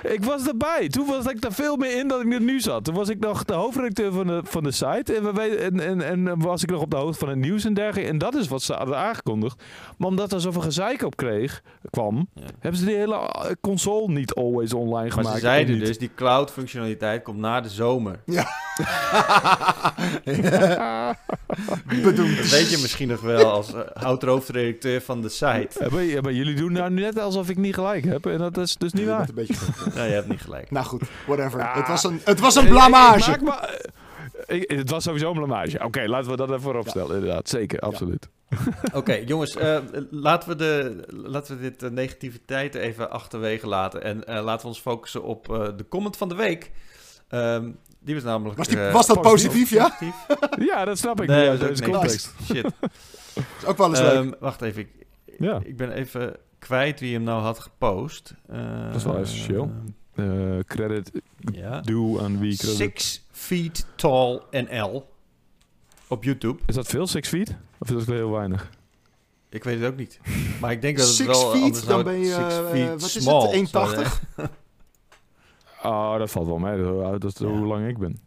Ik 0.03 0.23
was 0.23 0.47
erbij. 0.47 0.87
Toen 0.87 1.05
was 1.07 1.25
ik 1.25 1.43
er 1.43 1.53
veel 1.53 1.75
meer 1.77 1.97
in 1.99 2.07
dan 2.07 2.21
ik 2.21 2.33
er 2.33 2.41
nu 2.41 2.59
zat. 2.59 2.83
Toen 2.83 2.93
was 2.95 3.09
ik 3.09 3.19
nog 3.19 3.45
de 3.45 3.53
hoofdredacteur 3.53 4.11
van 4.11 4.27
de, 4.27 4.41
van 4.43 4.63
de 4.63 4.71
site. 4.71 5.15
En, 5.15 5.23
we 5.23 5.31
weten, 5.33 5.59
en, 5.59 5.79
en, 5.79 6.01
en 6.27 6.41
was 6.41 6.63
ik 6.63 6.69
nog 6.69 6.81
op 6.81 6.89
de 6.91 6.97
hoogte 6.97 7.19
van 7.19 7.29
het 7.29 7.37
nieuws 7.37 7.65
en 7.65 7.73
dergelijke. 7.73 8.09
En 8.09 8.17
dat 8.17 8.35
is 8.35 8.47
wat 8.47 8.61
ze 8.61 8.73
hadden 8.73 8.97
aangekondigd. 8.97 9.63
Maar 9.97 10.07
omdat 10.07 10.31
er 10.31 10.41
zoveel 10.41 10.61
gezeik 10.61 11.01
op 11.03 11.15
kreeg, 11.15 11.61
kwam, 11.89 12.29
Ja. 12.33 12.41
hebben 12.59 12.79
ze 12.79 12.85
die 12.85 12.95
hele 12.95 13.15
eh, 13.15 13.51
console 13.61 14.07
niet 14.11 14.33
always 14.33 14.73
online 14.73 15.03
Maar 15.03 15.11
gemaakt. 15.11 15.35
ze 15.35 15.39
zeiden 15.41 15.79
dus, 15.79 15.97
die 15.97 16.11
cloud 16.15 16.51
functionaliteit 16.51 17.23
komt 17.23 17.39
na 17.39 17.61
de 17.61 17.69
zomer. 17.69 18.19
bedoeld. 22.03 22.37
Dat 22.37 22.49
weet 22.49 22.69
je 22.71 22.77
misschien 22.81 23.07
nog 23.07 23.21
wel 23.21 23.45
als 23.51 23.73
uh, 23.73 23.79
oud-hoofdredacteur 23.93 25.01
van 25.01 25.21
de 25.21 25.29
site. 25.29 25.67
Ja, 25.79 25.87
maar, 25.91 26.03
ja, 26.03 26.21
maar 26.21 26.33
jullie 26.33 26.55
doen 26.55 26.71
nou 26.71 26.91
net 26.91 27.19
alsof 27.19 27.49
ik 27.49 27.57
niet 27.57 27.73
gelijk 27.73 28.05
heb. 28.05 28.25
En 28.25 28.37
dat 28.37 28.57
is 28.57 28.75
dus 28.75 28.93
niet 28.93 29.05
waar. 29.05 29.27
een 29.29 29.35
beetje 29.35 29.53
Nou, 29.95 30.07
je 30.07 30.13
hebt 30.13 30.27
niet 30.27 30.41
gelijk. 30.41 30.71
Nou 30.71 30.85
goed, 30.85 31.01
whatever. 31.27 31.59
Ja. 31.59 31.73
Het 31.73 31.87
was 31.87 32.03
een, 32.03 32.21
het 32.23 32.39
was 32.39 32.55
een 32.55 32.61
Ik- 32.61 32.67
ik 32.67 32.73
blamage. 32.73 33.37
maar- 33.43 33.79
ik- 34.47 34.71
het 34.71 34.89
was 34.89 35.03
sowieso 35.03 35.29
een 35.29 35.35
blamage. 35.37 35.83
Oké, 35.83 36.07
laten 36.07 36.29
we 36.31 36.37
dat 36.37 36.47
even 36.49 36.61
voorop 36.61 36.87
stellen. 36.87 37.15
Inderdaad, 37.15 37.49
zeker, 37.49 37.79
absoluut. 37.79 38.29
Oké, 38.93 39.13
jongens, 39.25 39.55
eh, 39.55 39.77
laten, 40.11 40.49
we 40.49 40.55
de, 40.55 41.03
laten 41.09 41.55
we 41.55 41.61
dit 41.61 41.83
eh, 41.83 41.89
negativiteit 41.89 42.75
even 42.75 43.11
achterwege 43.11 43.67
laten. 43.67 44.03
En 44.03 44.25
eh, 44.27 44.43
laten 44.43 44.61
we 44.61 44.67
ons 44.67 44.79
focussen 44.79 45.23
op 45.23 45.51
eh, 45.53 45.67
de 45.77 45.85
comment 45.89 46.17
van 46.17 46.29
de 46.29 46.35
week. 46.35 46.71
Ehm, 47.27 47.71
die 47.99 48.15
was 48.15 48.23
namelijk... 48.23 48.57
Was, 48.57 48.67
die, 48.67 48.79
eh, 48.87 48.93
was 48.93 49.07
dat 49.07 49.21
positief, 49.21 49.69
ja? 49.69 49.83
positief. 49.89 50.15
Ja, 50.71 50.85
dat 50.85 50.97
snap 50.97 51.21
ik. 51.21 51.27
Nee, 51.27 51.45
ja, 51.45 51.55
dat 51.55 51.69
is 51.69 51.81
context. 51.81 52.33
Shit. 52.45 52.65
Is 53.59 53.65
ook 53.65 53.77
wel 53.77 53.89
eens 53.89 53.99
leuk. 53.99 54.11
Ehm, 54.13 54.31
wacht 54.39 54.61
even, 54.61 54.81
ik, 54.81 54.89
Ja. 55.39 55.59
ik 55.63 55.77
ben 55.77 55.91
even 55.91 56.35
kwijt 56.59 56.99
wie 56.99 57.13
hem 57.13 57.23
nou 57.23 57.41
had 57.41 57.59
gepost. 57.59 58.33
Dat 58.87 58.95
is 58.95 59.03
wel 59.03 59.17
essentieel. 59.17 59.71
Eh, 60.15 60.25
credit 60.67 61.11
Ja. 61.51 61.81
due 61.81 62.21
aan 62.21 62.39
wie 62.39 62.57
credit... 62.57 62.75
Six 62.77 63.25
feet 63.31 63.85
tall 63.95 64.41
NL. 64.51 65.09
Op 66.07 66.23
YouTube. 66.23 66.59
Is 66.65 66.75
dat 66.75 66.87
veel, 66.87 67.07
six 67.07 67.27
feet? 67.29 67.55
Of 67.77 67.89
is 67.89 68.05
dat 68.05 68.15
heel 68.15 68.31
weinig? 68.31 68.69
Ik 69.49 69.63
weet 69.63 69.79
het 69.79 69.91
ook 69.91 69.97
niet. 69.97 70.19
Maar 70.61 70.71
ik 70.71 70.81
denk 70.81 70.97
dat 70.97 71.05
het 71.07 71.15
Six 71.15 71.27
wel... 71.27 71.51
feet, 71.51 71.61
anders 71.63 71.85
dan 71.85 72.03
ben 72.03 72.19
je, 72.19 72.25
six 72.33 72.37
eh, 72.57 72.69
feet 72.69 72.89
wat 72.89 73.01
is 73.03 73.13
het, 73.13 73.23
small 73.23 73.53
1,80? 73.53 73.69
zijn, 74.35 74.49
Oh, 75.83 76.17
dat 76.21 76.31
valt 76.31 76.47
wel 76.47 76.57
mee. 76.57 76.77
Dat 77.19 77.23
is 77.23 77.37
Ja. 77.37 77.45
hoe 77.47 77.65
lang 77.67 77.87
ik 77.87 77.97
ben. 77.97 78.19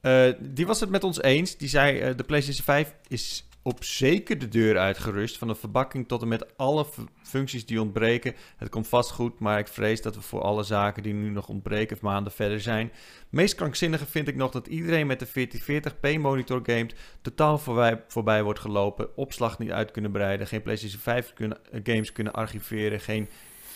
Eh, 0.00 0.32
die 0.40 0.66
was 0.66 0.80
het 0.80 0.90
met 0.90 1.04
ons 1.04 1.22
eens. 1.22 1.56
Die 1.56 1.68
zei, 1.68 1.98
eh, 1.98 2.16
de 2.16 2.24
PlayStation 2.24 2.64
5 2.64 2.94
is 3.08 3.48
op 3.62 3.84
zeker 3.84 4.38
de 4.38 4.48
deur 4.48 4.78
uitgerust. 4.78 5.38
Van 5.38 5.48
de 5.48 5.54
verbakking 5.54 6.08
tot 6.08 6.22
en 6.22 6.28
met 6.28 6.56
alle 6.56 6.86
functies 7.22 7.66
die 7.66 7.80
ontbreken. 7.80 8.34
Het 8.56 8.68
komt 8.68 8.88
vast 8.88 9.10
goed, 9.10 9.38
maar 9.38 9.58
ik 9.58 9.68
vrees 9.68 10.02
dat 10.02 10.14
we 10.14 10.20
voor 10.20 10.40
alle 10.40 10.62
zaken 10.62 11.02
die 11.02 11.14
nu 11.14 11.30
nog 11.30 11.48
ontbreken 11.48 11.98
maanden 12.00 12.32
verder 12.32 12.60
zijn. 12.60 12.92
Meest 13.28 13.54
krankzinnige 13.54 14.06
vind 14.06 14.28
ik 14.28 14.36
nog 14.36 14.50
dat 14.50 14.66
iedereen 14.66 15.06
met 15.06 15.20
de 15.20 15.48
1440p 15.48 16.20
monitor 16.20 16.60
gamet. 16.62 16.94
Totaal 17.20 17.58
voorbij, 17.58 18.04
voorbij 18.08 18.42
wordt 18.42 18.60
gelopen. 18.60 19.16
Opslag 19.16 19.58
niet 19.58 19.70
uit 19.70 19.90
kunnen 19.90 20.12
breiden. 20.12 20.46
Geen 20.46 20.62
PlayStation 20.62 21.00
5 21.00 21.32
kunnen, 21.32 21.58
eh, 21.70 21.80
games 21.82 22.12
kunnen 22.12 22.32
archiveren. 22.32 23.00
Geen 23.00 23.28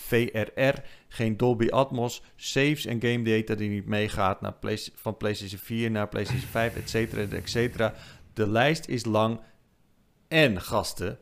VRR. 0.06 0.74
Geen 1.08 1.36
Dolby 1.36 1.68
Atmos. 1.68 2.22
Saves 2.36 2.86
en 2.86 3.00
game 3.00 3.22
data 3.22 3.54
die 3.54 3.70
niet 3.70 3.86
meegaat 3.86 4.40
naar 4.40 4.54
van 4.94 5.16
PlayStation 5.16 5.60
4 5.60 5.90
naar 5.90 6.08
PlayStation 6.08 6.48
5, 6.48 6.76
et 6.76 6.90
cetera, 6.90 7.36
et 7.36 7.50
cetera. 7.50 7.94
De 8.34 8.48
lijst 8.48 8.88
is 8.88 9.04
lang. 9.04 9.40
En 10.28 10.60
gasten, 10.60 11.18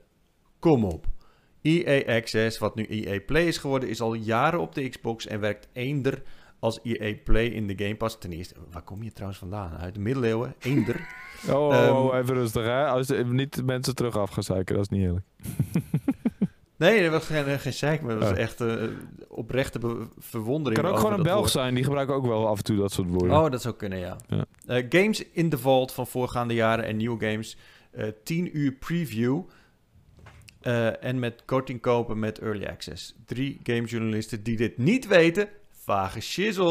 kom 0.59 0.85
op. 0.85 1.07
EA 1.63 2.17
Access, 2.17 2.59
wat 2.59 2.75
nu 2.75 2.87
EA 2.87 3.21
Play 3.27 3.47
is 3.47 3.59
geworden, 3.59 3.89
is 3.89 4.01
al 4.01 4.15
jaren 4.15 4.61
op 4.61 4.75
de 4.75 4.89
Xbox 4.89 5.27
en 5.27 5.41
werkt 5.41 5.69
eender 5.73 6.23
als 6.59 6.81
EA 6.83 7.15
Play 7.25 7.47
in 7.47 7.67
de 7.67 7.75
Game 7.85 7.97
Pass. 7.97 8.19
Ten 8.19 8.33
eerste, 8.33 8.55
waar 8.71 8.83
kom 8.83 9.03
je 9.03 9.13
trouwens 9.13 9.39
vandaan? 9.41 9.77
Uit 9.77 9.95
de 9.95 10.01
middeleeuwen? 10.01 10.55
Eender? 10.59 11.01
Oh, 11.51 11.75
Ehm, 11.75 12.17
even 12.23 12.35
rustig 12.35 12.65
hè. 12.65 12.87
Als 12.87 13.09
niet 13.27 13.55
de 13.55 13.63
mensen 13.63 13.95
terug 13.95 14.17
af 14.17 14.31
gaan 14.31 14.43
zeiken, 14.43 14.75
dat 14.75 14.85
is 14.85 14.91
niet 14.91 15.03
eerlijk. 15.07 15.25
Nee, 16.77 17.03
dat 17.03 17.11
was 17.13 17.27
geen, 17.27 17.59
geen 17.61 17.73
zeik, 17.73 18.01
maar 18.03 18.15
dat 18.15 18.23
was 18.23 18.33
Oh. 18.33 18.39
echt 18.39 18.61
eh, 18.61 18.83
oprechte 19.29 19.81
verwondering. 20.19 20.83
kan 20.83 20.91
ook 20.91 20.99
gewoon 20.99 21.13
een 21.13 21.23
Belg 21.23 21.39
woord. 21.39 21.51
zijn, 21.51 21.75
die 21.75 21.85
gebruiken 21.85 22.15
ook 22.15 22.27
wel 22.27 22.49
af 22.49 22.57
en 22.59 22.65
toe 22.65 22.77
dat 22.77 22.93
soort 22.93 23.09
woorden. 23.09 23.37
Oh, 23.37 23.51
dat 23.51 23.63
zou 23.63 23.75
kunnen, 23.75 23.99
ja. 23.99 24.17
Ja. 24.27 24.45
Eh, 24.67 24.85
games 24.89 25.25
in 25.31 25.49
the 25.51 25.59
Vault 25.59 25.93
van 25.93 26.07
voorgaande 26.07 26.55
jaren 26.55 26.85
en 26.85 26.97
nieuwe 26.97 27.27
games. 27.31 27.57
Eh 27.97 28.09
10 28.25 28.59
uur 28.59 28.73
preview. 28.73 29.43
Eh, 30.61 31.05
en 31.05 31.19
met 31.19 31.43
korting 31.45 31.81
kopen 31.81 32.19
met 32.19 32.39
early 32.39 32.65
access. 32.67 33.15
Drie 33.27 33.61
gamejournalisten 33.63 34.43
die 34.43 34.57
dit 34.57 34.79
niet 34.79 35.07
weten. 35.07 35.49
Vage 35.71 36.21
shizzle. 36.21 36.65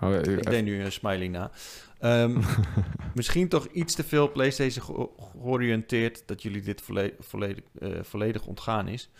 Oh, 0.00 0.12
Ik 0.14 0.26
even- 0.26 0.42
deed 0.42 0.64
nu 0.64 0.82
een 0.84 0.92
smiley 0.92 1.28
na. 1.28 1.50
Ehm, 1.98 2.40
misschien 3.14 3.48
toch 3.48 3.66
iets 3.66 3.94
te 3.94 4.04
veel 4.04 4.32
PlayStation 4.32 4.84
ge- 4.84 5.08
georiënteerd 5.40 6.22
dat 6.26 6.42
jullie 6.42 6.62
dit 6.62 6.80
volle- 6.80 7.14
volledig, 7.18 7.64
eh, 7.78 7.90
volledig 8.02 8.46
ontgaan 8.46 8.88
is. 8.88 9.10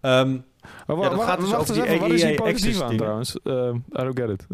Ehm, 0.00 0.38
Oh, 0.86 1.02
Ja, 1.02 1.08
dat 1.08 1.22
gaat 1.22 1.40
dus 1.40 1.54
over 1.54 1.74
die 1.74 1.86
even, 1.86 2.00
wat 2.00 2.10
is 2.10 2.22
EA 2.22 2.34
positief 2.34 2.64
Access 2.68 2.82
aan 2.82 2.96
trouwens? 2.96 3.40
Ehm, 3.42 3.76
I 3.76 3.80
don't 3.92 4.18
get 4.20 4.28
it. 4.30 4.46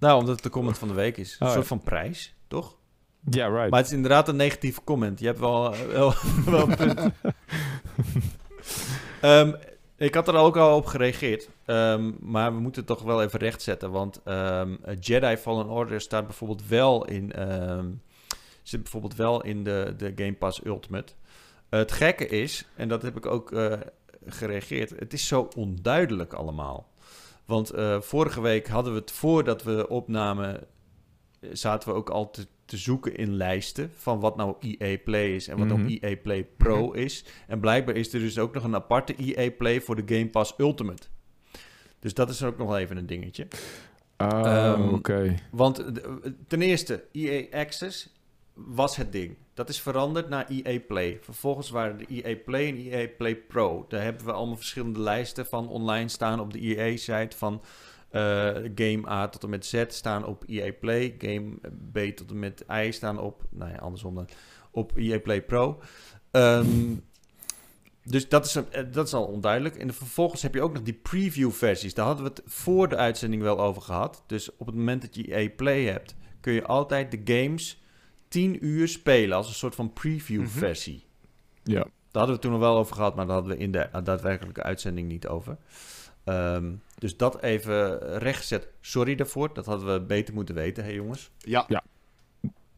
nou, 0.00 0.18
omdat 0.20 0.34
het 0.34 0.42
de 0.42 0.50
comment 0.50 0.78
van 0.78 0.88
de 0.88 0.94
week 0.94 1.16
is. 1.16 1.30
Een 1.32 1.38
Oh, 1.40 1.48
ja. 1.48 1.54
soort 1.54 1.66
van 1.66 1.80
prijs, 1.82 2.34
toch? 2.48 2.78
Ja, 3.30 3.46
right. 3.46 3.70
Maar 3.70 3.78
het 3.78 3.88
is 3.88 3.94
inderdaad 3.94 4.28
een 4.28 4.36
negatieve 4.36 4.80
comment. 4.84 5.20
Je 5.20 5.26
hebt 5.26 5.38
wel, 5.38 5.74
wel, 5.86 6.14
wel 6.46 6.68
een 6.68 6.76
punt. 6.76 7.00
Ehm, 9.20 9.52
ik 9.96 10.14
had 10.14 10.28
er 10.28 10.34
ook 10.34 10.56
al 10.56 10.76
op 10.76 10.86
gereageerd. 10.86 11.48
Ehm, 11.64 12.10
maar 12.20 12.54
we 12.54 12.60
moeten 12.60 12.84
het 12.86 12.96
toch 12.96 13.02
wel 13.02 13.22
even 13.22 13.38
rechtzetten. 13.38 13.90
Want 13.90 14.20
ehm, 14.24 14.76
Jedi 15.00 15.36
Fallen 15.36 15.68
Order 15.68 16.00
staat 16.00 16.26
bijvoorbeeld 16.26 16.68
wel 16.68 17.04
in... 17.04 17.32
zit 18.62 18.82
bijvoorbeeld 18.82 19.16
wel 19.16 19.42
in 19.42 19.64
de, 19.64 19.94
de 19.96 20.12
Game 20.16 20.34
Pass 20.34 20.64
Ultimate. 20.64 21.12
het 21.68 21.92
gekke 21.92 22.26
is, 22.26 22.68
en 22.76 22.88
dat 22.88 23.02
heb 23.02 23.16
ik 23.16 23.26
ook 23.26 23.52
eh, 23.52 23.72
gereageerd... 24.26 24.90
Het 24.90 25.12
is 25.12 25.26
zo 25.26 25.48
onduidelijk 25.56 26.32
allemaal. 26.32 26.90
Want 27.44 27.70
eh, 27.70 28.00
vorige 28.00 28.40
week 28.40 28.68
hadden 28.68 28.92
we 28.92 28.98
het 28.98 29.10
voordat 29.10 29.62
we 29.62 29.88
opnamen... 29.88 30.60
zaten 31.52 31.88
we 31.88 31.94
ook 31.94 32.10
al 32.10 32.30
te, 32.30 32.46
te 32.64 32.76
zoeken 32.76 33.16
in 33.16 33.34
lijsten... 33.34 33.90
van 33.96 34.20
wat 34.20 34.36
nou 34.36 34.54
EA 34.60 34.98
Play 35.04 35.34
is 35.34 35.48
en 35.48 35.58
wat 35.58 35.66
Mhm. 35.66 35.76
nou 35.82 35.98
EA 36.00 36.16
Play 36.22 36.44
Pro 36.56 36.92
is. 36.92 37.24
En 37.46 37.60
blijkbaar 37.60 37.96
is 37.96 38.12
er 38.12 38.20
dus 38.20 38.38
ook 38.38 38.54
nog 38.54 38.64
een 38.64 38.74
aparte 38.74 39.14
EA 39.16 39.50
Play 39.50 39.80
voor 39.80 40.06
de 40.06 40.14
Game 40.14 40.28
Pass 40.28 40.54
Ultimate. 40.58 41.02
Dus 41.98 42.14
dat 42.14 42.30
is 42.30 42.42
ook 42.42 42.58
nog 42.58 42.76
even 42.76 42.96
een 42.96 43.06
dingetje. 43.06 43.46
Ehm, 44.16 44.88
oké. 44.88 45.34
Want 45.50 45.84
ten 46.48 46.62
eerste, 46.62 47.04
EA 47.12 47.58
Access 47.60 48.08
was 48.54 48.96
het 48.96 49.12
ding. 49.12 49.36
Dat 49.54 49.68
is 49.68 49.80
veranderd 49.80 50.28
naar 50.28 50.46
EA 50.48 50.80
Play. 50.88 51.18
Vervolgens 51.22 51.70
waren 51.70 51.98
de 51.98 52.06
EA 52.08 52.36
Play 52.44 52.68
en 52.68 52.76
EA 52.76 53.08
Play 53.18 53.36
Pro. 53.36 53.84
Daar 53.88 54.02
hebben 54.02 54.24
we 54.24 54.32
allemaal 54.32 54.56
verschillende 54.56 55.00
lijsten 55.00 55.46
van 55.46 55.68
online 55.68 56.08
staan 56.08 56.40
op 56.40 56.52
de 56.52 56.58
EA-site. 56.60 57.36
Van 57.36 57.62
Game 58.74 59.02
A 59.08 59.28
tot 59.28 59.42
en 59.42 59.50
met 59.50 59.66
Z 59.66 59.84
staan 59.88 60.24
op 60.24 60.44
EA 60.46 60.72
Play. 60.80 61.14
Game 61.18 61.54
B 61.92 62.16
tot 62.16 62.30
en 62.30 62.38
met 62.38 62.64
I 62.72 62.92
staan 62.92 63.18
op, 63.18 63.44
nou 63.50 63.70
ja, 63.70 63.76
andersom 63.76 64.14
dan, 64.14 64.28
op 64.70 64.92
EA 64.96 65.20
Play 65.20 65.42
Pro. 65.42 65.80
Ehm, 66.30 66.94
dus 68.04 68.28
dat 68.28 68.44
is, 68.44 68.56
eh, 68.56 68.82
dat 68.92 69.06
is 69.06 69.14
al 69.14 69.24
onduidelijk. 69.24 69.76
En 69.76 69.94
vervolgens 69.94 70.42
heb 70.42 70.54
je 70.54 70.62
ook 70.62 70.72
nog 70.72 70.82
die 70.82 70.94
preview-versies. 71.02 71.94
Daar 71.94 72.06
hadden 72.06 72.24
we 72.24 72.30
het 72.30 72.42
voor 72.44 72.88
de 72.88 72.96
uitzending 72.96 73.42
wel 73.42 73.60
over 73.60 73.82
gehad. 73.82 74.24
Dus 74.26 74.56
op 74.56 74.66
het 74.66 74.74
moment 74.74 75.02
dat 75.02 75.14
je 75.14 75.34
EA 75.34 75.50
Play 75.56 75.84
hebt, 75.84 76.14
kun 76.40 76.52
je 76.52 76.64
altijd 76.64 77.10
de 77.10 77.34
games 77.34 77.82
10 78.28 78.66
uur 78.66 78.88
spelen 78.88 79.36
als 79.36 79.48
een 79.48 79.54
soort 79.54 79.74
van 79.74 79.92
preview-versie. 79.92 81.04
Ja. 81.62 81.74
Daar 81.74 82.22
hadden 82.22 82.26
we 82.26 82.32
het 82.32 82.40
toen 82.40 82.50
nog 82.50 82.60
wel 82.60 82.76
over 82.76 82.94
gehad, 82.94 83.14
maar 83.14 83.26
daar 83.26 83.34
hadden 83.34 83.56
we 83.56 83.62
in 83.62 83.72
de 83.72 83.88
daadwerkelijke 84.04 84.62
uitzending 84.62 85.08
niet 85.08 85.26
over. 85.26 85.56
Ehm, 86.24 86.72
dus 87.02 87.16
dat 87.16 87.42
even 87.42 87.98
rechtgezet. 88.18 88.68
Sorry 88.80 89.14
daarvoor, 89.14 89.54
dat 89.54 89.66
hadden 89.66 89.92
we 89.92 90.00
beter 90.06 90.34
moeten 90.34 90.54
weten, 90.54 90.84
hè 90.84 90.90
jongens. 90.90 91.30
Ja. 91.38 91.66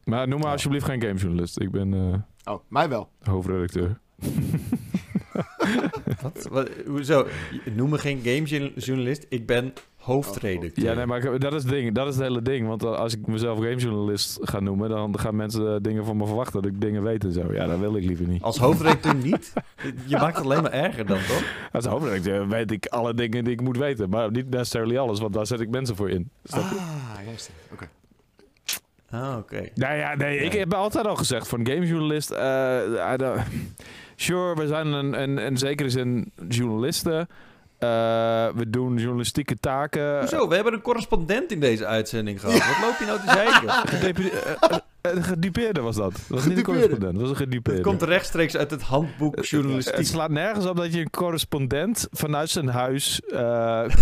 Maar 0.05 0.29
noem 0.29 0.39
maar 0.39 0.47
Ja. 0.47 0.53
alsjeblieft 0.53 0.85
geen 0.85 1.01
gamejournalist. 1.03 1.61
Ik 1.61 1.71
ben 1.71 1.95
eh, 1.95 2.53
Oh, 2.55 2.61
mij 2.69 2.89
wel. 2.89 3.09
hoofdredacteur. 3.23 3.99
Wat? 6.23 6.47
Wat, 6.51 6.71
hoezo? 6.87 7.27
Noem 7.75 7.91
me 7.91 7.99
geen 7.99 8.21
gamejournalist, 8.23 9.27
ik 9.29 9.47
ben 9.47 9.73
hoofdredacteur. 9.97 10.85
Ja, 10.85 10.95
nee, 10.95 11.07
maar 11.07 11.39
dat 11.39 11.53
is, 11.55 11.63
het 11.63 11.73
ding, 11.73 11.95
dat 11.95 12.07
is 12.09 12.15
het 12.15 12.23
hele 12.25 12.43
ding. 12.43 12.67
Want 12.67 12.85
als 12.85 13.15
ik 13.15 13.27
mezelf 13.27 13.59
gamejournalist 13.59 14.39
ga 14.43 14.61
noemen, 14.61 14.89
dan 14.89 15.19
gaan 15.19 15.37
mensen 15.37 15.83
dingen 15.83 16.05
van 16.05 16.17
me 16.17 16.27
verwachten. 16.27 16.63
Dat 16.63 16.71
ik 16.73 16.81
dingen 16.81 17.03
weet 17.03 17.25
en 17.25 17.33
zo. 17.33 17.53
Ja, 17.53 17.67
dat 17.67 17.79
wil 17.79 17.97
ik 17.97 18.05
liever 18.05 18.27
niet. 18.29 18.43
Als 18.43 18.59
hoofdredacteur 18.59 19.15
niet? 19.15 19.53
Je 20.07 20.17
maakt 20.17 20.37
het 20.37 20.45
alleen 20.45 20.63
maar 20.63 20.73
erger 20.73 21.07
dan, 21.07 21.19
toch? 21.19 21.45
Als 21.73 21.85
hoofdredacteur 21.85 22.49
weet 22.49 22.71
ik 22.71 22.87
alle 22.87 23.15
dingen 23.15 23.45
die 23.45 23.53
ik 23.53 23.61
moet 23.61 23.77
weten. 23.77 24.09
Maar 24.11 24.31
niet 24.31 24.51
necessarily 24.51 24.97
alles, 24.99 25.21
want 25.21 25.33
daar 25.35 25.47
zet 25.47 25.61
ik 25.61 25.69
mensen 25.71 25.97
voor 25.97 26.11
in. 26.11 26.31
Snap 26.45 26.63
je? 26.71 26.77
Ah, 26.77 27.27
juist. 27.27 27.51
Oké. 27.73 27.89
Ah, 29.11 29.37
oké. 29.39 29.69
Nou 29.75 29.97
ja, 29.97 30.15
nee, 30.15 30.39
ik 30.39 30.53
heb 30.53 30.75
altijd 30.75 31.07
al 31.07 31.17
gezegd 31.17 31.49
van 31.49 31.67
gamejournalist. 31.67 32.29
don't- 33.17 33.41
sure, 34.17 34.55
we 34.55 34.67
zijn 34.67 34.87
een, 34.87 35.21
een, 35.23 35.39
in 35.39 35.59
zekere 35.59 35.91
zin 35.91 36.33
journalisten. 36.49 37.29
Eh, 37.79 37.89
we 38.55 38.71
doen 38.71 38.97
journalistieke 38.97 39.57
taken. 39.61 40.19
Hoezo? 40.19 40.49
We 40.49 40.55
hebben 40.55 40.73
een 40.73 40.83
correspondent 40.83 41.53
in 41.53 41.61
deze 41.61 41.87
uitzending 41.87 42.41
gehad. 42.41 42.59
Wat 42.59 42.77
loop 42.83 42.99
je 42.99 43.05
nou 43.05 43.19
te 43.21 43.27
zeiken? 43.27 43.71
Gedepu- 43.99 44.29
eh, 44.29 44.53
eh, 44.71 44.77
Een 45.01 45.23
gedupeerde 45.23 45.81
was 45.81 45.97
dat. 45.97 46.13
Dat 46.13 46.23
was 46.29 46.45
niet 46.47 46.57
een 46.59 46.63
correspondent, 46.65 47.13
dat 47.13 47.21
was 47.21 47.31
een 47.31 47.37
gedupeerde. 47.37 47.81
Het 47.81 47.89
komt 47.89 48.03
rechtstreeks 48.03 48.57
uit 48.57 48.71
het 48.71 48.83
handboek 48.83 49.37
Het 49.37 49.49
journalistiek. 49.49 50.07
slaat 50.07 50.31
nergens 50.31 50.67
op 50.67 50.77
dat 50.77 50.95
je 50.95 51.01
een 51.01 51.11
correspondent 51.11 52.09
vanuit 52.13 52.51
zijn 52.51 52.69
huis 52.69 53.21
eh, 53.21 53.39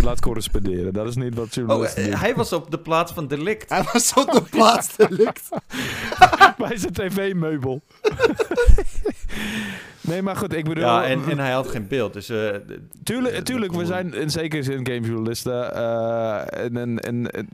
laat 0.03 0.21
corresponderen. 0.21 0.93
Dat 0.93 1.07
is 1.07 1.17
niet 1.17 1.35
wat 1.35 1.45
Oh, 1.47 1.53
journalisten 1.53 2.05
doen. 2.05 2.15
hij 2.15 2.35
was 2.35 2.53
op 2.53 2.71
de 2.71 2.79
plaats 2.79 3.13
van 3.13 3.27
delict. 3.27 3.69
Hij 3.69 3.83
was 3.93 4.13
op 4.15 4.33
de 4.33 4.43
plaats 4.43 4.97
delict. 4.97 5.49
Bij 6.59 6.77
zijn 6.77 6.93
tv-meubel. 6.93 7.81
nee, 10.03 10.23
maar 10.23 10.37
goed, 10.37 10.55
ik 10.55 10.65
bedoel... 10.65 10.85
Ja, 10.85 11.05
en, 11.05 11.21
en 11.29 11.39
hij 11.39 11.53
had 11.53 11.69
geen 11.69 11.89
beeld. 11.89 12.13
Dus, 12.13 12.29
eh, 12.29 12.49
Tuurlijk, 13.03 13.35
eh, 13.35 13.43
tuurlijk, 13.43 13.73
we 13.73 13.87
zijn 13.87 14.15
in 14.15 14.31
zekere 14.31 14.63
zin 14.63 14.87
gamejournalisten. 14.87 15.75
eh 15.75 16.65
en, 16.65 16.77
en, 16.77 16.99
en, 17.01 17.31
en 17.31 17.49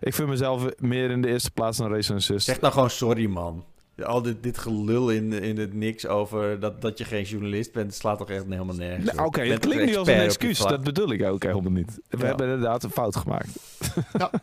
ik 0.00 0.14
vind 0.14 0.28
mezelf 0.28 0.66
meer 0.78 1.10
in 1.10 1.22
de 1.22 1.28
eerste 1.28 1.50
plaats 1.50 1.78
een 1.78 1.88
recensist. 1.88 2.46
Zeg 2.46 2.60
nou 2.60 2.72
gewoon 2.72 2.90
sorry, 2.90 3.26
man. 3.26 3.64
Al 4.04 4.22
dit, 4.22 4.42
dit 4.42 4.58
gelul 4.58 5.10
in, 5.10 5.32
in 5.32 5.58
het 5.58 5.74
niks 5.74 6.06
over 6.06 6.60
dat, 6.60 6.80
dat 6.82 6.98
je 6.98 7.04
geen 7.04 7.22
journalist 7.22 7.72
bent, 7.72 7.94
slaat 7.94 8.18
toch 8.18 8.30
echt 8.30 8.44
helemaal 8.48 8.74
nergens 8.74 9.12
Nou. 9.12 9.26
Oké, 9.26 9.40
het 9.40 9.58
klinkt 9.58 9.84
nu 9.84 9.96
als 9.96 10.08
een 10.08 10.14
excuus. 10.14 10.58
Dat 10.58 10.82
bedoel 10.84 11.12
ik 11.12 11.22
ook 11.24 11.42
helemaal 11.42 11.72
niet. 11.72 12.00
We 12.08 12.18
Ja. 12.18 12.24
hebben 12.24 12.46
inderdaad 12.46 12.82
een 12.82 12.90
fout 12.90 13.16
gemaakt. 13.16 13.48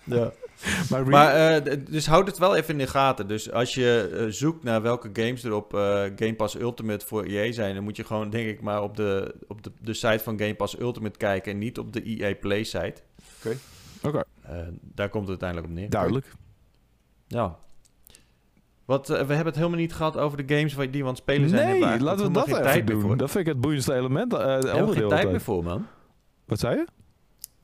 Ja. 0.05 0.31
Maar, 0.89 1.07
Maar, 1.07 1.33
eh, 1.33 1.77
dus 1.89 2.07
houd 2.07 2.27
het 2.27 2.37
wel 2.37 2.55
even 2.55 2.71
in 2.71 2.77
de 2.77 2.87
gaten. 2.87 3.27
Dus 3.27 3.51
als 3.51 3.73
je 3.73 4.15
eh, 4.19 4.25
zoekt 4.29 4.63
naar 4.63 4.81
welke 4.81 5.09
games 5.13 5.43
er 5.43 5.53
op 5.53 5.73
eh, 5.73 5.79
Game 6.15 6.35
Pass 6.35 6.55
Ultimate 6.59 7.05
voor 7.05 7.23
EA 7.23 7.51
zijn, 7.51 7.75
dan 7.75 7.83
moet 7.83 7.95
je 7.95 8.03
gewoon, 8.03 8.29
denk 8.29 8.47
ik, 8.47 8.61
maar 8.61 8.81
op 8.83 8.95
de, 8.97 9.35
op 9.47 9.63
de, 9.63 9.71
de 9.81 9.93
site 9.93 10.19
van 10.23 10.39
Game 10.39 10.55
Pass 10.55 10.79
Ultimate 10.79 11.17
kijken 11.17 11.51
en 11.51 11.57
niet 11.57 11.77
op 11.79 11.93
de 11.93 12.03
EA 12.03 12.35
Play 12.35 12.63
site. 12.63 12.95
Oké. 13.45 13.57
Oké. 14.03 14.23
Eh, 14.41 14.57
daar 14.81 15.09
komt 15.09 15.27
het 15.27 15.41
uiteindelijk 15.41 15.69
op 15.69 15.75
neer. 15.75 15.89
Duidelijk. 15.89 16.31
Ja. 17.27 17.57
Wat, 18.85 19.07
we 19.07 19.15
hebben 19.15 19.45
het 19.45 19.55
helemaal 19.55 19.77
niet 19.79 19.93
gehad 19.93 20.17
over 20.17 20.45
de 20.45 20.55
games 20.55 20.73
waar- 20.73 20.91
die 20.91 21.01
we 21.01 21.07
aan 21.07 21.13
het 21.13 21.21
spelen 21.21 21.49
zijn. 21.49 21.79
Nee, 21.79 21.99
laten 21.99 22.25
we 22.25 22.31
dat 22.31 22.47
even 22.47 22.61
tijd 22.61 22.87
doen. 22.87 23.17
Dat 23.17 23.31
vind 23.31 23.47
ik 23.47 23.53
het 23.53 23.61
boeiendste 23.61 23.93
element. 23.93 24.33
eh 24.33 24.39
we 24.39 24.75
onderdeel 24.75 24.93
geen 24.93 25.07
tijd 25.19 25.31
meer 25.31 25.41
voor, 25.41 25.63
man. 25.63 25.85
Wat 26.45 26.59
zei 26.59 26.75
je? 26.75 26.85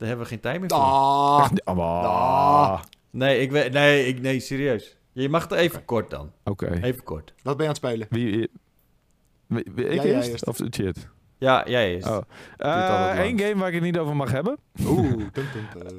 Daar 0.00 0.08
hebben 0.08 0.26
we 0.26 0.32
geen 0.32 0.40
tijd 0.40 0.60
meer 0.60 0.68
voor. 0.70 0.78
Ah, 0.78 1.50
Ah, 1.64 1.78
Ah. 2.04 2.80
Nee, 3.10 3.40
ik 3.40 3.50
weet, 3.50 3.72
nee, 3.72 4.06
ik, 4.06 4.20
nee, 4.20 4.40
serieus. 4.40 4.96
Je 5.12 5.28
mag 5.28 5.42
het 5.42 5.52
even 5.52 5.84
kort 5.84 6.10
dan. 6.10 6.32
Oké. 6.44 6.80
Even 6.82 7.02
kort. 7.04 7.34
wat 7.42 7.56
ben 7.56 7.66
je 7.66 7.72
aan 7.72 7.78
het 7.82 7.86
spelen? 7.90 8.06
Wie, 8.10 8.48
wie, 9.46 9.66
wie- 9.74 9.84
ik 9.88 9.94
Ja, 9.94 10.02
eerst? 10.02 10.28
eerst. 10.28 10.46
Of 10.46 10.56
de 10.56 10.68
shit? 10.74 11.08
Ja, 11.40 11.64
jij 11.66 11.94
is. 11.94 12.04
Oh. 12.04 12.18
Eén 12.58 13.38
game 13.38 13.54
waar 13.56 13.68
ik 13.68 13.74
het 13.74 13.82
niet 13.82 13.98
over 13.98 14.16
mag 14.16 14.30
hebben. 14.30 14.58
Oeh. 14.86 15.12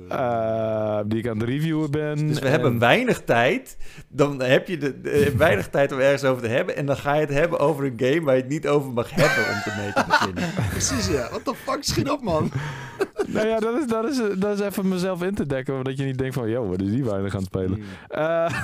eh, 0.10 1.00
die 1.06 1.20
ik 1.20 1.28
aan 1.28 1.40
het 1.40 1.48
reviewen 1.50 1.92
ben. 1.92 2.28
Dus 2.28 2.40
we 2.40 2.46
en- 2.46 2.52
hebben 2.52 2.80
weinig 2.80 3.22
tijd. 3.24 3.78
Dan 4.08 4.42
heb 4.42 4.68
je 4.68 4.78
de, 4.78 5.02
de- 5.02 5.34
weinig 5.38 5.70
tijd 5.70 5.92
om 5.92 6.00
ergens 6.00 6.24
over 6.24 6.42
te 6.44 6.48
hebben. 6.50 6.76
En 6.76 6.86
dan 6.86 6.98
ga 6.98 7.14
je 7.14 7.20
het 7.22 7.30
hebben 7.30 7.60
over 7.60 7.86
een 7.86 7.94
game 7.98 8.22
waar 8.22 8.36
je 8.36 8.42
het 8.42 8.50
niet 8.52 8.68
over 8.68 8.92
mag 8.92 9.10
hebben 9.10 9.54
om 9.56 9.62
te 9.62 9.74
mee 9.78 9.94
te 9.94 10.04
beginnen. 10.08 10.44
Precies, 10.70 11.08
ja. 11.08 11.30
What 11.30 11.46
the 11.46 11.56
fuck? 11.56 11.84
Schiet 11.84 12.10
op, 12.10 12.22
man. 12.22 12.52
Nou 13.28 13.48
ja, 13.48 13.60
dat 13.60 13.78
is, 13.80 13.88
dat, 13.88 14.06
is, 14.10 14.22
dat 14.40 14.60
is 14.60 14.66
even 14.66 14.88
mezelf 14.88 15.24
in 15.24 15.36
te 15.36 15.46
dekken. 15.46 15.84
Dat 15.84 15.98
je 15.98 16.04
niet 16.06 16.18
denkt 16.18 16.34
van, 16.36 16.50
yo, 16.50 16.68
wat 16.68 16.82
is 16.82 16.90
die 16.90 17.04
weinig 17.04 17.34
aan 17.34 17.40
het 17.40 17.48
spelen. 17.48 17.74
Hmm. 17.74 17.84
Eh, 18.08 18.64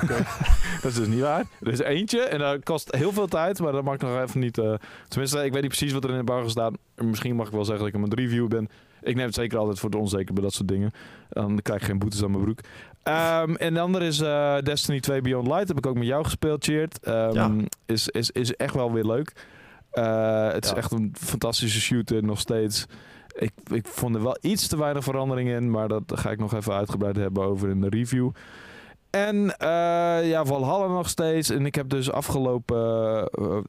dat 0.82 0.90
is 0.90 0.94
dus 0.94 1.06
niet 1.06 1.20
waar. 1.20 1.44
Er 1.60 1.72
is 1.72 1.78
eentje 1.78 2.20
en 2.20 2.38
dat 2.38 2.64
kost 2.64 2.94
heel 2.94 3.12
veel 3.12 3.26
tijd, 3.26 3.60
maar 3.60 3.72
dat 3.72 3.84
mag 3.84 3.94
ik 3.94 4.00
nog 4.00 4.20
even 4.20 4.40
niet... 4.40 4.58
eh, 4.58 4.74
tenminste, 5.08 5.44
ik 5.44 5.52
weet 5.52 5.60
niet 5.62 5.70
precies 5.76 5.92
wat 5.92 6.02
er 6.04 6.08
in 6.10 6.14
de 6.14 6.20
embargo 6.20 6.48
staat. 6.48 6.67
Misschien 6.96 7.36
mag 7.36 7.46
ik 7.46 7.52
wel 7.52 7.64
zeggen 7.64 7.78
dat 7.84 7.94
ik 7.94 8.00
hem 8.00 8.10
het 8.10 8.18
review 8.18 8.48
ben. 8.48 8.68
Ik 9.02 9.14
neem 9.16 9.26
het 9.26 9.34
zeker 9.34 9.58
altijd 9.58 9.78
voor 9.78 9.90
het 9.90 9.98
onzeker 9.98 10.34
bij 10.34 10.42
dat 10.42 10.52
soort 10.52 10.68
dingen. 10.68 10.90
Dan 11.28 11.58
krijg 11.62 11.80
ik 11.80 11.86
geen 11.86 11.98
boetes 11.98 12.22
aan 12.22 12.30
mijn 12.30 12.42
broek. 12.44 12.58
Ehm, 13.02 13.54
en 13.54 13.74
de 13.74 13.80
andere 13.80 14.06
is 14.06 14.20
eh, 14.20 14.58
Destiny 14.62 15.00
2 15.00 15.20
Beyond 15.20 15.46
Light. 15.46 15.68
Heb 15.68 15.78
ik 15.78 15.86
ook 15.86 15.94
met 15.96 16.06
jou 16.06 16.24
gespeeld, 16.24 16.64
Cheert. 16.64 17.00
Ehm, 17.00 17.34
Ja. 17.34 17.50
is, 17.86 18.08
is, 18.08 18.30
is 18.30 18.54
echt 18.56 18.74
wel 18.74 18.92
weer 18.92 19.04
leuk. 19.04 19.32
Eh, 19.90 20.52
het 20.52 20.64
is 20.64 20.72
echt 20.72 20.92
een 20.92 21.14
fantastische 21.18 21.80
shooter 21.80 22.24
nog 22.24 22.38
steeds. 22.40 22.86
Ik, 23.38 23.52
ik 23.72 23.86
vond 23.86 24.14
er 24.14 24.22
wel 24.22 24.36
iets 24.40 24.66
te 24.68 24.78
weinig 24.78 25.04
verandering 25.04 25.48
in, 25.50 25.70
maar 25.70 25.88
dat 25.88 26.02
ga 26.14 26.30
ik 26.30 26.38
nog 26.38 26.54
even 26.54 26.72
uitgebreid 26.74 27.16
hebben 27.16 27.42
over 27.44 27.68
in 27.68 27.80
de 27.80 27.88
review. 27.88 28.30
En 29.10 29.56
eh 29.58 30.28
ja, 30.28 30.44
Valhalla 30.44 30.86
nog 30.86 31.08
steeds. 31.08 31.50
En 31.50 31.66
ik 31.66 31.74
heb 31.74 31.88
dus 31.88 32.10
afgelopen, 32.10 32.76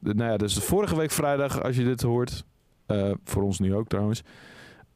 nou 0.00 0.30
ja, 0.30 0.36
dus 0.36 0.54
vorige 0.58 0.96
week 0.96 1.10
vrijdag, 1.10 1.62
als 1.62 1.76
je 1.76 1.84
dit 1.84 2.02
hoort, 2.02 2.44
eh, 2.90 3.10
voor 3.24 3.42
ons 3.42 3.58
nu 3.58 3.74
ook 3.74 3.88
trouwens, 3.88 4.22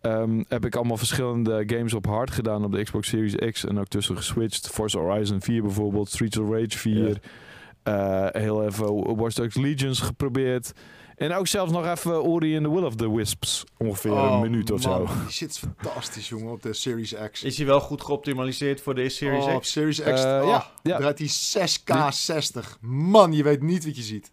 ehm, 0.01 0.43
heb 0.49 0.65
ik 0.65 0.77
allemaal 0.77 0.97
verschillende 0.97 1.63
games 1.67 1.95
op 1.95 2.07
hard 2.07 2.31
gedaan 2.31 2.65
op 2.65 2.73
de 2.73 2.83
Xbox 2.83 3.09
Series 3.09 3.35
X 3.53 3.65
en 3.65 3.79
ook 3.79 3.89
tussen 3.89 4.17
geswitcht. 4.17 4.69
Forza 4.69 4.99
Horizon 4.99 5.43
4 5.43 5.63
bijvoorbeeld, 5.63 6.09
Streets 6.09 6.39
of 6.39 6.51
Rage 6.51 6.79
4, 6.79 7.21
eh, 7.83 8.27
heel 8.31 8.65
even 8.65 9.17
Watch 9.17 9.35
Dogs 9.35 9.57
Legions 9.57 10.01
geprobeerd. 10.01 10.73
En 11.17 11.35
ook 11.35 11.47
zelfs 11.47 11.73
nog 11.73 11.87
even 11.87 12.23
Ori 12.23 12.57
and 12.57 12.65
the 12.65 12.73
Will 12.73 12.85
of 12.85 12.95
the 12.95 13.15
Wisps, 13.15 13.65
ongeveer 13.77 14.11
een 14.11 14.19
Oh, 14.19 14.41
minuut 14.41 14.71
of 14.71 14.85
man, 14.85 15.09
zo. 15.09 15.15
Die 15.23 15.31
shit 15.31 15.51
is 15.51 15.59
fantastisch, 15.59 16.29
jongen, 16.29 16.53
op 16.53 16.63
de 16.63 16.73
Series 16.73 17.15
X. 17.31 17.43
Is 17.43 17.57
hij 17.57 17.67
wel 17.67 17.81
goed 17.81 18.03
geoptimaliseerd 18.03 18.81
voor 18.81 18.95
de 18.95 19.09
Series 19.09 19.45
oh, 19.45 19.55
op 19.55 19.61
X? 19.61 19.71
Series 19.71 20.01
X. 20.01 20.07
Eh, 20.07 20.41
oh, 20.43 20.49
ja, 20.49 20.67
ja. 20.83 20.99
Draait 20.99 21.17
die 21.17 21.31
6K 21.31 22.09
60. 22.11 22.79
Man, 22.81 23.33
je 23.33 23.43
weet 23.43 23.63
niet 23.63 23.85
wat 23.85 23.97
je 23.97 24.03
ziet. 24.03 24.33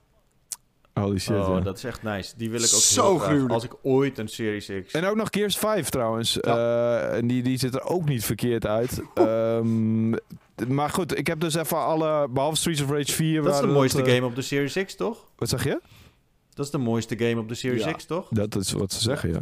Holy 0.93 1.19
shit, 1.19 1.35
oh, 1.35 1.47
ja. 1.47 1.59
dat 1.59 1.77
is 1.77 1.83
echt 1.83 2.03
nice. 2.03 2.33
Die 2.37 2.49
wil 2.49 2.59
ik 2.59 2.73
ook 2.73 2.81
Zo 2.81 3.17
gruwelijk. 3.17 3.53
Als 3.53 3.63
ik 3.63 3.73
ooit 3.81 4.17
een 4.17 4.27
Series 4.27 4.71
X... 4.85 4.93
En 4.93 5.05
ook 5.05 5.15
nog 5.15 5.27
Gears 5.31 5.57
5 5.57 5.89
trouwens. 5.89 6.39
Eh, 6.39 7.17
en 7.17 7.27
die, 7.27 7.43
die 7.43 7.57
ziet 7.57 7.75
er 7.75 7.83
ook 7.83 8.05
niet 8.05 8.25
verkeerd 8.25 8.65
uit. 8.65 9.01
Ehm, 9.13 10.09
maar 10.67 10.89
goed, 10.89 11.17
ik 11.17 11.27
heb 11.27 11.39
dus 11.39 11.55
even 11.55 11.77
alle, 11.77 12.27
behalve 12.29 12.55
Streets 12.55 12.81
of 12.81 12.89
Rage 12.89 13.11
4... 13.11 13.41
dat 13.41 13.53
is 13.53 13.59
de 13.59 13.67
mooiste 13.67 14.03
eh, 14.03 14.13
game 14.13 14.25
op 14.25 14.35
de 14.35 14.41
Series 14.41 14.85
X, 14.85 14.95
toch? 14.95 15.25
Wat 15.35 15.49
zeg 15.49 15.63
je? 15.63 15.81
Dat 16.61 16.73
is 16.73 16.79
de 16.79 16.89
mooiste 16.89 17.17
game 17.17 17.39
op 17.39 17.47
de 17.47 17.55
Series 17.55 17.83
Ja. 17.83 17.91
X, 17.91 18.05
toch? 18.05 18.27
Dat 18.29 18.55
is 18.55 18.71
wat 18.71 18.91
ze 18.93 19.01
zeggen, 19.01 19.29
ja. 19.29 19.39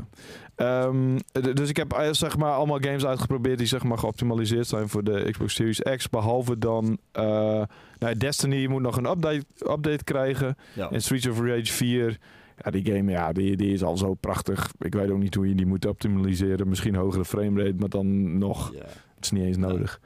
Ehm, 0.56 1.20
dus 1.54 1.70
ik 1.70 1.78
heb 1.78 1.94
eh, 1.94 2.08
zeg 2.12 2.38
maar 2.38 2.52
allemaal 2.54 2.80
games 2.82 3.06
uitgeprobeerd 3.06 3.58
die 3.58 3.68
zeg 3.68 3.84
maar 3.84 3.98
geoptimaliseerd 3.98 4.68
zijn 4.68 4.90
voor 4.90 5.04
de 5.04 5.28
Xbox 5.32 5.54
Series 5.54 5.82
X. 5.96 6.10
Behalve 6.10 6.58
dan 6.58 6.98
eh, 7.12 7.64
nou, 8.00 8.18
Destiny 8.18 8.68
moet 8.68 8.82
nog 8.82 8.98
een 8.98 9.10
update, 9.10 9.44
update 9.58 10.04
krijgen. 10.04 10.56
Ja. 10.74 10.92
En 10.92 11.02
Streets 11.02 11.28
of 11.28 11.40
Rage 11.40 11.66
4, 11.74 12.18
ja, 12.64 12.72
die 12.72 12.86
game 12.94 13.12
ja, 13.12 13.32
die, 13.34 13.58
die 13.58 13.74
is 13.74 13.84
al 13.84 13.98
zo 13.98 14.14
prachtig. 14.14 14.72
Ik 14.80 14.94
weet 14.94 15.10
ook 15.10 15.20
niet 15.20 15.36
hoe 15.36 15.48
je 15.50 15.56
die 15.56 15.66
moet 15.66 15.86
optimaliseren. 15.86 16.68
Misschien 16.70 16.96
hogere 16.96 17.26
framerate, 17.26 17.76
maar 17.78 17.90
dan 17.90 18.38
nog. 18.38 18.72
Ja. 18.74 18.80
Het 19.16 19.24
is 19.26 19.32
niet 19.32 19.44
eens 19.44 19.58
nodig. 19.58 20.00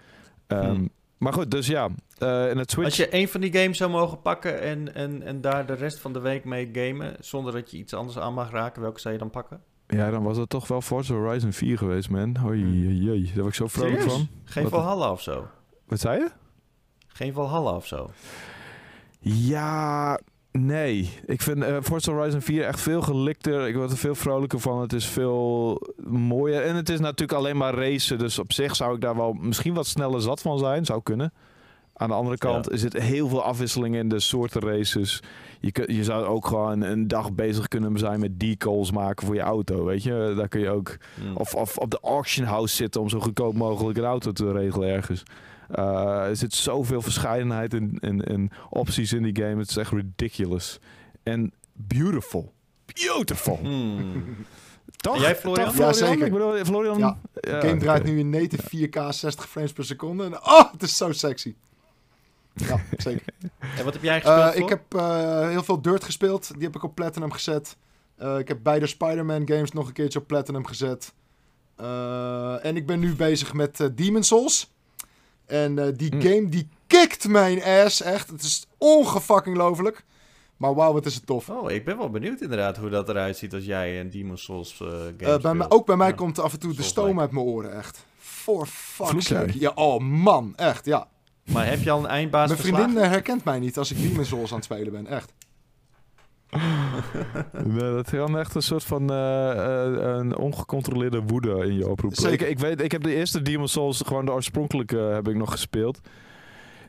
Ehm, 0.48 0.76
Hm. 0.76 0.86
Maar 1.24 1.34
goed, 1.34 1.52
dus 1.52 1.68
ja. 1.68 1.90
eh 2.18 2.50
en 2.50 2.58
het 2.58 2.72
Switch... 2.72 2.86
Als 2.88 2.98
je 2.98 3.08
één 3.10 3.28
van 3.28 3.42
die 3.42 3.54
games 3.54 3.78
zou 3.78 3.92
mogen 3.92 4.22
pakken 4.22 4.62
en, 4.62 4.96
en, 4.96 5.22
en 5.22 5.42
daar 5.42 5.66
de 5.66 5.74
rest 5.74 6.00
van 6.00 6.14
de 6.14 6.20
week 6.20 6.46
mee 6.46 6.70
gamen, 6.74 7.16
zonder 7.20 7.54
dat 7.54 7.72
je 7.72 7.78
iets 7.78 7.94
anders 7.94 8.18
aan 8.18 8.34
mag 8.34 8.52
raken, 8.52 8.82
welke 8.82 9.00
zou 9.00 9.14
je 9.14 9.20
dan 9.20 9.30
pakken? 9.30 9.62
Ja, 9.88 10.10
dan 10.12 10.24
was 10.24 10.38
het 10.38 10.50
toch 10.50 10.68
wel 10.68 10.82
Forza 10.82 11.14
Horizon 11.14 11.52
4 11.54 11.78
geweest, 11.78 12.10
man. 12.10 12.38
Oei, 12.46 12.64
oei, 12.64 13.10
oei. 13.10 13.24
Daar 13.26 13.34
word 13.36 13.48
ik 13.48 13.54
zo 13.54 13.68
vrolijk 13.68 14.02
Serieus? 14.02 14.14
van. 14.14 14.28
Geen 14.44 14.64
Wat- 14.64 14.72
Valhalla 14.72 15.12
of 15.12 15.22
zo? 15.22 15.48
Wat 15.88 16.00
zei 16.00 16.20
je? 16.20 16.30
Geen 17.08 17.34
Valhalla 17.34 17.72
of 17.76 17.88
zo? 17.88 18.10
Ja, 19.20 20.20
nee. 20.54 21.10
Ik 21.26 21.42
vind 21.42 21.64
eh 21.64 21.78
Forza 21.82 22.12
Horizon 22.12 22.42
4 22.42 22.64
echt 22.64 22.82
veel 22.82 23.02
gelikter. 23.02 23.68
Ik 23.68 23.76
word 23.76 23.92
er 23.92 23.98
veel 23.98 24.16
vrolijker 24.16 24.60
van. 24.60 24.82
Het 24.82 24.94
is 24.94 25.06
veel 25.06 25.82
mooier. 26.08 26.64
En 26.64 26.76
het 26.76 26.90
is 26.90 27.00
natuurlijk 27.00 27.40
alleen 27.40 27.58
maar 27.58 27.74
racen. 27.74 28.18
Dus 28.18 28.40
op 28.40 28.54
zich 28.54 28.76
zou 28.76 28.96
ik 28.96 29.02
daar 29.02 29.16
wel 29.16 29.34
misschien 29.34 29.74
wat 29.74 29.88
sneller 29.88 30.22
zat 30.22 30.42
van 30.42 30.60
zijn. 30.60 30.86
Zou 30.86 31.04
kunnen. 31.04 31.34
Aan 31.96 32.10
de 32.10 32.16
andere 32.16 32.38
kant 32.38 32.66
Ja. 32.66 32.72
er 32.72 32.78
zit 32.78 32.94
heel 32.98 33.28
veel 33.28 33.44
afwisseling 33.44 33.96
in 33.96 34.10
de 34.10 34.20
soorten 34.20 34.62
races. 34.62 35.22
Je, 35.60 35.72
kun, 35.72 35.96
je 35.96 36.04
zou 36.04 36.26
ook 36.26 36.48
gewoon 36.48 36.82
een 36.82 37.08
dag 37.08 37.34
bezig 37.34 37.68
kunnen 37.68 37.98
zijn 37.98 38.20
met 38.20 38.40
decals 38.40 38.92
maken 38.92 39.26
voor 39.26 39.36
je 39.36 39.42
auto. 39.42 39.86
Weet 39.86 40.04
je, 40.04 40.34
daar 40.38 40.48
kun 40.48 40.60
je 40.60 40.70
ook. 40.70 40.98
Hm. 41.16 41.36
Of, 41.36 41.56
of 41.56 41.78
op 41.78 41.90
de 41.92 42.00
auction 42.02 42.46
house 42.46 42.76
zitten 42.76 43.02
om 43.02 43.10
zo 43.10 43.20
goedkoop 43.20 43.54
mogelijk 43.54 43.98
een 43.98 44.04
auto 44.04 44.32
te 44.32 44.52
regelen 44.52 44.90
ergens. 44.90 45.24
Eh, 45.70 46.28
er 46.28 46.36
zit 46.36 46.54
zoveel 46.54 47.02
verscheidenheid 47.02 47.74
in, 47.74 47.98
in, 48.00 48.22
in 48.22 48.52
opties 48.70 49.14
in 49.14 49.24
die 49.24 49.44
game. 49.44 49.60
Het 49.60 49.70
is 49.70 49.78
echt 49.78 49.92
ridiculous. 49.92 50.80
En 51.24 51.54
beautiful. 51.74 52.54
Beautiful. 52.86 53.60
Hmm. 53.62 54.36
Toch? 54.96 55.16
En 55.16 55.22
jij, 55.22 55.36
Florian? 55.36 55.66
Toch, 55.66 55.78
Ja, 55.78 55.94
zeker. 55.94 56.26
Ik 56.26 56.32
bedoel, 56.32 56.66
Florian... 56.66 56.98
Ja, 56.98 57.18
Ja, 57.34 57.60
De 57.60 57.68
game 57.68 57.80
draait 57.80 58.04
nu 58.04 58.20
in 58.20 58.30
native 58.30 58.88
4K 58.88 59.10
60 59.10 59.50
frames 59.50 59.74
per 59.74 59.86
seconde. 59.86 60.24
En, 60.24 60.34
oh, 60.34 60.72
het 60.72 60.84
is 60.84 60.98
zo 60.98 61.12
sexy. 61.12 61.56
Ja, 62.54 62.80
zeker. 62.98 63.34
En 63.78 63.84
wat 63.84 63.94
heb 63.94 64.04
jij 64.04 64.22
gespeeld? 64.22 64.40
Eh, 64.40 64.50
Floor? 64.50 64.64
ik 64.64 64.70
heb 64.70 64.94
eh, 64.94 65.50
heel 65.50 65.64
veel 65.64 65.82
Dirt 65.82 66.04
gespeeld. 66.04 66.54
Die 66.54 66.64
heb 66.64 66.76
ik 66.76 66.84
op 66.84 66.96
Platinum 66.96 67.32
gezet. 67.32 67.78
Eh, 68.16 68.38
ik 68.38 68.48
heb 68.48 68.60
beide 68.64 68.88
Spider-Man 68.88 69.48
games 69.48 69.72
nog 69.72 69.88
een 69.88 69.94
keertje 69.94 70.20
op 70.20 70.28
Platinum 70.28 70.66
gezet. 70.66 71.14
Eh, 71.76 72.66
en 72.66 72.76
ik 72.76 72.86
ben 72.86 73.00
nu 73.00 73.16
bezig 73.16 73.54
met 73.54 73.80
eh 73.80 73.88
Demon 73.96 74.24
Souls. 74.24 74.74
En 75.54 75.80
eh, 75.80 75.88
die 75.96 76.16
Mm. 76.16 76.22
game 76.22 76.50
die 76.50 76.68
kikt 76.88 77.28
mijn 77.28 77.64
ass 77.64 78.02
echt. 78.02 78.30
Het 78.30 78.42
is 78.42 78.66
ongefucking 78.78 79.58
lovelijk. 79.58 80.04
Maar 80.58 80.74
wauw, 80.76 80.94
wat 80.94 81.06
is 81.06 81.16
het 81.16 81.26
tof. 81.26 81.50
Oh, 81.50 81.72
ik 81.72 81.86
ben 81.86 81.98
wel 81.98 82.10
benieuwd 82.10 82.42
inderdaad 82.42 82.78
hoe 82.78 82.90
dat 82.90 83.10
eruit 83.10 83.38
ziet 83.38 83.54
als 83.54 83.66
jij 83.66 84.00
een 84.00 84.10
Demon 84.10 84.38
Souls 84.38 84.80
eh 84.82 84.88
game 84.88 85.16
Eh, 85.18 85.42
bij 85.58 85.70
ook 85.70 85.86
bij 85.86 85.96
mij 85.96 86.08
Ja. 86.08 86.14
komt 86.14 86.40
af 86.40 86.54
en 86.54 86.60
toe 86.60 86.74
de 86.74 86.84
stoom 86.84 87.08
like. 87.08 87.20
uit 87.20 87.32
mijn 87.32 87.46
oren 87.46 87.76
echt. 87.76 88.06
For 88.20 88.66
fuck's 88.66 89.26
sake. 89.26 89.60
Ja, 89.60 89.72
oh 89.76 90.00
man, 90.00 90.54
echt, 90.56 90.86
ja. 90.86 91.08
Maar 91.52 91.66
heb 91.68 91.82
je 91.82 91.92
al 91.92 92.00
een 92.00 92.06
eindbaas 92.08 92.48
Mijn 92.48 92.60
verslagen? 92.60 92.90
vriendin 92.90 93.10
herkent 93.12 93.44
mij 93.44 93.60
niet 93.60 93.78
als 93.78 93.92
ik 93.92 94.02
Demon 94.02 94.26
Souls 94.26 94.50
aan 94.50 94.56
het 94.56 94.66
spelen 94.66 94.92
ben, 94.92 95.08
echt. 95.08 95.34
Nee, 97.64 97.94
dat 97.94 98.10
kan 98.10 98.38
echt 98.38 98.56
een 98.56 98.62
soort 98.62 98.84
van 98.84 99.10
eh, 99.12 99.52
eh, 99.52 100.16
een 100.18 100.38
ongecontroleerde 100.38 101.22
woede 101.22 101.50
in 101.66 101.74
je 101.74 101.90
oproepen. 101.90 102.22
Zeker. 102.22 102.46
Ik, 102.48 102.52
ik 102.52 102.60
weet, 102.60 102.82
ik 102.82 102.92
heb 102.92 103.04
de 103.04 103.16
eerste 103.16 103.42
Demon 103.42 103.68
Souls, 103.68 104.02
gewoon 104.06 104.26
de 104.26 104.32
oorspronkelijke, 104.32 104.98
heb 104.98 105.28
ik 105.28 105.36
nog 105.36 105.52
gespeeld. 105.52 106.00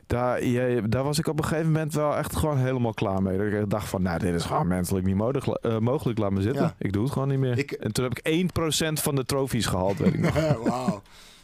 Daar, 0.07 0.45
ja, 0.45 0.81
daar 0.81 1.03
was 1.03 1.19
ik 1.19 1.27
op 1.27 1.37
een 1.39 1.45
gegeven 1.45 1.71
moment 1.71 1.93
wel 1.93 2.15
echt 2.15 2.35
gewoon 2.35 2.57
helemaal 2.57 2.93
klaar 2.93 3.21
mee. 3.21 3.37
Dat 3.37 3.63
Ik 3.63 3.69
dacht 3.69 3.89
van, 3.89 4.01
nou, 4.01 4.19
dit 4.19 4.33
is 4.35 4.43
gewoon 4.45 4.67
menselijk 4.67 5.05
niet 5.05 5.15
mogelijk, 5.15 5.45
eh, 5.45 5.77
mogelijk 5.79 6.19
laat 6.19 6.31
me 6.31 6.41
zitten. 6.41 6.61
Ja. 6.63 6.75
Ik 6.77 6.93
doe 6.93 7.03
het 7.03 7.11
gewoon 7.11 7.27
niet 7.27 7.39
meer. 7.39 7.57
Ik- 7.57 7.71
En 7.71 7.91
toen 7.91 8.03
heb 8.03 8.17
ik 8.19 8.27
1% 8.27 9.01
van 9.01 9.15
de 9.15 9.25
trofies 9.25 9.65
gehaald, 9.65 9.97
weet 9.97 10.13
ik 10.13 10.19
nog. 10.19 10.33
Wauw. 10.67 11.01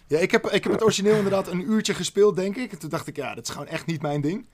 Ja, 0.07 0.17
ik 0.19 0.31
heb, 0.31 0.45
ik 0.49 0.63
heb 0.63 0.73
het 0.73 0.83
origineel 0.83 1.15
inderdaad 1.15 1.47
een 1.47 1.71
uurtje 1.71 1.93
gespeeld, 1.93 2.35
denk 2.35 2.55
ik. 2.55 2.71
En 2.71 2.79
toen 2.79 2.89
dacht 2.89 3.07
ik, 3.07 3.15
ja, 3.15 3.35
dat 3.35 3.43
is 3.43 3.49
gewoon 3.49 3.67
echt 3.67 3.85
niet 3.85 4.01
mijn 4.01 4.21
ding. 4.21 4.45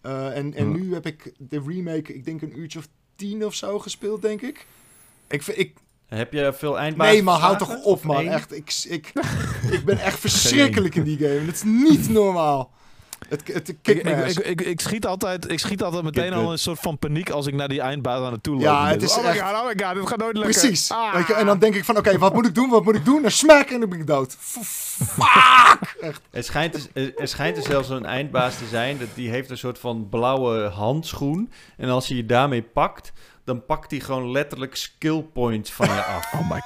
Eh, 0.00 0.36
en 0.36 0.54
en 0.54 0.72
nu 0.72 0.94
heb 0.94 1.06
ik 1.06 1.32
de 1.38 1.62
remake, 1.66 2.14
ik 2.14 2.24
denk 2.24 2.42
een 2.42 2.58
uurtje 2.58 2.78
of 2.78 2.88
tien 3.20 3.44
of 3.44 3.54
zo 3.54 3.78
gespeeld, 3.78 4.22
denk 4.22 4.40
ik. 4.42 4.66
Ik, 5.28 5.46
ik, 5.46 5.74
Heb 6.06 6.32
je 6.32 6.52
veel 6.52 6.78
eindbaas 6.78 7.12
nee, 7.12 7.22
man, 7.22 7.40
houd 7.40 7.58
toch 7.58 7.82
op, 7.84 8.02
man. 8.02 8.26
Echt, 8.28 8.52
ik, 8.52 8.84
ik, 8.88 9.12
ik 9.76 9.84
ben 9.84 9.98
echt 9.98 10.18
verschrikkelijk 10.18 10.94
in 10.94 11.02
die 11.02 11.18
game. 11.18 11.44
Dat 11.44 11.54
is 11.54 11.62
niet 11.62 12.08
normaal. 12.08 12.70
Het, 13.30 13.42
het 13.52 13.68
Ik, 13.68 13.76
kick 13.82 13.96
ik, 13.96 14.04
me 14.04 14.24
ik, 14.28 14.38
ik, 14.38 14.60
ik 14.60 14.80
schiet 14.80 15.06
altijd, 15.06 15.50
ik 15.50 15.58
schiet 15.58 15.82
altijd 15.82 16.02
meteen 16.04 16.32
al 16.32 16.52
een 16.52 16.58
soort 16.58 16.78
van 16.78 16.98
paniek 16.98 17.30
als 17.30 17.46
ik 17.46 17.54
naar 17.54 17.68
die 17.68 17.80
eindbaas 17.80 18.24
aan 18.26 18.32
het 18.32 18.42
toe 18.42 18.54
loop. 18.54 18.62
Ja, 18.62 18.88
het 18.88 19.02
is 19.02 19.16
oh 19.16 19.22
my 19.24 19.28
echt- 19.30 19.40
god, 19.40 19.52
oh 19.52 19.66
my 19.66 19.84
god, 19.84 19.94
dit 19.94 20.06
gaat 20.08 20.18
nooit 20.18 20.36
lukken. 20.36 20.60
Precies. 20.60 20.90
Ah. 20.90 21.14
Weet 21.14 21.26
je, 21.26 21.34
en 21.34 21.46
dan 21.46 21.58
denk 21.58 21.74
ik 21.74 21.84
van, 21.84 21.96
oké, 21.96 22.18
wat 22.18 22.34
moet 22.34 22.46
ik 22.46 22.54
doen? 22.54 22.70
Wat 22.70 22.84
moet 22.84 22.94
ik 22.94 23.04
doen? 23.04 23.22
Dan 23.22 23.30
smack 23.30 23.68
en 23.70 23.80
dan 23.80 23.88
ben 23.88 23.98
ik 24.00 24.06
dood. 24.06 24.36
F- 24.40 24.98
Fuck! 25.06 25.96
Echt. 26.00 26.20
Er 26.30 26.44
schijnt, 26.44 26.72
dus, 26.72 26.88
er, 26.92 27.16
er 27.18 27.28
schijnt 27.28 27.56
er 27.56 27.62
zelfs 27.62 27.88
een 27.88 28.04
eindbaas 28.06 28.58
te 28.58 28.66
zijn. 28.70 28.98
Dat 28.98 29.08
die 29.14 29.30
heeft 29.30 29.50
een 29.50 29.58
soort 29.58 29.78
van 29.78 30.08
blauwe 30.10 30.68
handschoen. 30.68 31.52
En 31.76 31.88
als 31.88 32.08
je 32.08 32.16
je 32.16 32.26
daarmee 32.26 32.62
pakt, 32.62 33.12
dan 33.52 33.64
pakt 33.66 33.90
hij 33.90 34.00
gewoon 34.00 34.30
letterlijk 34.30 34.76
skill 34.76 35.22
points 35.22 35.72
van 35.72 35.86
je 35.86 36.02
af. 36.04 36.32
Oh 36.40 36.50
my 36.50 36.60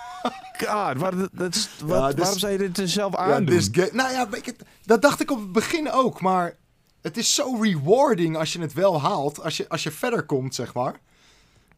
god, 0.59 0.99
waar, 1.01 1.17
dat, 1.17 1.29
dat 1.33 1.55
is- 1.55 1.69
wat, 1.85 1.99
Ja, 1.99 2.07
dus- 2.09 2.17
waarom 2.19 2.39
zou 2.39 2.53
je 2.53 2.59
dit 2.59 2.79
er 2.79 2.89
zelf 2.89 3.13
Ja, 3.13 3.19
aandoen? 3.19 3.61
ga- 3.73 3.89
nou 3.93 4.13
ja, 4.13 4.29
weet 4.29 4.45
je, 4.45 4.55
dat 4.85 5.03
dacht 5.03 5.21
ik 5.21 5.31
op 5.31 5.39
het 5.39 5.53
begin 5.53 5.91
ook. 5.91 6.21
Maar 6.21 6.57
het 7.03 7.17
is 7.17 7.35
zo 7.35 7.57
rewarding 7.61 8.37
als 8.37 8.53
je 8.53 8.61
het 8.61 8.73
wel 8.73 9.01
haalt. 9.01 9.43
Als 9.43 9.57
je, 9.57 9.69
als 9.69 9.83
je 9.83 9.91
verder 9.91 10.23
komt, 10.23 10.55
zeg 10.55 10.75
maar. 10.75 11.01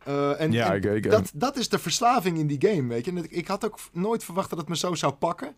Eh, 0.04 0.40
en 0.40 0.52
Ja, 0.52 0.70
en 0.70 0.76
ik- 0.76 0.84
ik- 1.04 1.11
dat, 1.11 1.30
dat 1.34 1.57
is 1.57 1.68
de 1.68 1.78
verslaving 1.78 2.38
in 2.38 2.46
die 2.46 2.70
game, 2.70 2.88
weet 2.88 3.04
je. 3.04 3.11
En 3.11 3.16
ik- 3.16 3.30
ik 3.30 3.46
had 3.46 3.64
ook 3.64 3.78
nooit 3.92 4.24
verwacht 4.24 4.50
dat 4.50 4.59
het 4.59 4.68
me 4.68 4.76
zo 4.76 4.94
zou 4.94 5.12
pakken. 5.12 5.54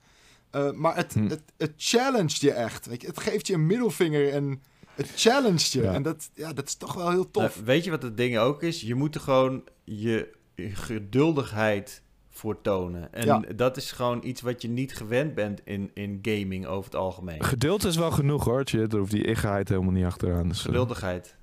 Eh, 0.51 0.70
maar 0.72 0.96
het, 0.96 1.12
Hm. 1.12 1.28
het, 1.28 1.42
het 1.57 1.72
challenged 1.76 2.36
je 2.40 2.53
echt. 2.53 2.86
Weet 2.86 3.01
je. 3.01 3.07
Het 3.07 3.20
geeft 3.20 3.46
je 3.46 3.55
een 3.55 3.66
middelvinger 3.66 4.32
en 4.32 4.62
het 4.99 5.12
challenged 5.16 5.72
je. 5.72 5.82
Ja. 5.82 5.92
En 5.92 6.03
dat, 6.03 6.30
ja, 6.34 6.53
dat 6.53 6.66
is 6.66 6.74
toch 6.74 6.94
wel 6.94 7.11
heel 7.11 7.30
tof. 7.30 7.55
Nou, 7.55 7.64
weet 7.66 7.84
je 7.84 7.90
wat 7.90 8.03
het 8.03 8.16
ding 8.16 8.38
ook 8.38 8.62
is? 8.62 8.80
Je 8.80 8.94
moet 8.94 9.14
er 9.14 9.20
gewoon 9.20 9.62
je 9.84 10.28
geduldigheid 10.57 12.03
voor 12.30 12.61
tonen. 12.62 13.12
En 13.12 13.26
Ja. 13.26 13.42
dat 13.57 13.76
is 13.76 13.92
gewoon 13.92 14.20
iets 14.24 14.40
wat 14.40 14.62
je 14.62 14.68
niet 14.68 14.94
gewend 14.96 15.34
bent 15.34 15.61
in, 15.64 15.90
in 15.94 16.18
gaming 16.22 16.66
over 16.66 16.84
het 16.90 17.01
algemeen. 17.01 17.44
Geduld 17.44 17.84
is 17.84 17.96
wel 17.96 18.11
genoeg 18.11 18.44
hoor, 18.44 18.68
shit. 18.68 18.92
Er 18.92 18.99
hoeft 18.99 19.11
die 19.11 19.24
igheid 19.26 19.68
helemaal 19.68 19.92
niet 19.92 20.05
achteraan. 20.05 20.49
Dus, 20.49 20.59
eh, 20.59 20.64
Geduldigheid. 20.64 21.36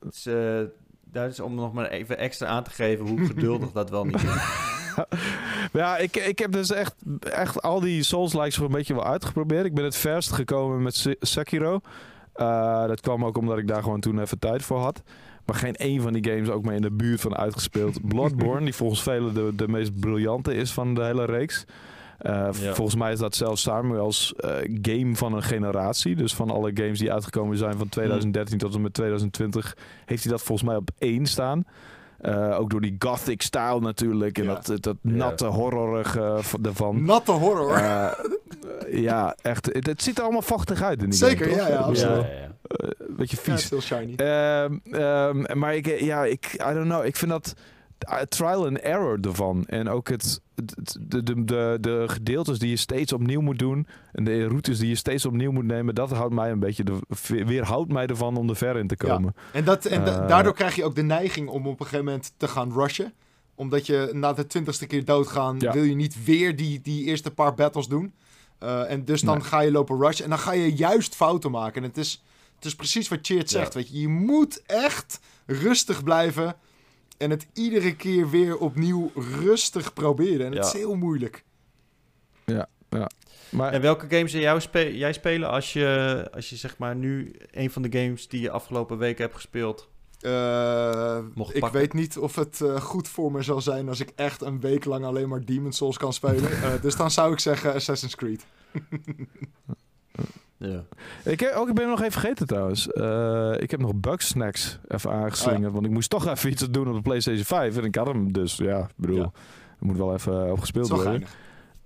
Het 0.00 0.14
is, 0.14 0.26
eh, 0.26 0.60
dat 1.04 1.30
is 1.30 1.40
om 1.40 1.54
nog 1.54 1.72
maar 1.72 1.88
even 1.88 2.18
extra 2.18 2.46
aan 2.46 2.64
te 2.64 2.70
geven 2.70 3.06
hoe 3.08 3.26
geduldig 3.26 3.72
dat 3.72 3.90
wel 3.90 4.04
niet 4.04 4.22
is. 4.22 4.30
Ja, 5.72 5.96
ik, 5.96 6.16
ik 6.16 6.38
heb 6.38 6.52
dus 6.52 6.70
echt, 6.70 6.94
echt 7.20 7.62
al 7.62 7.80
die 7.80 8.02
Souls-likes 8.02 8.56
voor 8.56 8.66
een 8.66 8.72
beetje 8.72 8.94
wel 8.94 9.04
uitgeprobeerd. 9.06 9.64
Ik 9.64 9.74
ben 9.74 9.84
het 9.84 9.96
verst 9.96 10.32
gekomen 10.32 10.82
met 10.82 10.94
Se- 10.94 11.16
Sekiro. 11.20 11.80
Eh, 12.32 12.86
dat 12.86 13.00
kwam 13.00 13.24
ook 13.24 13.36
omdat 13.36 13.58
ik 13.58 13.68
daar 13.68 13.82
gewoon 13.82 14.00
toen 14.00 14.18
even 14.20 14.38
tijd 14.38 14.62
voor 14.62 14.78
had. 14.78 15.02
Maar 15.46 15.56
geen 15.56 15.74
één 15.74 16.02
van 16.02 16.12
die 16.12 16.32
games 16.32 16.48
ook 16.48 16.64
maar 16.64 16.74
in 16.74 16.82
de 16.82 16.90
buurt 16.90 17.20
van 17.20 17.36
uitgespeeld. 17.36 17.98
Bloodborne, 18.08 18.64
die 18.64 18.74
volgens 18.74 19.02
velen 19.02 19.34
de, 19.34 19.52
de 19.54 19.68
meest 19.68 20.00
briljante 20.00 20.54
is 20.54 20.72
van 20.72 20.94
de 20.94 21.04
hele 21.04 21.24
reeks. 21.24 21.64
Eh, 22.18 22.48
Ja. 22.60 22.74
Volgens 22.74 22.96
mij 22.96 23.12
is 23.12 23.18
dat 23.18 23.34
zelfs 23.34 23.62
Samuels 23.62 24.34
eh, 24.34 24.50
game 24.82 25.16
van 25.16 25.32
een 25.34 25.42
generatie. 25.42 26.16
Dus 26.16 26.34
van 26.34 26.50
alle 26.50 26.70
games 26.74 26.98
die 26.98 27.12
uitgekomen 27.12 27.56
zijn 27.56 27.78
van 27.78 27.88
2013 27.88 28.58
tot 28.58 28.74
en 28.74 28.80
met 28.82 28.94
2020... 28.94 29.76
heeft 30.04 30.22
hij 30.22 30.32
dat 30.32 30.42
volgens 30.42 30.68
mij 30.68 30.76
op 30.76 30.90
één 30.98 31.26
staan. 31.26 31.64
Eh, 32.22 32.58
ook 32.60 32.70
door 32.70 32.80
die 32.80 32.96
gothic 32.98 33.42
style 33.42 33.80
natuurlijk. 33.80 34.38
En 34.38 34.44
Ja. 34.44 34.60
dat, 34.64 34.82
dat 34.82 34.96
natte 35.00 35.46
horrorige 35.46 36.36
v- 36.40 36.54
ervan. 36.62 37.04
Natte 37.04 37.32
horror. 37.32 37.72
Eh, 37.76 38.08
ja, 38.90 39.36
echt. 39.42 39.66
Het, 39.72 39.86
het 39.86 40.02
ziet 40.02 40.16
er 40.18 40.22
allemaal 40.22 40.42
vochtig 40.42 40.82
uit 40.82 41.02
in 41.02 41.10
die 41.10 41.18
Zeker, 41.18 41.46
game, 41.46 41.56
ja, 41.60 41.68
ja, 41.68 41.74
ja, 41.74 41.80
absoluut. 41.80 42.22
ja, 42.22 42.32
ja. 42.32 42.48
eh, 42.66 42.88
beetje 43.08 43.36
Ja, 43.44 43.52
vies. 43.52 43.64
still 43.64 43.80
shiny. 43.80 44.14
Ehm, 44.16 44.76
ehm, 44.90 45.58
maar 45.58 45.74
ik, 45.76 46.00
ja, 46.00 46.24
ik, 46.24 46.46
I 46.70 46.74
don't 46.74 46.84
know. 46.88 47.04
Ik 47.04 47.16
vind 47.16 47.30
dat 47.30 47.54
trial 48.28 48.66
and 48.66 48.78
error 48.78 49.18
ervan. 49.20 49.64
En 49.66 49.88
ook 49.88 50.08
het, 50.08 50.40
het- 50.54 50.96
de, 51.00 51.22
de, 51.22 51.44
de, 51.44 51.78
de 51.80 52.04
gedeeltes 52.06 52.58
die 52.58 52.68
je 52.70 52.76
steeds 52.76 53.12
opnieuw 53.12 53.40
moet 53.40 53.58
doen. 53.58 53.86
En 54.12 54.24
de 54.24 54.46
routes 54.46 54.78
die 54.78 54.88
je 54.88 54.94
steeds 54.94 55.24
opnieuw 55.26 55.52
moet 55.52 55.64
nemen. 55.64 55.94
Dat 55.94 56.10
houdt 56.10 56.34
mij 56.34 56.50
een 56.50 56.58
beetje, 56.58 56.84
de, 56.84 56.98
weerhoudt 57.26 57.92
mij 57.92 58.06
ervan 58.06 58.36
om 58.36 58.48
er 58.48 58.56
ver 58.56 58.76
in 58.76 58.86
te 58.86 58.94
Ja. 58.98 59.08
komen. 59.14 59.34
En, 59.52 59.64
dat, 59.64 59.84
en 59.84 60.04
da- 60.04 60.22
Eh. 60.22 60.28
daardoor 60.28 60.54
krijg 60.54 60.74
je 60.76 60.84
ook 60.84 60.94
de 60.94 61.02
neiging 61.02 61.48
om 61.48 61.66
op 61.66 61.80
een 61.80 61.86
gegeven 61.86 62.04
moment 62.04 62.32
te 62.36 62.48
gaan 62.48 62.72
rushen. 62.72 63.12
Omdat 63.54 63.86
je 63.86 64.10
na 64.12 64.32
de 64.32 64.46
twintigste 64.46 64.86
keer 64.86 65.04
doodgaan, 65.04 65.56
Ja. 65.58 65.72
wil 65.72 65.82
je 65.82 65.94
niet 65.94 66.24
weer 66.24 66.56
die, 66.56 66.80
die 66.80 67.04
eerste 67.04 67.30
paar 67.30 67.54
battles 67.54 67.86
doen. 67.86 68.12
Eh, 68.58 68.90
en 68.90 69.04
dus 69.04 69.20
dan 69.20 69.36
Nee. 69.38 69.46
ga 69.46 69.60
je 69.60 69.70
lopen 69.70 70.00
rushen. 70.00 70.24
En 70.24 70.30
dan 70.30 70.38
ga 70.38 70.52
je 70.52 70.74
juist 70.74 71.14
fouten 71.14 71.50
maken. 71.50 71.82
En 71.82 71.88
het 71.88 71.98
is, 71.98 72.22
het 72.54 72.64
is 72.64 72.74
precies 72.74 73.08
wat 73.08 73.18
Cheert 73.22 73.50
Ja. 73.50 73.58
zegt. 73.58 73.74
Weet 73.74 73.88
je. 73.88 74.00
je 74.00 74.08
moet 74.08 74.62
echt 74.66 75.20
rustig 75.46 76.02
blijven. 76.02 76.56
En 77.18 77.30
het 77.30 77.46
iedere 77.52 77.96
keer 77.96 78.30
weer 78.30 78.56
opnieuw 78.58 79.10
rustig 79.40 79.92
proberen. 79.92 80.46
En 80.46 80.52
het 80.52 80.62
Ja. 80.62 80.66
is 80.66 80.72
heel 80.72 80.94
moeilijk. 80.94 81.44
Maar 83.50 83.72
En 83.72 83.80
welke 83.80 84.06
games 84.16 84.32
jou 84.32 84.60
spe- 84.60 84.96
jij 84.96 85.12
spelen 85.12 85.48
als 85.50 85.72
je, 85.72 86.28
als 86.34 86.50
je 86.50 86.56
zeg 86.56 86.78
maar 86.78 86.96
nu 86.96 87.34
een 87.50 87.70
van 87.70 87.82
de 87.82 87.98
games 88.02 88.28
die 88.28 88.40
je 88.40 88.50
afgelopen 88.50 88.98
weken 88.98 89.22
hebt 89.22 89.34
gespeeld... 89.34 89.88
Eh, 90.20 91.18
Mocht 91.34 91.56
ik 91.56 91.64
weet 91.66 91.92
niet 91.92 92.18
of 92.18 92.34
het 92.34 92.60
eh, 92.60 92.80
goed 92.80 93.08
voor 93.08 93.32
me 93.32 93.42
zal 93.42 93.60
zijn 93.60 93.88
als 93.88 94.00
ik 94.00 94.12
echt 94.14 94.40
een 94.42 94.60
week 94.60 94.84
lang 94.84 95.04
alleen 95.04 95.28
maar 95.28 95.44
Demon 95.44 95.72
Souls 95.72 95.96
kan 95.96 96.12
spelen. 96.12 96.50
Eh, 96.62 96.82
dus 96.82 96.96
dan 96.96 97.10
zou 97.10 97.32
ik 97.32 97.38
zeggen 97.38 97.74
Assassin's 97.74 98.14
Creed. 98.14 98.44
Ja. 100.62 100.84
ik, 101.24 101.40
heb, 101.40 101.52
ook, 101.54 101.68
ik 101.68 101.74
ben 101.74 101.88
nog 101.88 102.00
even 102.00 102.12
vergeten 102.12 102.46
trouwens. 102.46 102.88
Eh, 102.92 103.52
ik 103.58 103.70
heb 103.70 103.80
nog 103.80 103.94
Bugsnacks 103.94 104.78
even 104.88 105.10
aangeslingerd. 105.10 105.72
Want 105.72 105.84
ik 105.84 105.90
moest 105.90 106.10
toch 106.10 106.26
even 106.26 106.50
iets 106.50 106.70
doen 106.70 106.88
op 106.88 106.94
de 106.94 107.02
PlayStation 107.02 107.44
5. 107.44 107.76
En 107.76 107.84
ik 107.84 107.94
had 107.94 108.06
hem 108.06 108.32
dus. 108.32 108.56
Ja, 108.56 108.78
ik 108.78 108.92
bedoel, 108.96 109.16
Ja. 109.16 109.22
er 109.80 109.86
moet 109.86 109.96
wel 109.96 110.14
even 110.14 110.42
op 110.42 110.48
Dat 110.48 110.58
gespeeld 110.58 110.84
is 110.84 110.90
wel 110.90 111.02
worden. 111.02 111.20
geinig. 111.20 111.40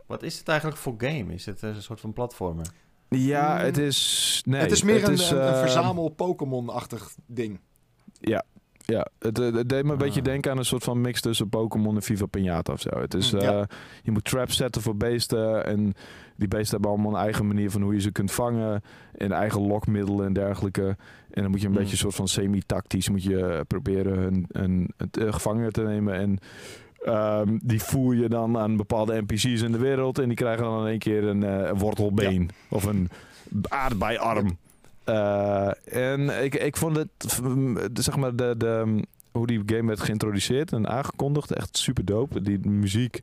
Wat 0.06 0.22
is 0.22 0.38
het 0.38 0.48
eigenlijk 0.48 0.78
voor 0.80 0.94
game? 0.98 1.34
Is 1.34 1.46
het 1.46 1.62
een 1.62 1.82
soort 1.82 2.00
van 2.00 2.12
platformer? 2.12 2.66
Ja, 3.08 3.54
Mm. 3.54 3.64
het 3.64 3.78
is... 3.78 4.42
Nee, 4.46 4.60
het 4.60 4.70
is 4.72 4.82
meer 4.82 5.04
een, 5.04 5.12
is, 5.12 5.30
een, 5.30 5.36
een 5.46 5.52
eh, 5.52 5.60
verzamel 5.60 6.08
Pokémon-achtig 6.08 7.14
ding. 7.26 7.60
Ja, 8.20 8.42
ja. 8.86 9.06
Het, 9.18 9.38
eh, 9.38 9.52
het 9.54 9.68
deed 9.68 9.84
me 9.84 9.92
een 9.92 9.98
beetje 9.98 10.20
Ah. 10.20 10.26
denken 10.26 10.50
aan 10.50 10.58
een 10.58 10.64
soort 10.64 10.84
van 10.84 11.00
mix 11.00 11.20
tussen 11.20 11.48
Pokémon 11.48 11.94
en 11.94 12.02
Viva 12.02 12.26
Pinata 12.26 12.72
of 12.72 12.80
zo. 12.80 12.90
Het 12.98 13.14
is, 13.14 13.30
ja. 13.30 13.38
eh, 13.38 13.62
je 14.02 14.10
moet 14.10 14.24
traps 14.24 14.56
zetten 14.56 14.82
voor 14.82 14.96
beesten 14.96 15.66
en 15.66 15.94
die 16.36 16.48
beesten 16.48 16.70
hebben 16.70 16.90
allemaal 16.90 17.12
een 17.12 17.24
eigen 17.24 17.46
manier 17.46 17.70
van 17.70 17.82
hoe 17.82 17.94
je 17.94 18.00
ze 18.00 18.10
kunt 18.12 18.32
vangen 18.32 18.82
en 19.14 19.32
eigen 19.32 19.66
lokmiddelen 19.66 20.26
en 20.26 20.32
dergelijke. 20.32 20.96
En 21.30 21.42
dan 21.42 21.50
moet 21.50 21.60
je 21.60 21.66
een 21.66 21.72
Mm. 21.72 21.78
beetje 21.78 21.92
een 21.92 21.98
soort 21.98 22.14
van 22.14 22.28
semi-tactisch 22.28 23.08
moet 23.08 23.22
je 23.22 23.44
eh, 23.46 23.60
proberen 23.66 24.18
hun, 24.18 24.46
hun, 24.52 24.90
gevangen 25.10 25.72
te 25.72 25.82
nemen 25.82 26.14
en 26.14 26.38
ehm, 27.04 27.58
die 27.62 27.82
voer 27.82 28.14
je 28.16 28.28
dan 28.28 28.58
aan 28.58 28.76
bepaalde 28.76 29.20
NPC's 29.22 29.44
in 29.62 29.72
de 29.72 29.78
wereld 29.78 30.18
en 30.18 30.26
die 30.28 30.36
krijgen 30.36 30.64
dan 30.64 30.80
in 30.80 30.86
één 30.90 30.98
keer 30.98 31.24
een 31.24 31.74
wortelbeen 31.78 32.50
of 32.68 32.84
een 32.84 33.08
aardbeiarm. 33.68 34.58
Eh, 35.06 35.70
en 36.12 36.44
ik, 36.44 36.54
ik 36.54 36.76
vond 36.76 36.96
het, 36.96 37.38
zeg 38.04 38.16
maar, 38.16 38.36
de, 38.36 38.54
de, 38.56 39.02
hoe 39.32 39.46
die 39.46 39.62
game 39.66 39.86
werd 39.86 40.00
geïntroduceerd 40.00 40.72
en 40.72 40.88
aangekondigd, 40.88 41.52
echt 41.52 41.76
super 41.76 42.04
dope. 42.04 42.42
Die 42.42 42.68
muziek, 42.68 43.18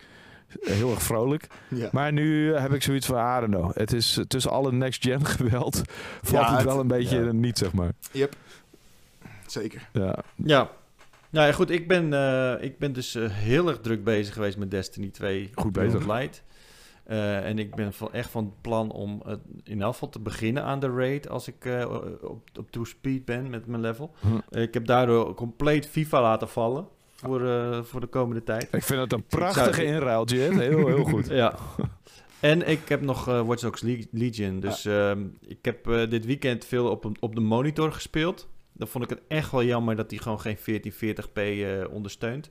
eh, 0.62 0.74
heel 0.74 0.92
erg 0.92 1.02
vrolijk. 1.02 1.48
Ja. 1.68 1.90
Maar 1.92 2.12
nu 2.14 2.54
heb 2.56 2.74
ik 2.74 2.84
zoiets 2.84 3.06
van, 3.06 3.18
I 3.38 3.40
don't 3.40 3.54
know. 3.56 3.76
Het 3.78 3.94
is 3.94 4.20
tussen 4.28 4.52
alle 4.52 4.72
next-gen 4.72 5.26
geweld, 5.38 5.82
valt 6.22 6.44
Ja, 6.46 6.50
het 6.50 6.58
het- 6.58 6.66
wel 6.66 6.80
een 6.80 6.88
beetje 6.88 7.24
ja. 7.26 7.32
niet, 7.32 7.58
zeg 7.58 7.74
maar. 7.74 7.92
Yep. 8.12 8.36
Zeker. 9.48 9.90
Ja. 9.94 10.16
Ja. 10.36 10.70
Nou 11.30 11.48
ja, 11.48 11.54
goed. 11.54 11.70
Ik 11.70 11.88
ben, 11.88 12.14
eh, 12.14 12.64
ik 12.64 12.78
ben 12.78 12.94
dus 12.94 13.18
heel 13.30 13.68
erg 13.68 13.80
druk 13.80 14.04
bezig 14.04 14.34
geweest 14.34 14.58
met 14.58 14.72
Destiny 14.72 15.10
2. 15.10 15.50
Goed 15.56 15.72
bezig. 15.72 16.06
Light. 16.08 16.44
Eh, 17.04 17.46
en 17.46 17.60
ik 17.60 17.76
ben 17.76 17.94
van, 17.94 18.14
echt 18.14 18.30
van 18.30 18.54
plan 18.62 18.92
om 18.92 19.22
eh, 19.26 19.34
in 19.64 19.82
elk 19.82 19.94
geval 19.94 20.10
te 20.10 20.20
beginnen 20.20 20.64
aan 20.64 20.80
de 20.80 20.90
raid 20.96 21.30
als 21.30 21.48
ik 21.48 21.66
eh, 21.66 21.90
op, 22.22 22.50
op 22.60 22.72
two 22.72 22.84
speed 22.84 23.26
ben 23.26 23.50
met 23.50 23.68
mijn 23.68 23.82
level. 23.82 24.14
Hm. 24.20 24.28
Eh, 24.50 24.62
ik 24.62 24.74
heb 24.74 24.86
daardoor 24.86 25.34
compleet 25.34 25.88
FIFA 25.88 26.22
laten 26.22 26.50
vallen 26.50 26.88
voor, 27.16 27.48
eh, 27.48 27.84
voor 27.84 28.00
de 28.00 28.08
komende 28.08 28.44
tijd. 28.44 28.64
Ik 28.72 28.84
vind 28.84 29.02
het 29.02 29.14
een 29.14 29.24
zou- 29.28 29.42
prachtige 29.44 29.84
inruil, 29.86 30.26
Jet. 30.26 30.52
Heel, 30.60 30.88
heel 30.88 31.04
goed. 31.04 31.28
Ja. 31.44 31.56
En 32.40 32.68
ik 32.70 32.90
heb 32.90 33.02
nog 33.02 33.28
eh 33.28 33.42
Watch 33.42 33.62
Dogs 33.62 33.82
Le- 33.82 34.06
Legion. 34.12 34.60
Dus 34.60 34.86
ehm, 34.86 35.24
ik 35.48 35.58
heb 35.66 35.88
eh, 35.88 36.10
dit 36.10 36.26
weekend 36.26 36.66
veel 36.66 36.90
op, 36.90 37.10
op 37.20 37.36
de 37.36 37.42
monitor 37.42 37.92
gespeeld. 37.92 38.48
Dan 38.74 38.88
vond 38.88 39.04
ik 39.04 39.10
het 39.10 39.22
echt 39.28 39.52
wel 39.52 39.64
jammer 39.64 39.96
dat 39.96 40.10
hij 40.12 40.20
gewoon 40.20 40.40
geen 40.40 40.58
1440p 40.58 41.34
eh, 41.34 41.94
ondersteunt. 41.94 42.50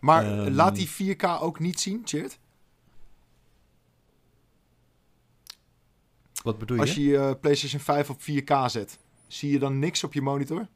Maar 0.00 0.24
Ehm. 0.24 0.52
laat 0.54 0.74
die 0.76 0.88
4K 1.16 1.24
ook 1.40 1.58
niet 1.58 1.80
zien, 1.80 2.02
Cheert. 2.04 2.38
Wat 6.44 6.58
bedoel 6.58 6.76
je? 6.76 6.82
Als 6.82 6.94
je 6.94 7.02
je 7.04 7.16
eh, 7.16 7.30
PlayStation 7.40 7.80
5 7.80 8.10
op 8.10 8.20
4K 8.20 8.64
zet, 8.66 8.98
zie 9.26 9.50
je 9.50 9.58
dan 9.58 9.78
niks 9.78 10.04
op 10.04 10.12
je 10.12 10.22
monitor? 10.22 10.66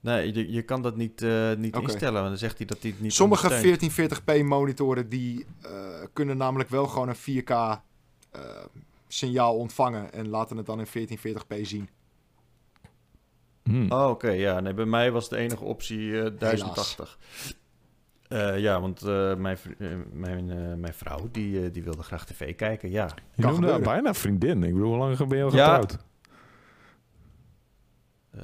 Nee, 0.00 0.34
je, 0.34 0.52
je 0.52 0.62
kan 0.62 0.82
dat 0.82 0.96
niet, 0.96 1.22
eh, 1.22 1.52
niet 1.54 1.74
Oké. 1.74 1.84
instellen. 1.84 2.14
Want 2.14 2.28
dan 2.28 2.38
zegt 2.38 2.56
hij 2.56 2.66
dat 2.66 2.78
hij 2.80 2.90
het 2.90 3.00
niet 3.00 3.12
Sommige 3.12 3.46
ondersteunt. 3.46 4.20
1440p 4.20 4.44
monitoren 4.44 5.08
die 5.08 5.46
eh, 5.62 5.70
kunnen 6.12 6.36
namelijk 6.36 6.70
wel 6.70 6.86
gewoon 6.86 7.08
een 7.08 7.42
4K 7.42 7.50
eh, 7.50 8.40
signaal 9.08 9.56
ontvangen 9.56 10.12
en 10.12 10.28
laten 10.28 10.56
het 10.56 10.66
dan 10.66 10.80
in 10.80 11.08
1440p 11.08 11.60
zien. 11.62 11.88
Hm. 13.62 13.92
Oh, 13.92 14.08
oké. 14.08 14.30
ja. 14.30 14.60
Nee, 14.60 14.74
bij 14.74 14.84
mij 14.84 15.12
was 15.12 15.28
de 15.28 15.36
enige 15.36 15.64
optie 15.64 16.22
eh 16.22 16.30
1080. 16.38 17.18
Eh, 18.32 18.58
ja, 18.58 18.80
want 18.80 19.02
eh, 19.02 19.34
mijn, 19.34 19.56
eh, 19.78 19.88
mijn, 20.12 20.50
eh, 20.50 20.74
mijn 20.76 20.94
vrouw 20.94 21.28
die, 21.32 21.64
eh, 21.64 21.72
die 21.72 21.82
wilde 21.82 22.02
graag 22.02 22.24
tv 22.26 22.54
kijken. 22.54 22.90
Ja, 22.90 23.08
Je 23.34 23.46
noemde 23.46 23.70
haar 23.70 23.80
bijna 23.80 24.14
vriendin. 24.14 24.62
Ik 24.62 24.72
bedoel, 24.72 24.88
hoe 24.88 24.98
lang 24.98 25.28
ben 25.28 25.38
je 25.38 25.44
al 25.44 25.50
getrouwd? 25.50 25.98
Eh, 28.30 28.40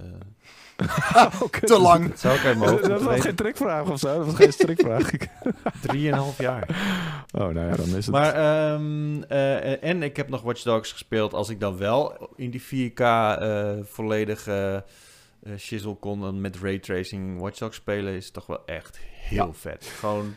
Oké. 1.42 1.66
Te 1.66 1.78
lang. 1.78 2.08
dat 2.08 2.18
zou 2.18 2.36
ik 2.38 2.44
uit 2.44 2.58
mijn 2.58 2.70
hoofd 2.70 2.88
Dat 2.88 3.02
was 3.02 3.20
geen 3.20 3.34
trickvraag 3.34 3.90
of 3.90 3.98
zo. 3.98 4.16
Dat 4.16 4.26
was 4.26 4.34
geen 4.34 4.52
strikvraag. 4.52 5.10
Drieënhalf 5.86 6.38
jaar. 6.38 6.68
oh, 7.32 7.40
nou 7.40 7.58
ja, 7.66 7.76
dan 7.76 7.86
is 7.86 8.06
het. 8.06 8.10
Maar, 8.10 8.34
ehm, 8.34 9.22
eh, 9.22 9.84
en 9.84 10.02
ik 10.02 10.16
heb 10.16 10.28
nog 10.28 10.42
Watch 10.42 10.62
Dogs 10.62 10.92
gespeeld. 10.92 11.34
Als 11.34 11.48
ik 11.48 11.60
dan 11.60 11.76
wel 11.76 12.28
in 12.36 12.50
die 12.50 12.62
4K 12.62 13.00
eh 13.00 13.70
eh 15.42 15.56
shizzle 15.56 15.94
kon 15.94 16.20
dan 16.20 16.40
met 16.40 16.56
raytracing 16.56 17.40
Watch 17.40 17.58
Dogs 17.58 17.76
spelen, 17.76 18.14
is 18.14 18.24
het 18.24 18.34
toch 18.34 18.46
wel 18.46 18.64
echt 18.66 18.98
heel 19.00 19.46
Ja. 19.46 19.52
vet. 19.52 19.84
Gewoon, 19.86 20.34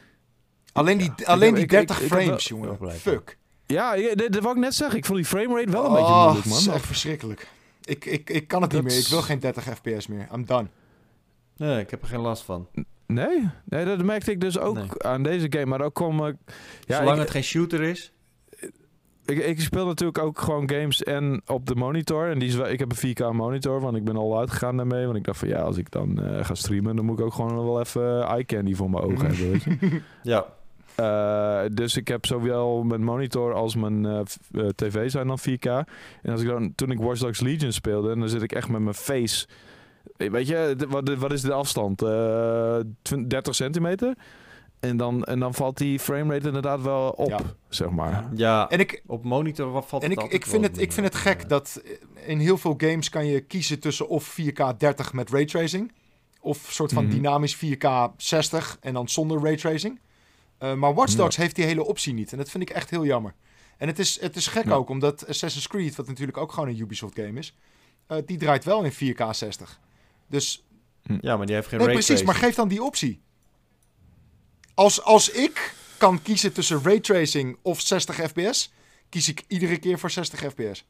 Alleen 0.73 0.97
die, 0.97 1.11
alleen 1.27 1.53
die 1.53 1.63
ik- 1.63 1.71
ik- 1.71 1.77
30 1.87 1.95
ik 1.95 2.01
heb 2.01 2.11
wel- 2.11 2.21
frames, 2.21 2.49
wel 2.49 2.59
jongen. 2.59 2.77
blij 2.77 2.95
Fuck. 2.95 3.37
Ja, 3.65 3.95
dat, 3.95 4.31
dat 4.31 4.43
wou 4.43 4.55
ik 4.55 4.61
net 4.61 4.73
zeggen. 4.75 4.97
Ik 4.97 5.05
vond 5.05 5.17
die 5.17 5.27
framerate 5.27 5.71
wel 5.71 5.85
een 5.85 5.91
beetje 5.91 6.05
Oh, 6.05 6.23
moeilijk, 6.23 6.45
het 6.45 6.55
is 6.55 6.65
man. 6.65 6.75
echt 6.75 6.85
verschrikkelijk. 6.85 7.47
Ik, 7.83 8.05
ik, 8.05 8.29
ik 8.29 8.47
kan 8.47 8.61
het 8.61 8.71
Dat 8.71 8.81
niet 8.83 8.91
meer. 8.91 8.99
Ik 9.01 9.07
wil 9.07 9.19
is- 9.19 9.25
geen 9.25 9.39
30 9.39 9.63
fps 9.63 10.07
meer. 10.07 10.27
I'm 10.33 10.45
done. 10.45 10.67
nee, 11.57 11.79
ik 11.79 11.89
heb 11.89 12.01
er 12.01 12.07
geen 12.07 12.19
last 12.19 12.43
van. 12.43 12.67
Nee? 13.07 13.49
Nee, 13.65 13.85
dat 13.85 14.03
merkte 14.03 14.31
ik 14.31 14.41
dus 14.41 14.57
ook 14.59 14.75
Nee. 14.75 15.03
aan 15.03 15.23
deze 15.23 15.47
game. 15.49 15.65
Maar 15.65 15.81
ook 15.81 15.93
kwam 15.93 16.25
ik... 16.27 16.35
Ja, 16.85 16.97
Zolang 16.97 17.15
ik, 17.15 17.21
het 17.21 17.31
geen 17.31 17.43
shooter 17.43 17.81
is. 17.81 18.11
Ik, 19.31 19.45
ik 19.45 19.61
speel 19.61 19.85
natuurlijk 19.85 20.17
ook 20.23 20.39
gewoon 20.39 20.69
games 20.69 21.03
en 21.03 21.41
op 21.45 21.65
de 21.65 21.75
monitor. 21.75 22.29
En 22.29 22.39
die 22.39 22.47
is 22.47 22.55
wel, 22.55 22.69
ik 22.69 22.79
heb 22.79 22.91
een 23.03 23.09
4K 23.15 23.35
monitor, 23.35 23.81
want 23.81 23.95
ik 23.97 24.03
ben 24.03 24.15
al 24.17 24.39
uitgegaan 24.39 24.77
daarmee. 24.77 25.05
Want 25.05 25.17
ik 25.17 25.23
dacht 25.23 25.39
van 25.39 25.47
ja, 25.47 25.59
als 25.61 25.77
ik 25.77 25.91
dan 25.91 26.21
eh, 26.23 26.45
ga 26.45 26.55
streamen, 26.55 26.95
dan 26.95 27.05
moet 27.05 27.19
ik 27.19 27.25
ook 27.25 27.33
gewoon 27.33 27.55
wel 27.65 27.79
even 27.79 28.21
eye 28.23 28.45
candy 28.45 28.73
voor 28.75 28.89
mijn 28.89 29.03
ogen 29.03 29.25
hebben, 29.27 29.51
weet 29.51 29.63
je. 29.63 30.01
Ja, 30.23 30.45
Eh, 30.95 31.61
dus 31.73 31.97
ik 31.97 32.07
heb 32.07 32.25
zowel 32.25 32.83
mijn 32.83 33.03
monitor 33.03 33.53
als 33.53 33.75
mijn 33.75 34.05
eh, 34.05 34.19
eh, 34.51 34.67
tv 34.75 35.11
zijn 35.11 35.27
dan 35.27 35.39
4K. 35.39 35.65
En 36.21 36.31
als 36.31 36.41
ik 36.41 36.47
dan, 36.47 36.75
toen 36.75 36.91
ik 36.91 36.99
Watch 36.99 37.19
Dogs 37.21 37.39
Legion 37.39 37.71
speelde, 37.71 38.15
dan 38.17 38.29
zit 38.29 38.41
ik 38.41 38.51
echt 38.51 38.69
met 38.69 38.81
mijn 38.81 38.95
face. 38.95 39.47
Weet 40.17 40.47
je, 40.47 40.73
de- 40.77 40.87
wat, 40.87 41.13
wat 41.13 41.31
is 41.31 41.41
de 41.41 41.53
afstand? 41.53 42.01
Eh, 42.01 42.75
20 43.01 43.27
30 43.29 43.55
centimeter. 43.55 44.15
En 44.81 44.97
dan, 44.97 45.23
en 45.23 45.39
dan 45.39 45.53
valt 45.53 45.77
die 45.77 45.99
framerate 45.99 46.47
inderdaad 46.47 46.81
wel 46.81 47.09
op, 47.09 47.29
Ja. 47.29 47.39
zeg 47.69 47.89
maar. 47.89 48.29
ja 48.35 48.69
En 48.69 48.79
ik, 48.79 49.03
op 49.05 49.23
monitor 49.23 49.71
wat 49.71 49.85
valt 49.87 50.03
en 50.03 50.09
het 50.09 50.19
ik, 50.23 50.31
ik, 50.31 50.45
vind 50.45 50.63
het, 50.63 50.77
ik 50.79 50.91
vind 50.91 51.05
het 51.05 51.15
gek 51.15 51.49
dat 51.49 51.81
in 52.25 52.39
heel 52.39 52.57
veel 52.57 52.73
games 52.77 53.09
kan 53.09 53.25
je 53.25 53.41
kiezen 53.41 53.79
tussen 53.79 54.07
of 54.07 54.37
4K 54.39 54.77
30 54.77 55.13
met 55.13 55.29
raytracing. 55.29 55.91
Of 56.39 56.67
een 56.67 56.73
soort 56.73 56.93
van 56.93 57.03
Mhm. 57.05 57.13
dynamisch 57.13 57.55
4K 57.55 57.85
60 58.17 58.77
en 58.81 58.93
dan 58.93 59.09
zonder 59.09 59.41
raytracing. 59.43 59.99
Eh, 60.57 60.73
maar 60.73 60.93
Watch 60.93 61.11
Ja. 61.11 61.17
Dogs 61.17 61.35
heeft 61.35 61.55
die 61.55 61.65
hele 61.65 61.83
optie 61.85 62.13
niet. 62.13 62.31
En 62.31 62.37
dat 62.37 62.49
vind 62.49 62.63
ik 62.69 62.75
echt 62.75 62.89
heel 62.89 63.05
jammer. 63.05 63.33
En 63.77 63.87
het 63.87 63.99
is, 63.99 64.21
het 64.21 64.35
is 64.35 64.47
gek 64.47 64.65
Ja. 64.65 64.71
ook, 64.73 64.89
omdat 64.89 65.27
Assassin's 65.27 65.67
Creed, 65.67 65.95
wat 65.95 66.07
natuurlijk 66.07 66.37
ook 66.37 66.51
gewoon 66.51 66.69
een 66.69 66.79
Ubisoft 66.79 67.15
game 67.15 67.39
is, 67.39 67.55
eh, 68.07 68.17
die 68.25 68.37
draait 68.37 68.63
wel 68.63 68.83
in 68.83 68.91
4K 68.91 69.33
60. 69.33 69.79
Dus 70.27 70.65
Ja, 71.21 71.37
maar 71.37 71.45
die 71.45 71.55
heeft 71.55 71.67
geen 71.67 71.77
Nee, 71.77 71.87
raytracing. 71.87 72.19
precies, 72.19 72.23
maar 72.23 72.35
geef 72.35 72.55
dan 72.55 72.67
die 72.67 72.83
optie. 72.83 73.21
Als, 74.73 75.03
als 75.03 75.29
ik 75.29 75.73
kan 75.97 76.21
kiezen 76.21 76.53
tussen 76.53 76.81
raytracing 76.83 77.57
of 77.61 77.81
60 77.81 78.15
fps, 78.15 78.71
kies 79.09 79.29
ik 79.29 79.43
iedere 79.47 79.77
keer 79.77 79.99
voor 79.99 80.09
60 80.11 80.39
fps. 80.39 80.85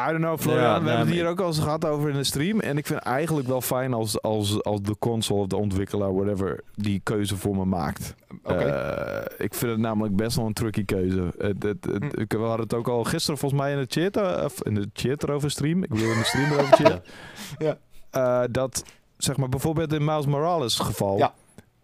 I 0.00 0.04
don't 0.10 0.18
know, 0.18 0.38
Florian. 0.38 0.62
Ja, 0.64 0.74
we 0.74 0.80
nee, 0.80 0.88
hebben 0.88 1.06
het 1.06 1.16
hier 1.16 1.28
ook 1.28 1.40
al 1.40 1.46
eens 1.46 1.58
gehad 1.58 1.84
over 1.84 2.08
in 2.10 2.16
de 2.16 2.24
stream. 2.24 2.60
En 2.60 2.76
ik 2.78 2.86
vind 2.86 3.00
eigenlijk 3.00 3.48
wel 3.48 3.60
fijn 3.60 3.92
als, 3.94 4.22
als, 4.22 4.62
als 4.62 4.82
de 4.82 4.96
console 4.98 5.40
of 5.40 5.46
de 5.46 5.56
ontwikkelaar, 5.56 6.14
whatever, 6.14 6.60
die 6.74 7.00
keuze 7.02 7.36
voor 7.36 7.56
me 7.56 7.64
maakt. 7.64 8.14
Oké. 8.42 8.54
Eh, 8.54 9.44
ik 9.46 9.54
vind 9.54 9.70
het 9.70 9.80
namelijk 9.80 10.16
best 10.16 10.36
wel 10.36 10.46
een 10.46 10.52
tricky 10.52 10.84
keuze. 10.84 11.32
Het, 11.38 11.62
het, 11.62 11.84
het- 11.84 12.02
Hm. 12.12 12.20
ik- 12.20 12.32
we 12.32 12.38
hadden 12.38 12.60
het 12.60 12.74
ook 12.74 12.88
al 12.88 13.04
gisteren 13.04 13.38
volgens 13.38 13.60
mij 13.60 13.72
in 13.72 13.78
de 13.78 14.00
chat, 14.00 14.16
eh, 14.16 14.44
of 14.44 14.62
in 14.62 14.74
de 14.74 14.88
chat 14.92 15.22
erover 15.22 15.50
stream. 15.50 15.82
Ik 15.82 15.88
bedoel 15.88 16.12
in 16.12 16.18
de 16.18 16.24
stream 16.24 16.52
erover 16.52 16.76
chat. 16.76 17.02
Ja. 17.58 17.78
Eh, 18.10 18.42
dat, 18.50 18.84
zeg 19.16 19.36
maar, 19.36 19.48
bijvoorbeeld 19.48 19.92
in 19.92 20.04
Miles 20.04 20.26
Morales 20.26 20.78
geval. 20.78 21.18
Ja. 21.18 21.34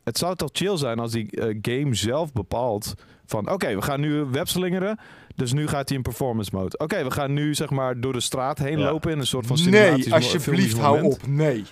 Het 0.04 0.18
zou 0.18 0.36
toch 0.36 0.48
chill 0.52 0.76
zijn 0.76 0.98
als 0.98 1.12
die 1.12 1.30
eh, 1.30 1.58
game 1.62 1.94
zelf 1.94 2.32
bepaalt 2.32 2.94
van... 3.26 3.50
Oké, 3.50 3.74
we 3.74 3.82
gaan 3.82 4.00
nu 4.00 4.24
webslingeren. 4.24 4.98
Dus 5.34 5.52
nu 5.52 5.66
gaat 5.68 5.88
hij 5.88 5.96
in 5.96 6.02
performance 6.02 6.50
mode. 6.54 6.78
Oké, 6.78 7.04
we 7.04 7.10
gaan 7.10 7.32
nu 7.32 7.54
zeg 7.54 7.70
maar 7.70 8.00
door 8.00 8.12
de 8.12 8.20
straat 8.20 8.58
heen 8.58 8.78
Ja. 8.78 8.90
lopen 8.90 9.10
in 9.12 9.18
een 9.18 9.26
soort 9.26 9.46
van 9.46 9.58
cinematisch 9.58 10.04
nee, 10.04 10.14
alsjeblieft, 10.14 10.78
hou 10.78 11.02
op. 11.02 11.26
Nee. 11.26 11.64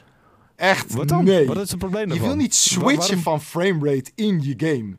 Echt, 0.57 0.95
Wat 0.95 1.09
dan? 1.09 1.25
nee. 1.25 1.47
Wat 1.47 1.57
is 1.57 1.71
het 1.71 1.79
probleem 1.79 2.03
je 2.03 2.09
daarvan? 2.09 2.27
wil 2.29 2.37
niet 2.37 2.55
switchen 2.55 2.97
waarom- 2.99 3.19
van 3.21 3.41
framerate 3.41 4.11
in 4.15 4.41
je 4.43 4.55
game. 4.57 4.97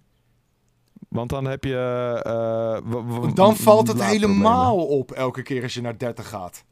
Want 1.10 1.30
dan 1.30 1.46
heb 1.46 1.64
je... 1.64 1.76
eh, 2.24 3.34
dan 3.34 3.56
valt 3.58 3.88
het 3.88 4.04
helemaal 4.04 4.86
op 4.86 5.12
elke 5.12 5.42
keer 5.42 5.64
als 5.64 5.74
je 5.74 5.82
naar 5.82 5.98
30 5.98 6.28
gaat. 6.30 6.64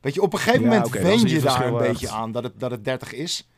Weet 0.00 0.14
je, 0.14 0.22
op 0.22 0.32
een 0.32 0.38
gegeven 0.38 0.60
Ja, 0.62 0.66
moment 0.68 0.86
oké, 0.86 0.98
dan 0.98 1.06
wen 1.08 1.20
je 1.20 1.28
je 1.28 1.40
daar 1.40 1.66
een 1.66 1.76
beetje 1.78 2.08
aan 2.08 2.32
dat 2.32 2.42
het, 2.42 2.52
dat 2.60 2.70
het 2.70 2.84
30 2.84 3.12
is. 3.12 3.48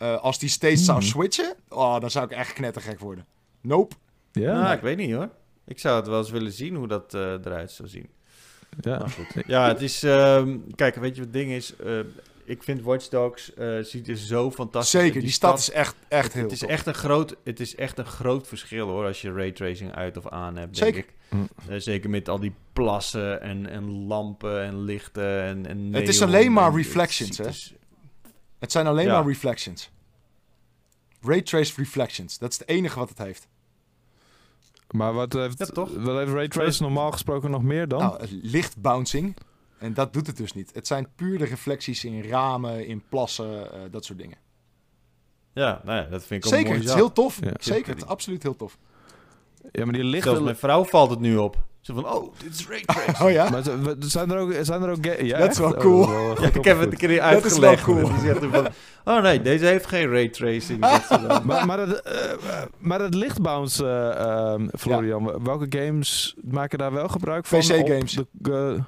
Eh, 0.00 0.16
als 0.22 0.38
die 0.38 0.48
steeds 0.48 0.84
zou 0.84 0.98
Mhm. 0.98 1.06
switchen, 1.06 1.54
oh, 1.68 2.00
dan 2.00 2.10
zou 2.10 2.24
ik 2.24 2.30
echt 2.30 2.52
knettergek 2.52 2.98
worden. 2.98 3.26
Nope. 3.60 3.94
Ja, 4.32 4.60
Nou, 4.60 4.74
ik 4.74 4.80
weet 4.80 4.96
niet 4.96 5.12
hoor. 5.12 5.28
Ik 5.66 5.78
zou 5.78 5.96
het 5.96 6.06
wel 6.06 6.18
eens 6.18 6.30
willen 6.30 6.52
zien 6.52 6.74
hoe 6.74 6.88
dat 6.88 7.14
eh, 7.14 7.20
eruit 7.32 7.70
zou 7.70 7.88
zien. 7.88 8.06
ja. 8.80 8.98
Goed. 9.08 9.44
Ja, 9.46 9.68
het 9.68 9.80
is... 9.82 10.02
ehm, 10.02 10.56
kijk, 10.74 10.94
weet 10.94 11.14
je 11.16 11.22
wat 11.22 11.30
het 11.30 11.32
ding 11.32 11.50
is? 11.52 11.76
Eh, 11.76 11.98
ik 12.44 12.62
vind 12.62 12.82
Watch 12.82 13.08
Dogs 13.08 13.54
eh, 13.54 13.78
ziet 13.80 14.08
er 14.08 14.16
zo 14.16 14.50
fantastisch 14.50 15.00
Zeker, 15.00 15.20
die 15.20 15.30
stad 15.30 15.58
is 15.58 15.70
echt, 15.70 15.94
echt 16.08 16.24
het, 16.24 16.32
heel 16.32 16.42
het 16.42 16.52
is 16.52 16.62
echt 16.64 16.86
een 16.86 16.94
groot, 16.94 17.36
Het 17.44 17.60
is 17.60 17.74
echt 17.74 17.98
een 17.98 18.06
groot 18.06 18.46
verschil 18.46 18.88
hoor, 18.88 19.04
als 19.06 19.22
je 19.22 19.32
raytracing 19.32 19.94
uit 19.94 20.16
of 20.16 20.28
aan 20.28 20.56
hebt, 20.56 20.76
Zeker. 20.76 20.92
denk 20.92 21.04
ik. 21.04 21.14
Hm. 21.28 21.72
Eh, 21.72 21.78
zeker 21.80 22.10
met 22.10 22.28
al 22.28 22.38
die 22.40 22.52
plassen 22.72 23.40
en, 23.40 23.66
en 23.70 24.06
lampen 24.06 24.62
en 24.62 24.82
lichten 24.84 25.42
en, 25.42 25.66
en 25.66 25.92
Het 25.92 26.08
is 26.08 26.22
alleen 26.22 26.52
maar 26.52 26.74
reflections, 26.74 27.36
ziet 27.36 27.46
hè? 27.46 27.78
Het 28.60 28.72
zijn 28.72 28.86
alleen 28.86 29.06
Ja. 29.06 29.12
maar 29.18 29.26
reflections. 29.28 29.90
Raytraced 31.22 31.76
reflections, 31.76 32.38
dat 32.38 32.52
is 32.52 32.58
het 32.58 32.68
enige 32.68 32.98
wat 32.98 33.08
het 33.08 33.18
heeft. 33.18 33.48
Maar 34.90 35.12
wat 35.12 35.32
heeft, 35.32 35.58
Ja, 35.58 35.66
toch? 35.66 35.94
wat 35.96 36.16
heeft 36.16 36.32
Ray 36.32 36.48
Trace 36.48 36.82
normaal 36.82 37.10
gesproken 37.12 37.50
nog 37.50 37.62
meer 37.62 37.88
dan? 37.88 37.98
Nou, 38.00 38.26
lichtbouncing. 38.42 39.36
En 39.78 39.94
dat 39.94 40.12
doet 40.12 40.26
het 40.26 40.36
dus 40.36 40.52
niet. 40.52 40.74
Het 40.74 40.86
zijn 40.86 41.08
puur 41.16 41.38
de 41.38 41.44
reflecties 41.44 42.04
in 42.04 42.22
ramen, 42.22 42.86
in 42.86 43.02
plassen, 43.08 43.72
eh, 43.72 43.80
dat 43.90 44.04
soort 44.04 44.18
dingen. 44.18 44.38
Ja, 45.52 45.80
nou 45.84 46.02
ja, 46.02 46.08
dat 46.08 46.24
vind 46.24 46.44
ik 46.44 46.50
ook 46.50 46.56
Zeker, 46.56 46.68
mooi 46.68 46.80
het 46.80 46.88
is 46.88 46.94
heel 46.94 47.12
tof. 47.12 47.38
Ja. 47.44 47.52
Zeker, 47.60 47.88
het 47.88 48.02
is 48.02 48.08
absoluut 48.08 48.42
heel 48.42 48.56
tof. 48.56 48.78
ja, 49.72 49.84
maar 49.84 49.92
die 49.94 50.02
Zelfs 50.02 50.14
lichten... 50.26 50.44
mijn 50.44 50.56
vrouw 50.56 50.84
valt 50.84 51.10
het 51.10 51.20
nu 51.20 51.36
op. 51.36 51.64
Ze 51.80 51.94
van, 51.94 52.06
oh, 52.06 52.32
dit 52.42 52.54
is 52.54 52.68
raytracing. 52.68 53.18
Oh 53.26 53.30
ja? 53.30 53.50
Maar 53.50 53.62
zijn 53.98 54.30
er 54.30 54.38
ook... 54.38 54.52
Zijn 54.60 54.82
er 54.82 54.90
ook 54.90 55.04
ja, 55.04 55.38
Dat 55.38 55.50
is 55.50 55.58
wel 55.58 55.74
cool. 55.74 56.02
Oh, 56.02 56.08
wel 56.08 56.42
Ja, 56.42 56.48
ik 56.54 56.64
heb 56.64 56.78
het 56.80 56.92
een 56.92 56.98
keer 56.98 57.20
Dat 57.20 57.44
is 57.44 57.58
wel 57.58 57.68
uitgelegd. 57.68 57.82
cool. 57.82 57.98
En 57.98 58.14
die 58.14 58.22
zegt 58.22 58.44
van, 58.50 58.68
oh 59.14 59.22
nee, 59.22 59.42
deze 59.42 59.64
heeft 59.64 59.86
geen 59.86 60.10
raytracing. 60.10 60.80
Maar, 61.44 61.66
maar, 61.66 61.78
het, 61.78 62.02
eh, 62.02 62.32
maar 62.78 63.00
het 63.00 63.14
lichtbounce, 63.14 63.86
eh, 63.86 64.50
ehm, 64.52 64.68
Florian, 64.78 65.42
welke 65.44 65.66
games 65.78 66.34
maken 66.42 66.78
daar 66.78 66.92
wel 66.92 67.08
gebruik 67.08 67.46
van? 67.46 67.58
PC 67.58 67.70
op 67.72 67.86
games. 67.88 68.12
de, 68.30 68.74
eh, 68.76 68.82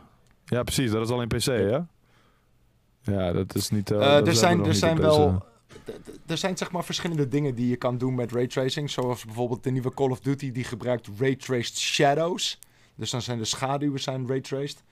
ja, 0.45 0.63
precies. 0.63 0.91
Dat 0.91 1.05
is 1.07 1.11
alleen 1.11 1.29
PC, 1.29 1.45
ja? 1.47 1.87
Ja, 3.03 3.33
dat 3.33 3.55
is 3.55 3.71
niet... 3.71 3.91
eh, 3.91 3.97
Eh, 3.99 4.13
dat 4.13 4.27
er 4.27 4.35
zijn, 4.35 4.65
er 4.67 4.75
zijn 4.75 5.01
wel. 5.01 5.45
Er 6.27 6.37
zijn 6.39 6.57
zeg 6.57 6.71
maar 6.71 6.85
verschillende 6.85 7.29
dingen 7.29 7.55
die 7.55 7.69
je 7.69 7.77
kan 7.77 7.99
doen 7.99 8.15
met 8.15 8.33
raytracing. 8.33 8.91
Zoals 8.91 9.25
bijvoorbeeld 9.25 9.65
de 9.65 9.71
nieuwe 9.71 9.95
Call 9.95 10.11
of 10.11 10.21
Duty 10.21 10.53
die 10.53 10.65
gebruikt 10.65 11.09
raytraced 11.19 11.79
shadows. 11.79 12.59
Dus 12.95 13.11
dan 13.11 13.23
zijn 13.23 13.39
de 13.39 13.45
schaduwen 13.45 14.01
zijn 14.01 14.29
raytraced. 14.29 14.83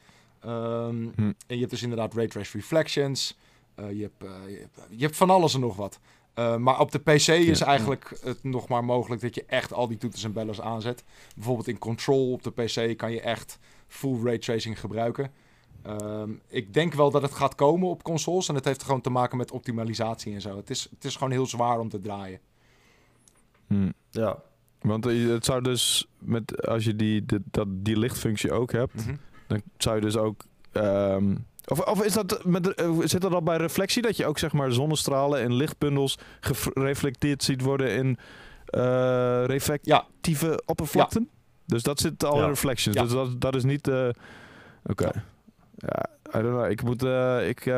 Ehm, 0.40 1.08
Hm. 1.14 1.22
En 1.22 1.34
je 1.46 1.58
hebt 1.58 1.70
dus 1.70 1.82
inderdaad 1.82 2.14
raytraced 2.14 2.54
reflections. 2.54 3.38
Eh, 3.74 3.92
je, 3.92 4.02
hebt, 4.02 4.24
eh, 4.24 4.50
je, 4.52 4.58
hebt, 4.58 4.78
je 4.90 5.04
hebt 5.04 5.16
van 5.16 5.30
alles 5.30 5.54
en 5.54 5.60
nog 5.60 5.76
wat. 5.76 6.00
Eh, 6.34 6.56
maar 6.56 6.80
op 6.80 6.90
de 6.90 6.98
PC 6.98 7.28
is 7.28 7.60
eigenlijk 7.60 8.18
het 8.24 8.44
nog 8.44 8.68
maar 8.68 8.84
mogelijk 8.84 9.22
dat 9.22 9.34
je 9.34 9.44
echt 9.44 9.72
al 9.72 9.88
die 9.88 9.96
toeters 9.96 10.24
en 10.24 10.32
bellers 10.32 10.60
aanzet. 10.60 11.04
Bijvoorbeeld 11.34 11.68
in 11.68 11.78
Control 11.78 12.32
op 12.32 12.42
de 12.42 12.50
PC 12.50 12.96
kan 12.96 13.12
je 13.12 13.20
echt 13.20 13.58
full 13.86 14.22
raytracing 14.24 14.80
gebruiken. 14.80 15.32
Ehm, 15.82 16.30
ik 16.48 16.74
denk 16.74 16.94
wel 16.94 17.10
dat 17.10 17.22
het 17.22 17.32
gaat 17.34 17.54
komen 17.54 17.88
op 17.88 18.02
consoles. 18.02 18.48
En 18.48 18.54
het 18.54 18.64
heeft 18.64 18.82
gewoon 18.82 19.00
te 19.00 19.10
maken 19.10 19.36
met 19.36 19.50
optimalisatie 19.50 20.34
en 20.34 20.40
zo. 20.40 20.56
Het 20.56 20.70
is, 20.70 20.88
het 20.90 21.04
is 21.04 21.16
gewoon 21.16 21.32
heel 21.32 21.46
zwaar 21.46 21.78
om 21.78 21.88
te 21.88 22.00
draaien. 22.00 22.40
Hm. 23.66 23.90
ja. 24.10 24.42
Want 24.80 25.06
eh, 25.06 25.28
het 25.28 25.44
zou 25.44 25.62
dus, 25.62 26.06
met, 26.18 26.66
als 26.66 26.84
je 26.84 26.96
die, 26.96 27.24
dat, 27.50 27.66
die 27.70 27.98
lichtfunctie 27.98 28.52
ook 28.52 28.72
hebt, 28.72 28.94
Mhm. 29.06 29.14
dan 29.46 29.62
zou 29.78 29.94
je 29.96 30.00
dus 30.02 30.16
ook... 30.16 30.42
ehm, 30.72 31.34
of, 31.66 31.80
of 31.80 32.04
is 32.04 32.12
dat 32.12 32.44
met, 32.44 32.74
eh, 32.74 32.90
zit 33.04 33.20
dat 33.20 33.32
al 33.32 33.42
bij 33.42 33.56
reflectie, 33.56 34.02
dat 34.02 34.16
je 34.16 34.26
ook 34.26 34.38
zeg 34.38 34.52
maar 34.52 34.72
zonnestralen 34.72 35.40
en 35.40 35.52
lichtbundels 35.54 36.18
gereflecteerd 36.40 37.42
ziet 37.42 37.60
worden 37.62 37.90
in 37.94 38.18
eh, 38.66 39.44
reflectieve 39.46 40.62
oppervlakten? 40.66 41.28
Dus 41.66 41.82
dat 41.82 42.00
zit 42.00 42.24
al 42.24 42.36
Ja. 42.36 42.42
in 42.42 42.48
reflections. 42.48 42.96
Ja. 42.96 43.02
Dus 43.02 43.12
dat, 43.12 43.40
dat 43.40 43.54
is 43.54 43.64
niet... 43.64 43.88
eh, 43.88 44.08
Oké. 44.84 45.10
Ja, 45.76 46.06
I 46.28 46.42
don't 46.42 46.44
know. 46.56 46.70
Ik 46.70 46.82
moet... 46.82 47.02
ik, 47.48 47.72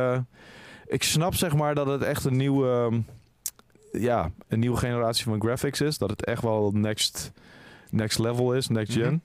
ik 0.87 1.03
snap 1.03 1.35
zeg 1.35 1.55
maar 1.55 1.74
dat 1.74 1.87
het 1.87 2.03
echt 2.03 2.24
een 2.24 2.37
nieuwe... 2.37 2.69
ehm, 2.69 3.01
ja, 3.93 4.31
een 4.48 4.59
nieuwe 4.59 4.77
generatie 4.77 5.24
van 5.24 5.40
graphics 5.40 5.81
is. 5.81 5.98
Dat 5.98 6.10
het 6.10 6.24
echt 6.24 6.43
wel 6.43 6.70
next, 6.74 7.32
next 7.90 8.19
level 8.19 8.55
is, 8.55 8.69
next 8.69 8.93
gen. 8.93 9.02
Mhm. 9.12 9.16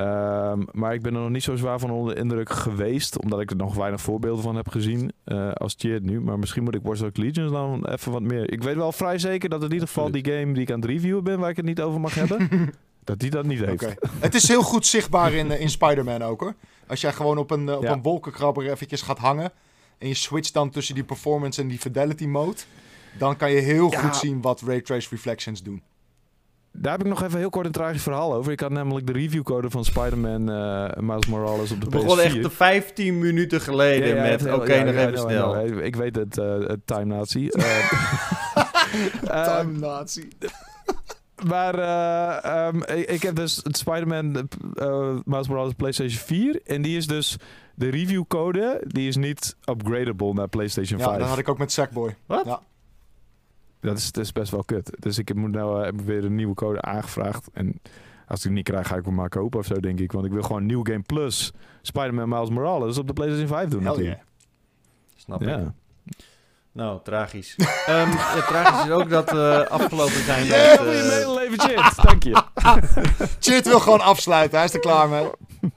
Ehm, 0.00 0.62
maar 0.72 0.94
ik 0.94 1.02
ben 1.02 1.14
er 1.14 1.20
nog 1.20 1.30
niet 1.30 1.42
zo 1.42 1.56
zwaar 1.56 1.78
van 1.78 1.90
onder 1.90 2.14
de 2.14 2.20
indruk 2.20 2.50
geweest. 2.50 3.18
Omdat 3.22 3.40
ik 3.40 3.50
er 3.50 3.56
nog 3.56 3.74
weinig 3.74 4.00
voorbeelden 4.00 4.42
van 4.42 4.56
heb 4.56 4.68
gezien. 4.68 5.12
eh, 5.24 5.52
als 5.52 5.74
Cheer 5.78 6.00
nu. 6.00 6.20
Maar 6.20 6.38
misschien 6.38 6.62
moet 6.62 6.74
ik 6.74 6.82
Watch 6.82 7.00
Dogs 7.00 7.18
Legion 7.18 7.52
dan 7.52 7.86
even 7.86 8.12
wat 8.12 8.22
meer. 8.22 8.52
Ik 8.52 8.62
weet 8.62 8.76
wel 8.76 8.92
vrij 8.92 9.18
zeker 9.18 9.48
dat 9.48 9.62
in 9.62 9.72
ieder 9.72 9.86
geval 9.86 10.10
die 10.10 10.24
game 10.24 10.52
die 10.52 10.62
ik 10.62 10.70
aan 10.70 10.80
het 10.80 10.90
reviewen 10.90 11.24
ben. 11.24 11.38
Waar 11.38 11.50
ik 11.50 11.56
het 11.56 11.64
niet 11.64 11.80
over 11.80 12.00
mag 12.00 12.14
hebben. 12.14 12.48
dat 13.04 13.18
die 13.18 13.30
dat 13.30 13.44
niet 13.44 13.60
heeft. 13.64 13.82
Oké. 13.84 13.94
Het 14.20 14.34
is 14.34 14.48
heel 14.48 14.62
goed 14.62 14.86
zichtbaar 14.86 15.32
in, 15.32 15.50
eh, 15.50 15.60
in 15.60 15.70
Spider-Man 15.70 16.22
ook 16.22 16.40
hoor. 16.40 16.54
Als 16.86 17.00
jij 17.00 17.12
gewoon 17.12 17.38
op 17.38 17.50
een, 17.50 17.68
eh, 17.68 17.76
op 17.76 17.82
Ja. 17.82 17.92
een 17.92 18.02
wolkenkrabber 18.02 18.70
eventjes 18.70 19.02
gaat 19.02 19.18
hangen. 19.18 19.52
En 19.98 20.08
je 20.08 20.14
switcht 20.14 20.52
dan 20.54 20.70
tussen 20.70 20.94
die 20.94 21.04
performance 21.04 21.60
en 21.62 21.68
die 21.68 21.78
fidelity 21.78 22.26
mode. 22.26 22.56
Dan 23.18 23.36
kan 23.36 23.50
je 23.52 23.60
heel 23.60 23.90
Ja. 23.90 23.98
goed 24.00 24.16
zien 24.16 24.40
wat 24.40 24.60
Ray 24.66 24.80
Trace 24.80 25.08
Reflections 25.10 25.62
doen. 25.62 25.82
Daar 26.72 26.92
heb 26.92 27.00
ik 27.00 27.06
nog 27.08 27.22
even 27.22 27.38
heel 27.38 27.50
kort 27.50 27.66
een 27.66 27.72
tragisch 27.72 28.02
verhaal 28.02 28.34
over. 28.34 28.52
Ik 28.52 28.60
had 28.60 28.70
namelijk 28.70 29.06
de 29.06 29.12
reviewcode 29.12 29.70
van 29.70 29.84
Spider-Man 29.84 30.50
eh 30.50 30.96
Miles 31.02 31.26
Morales 31.26 31.70
op 31.70 31.80
de 31.80 31.86
We 31.86 31.96
PS4. 31.96 32.00
begonnen 32.02 32.24
echt 32.24 32.52
15 32.52 33.18
minuten 33.18 33.60
geleden 33.60 34.08
Ja, 34.08 34.14
ja, 34.24 34.30
met, 34.30 34.52
oké, 34.52 34.74
ja, 34.74 34.84
nog 34.84 34.94
ja, 34.94 35.06
even 35.06 35.18
snel. 35.18 35.66
Ik 35.66 35.96
weet 35.96 36.16
het, 36.16 36.38
eh, 36.38 36.58
het 36.58 36.80
time 36.86 37.04
nazi. 37.04 37.48
Eh, 39.24 39.46
ehm, 39.46 39.58
Time 39.66 39.78
Nazi. 39.78 40.28
maar 41.48 41.74
eh, 41.78 42.66
ehm, 42.66 42.76
ik, 42.82 43.08
ik 43.10 43.22
heb 43.22 43.36
dus 43.36 43.60
het 43.62 43.76
Spider-Man 43.76 44.48
eh 44.74 45.14
Miles 45.24 45.48
Morales 45.48 45.72
PlayStation 45.72 46.20
4. 46.20 46.60
En 46.64 46.82
die 46.82 46.96
is 46.96 47.06
dus, 47.06 47.36
de 47.74 47.88
reviewcode, 47.88 48.84
die 48.86 49.08
is 49.08 49.16
niet 49.16 49.56
upgradable 49.70 50.32
naar 50.32 50.48
PlayStation 50.48 50.98
Ja, 50.98 51.04
5. 51.06 51.18
dat 51.18 51.28
had 51.28 51.38
ik 51.38 51.48
ook 51.48 51.58
met 51.58 51.72
Sackboy. 51.72 52.16
Wat? 52.26 52.44
Ja. 52.44 52.60
Dat 53.80 53.96
is, 53.96 54.12
dat 54.12 54.24
is 54.24 54.32
best 54.32 54.50
wel 54.50 54.64
kut. 54.64 54.90
Dus 54.98 55.18
ik 55.18 55.28
heb, 55.28 55.36
nou, 55.36 55.78
eh, 55.78 55.84
heb 55.84 56.00
weer 56.00 56.24
een 56.24 56.34
nieuwe 56.34 56.54
code 56.54 56.82
aangevraagd. 56.82 57.48
En 57.52 57.80
als 58.26 58.38
ik 58.38 58.44
die 58.44 58.52
niet 58.52 58.64
krijg, 58.64 58.86
ga 58.86 58.96
ik 58.96 59.04
hem 59.04 59.14
maar 59.14 59.28
kopen 59.28 59.58
of 59.58 59.66
zo, 59.66 59.74
denk 59.74 60.00
ik. 60.00 60.12
Want 60.12 60.26
ik 60.26 60.32
wil 60.32 60.42
gewoon 60.42 60.66
New 60.66 60.86
Game 60.86 61.02
Plus 61.02 61.52
Spider-Man 61.82 62.28
Miles 62.28 62.50
Morales 62.50 62.98
op 62.98 63.06
de 63.06 63.12
PlayStation 63.12 63.48
5 63.48 63.68
doen 63.68 63.80
Hell 63.80 63.90
natuurlijk. 63.90 64.24
Snap 65.16 65.42
ik. 65.42 65.48
Ja. 66.72 66.82
Nou, 66.82 67.00
tragisch. 67.02 67.56
Ehm, 67.86 68.10
ja, 68.10 68.46
tragisch 68.46 68.84
is 68.84 68.90
ook 68.90 69.10
dat 69.10 69.30
we 69.30 69.66
afgelopen 69.68 70.24
zijn 70.24 70.46
Ja, 70.46 70.50
met... 70.50 70.82
wil 70.82 70.92
je 70.92 70.98
eh, 70.98 71.08
medeleven, 71.08 71.60
Chit? 71.60 71.96
Dank 72.06 72.22
je. 72.22 72.42
Chit 73.50 73.66
wil 73.66 73.80
gewoon 73.80 74.00
afsluiten. 74.00 74.58
Hij 74.58 74.66
is 74.66 74.74
er 74.74 74.80
klaar 74.80 75.08
mee. 75.08 75.30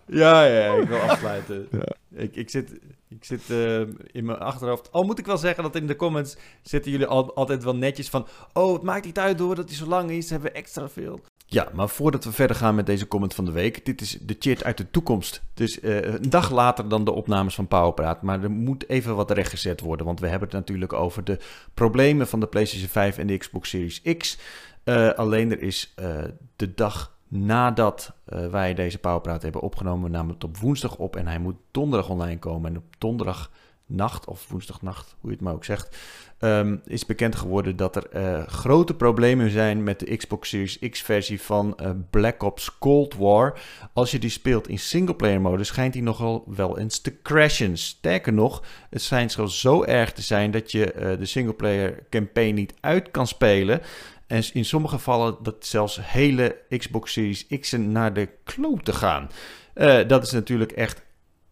Ja, 0.06 0.46
ja, 0.46 0.74
ik 0.74 0.88
wil 0.88 1.00
afsluiten. 1.00 1.68
Ja. 1.72 1.96
Ik, 2.16 2.36
ik 2.36 2.50
zit, 2.50 2.72
ik 3.10 3.26
zit 3.26 3.50
eh, 3.50 3.80
in 4.12 4.26
mijn 4.26 4.40
achterhoofd. 4.40 4.92
Al 4.92 5.04
moet 5.04 5.20
ik 5.20 5.26
wel 5.26 5.38
zeggen 5.38 5.64
dat 5.64 5.76
in 5.76 5.88
de 5.88 5.96
comments 5.96 6.38
zitten 6.62 6.92
jullie 6.92 7.08
al, 7.08 7.36
altijd 7.36 7.64
wel 7.64 7.76
netjes 7.76 8.10
van... 8.10 8.28
Oh, 8.54 8.74
het 8.74 8.82
maakt 8.82 9.06
niet 9.06 9.20
uit 9.20 9.38
door 9.38 9.56
dat 9.56 9.68
hij 9.68 9.78
zo 9.78 9.86
lang 9.86 10.12
is, 10.12 10.30
hebben 10.30 10.52
we 10.52 10.58
extra 10.58 10.90
veel. 10.90 11.20
Ja, 11.54 11.68
maar 11.74 11.90
voordat 11.90 12.24
we 12.24 12.32
verder 12.32 12.56
gaan 12.56 12.76
met 12.76 12.86
deze 12.86 13.08
comment 13.08 13.34
van 13.34 13.46
de 13.46 13.52
week... 13.52 13.86
Dit 13.86 14.02
is 14.02 14.18
de 14.22 14.36
chat 14.40 14.64
uit 14.64 14.78
de 14.78 14.92
toekomst. 14.92 15.42
Dus 15.54 15.80
eh, 15.80 16.14
een 16.14 16.30
dag 16.30 16.52
later 16.52 16.90
dan 16.90 17.06
de 17.06 17.12
opnames 17.12 17.56
van 17.56 17.68
Powerpraat. 17.68 18.22
Maar 18.22 18.44
er 18.44 18.52
moet 18.52 18.90
even 18.90 19.16
wat 19.16 19.32
rechtgezet 19.32 19.82
worden. 19.82 20.06
Want 20.06 20.20
we 20.20 20.28
hebben 20.28 20.48
het 20.48 20.58
natuurlijk 20.58 20.94
over 20.94 21.24
de 21.24 21.40
problemen 21.74 22.28
van 22.28 22.40
de 22.40 22.48
PlayStation 22.48 22.90
5 22.90 23.18
en 23.18 23.28
de 23.28 23.38
Xbox 23.38 23.70
Series 23.70 24.02
X. 24.18 24.38
Eh, 24.84 25.10
alleen 25.10 25.52
er 25.52 25.62
is 25.62 25.94
eh, 25.96 26.24
de 26.56 26.74
dag 26.74 27.18
nadat 27.28 28.14
wij 28.26 28.74
deze 28.74 28.98
Powerpraat 28.98 29.42
hebben 29.42 29.62
opgenomen, 29.62 30.28
het 30.28 30.44
op 30.44 30.58
woensdag 30.58 30.96
op 30.96 31.16
en 31.16 31.28
hij 31.28 31.40
moet 31.40 31.56
donderdag 31.72 32.10
online 32.10 32.40
komen. 32.40 32.72
En 32.72 32.78
op 32.78 32.84
donderdagnacht, 32.98 34.26
of 34.26 34.50
woensdagnacht, 34.50 35.16
hoe 35.20 35.30
je 35.30 35.36
het 35.36 35.46
maar 35.46 35.54
ook 35.54 35.66
zegt, 35.66 35.98
ehm, 36.44 36.78
is 36.86 37.06
bekend 37.06 37.36
geworden 37.36 37.76
dat 37.76 37.96
er 37.96 38.10
eh, 38.10 38.48
grote 38.48 38.94
problemen 38.94 39.50
zijn 39.50 39.84
met 39.84 40.00
de 40.00 40.18
Xbox 40.18 40.50
Series 40.50 40.80
X-versie 40.90 41.42
van 41.42 41.78
eh, 41.78 41.92
Black 42.10 42.44
Ops 42.44 42.78
Cold 42.80 43.16
War. 43.16 43.60
Als 43.94 44.12
je 44.12 44.20
die 44.20 44.30
speelt 44.30 44.68
in 44.68 44.80
singleplayer 44.80 45.42
mode, 45.42 45.64
schijnt 45.64 45.94
die 45.94 46.02
nogal 46.02 46.44
wel 46.48 46.80
eens 46.80 47.00
te 47.00 47.22
crashen. 47.22 47.78
Sterker 47.78 48.34
nog, 48.34 48.64
het 48.90 49.02
schijnt 49.02 49.32
zelfs 49.32 49.60
zo 49.60 49.84
erg 49.84 50.12
te 50.12 50.22
zijn 50.22 50.52
dat 50.52 50.72
je 50.72 50.92
eh, 50.92 51.18
de 51.20 51.26
singleplayer 51.26 52.04
campaign 52.10 52.54
niet 52.54 52.74
uit 52.80 53.12
kan 53.12 53.28
spelen. 53.28 53.82
En 54.28 54.44
in 54.54 54.66
sommige 54.66 54.96
gevallen 54.96 55.36
dat 55.42 55.66
zelfs 55.66 56.00
hele 56.02 56.58
Xbox 56.78 57.12
Series 57.14 57.48
X'en 57.60 57.92
naar 57.92 58.14
de 58.14 58.30
klote 58.44 58.94
gaan. 58.94 59.30
Eh, 59.74 60.08
dat 60.08 60.24
is 60.24 60.32
natuurlijk 60.32 60.72
echt 60.72 61.02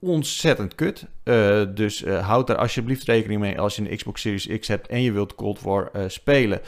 ontzettend 0.01 0.75
kut. 0.75 1.05
Eh, 1.23 1.61
dus 1.73 2.03
eh, 2.03 2.27
houd 2.27 2.47
daar 2.47 2.57
alsjeblieft 2.57 3.03
rekening 3.03 3.39
mee 3.39 3.59
als 3.59 3.75
je 3.75 3.81
een 3.81 3.97
Xbox 3.97 4.21
Series 4.21 4.59
X 4.59 4.67
hebt 4.67 4.87
en 4.87 5.01
je 5.01 5.11
wilt 5.11 5.35
Cold 5.35 5.61
War 5.61 5.89
eh, 5.93 6.03
spelen. 6.07 6.61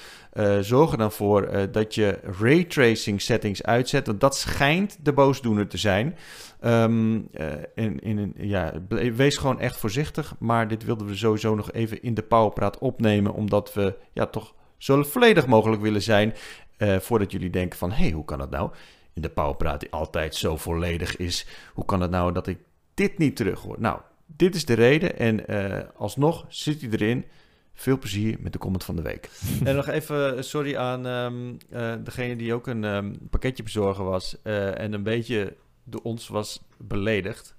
Zorg 0.62 0.92
er 0.92 0.98
dan 0.98 1.12
voor 1.12 1.70
dat 1.72 1.96
je 1.96 2.20
raytracing 2.40 3.22
settings 3.22 3.64
uitzet, 3.64 4.08
want 4.08 4.22
dat 4.22 4.38
schijnt 4.38 4.98
de 5.02 5.14
boosdoener 5.14 5.68
te 5.68 5.78
zijn. 5.78 6.18
Eh, 6.60 6.84
in, 7.76 8.00
in, 8.00 8.34
ja, 8.38 8.74
wees 8.88 9.38
gewoon 9.38 9.60
echt 9.60 9.78
voorzichtig, 9.78 10.36
maar 10.40 10.68
dit 10.68 10.86
wilden 10.86 11.08
we 11.08 11.16
sowieso 11.16 11.56
nog 11.56 11.72
even 11.72 12.02
in 12.02 12.14
de 12.14 12.22
Powerpraat 12.22 12.78
opnemen, 12.78 13.34
omdat 13.34 13.74
we 13.74 13.96
ja, 14.14 14.26
toch 14.26 14.54
zo 14.78 15.04
volledig 15.04 15.46
mogelijk 15.46 15.82
willen 15.82 16.02
zijn. 16.02 16.34
voordat 16.78 17.32
jullie 17.32 17.50
denken 17.50 17.78
van, 17.78 17.92
hé, 17.92 18.04
hey, 18.04 18.12
hoe 18.12 18.26
kan 18.26 18.38
dat 18.38 18.50
nou? 18.50 18.72
In 19.14 19.22
de 19.22 19.30
Powerpraat 19.30 19.80
die 19.80 19.92
altijd 19.92 20.36
zo 20.36 20.58
volledig 20.58 21.18
is. 21.18 21.48
Hoe 21.74 21.86
kan 21.86 22.02
het 22.02 22.12
nou 22.12 22.32
dat 22.32 22.48
ik 22.48 22.58
dit 22.94 23.18
niet 23.18 23.36
terug 23.36 23.60
hoor? 23.61 23.76
Nou, 23.80 23.99
dit 24.26 24.56
is 24.56 24.65
de 24.65 24.74
reden. 24.74 25.18
En 25.20 25.48
eh, 25.48 25.90
alsnog 25.95 26.45
zit 26.49 26.82
hij 26.82 26.90
erin. 26.90 27.26
Veel 27.74 27.98
plezier 27.98 28.38
met 28.40 28.53
de 28.53 28.60
comment 28.60 28.84
van 28.84 28.95
de 28.95 29.02
week. 29.02 29.30
en 29.64 29.76
nog 29.76 29.88
even 29.88 30.44
sorry 30.44 30.76
aan 30.76 31.06
ehm, 31.07 31.53
eh, 31.70 31.94
degene 32.03 32.36
die 32.36 32.53
ook 32.53 32.68
een 32.68 32.84
ehm, 32.84 33.14
pakketje 33.30 33.64
bezorger 33.64 34.06
was. 34.06 34.41
eh, 34.41 34.80
en 34.80 34.94
een 34.94 35.03
beetje 35.03 35.56
door 35.84 36.02
ons 36.02 36.28
was 36.28 36.61
beledigd. 36.78 37.56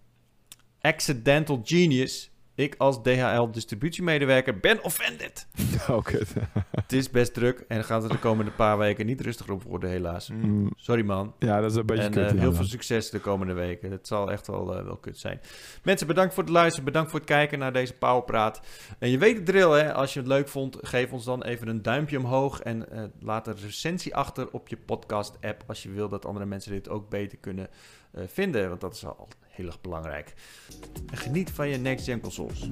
Accidental 0.81 1.61
Genius. 1.65 2.31
Ik 2.57 2.75
als 2.79 3.03
DHL 3.03 3.51
distributiemedewerker 3.51 4.59
ben 4.61 4.83
offended. 4.83 5.47
Oh, 5.89 6.03
kut. 6.03 6.33
Het 6.71 6.93
is 6.93 7.11
best 7.11 7.35
druk 7.35 7.65
en 7.69 7.85
gaat 7.85 8.03
er 8.03 8.09
de 8.09 8.19
komende 8.19 8.51
paar 8.51 8.79
weken 8.79 9.07
niet 9.07 9.21
rustiger 9.21 9.53
op 9.53 9.63
worden, 9.63 9.91
helaas. 9.91 10.29
Mm, 10.31 10.71
Sorry 10.77 11.05
man. 11.05 11.35
Ja, 11.39 11.61
dat 11.61 11.71
is 11.71 11.77
een 11.77 11.87
beetje 11.87 12.03
En 12.03 12.11
kut. 12.11 12.31
eh, 12.33 12.39
heel 12.39 12.53
veel 12.53 12.65
succes 12.65 13.11
de 13.11 13.19
komende 13.21 13.53
weken. 13.53 13.91
Het 13.91 14.07
zal 14.07 14.31
echt 14.31 14.47
wel, 14.47 14.77
eh, 14.77 14.85
wel 14.85 14.97
kut 14.97 15.19
zijn. 15.19 15.41
Mensen, 15.83 16.07
bedankt 16.07 16.35
voor 16.35 16.43
het 16.43 16.53
luisteren. 16.53 16.85
Bedankt 16.85 17.11
voor 17.11 17.19
het 17.21 17.29
kijken 17.29 17.59
naar 17.59 17.73
deze 17.73 17.93
Powerpraat. 17.95 18.61
En 18.99 19.11
je 19.11 19.19
weet 19.19 19.37
de 19.37 19.43
drill, 19.43 19.71
hè. 19.71 19.93
Als 19.95 20.13
je 20.13 20.19
het 20.19 20.29
leuk 20.29 20.49
vond, 20.49 20.79
geef 20.81 21.13
ons 21.13 21.25
dan 21.25 21.43
even 21.43 21.69
een 21.69 21.83
duimpje 21.83 22.19
omhoog. 22.19 22.61
En 22.61 22.91
eh, 22.91 23.03
laat 23.21 23.47
een 23.47 23.57
recensie 23.57 24.15
achter 24.17 24.51
op 24.51 24.69
je 24.69 24.77
podcast-app. 24.77 25.63
Als 25.67 25.83
je 25.83 25.91
wil 25.91 26.09
dat 26.09 26.27
andere 26.27 26.47
mensen 26.47 26.73
dit 26.73 26.89
ook 26.89 27.09
beter 27.09 27.39
kunnen 27.39 27.69
eh, 28.13 28.23
vinden. 28.27 28.69
Want 28.69 28.81
dat 28.81 28.95
is 28.95 29.05
al 29.07 29.29
heel 29.55 29.67
erg 29.67 29.81
belangrijk. 29.81 30.35
En 31.11 31.17
geniet 31.17 31.51
van 31.51 31.69
je 31.69 31.77
next-gen 31.77 32.21
consoles. 32.21 32.69